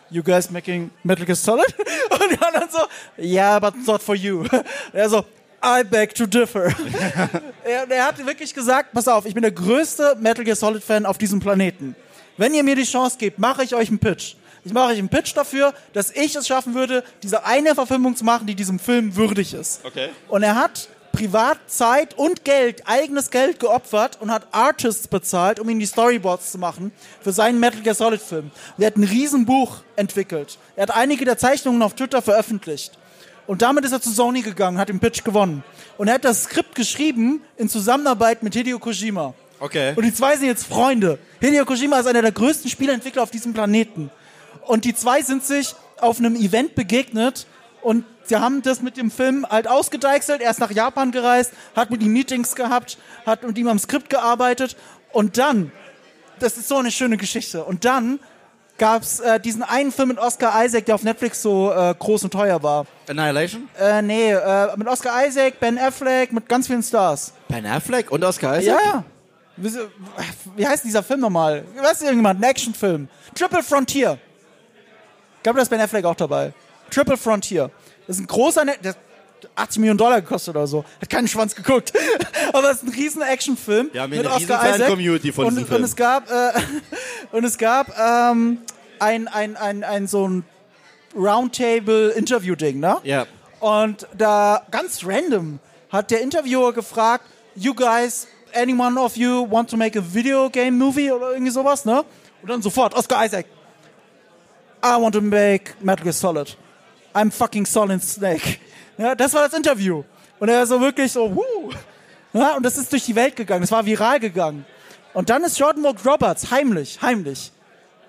you 0.09 0.23
guys 0.23 0.49
making 0.49 0.89
Metal 1.03 1.25
Gear 1.25 1.35
Solid? 1.35 1.65
Und 2.09 2.31
die 2.31 2.41
anderen 2.41 2.69
so, 2.69 2.79
yeah, 3.17 3.59
but 3.59 3.73
not 3.85 4.01
for 4.01 4.15
you. 4.15 4.39
Und 4.41 4.65
er 4.93 5.09
so, 5.09 5.25
I 5.63 5.83
beg 5.83 6.13
to 6.15 6.25
differ. 6.25 6.65
er, 7.63 7.89
er 7.89 8.05
hat 8.05 8.25
wirklich 8.25 8.53
gesagt, 8.53 8.91
pass 8.93 9.07
auf, 9.07 9.25
ich 9.25 9.33
bin 9.33 9.41
der 9.41 9.51
größte 9.51 10.17
Metal 10.19 10.43
Gear 10.43 10.55
Solid 10.55 10.83
Fan 10.83 11.05
auf 11.05 11.17
diesem 11.17 11.39
Planeten. 11.39 11.95
Wenn 12.37 12.53
ihr 12.53 12.63
mir 12.63 12.75
die 12.75 12.83
Chance 12.83 13.17
gebt, 13.17 13.39
mache 13.39 13.63
ich 13.63 13.75
euch 13.75 13.89
einen 13.89 13.99
Pitch. 13.99 14.35
Ich 14.65 14.73
mache 14.73 14.91
euch 14.91 14.97
einen 14.97 15.09
Pitch 15.09 15.35
dafür, 15.35 15.73
dass 15.91 16.11
ich 16.11 16.35
es 16.35 16.47
schaffen 16.47 16.73
würde, 16.73 17.03
diese 17.21 17.45
eine 17.45 17.75
Verfilmung 17.75 18.15
zu 18.15 18.23
machen, 18.23 18.47
die 18.47 18.55
diesem 18.55 18.79
Film 18.79 19.15
würdig 19.15 19.53
ist. 19.53 19.83
Okay. 19.83 20.09
Und 20.29 20.43
er 20.43 20.55
hat 20.55 20.87
privat 21.13 21.59
Zeit 21.67 22.17
und 22.17 22.43
Geld, 22.43 22.83
eigenes 22.85 23.31
Geld 23.31 23.59
geopfert 23.59 24.17
und 24.19 24.31
hat 24.31 24.47
Artists 24.51 25.07
bezahlt, 25.07 25.59
um 25.59 25.69
ihm 25.69 25.79
die 25.79 25.85
Storyboards 25.85 26.51
zu 26.51 26.57
machen 26.57 26.91
für 27.21 27.31
seinen 27.31 27.59
Metal 27.59 27.81
Gear 27.81 27.95
Solid 27.95 28.21
Film. 28.21 28.51
Und 28.75 28.83
er 28.83 28.87
hat 28.87 28.97
ein 28.97 29.05
Riesenbuch 29.05 29.77
entwickelt. 29.95 30.57
Er 30.75 30.83
hat 30.83 30.91
einige 30.91 31.23
der 31.23 31.37
Zeichnungen 31.37 31.81
auf 31.81 31.93
Twitter 31.93 32.21
veröffentlicht. 32.21 32.97
Und 33.45 33.61
damit 33.61 33.85
ist 33.85 33.91
er 33.91 34.01
zu 34.01 34.11
Sony 34.11 34.41
gegangen, 34.41 34.77
hat 34.77 34.89
den 34.89 34.99
Pitch 34.99 35.23
gewonnen. 35.23 35.63
Und 35.97 36.07
er 36.07 36.15
hat 36.15 36.25
das 36.25 36.43
Skript 36.43 36.75
geschrieben 36.75 37.41
in 37.57 37.69
Zusammenarbeit 37.69 38.41
mit 38.41 38.53
Hideo 38.53 38.79
Kojima. 38.79 39.33
Okay. 39.59 39.93
Und 39.95 40.03
die 40.03 40.13
zwei 40.13 40.35
sind 40.35 40.47
jetzt 40.47 40.65
Freunde. 40.65 41.19
Hideo 41.39 41.65
Kojima 41.65 41.99
ist 41.99 42.07
einer 42.07 42.21
der 42.21 42.31
größten 42.31 42.69
Spieleentwickler 42.69 43.21
auf 43.21 43.31
diesem 43.31 43.53
Planeten. 43.53 44.09
Und 44.65 44.85
die 44.85 44.95
zwei 44.95 45.21
sind 45.21 45.45
sich 45.45 45.75
auf 45.99 46.19
einem 46.19 46.35
Event 46.35 46.73
begegnet 46.75 47.45
und 47.81 48.05
sie 48.25 48.35
haben 48.35 48.61
das 48.61 48.81
mit 48.81 48.97
dem 48.97 49.11
Film 49.11 49.45
halt 49.49 49.67
ausgedeichselt. 49.67 50.41
Er 50.41 50.51
ist 50.51 50.59
nach 50.59 50.71
Japan 50.71 51.11
gereist, 51.11 51.53
hat 51.75 51.89
mit 51.89 52.01
ihm 52.01 52.13
Meetings 52.13 52.55
gehabt, 52.55 52.97
hat 53.25 53.43
mit 53.43 53.57
ihm 53.57 53.67
am 53.67 53.79
Skript 53.79 54.09
gearbeitet 54.09 54.75
und 55.11 55.37
dann, 55.37 55.71
das 56.39 56.57
ist 56.57 56.67
so 56.67 56.77
eine 56.77 56.91
schöne 56.91 57.17
Geschichte, 57.17 57.63
und 57.63 57.85
dann 57.85 58.19
gab's 58.77 59.19
äh, 59.19 59.39
diesen 59.39 59.63
einen 59.63 59.91
Film 59.91 60.09
mit 60.09 60.17
Oscar 60.17 60.65
Isaac, 60.65 60.85
der 60.85 60.95
auf 60.95 61.03
Netflix 61.03 61.41
so 61.41 61.71
äh, 61.71 61.93
groß 61.97 62.23
und 62.25 62.31
teuer 62.31 62.61
war. 62.63 62.85
Annihilation? 63.07 63.69
Äh, 63.79 64.01
nee, 64.01 64.31
äh, 64.31 64.75
mit 64.75 64.87
Oscar 64.87 65.25
Isaac, 65.25 65.59
Ben 65.59 65.77
Affleck, 65.77 66.33
mit 66.33 66.49
ganz 66.49 66.67
vielen 66.67 66.83
Stars. 66.83 67.33
Ben 67.47 67.65
Affleck 67.65 68.11
und 68.11 68.23
Oscar 68.23 68.59
Isaac? 68.59 68.79
Ja, 68.83 68.91
ja. 68.91 69.03
Wie, 69.55 69.71
wie 70.55 70.67
heißt 70.67 70.83
dieser 70.83 71.03
Film 71.03 71.19
nochmal? 71.19 71.63
Weiß 71.75 72.01
irgendjemand? 72.01 72.39
Ein 72.39 72.49
Actionfilm. 72.49 73.07
Triple 73.35 73.61
Frontier. 73.61 74.17
Ich 75.37 75.43
glaube, 75.43 75.57
da 75.57 75.63
ist 75.63 75.69
Ben 75.69 75.79
Affleck 75.79 76.05
auch 76.05 76.15
dabei. 76.15 76.53
Triple 76.89 77.17
Frontier. 77.17 77.69
Das 78.07 78.17
ist 78.17 78.23
ein 78.23 78.27
großer, 78.27 78.65
der 78.65 78.91
hat 78.91 78.97
80 79.55 79.79
Millionen 79.79 79.97
Dollar 79.97 80.21
gekostet 80.21 80.55
oder 80.55 80.67
so. 80.67 80.85
Hat 81.01 81.09
keinen 81.09 81.27
Schwanz 81.27 81.55
geguckt. 81.55 81.93
Aber 82.53 82.69
es 82.71 82.77
ist 82.77 82.83
ein 82.83 82.93
riesen 82.93 83.21
Actionfilm. 83.21 83.89
Hier 83.91 84.07
mit 84.07 84.19
eine 84.19 84.31
Oscar 84.31 84.65
Isaac. 84.65 84.87
Fan-Community 84.87 85.31
von 85.31 85.45
und, 85.45 85.51
diesem 85.51 85.63
und 85.63 85.69
Film. 85.69 85.83
es 85.83 85.95
gab, 85.95 86.29
äh, 86.29 86.51
und 87.31 87.43
es 87.43 87.57
gab 87.57 87.97
ähm, 87.97 88.59
ein, 88.99 89.27
ein, 89.27 89.55
ein, 89.57 89.83
ein 89.83 90.07
so 90.07 90.27
ein 90.27 90.45
Roundtable-Interview-Ding, 91.15 92.79
ne? 92.79 92.97
Ja. 93.03 93.25
Und 93.59 94.07
da 94.17 94.65
ganz 94.71 95.01
random 95.05 95.59
hat 95.89 96.11
der 96.11 96.21
Interviewer 96.21 96.73
gefragt, 96.73 97.25
you 97.55 97.73
guys, 97.73 98.27
anyone 98.53 98.99
of 98.99 99.15
you 99.15 99.49
want 99.49 99.69
to 99.69 99.77
make 99.77 99.97
a 99.97 100.01
video 100.01 100.49
game 100.49 100.77
movie 100.77 101.11
oder 101.11 101.31
irgendwie 101.31 101.51
sowas, 101.51 101.85
ne? 101.85 102.03
Und 102.41 102.49
dann 102.49 102.61
sofort 102.61 102.93
Oscar 102.93 103.25
Isaac. 103.25 103.45
I 104.83 104.99
want 104.99 105.15
to 105.15 105.21
make 105.21 105.75
Metal 105.79 106.03
Gear 106.03 106.13
Solid. 106.13 106.57
I'm 107.13 107.31
fucking 107.31 107.65
Solid 107.65 108.03
Snake. 108.03 108.57
Ja, 108.97 109.15
das 109.15 109.33
war 109.33 109.43
das 109.43 109.53
Interview. 109.53 110.03
Und 110.39 110.49
er 110.49 110.65
so 110.65 110.79
wirklich 110.79 111.11
so, 111.11 111.35
wuh. 111.35 111.71
Ja, 112.33 112.55
und 112.55 112.63
das 112.63 112.77
ist 112.77 112.91
durch 112.91 113.05
die 113.05 113.15
Welt 113.15 113.35
gegangen. 113.35 113.61
Das 113.61 113.71
war 113.71 113.85
viral 113.85 114.19
gegangen. 114.19 114.65
Und 115.13 115.29
dann 115.29 115.43
ist 115.43 115.59
Jordan 115.59 115.83
Vogt 115.83 116.05
Roberts 116.05 116.51
heimlich, 116.51 116.99
heimlich 117.01 117.51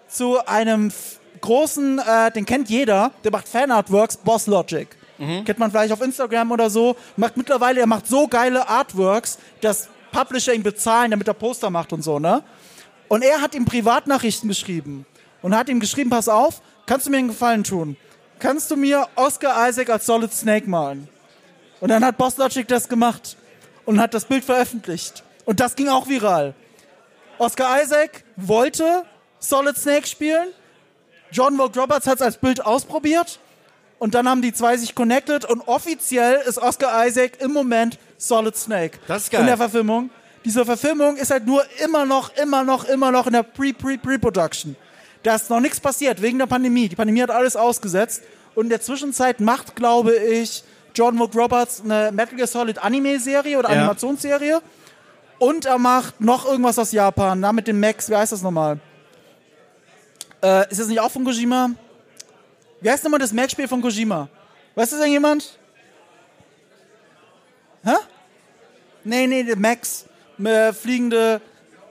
zu 0.09 0.45
einem 0.47 0.91
großen, 1.41 1.99
äh, 1.99 2.31
den 2.31 2.47
kennt 2.47 2.71
jeder, 2.71 3.13
der 3.23 3.31
macht 3.31 3.49
Fanartworks, 3.49 4.17
Boss 4.17 4.47
Logic. 4.47 4.89
Kennt 5.45 5.59
man 5.59 5.71
vielleicht 5.71 5.93
auf 5.93 6.01
Instagram 6.01 6.51
oder 6.51 6.69
so. 6.71 6.97
Macht 7.17 7.37
mittlerweile, 7.37 7.81
er 7.81 7.87
macht 7.87 8.07
so 8.07 8.27
geile 8.27 8.69
Artworks, 8.69 9.39
dass 9.61 9.89
Publisher 10.11 10.55
ihn 10.55 10.63
bezahlen, 10.63 11.11
damit 11.11 11.29
er 11.29 11.35
Poster 11.35 11.71
macht 11.71 11.93
und 11.93 12.03
so, 12.03 12.19
ne? 12.19 12.43
Und 13.09 13.23
er 13.23 13.41
hat 13.41 13.55
ihm 13.55 13.65
Privatnachrichten 13.65 14.49
geschrieben 14.49 15.07
und 15.43 15.55
hat 15.55 15.69
ihm 15.69 15.79
geschrieben, 15.79 16.11
pass 16.11 16.29
auf, 16.29 16.63
kannst 16.87 17.07
du 17.07 17.11
mir 17.11 17.19
einen 17.19 17.29
Gefallen 17.29 17.63
tun? 17.63 17.97
Kannst 18.39 18.71
du 18.71 18.77
mir 18.77 19.07
Oscar 19.15 19.69
Isaac 19.69 19.91
als 19.91 20.07
Solid 20.07 20.33
Snake 20.33 20.69
malen? 20.69 21.09
Und 21.81 21.89
dann 21.89 22.05
hat 22.05 22.17
Boss 22.17 22.37
Logic 22.37 22.67
das 22.67 22.89
gemacht 22.89 23.37
und 23.85 24.01
hat 24.01 24.15
das 24.15 24.25
Bild 24.25 24.45
veröffentlicht. 24.45 25.23
Und 25.45 25.61
das 25.61 25.77
ging 25.77 25.89
auch 25.89 26.09
viral. 26.09 26.55
Oscar 27.39 27.83
Isaac 27.83 28.25
wollte 28.37 29.05
Solid 29.39 29.77
Snake 29.77 30.07
spielen. 30.07 30.49
John 31.31 31.57
Vogt 31.57 31.77
Roberts 31.77 32.07
hat 32.07 32.17
es 32.17 32.23
als 32.23 32.37
Bild 32.37 32.65
ausprobiert. 32.65 33.39
Und 33.99 34.15
dann 34.15 34.29
haben 34.29 34.43
die 34.43 34.53
zwei 34.53 34.77
sich 34.77 34.95
connected 34.95 35.45
und 35.45 35.63
offiziell 35.63 36.43
ist 36.47 36.59
Oscar 36.59 37.07
Isaac 37.07 37.41
im 37.41 37.53
Moment 37.53 37.99
Solid 38.19 38.57
Snake. 38.57 38.99
Das 39.07 39.25
ist 39.25 39.31
geil. 39.31 39.41
In 39.43 39.47
der 39.47 39.57
Verfilmung. 39.57 40.11
Diese 40.45 40.65
Verfilmung 40.65 41.17
ist 41.17 41.31
halt 41.31 41.47
nur 41.47 41.65
immer 41.83 42.05
noch, 42.05 42.35
immer 42.37 42.65
noch, 42.65 42.85
immer 42.85 43.11
noch 43.11 43.27
in 43.27 43.33
der 43.33 43.43
Pre-Pre-Pre-Production. 43.45 44.77
Da 45.25 45.35
ist 45.37 45.51
noch 45.51 45.61
nichts 45.61 45.81
passiert 45.81 46.23
wegen 46.23 46.39
der 46.39 46.47
Pandemie. 46.47 46.89
Die 46.89 46.97
Pandemie 46.97 47.23
hat 47.23 47.31
alles 47.31 47.57
ausgesetzt. 47.57 48.23
Und 48.55 48.65
in 48.67 48.71
der 48.71 48.81
Zwischenzeit 48.81 49.41
macht, 49.41 49.75
glaube 49.75 50.15
ich, 50.15 50.63
John 50.95 51.19
Vogt 51.19 51.35
Roberts 51.35 51.81
eine 51.83 52.13
Metal 52.13 52.37
Gear 52.37 52.47
Solid 52.47 52.79
Anime-Serie 52.79 53.59
oder 53.59 53.71
Ja. 53.71 53.77
Animationsserie. 53.79 54.61
Und 55.39 55.65
er 55.65 55.79
macht 55.79 56.21
noch 56.21 56.47
irgendwas 56.47 56.79
aus 56.79 56.93
Japan. 56.93 57.43
Da 57.43 57.53
mit 57.53 57.67
dem 57.67 57.81
Max, 57.81 58.09
wie 58.09 58.15
heißt 58.17 58.33
das 58.33 58.43
nochmal? 58.43 58.79
Äh, 60.43 60.71
ist 60.71 60.79
das 60.79 60.89
nicht 60.89 61.01
auch 61.01 61.11
von 61.11 61.25
Kojima? 61.25 61.71
Wie 62.81 62.91
heißt 62.91 63.03
nochmal 63.03 63.19
das 63.19 63.33
Max-Spiel 63.33 63.67
von 63.67 63.81
Kojima? 63.81 64.29
Weiß 64.75 64.91
das 64.91 65.01
denn 65.01 65.11
jemand? 65.11 65.59
Hä? 67.83 67.95
Nee, 69.05 69.27
nee, 69.27 69.43
der 69.43 69.57
Max. 69.57 70.05
Äh, 70.43 70.73
fliegende. 70.73 71.41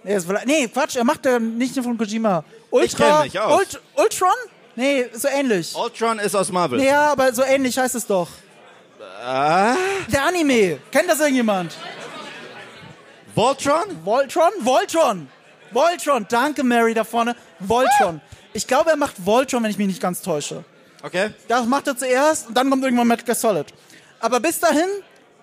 Nee, 0.03 0.67
Quatsch, 0.67 0.95
er 0.97 1.03
macht 1.03 1.25
ja 1.25 1.39
nicht 1.39 1.75
nur 1.75 1.83
von 1.83 1.97
Kojima. 1.97 2.43
Ultra. 2.73 3.17
kenn 3.17 3.23
mich 3.25 3.39
aus. 3.39 3.59
Ult, 3.59 3.81
Ultron? 3.95 4.29
Nee, 4.75 5.07
so 5.13 5.27
ähnlich. 5.27 5.75
Ultron 5.75 6.17
ist 6.17 6.35
aus 6.35 6.51
Marvel. 6.51 6.79
Nee, 6.79 6.87
ja, 6.87 7.11
aber 7.11 7.31
so 7.31 7.43
ähnlich 7.43 7.77
heißt 7.77 7.93
es 7.93 8.07
doch. 8.07 8.27
Ah. 9.23 9.75
Der 10.11 10.25
Anime. 10.25 10.79
Kennt 10.91 11.09
das 11.09 11.19
irgendjemand? 11.19 11.75
Voltron? 13.35 13.83
Voltron? 14.03 14.51
Voltron. 14.61 15.27
Voltron. 15.71 16.25
Danke, 16.27 16.63
Mary, 16.63 16.93
da 16.93 17.03
vorne. 17.03 17.35
Voltron. 17.59 18.21
Ich 18.53 18.65
glaube, 18.65 18.89
er 18.89 18.97
macht 18.97 19.23
Voltron, 19.23 19.63
wenn 19.63 19.71
ich 19.71 19.77
mich 19.77 19.87
nicht 19.87 20.01
ganz 20.01 20.21
täusche. 20.21 20.63
Okay. 21.03 21.31
Das 21.47 21.65
macht 21.67 21.87
er 21.87 21.95
zuerst 21.95 22.47
und 22.47 22.55
dann 22.55 22.69
kommt 22.69 22.83
irgendwann 22.83 23.07
Metal 23.07 23.25
Gear 23.25 23.35
Solid. 23.35 23.67
Aber 24.19 24.39
bis 24.39 24.59
dahin 24.59 24.87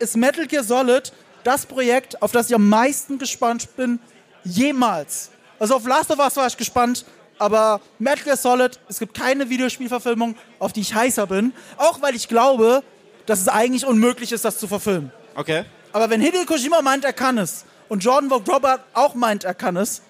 ist 0.00 0.16
Metal 0.16 0.46
Gear 0.46 0.64
Solid 0.64 1.12
das 1.44 1.64
Projekt, 1.64 2.20
auf 2.22 2.32
das 2.32 2.48
ich 2.48 2.54
am 2.54 2.68
meisten 2.68 3.18
gespannt 3.18 3.76
bin, 3.76 4.00
jemals. 4.42 5.30
Also 5.60 5.76
auf 5.76 5.86
Last 5.86 6.10
of 6.10 6.18
Us 6.18 6.36
war 6.36 6.46
ich 6.46 6.56
gespannt, 6.56 7.04
aber 7.40 7.80
Metal 7.98 8.24
Gear 8.24 8.36
Solid, 8.36 8.78
es 8.88 8.98
gibt 8.98 9.14
keine 9.14 9.48
Videospielverfilmung, 9.48 10.36
auf 10.58 10.72
die 10.72 10.82
ich 10.82 10.94
heißer 10.94 11.26
bin. 11.26 11.52
Auch 11.78 12.02
weil 12.02 12.14
ich 12.14 12.28
glaube, 12.28 12.82
dass 13.26 13.40
es 13.40 13.48
eigentlich 13.48 13.86
unmöglich 13.86 14.30
ist, 14.32 14.44
das 14.44 14.58
zu 14.58 14.68
verfilmen. 14.68 15.10
Okay. 15.34 15.64
Aber 15.92 16.10
wenn 16.10 16.20
Hideo 16.20 16.44
Kojima 16.44 16.82
meint, 16.82 17.04
er 17.04 17.14
kann 17.14 17.38
es 17.38 17.64
und 17.88 18.04
Jordan 18.04 18.28
Vogt 18.28 18.48
Robert 18.48 18.82
auch 18.92 19.14
meint, 19.14 19.44
er 19.44 19.54
kann 19.54 19.76
es, 19.76 20.02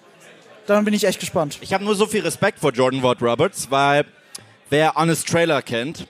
dann 0.67 0.83
bin 0.83 0.93
ich 0.93 1.05
echt 1.05 1.19
gespannt. 1.19 1.57
Ich 1.61 1.73
habe 1.73 1.83
nur 1.83 1.95
so 1.95 2.05
viel 2.05 2.21
Respekt 2.21 2.59
vor 2.59 2.71
Jordan 2.71 3.01
Ward 3.01 3.21
Roberts, 3.21 3.71
weil 3.71 4.05
wer 4.69 4.93
Honest 4.95 5.27
Trailer 5.27 5.61
kennt, 5.61 6.07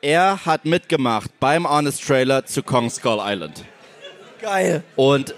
er 0.00 0.44
hat 0.44 0.64
mitgemacht 0.64 1.30
beim 1.38 1.68
Honest 1.68 2.04
Trailer 2.04 2.44
zu 2.44 2.62
Kong 2.62 2.90
Skull 2.90 3.20
Island. 3.22 3.64
Geil. 4.42 4.82
Und 4.96 5.34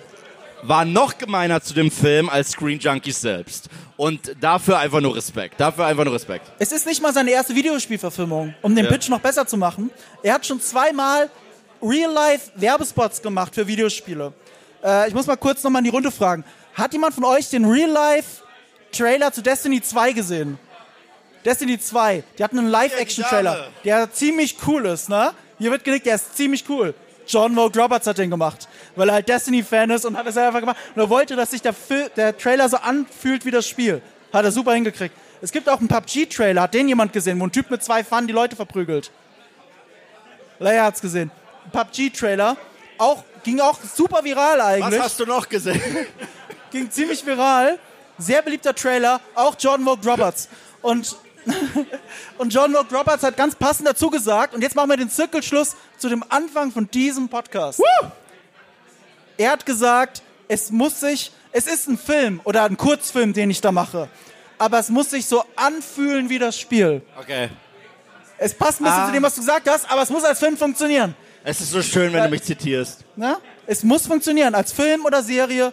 war 0.68 0.84
noch 0.84 1.18
gemeiner 1.18 1.60
zu 1.62 1.74
dem 1.74 1.90
Film 1.90 2.28
als 2.28 2.50
Screen 2.50 2.78
Junkies 2.78 3.20
selbst. 3.20 3.68
Und 3.96 4.32
dafür 4.40 4.78
einfach 4.78 5.00
nur 5.00 5.16
Respekt. 5.16 5.58
Dafür 5.60 5.86
einfach 5.86 6.04
nur 6.04 6.14
Respekt. 6.14 6.50
Es 6.58 6.72
ist 6.72 6.86
nicht 6.86 7.00
mal 7.02 7.12
seine 7.12 7.30
erste 7.30 7.54
Videospielverfilmung, 7.54 8.54
um 8.62 8.74
den 8.74 8.84
Ja. 8.84 8.90
Pitch 8.90 9.08
noch 9.08 9.20
besser 9.20 9.46
zu 9.46 9.56
machen. 9.56 9.90
Er 10.22 10.34
hat 10.34 10.44
schon 10.46 10.60
zweimal 10.60 11.30
Real-Life-Werbespots 11.82 13.22
gemacht 13.22 13.54
für 13.54 13.66
Videospiele. 13.66 14.32
Äh, 14.84 15.08
ich 15.08 15.14
muss 15.14 15.26
mal 15.26 15.36
kurz 15.36 15.62
nochmal 15.62 15.80
in 15.80 15.84
die 15.84 15.90
Runde 15.90 16.10
fragen. 16.10 16.44
Hat 16.74 16.92
jemand 16.92 17.14
von 17.14 17.24
euch 17.24 17.48
den 17.48 17.64
Real-Life-Trailer 17.64 19.32
zu 19.32 19.42
Destiny 19.42 19.80
2 19.80 20.12
gesehen? 20.12 20.58
Destiny 21.44 21.78
2, 21.78 22.24
die 22.38 22.44
hatten 22.44 22.58
einen 22.58 22.68
Live-Action-Trailer, 22.68 23.68
der 23.84 24.12
ziemlich 24.12 24.56
cool 24.66 24.84
ist, 24.86 25.08
ne? 25.08 25.32
Hier 25.58 25.70
wird 25.70 25.84
genickt, 25.84 26.04
der 26.06 26.16
ist 26.16 26.36
ziemlich 26.36 26.64
cool. 26.68 26.92
John 27.28 27.54
Vogt 27.54 27.76
Roberts 27.78 28.06
hat 28.06 28.18
den 28.18 28.30
gemacht, 28.30 28.68
weil 28.96 29.08
er 29.08 29.14
halt 29.14 29.28
Destiny-Fan 29.28 29.90
ist 29.90 30.04
und 30.04 30.16
hat 30.16 30.26
es 30.26 30.36
einfach 30.36 30.60
gemacht. 30.60 30.76
Und 30.94 31.02
er 31.02 31.08
wollte, 31.08 31.36
dass 31.36 31.50
sich 31.50 31.62
der, 31.62 31.72
Fil 31.72 32.10
der 32.16 32.36
Trailer 32.36 32.68
so 32.68 32.78
anfühlt 32.78 33.44
wie 33.44 33.50
das 33.50 33.66
Spiel. 33.68 34.02
Hat 34.32 34.44
er 34.44 34.50
super 34.50 34.72
hingekriegt. 34.72 35.14
Es 35.40 35.52
gibt 35.52 35.68
auch 35.68 35.78
einen 35.78 35.88
PUBG-Trailer, 35.88 36.62
hat 36.62 36.74
den 36.74 36.88
jemand 36.88 37.12
gesehen, 37.12 37.38
wo 37.40 37.44
ein 37.44 37.52
Typ 37.52 37.70
mit 37.70 37.82
zwei 37.84 38.02
Pfannen 38.02 38.26
die 38.26 38.32
Leute 38.32 38.56
verprügelt. 38.56 39.10
Leia 40.58 40.84
hat's 40.84 41.00
gesehen. 41.00 41.30
PUBG-Trailer, 41.72 42.56
auch, 42.98 43.22
ging 43.44 43.60
auch 43.60 43.78
super 43.82 44.24
viral 44.24 44.58
Was 44.58 44.66
eigentlich 44.66 45.00
hast 45.00 45.20
du 45.20 45.26
noch 45.26 45.48
gesehen? 45.48 45.80
ging 46.70 46.90
ziemlich 46.90 47.24
viral. 47.24 47.78
Sehr 48.18 48.40
beliebter 48.40 48.74
Trailer, 48.74 49.20
auch 49.34 49.56
John 49.58 49.84
Vogt 49.84 50.06
Roberts. 50.06 50.48
Und, 50.80 51.16
und 52.38 52.52
John 52.52 52.72
Vogt 52.72 52.92
Roberts 52.92 53.22
hat 53.22 53.36
ganz 53.36 53.54
passend 53.54 53.86
dazu 53.86 54.08
gesagt, 54.08 54.54
und 54.54 54.62
jetzt 54.62 54.74
machen 54.74 54.88
wir 54.88 54.96
den 54.96 55.10
Zirkelschluss 55.10 55.76
zu 55.98 56.08
dem 56.08 56.24
Anfang 56.30 56.72
von 56.72 56.90
diesem 56.90 57.28
Podcast. 57.28 57.78
Er 59.38 59.50
hat 59.52 59.66
gesagt, 59.66 60.22
es 60.48 60.70
muss 60.70 61.00
sich, 61.00 61.32
es 61.52 61.66
ist 61.66 61.88
ein 61.88 61.98
Film 61.98 62.40
oder 62.44 62.64
ein 62.64 62.76
Kurzfilm, 62.76 63.32
den 63.32 63.50
ich 63.50 63.60
da 63.60 63.72
mache, 63.72 64.08
aber 64.58 64.78
es 64.78 64.88
muss 64.88 65.10
sich 65.10 65.26
so 65.26 65.44
anfühlen 65.56 66.28
wie 66.30 66.38
das 66.38 66.58
Spiel. 66.58 67.02
Okay. 67.20 67.50
Es 68.38 68.54
passt 68.54 68.80
ein 68.80 68.84
bisschen 68.84 69.00
Ah. 69.00 69.06
zu 69.06 69.12
dem, 69.12 69.22
was 69.22 69.34
du 69.34 69.40
gesagt 69.40 69.68
hast, 69.68 69.90
aber 69.90 70.02
es 70.02 70.10
muss 70.10 70.24
als 70.24 70.38
Film 70.38 70.56
funktionieren. 70.56 71.14
Es 71.44 71.60
ist 71.60 71.70
so 71.70 71.80
schön, 71.82 72.12
wenn 72.12 72.24
du 72.24 72.30
mich 72.30 72.42
zitierst. 72.42 73.04
Ne? 73.16 73.36
Es 73.66 73.82
muss 73.82 74.06
funktionieren 74.06 74.54
als 74.54 74.72
Film 74.72 75.04
oder 75.04 75.22
Serie, 75.22 75.72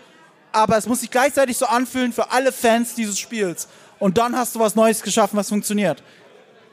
aber 0.52 0.78
es 0.78 0.86
muss 0.86 1.02
sich 1.02 1.10
gleichzeitig 1.12 1.58
so 1.58 1.66
anfühlen 1.66 2.14
für 2.14 2.32
alle 2.32 2.52
Fans 2.52 2.94
dieses 2.96 3.18
Spiels. 3.20 3.68
Und 4.00 4.18
dann 4.18 4.38
hast 4.38 4.56
du 4.56 4.60
was 4.60 4.76
Neues 4.76 5.02
geschaffen, 5.02 5.36
was 5.38 5.50
funktioniert. 5.50 6.04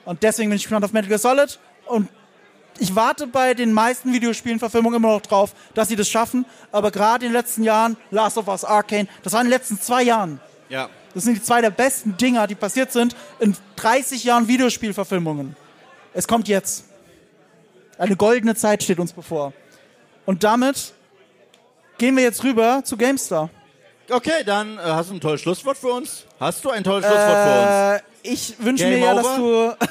Und 0.05 0.23
deswegen 0.23 0.51
bin 0.51 0.57
ich 0.57 0.65
gespannt 0.65 0.85
auf 0.85 0.93
Metal 0.93 1.09
Gear 1.09 1.19
Solid. 1.19 1.59
Und 1.87 2.09
ich 2.81 2.97
warte 2.97 3.27
bei 3.27 3.55
den 3.55 3.73
meisten 3.73 4.13
Videospielen-Verfilmungen 4.13 4.97
immer 4.97 5.13
noch 5.13 5.21
drauf, 5.21 5.55
dass 5.75 5.89
sie 5.89 5.97
das 5.97 6.09
schaffen. 6.09 6.47
Aber 6.73 6.91
gerade 6.91 7.27
in 7.27 7.33
den 7.33 7.39
letzten 7.39 7.63
Jahren, 7.63 7.97
Last 8.11 8.39
of 8.39 8.49
Us 8.49 8.65
Arcane, 8.65 9.07
das 9.23 9.35
war 9.35 9.43
in 9.43 9.47
den 9.47 9.53
letzten 9.53 9.81
zwei 9.81 10.03
Jahren. 10.03 10.41
Ja. 10.71 10.89
Das 11.15 11.25
sind 11.25 11.35
die 11.35 11.43
zwei 11.43 11.61
der 11.61 11.71
besten 11.71 12.17
Dinger, 12.17 12.47
die 12.47 12.55
passiert 12.55 12.91
sind 12.91 13.15
in 13.39 13.57
30 13.77 14.25
Jahren 14.25 14.49
Videospielverfilmungen. 14.49 15.57
Es 16.15 16.27
kommt 16.27 16.49
jetzt. 16.49 16.85
Eine 17.99 18.17
goldene 18.17 18.55
Zeit 18.55 18.83
steht 18.83 18.99
uns 18.99 19.13
bevor. 19.13 19.53
Und 20.25 20.43
damit 20.43 20.95
gehen 21.99 22.17
wir 22.17 22.23
jetzt 22.23 22.43
rüber 22.45 22.83
zu 22.85 22.97
GameStar. 22.97 23.51
Okay, 24.09 24.43
dann 24.45 24.79
äh, 24.79 24.81
hast 24.83 25.11
du 25.11 25.15
ein 25.15 25.21
tolles 25.21 25.43
Schlusswort 25.43 25.77
für 25.77 25.93
uns? 25.93 26.25
Hast 26.41 26.65
du 26.65 26.71
ein 26.71 26.83
tolles 26.83 27.05
Schlusswort 27.05 27.45
für 27.45 27.97
Äh, 27.97 28.33
ich 28.33 28.55
wünsche 28.59 28.87
mir 28.87 28.99
ja, 28.99 29.15
dass 29.15 29.27
over? 29.27 29.77
du. 29.77 29.87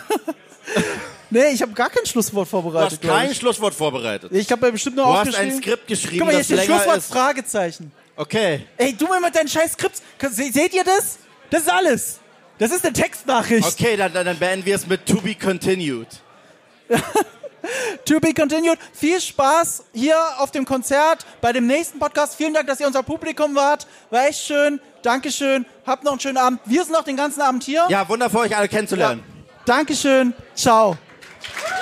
nee, 1.29 1.47
ich 1.53 1.61
habe 1.61 1.71
gar 1.73 1.89
kein 1.89 2.05
Schlusswort 2.05 2.43
uns? 2.43 2.49
Du 2.51 2.61
vorbereitet. 2.61 2.99
hast 3.03 3.07
kein 3.09 3.31
ich. 3.31 3.37
Schlusswort 3.37 3.73
vorbereitet. 3.73 4.31
Ich 4.33 4.51
habe 4.51 4.65
ja 4.65 4.71
bestimmt 4.71 4.95
nur 4.95 5.05
Du 5.05 5.11
hast 5.13 5.19
aufgeschrieben. 5.27 5.51
ein 5.55 5.61
Skript 5.61 5.87
geschrieben, 5.87 6.17
Guck 6.19 6.25
mal, 6.27 6.31
hier 6.31 6.39
das 6.39 6.47
steht 6.47 6.63
Schlusswort 6.63 6.97
ist. 6.97 7.11
Fragezeichen. 7.13 7.91
Okay. 8.15 8.65
Ey, 8.77 8.93
du 8.93 9.07
mal 9.07 9.19
mit 9.21 9.35
deinen 9.35 9.47
scheiß 9.47 9.73
Skripts. 9.73 10.01
Se- 10.31 10.51
Seht 10.51 10.73
ihr 10.73 10.83
das? 10.83 11.19
Das 11.49 11.61
ist 11.61 11.71
alles. 11.71 12.19
Das 12.57 12.71
ist 12.71 12.83
eine 12.83 12.93
Textnachricht. 12.93 13.65
Okay, 13.79 13.95
dann, 13.95 14.11
dann, 14.13 14.25
dann 14.25 14.37
beenden 14.37 14.65
wir 14.65 14.75
es 14.75 14.85
mit 14.85 15.05
To 15.05 15.21
Be 15.21 15.35
Continued. 15.35 16.07
To 18.05 18.19
be 18.19 18.33
continued. 18.33 18.79
Viel 18.93 19.19
Spaß 19.19 19.83
hier 19.93 20.17
auf 20.39 20.49
dem 20.51 20.65
Konzert, 20.65 21.25
bei 21.41 21.51
dem 21.53 21.67
nächsten 21.67 21.99
Podcast. 21.99 22.35
Vielen 22.35 22.53
Dank, 22.53 22.67
dass 22.67 22.79
ihr 22.79 22.87
unser 22.87 23.03
Publikum 23.03 23.53
wart. 23.53 23.85
War 24.09 24.27
echt 24.27 24.41
schön. 24.45 24.79
Dankeschön. 25.03 25.65
Habt 25.85 26.03
noch 26.03 26.13
einen 26.13 26.21
schönen 26.21 26.37
Abend. 26.37 26.61
Wir 26.65 26.83
sind 26.83 26.93
noch 26.93 27.03
den 27.03 27.17
ganzen 27.17 27.41
Abend 27.41 27.63
hier. 27.63 27.85
Ja, 27.89 28.07
wundervoll, 28.07 28.47
euch 28.47 28.55
alle 28.57 28.69
kennenzulernen. 28.69 29.23
Dankeschön. 29.65 30.33
Ciao. 30.55 30.97
Woo! 31.55 31.78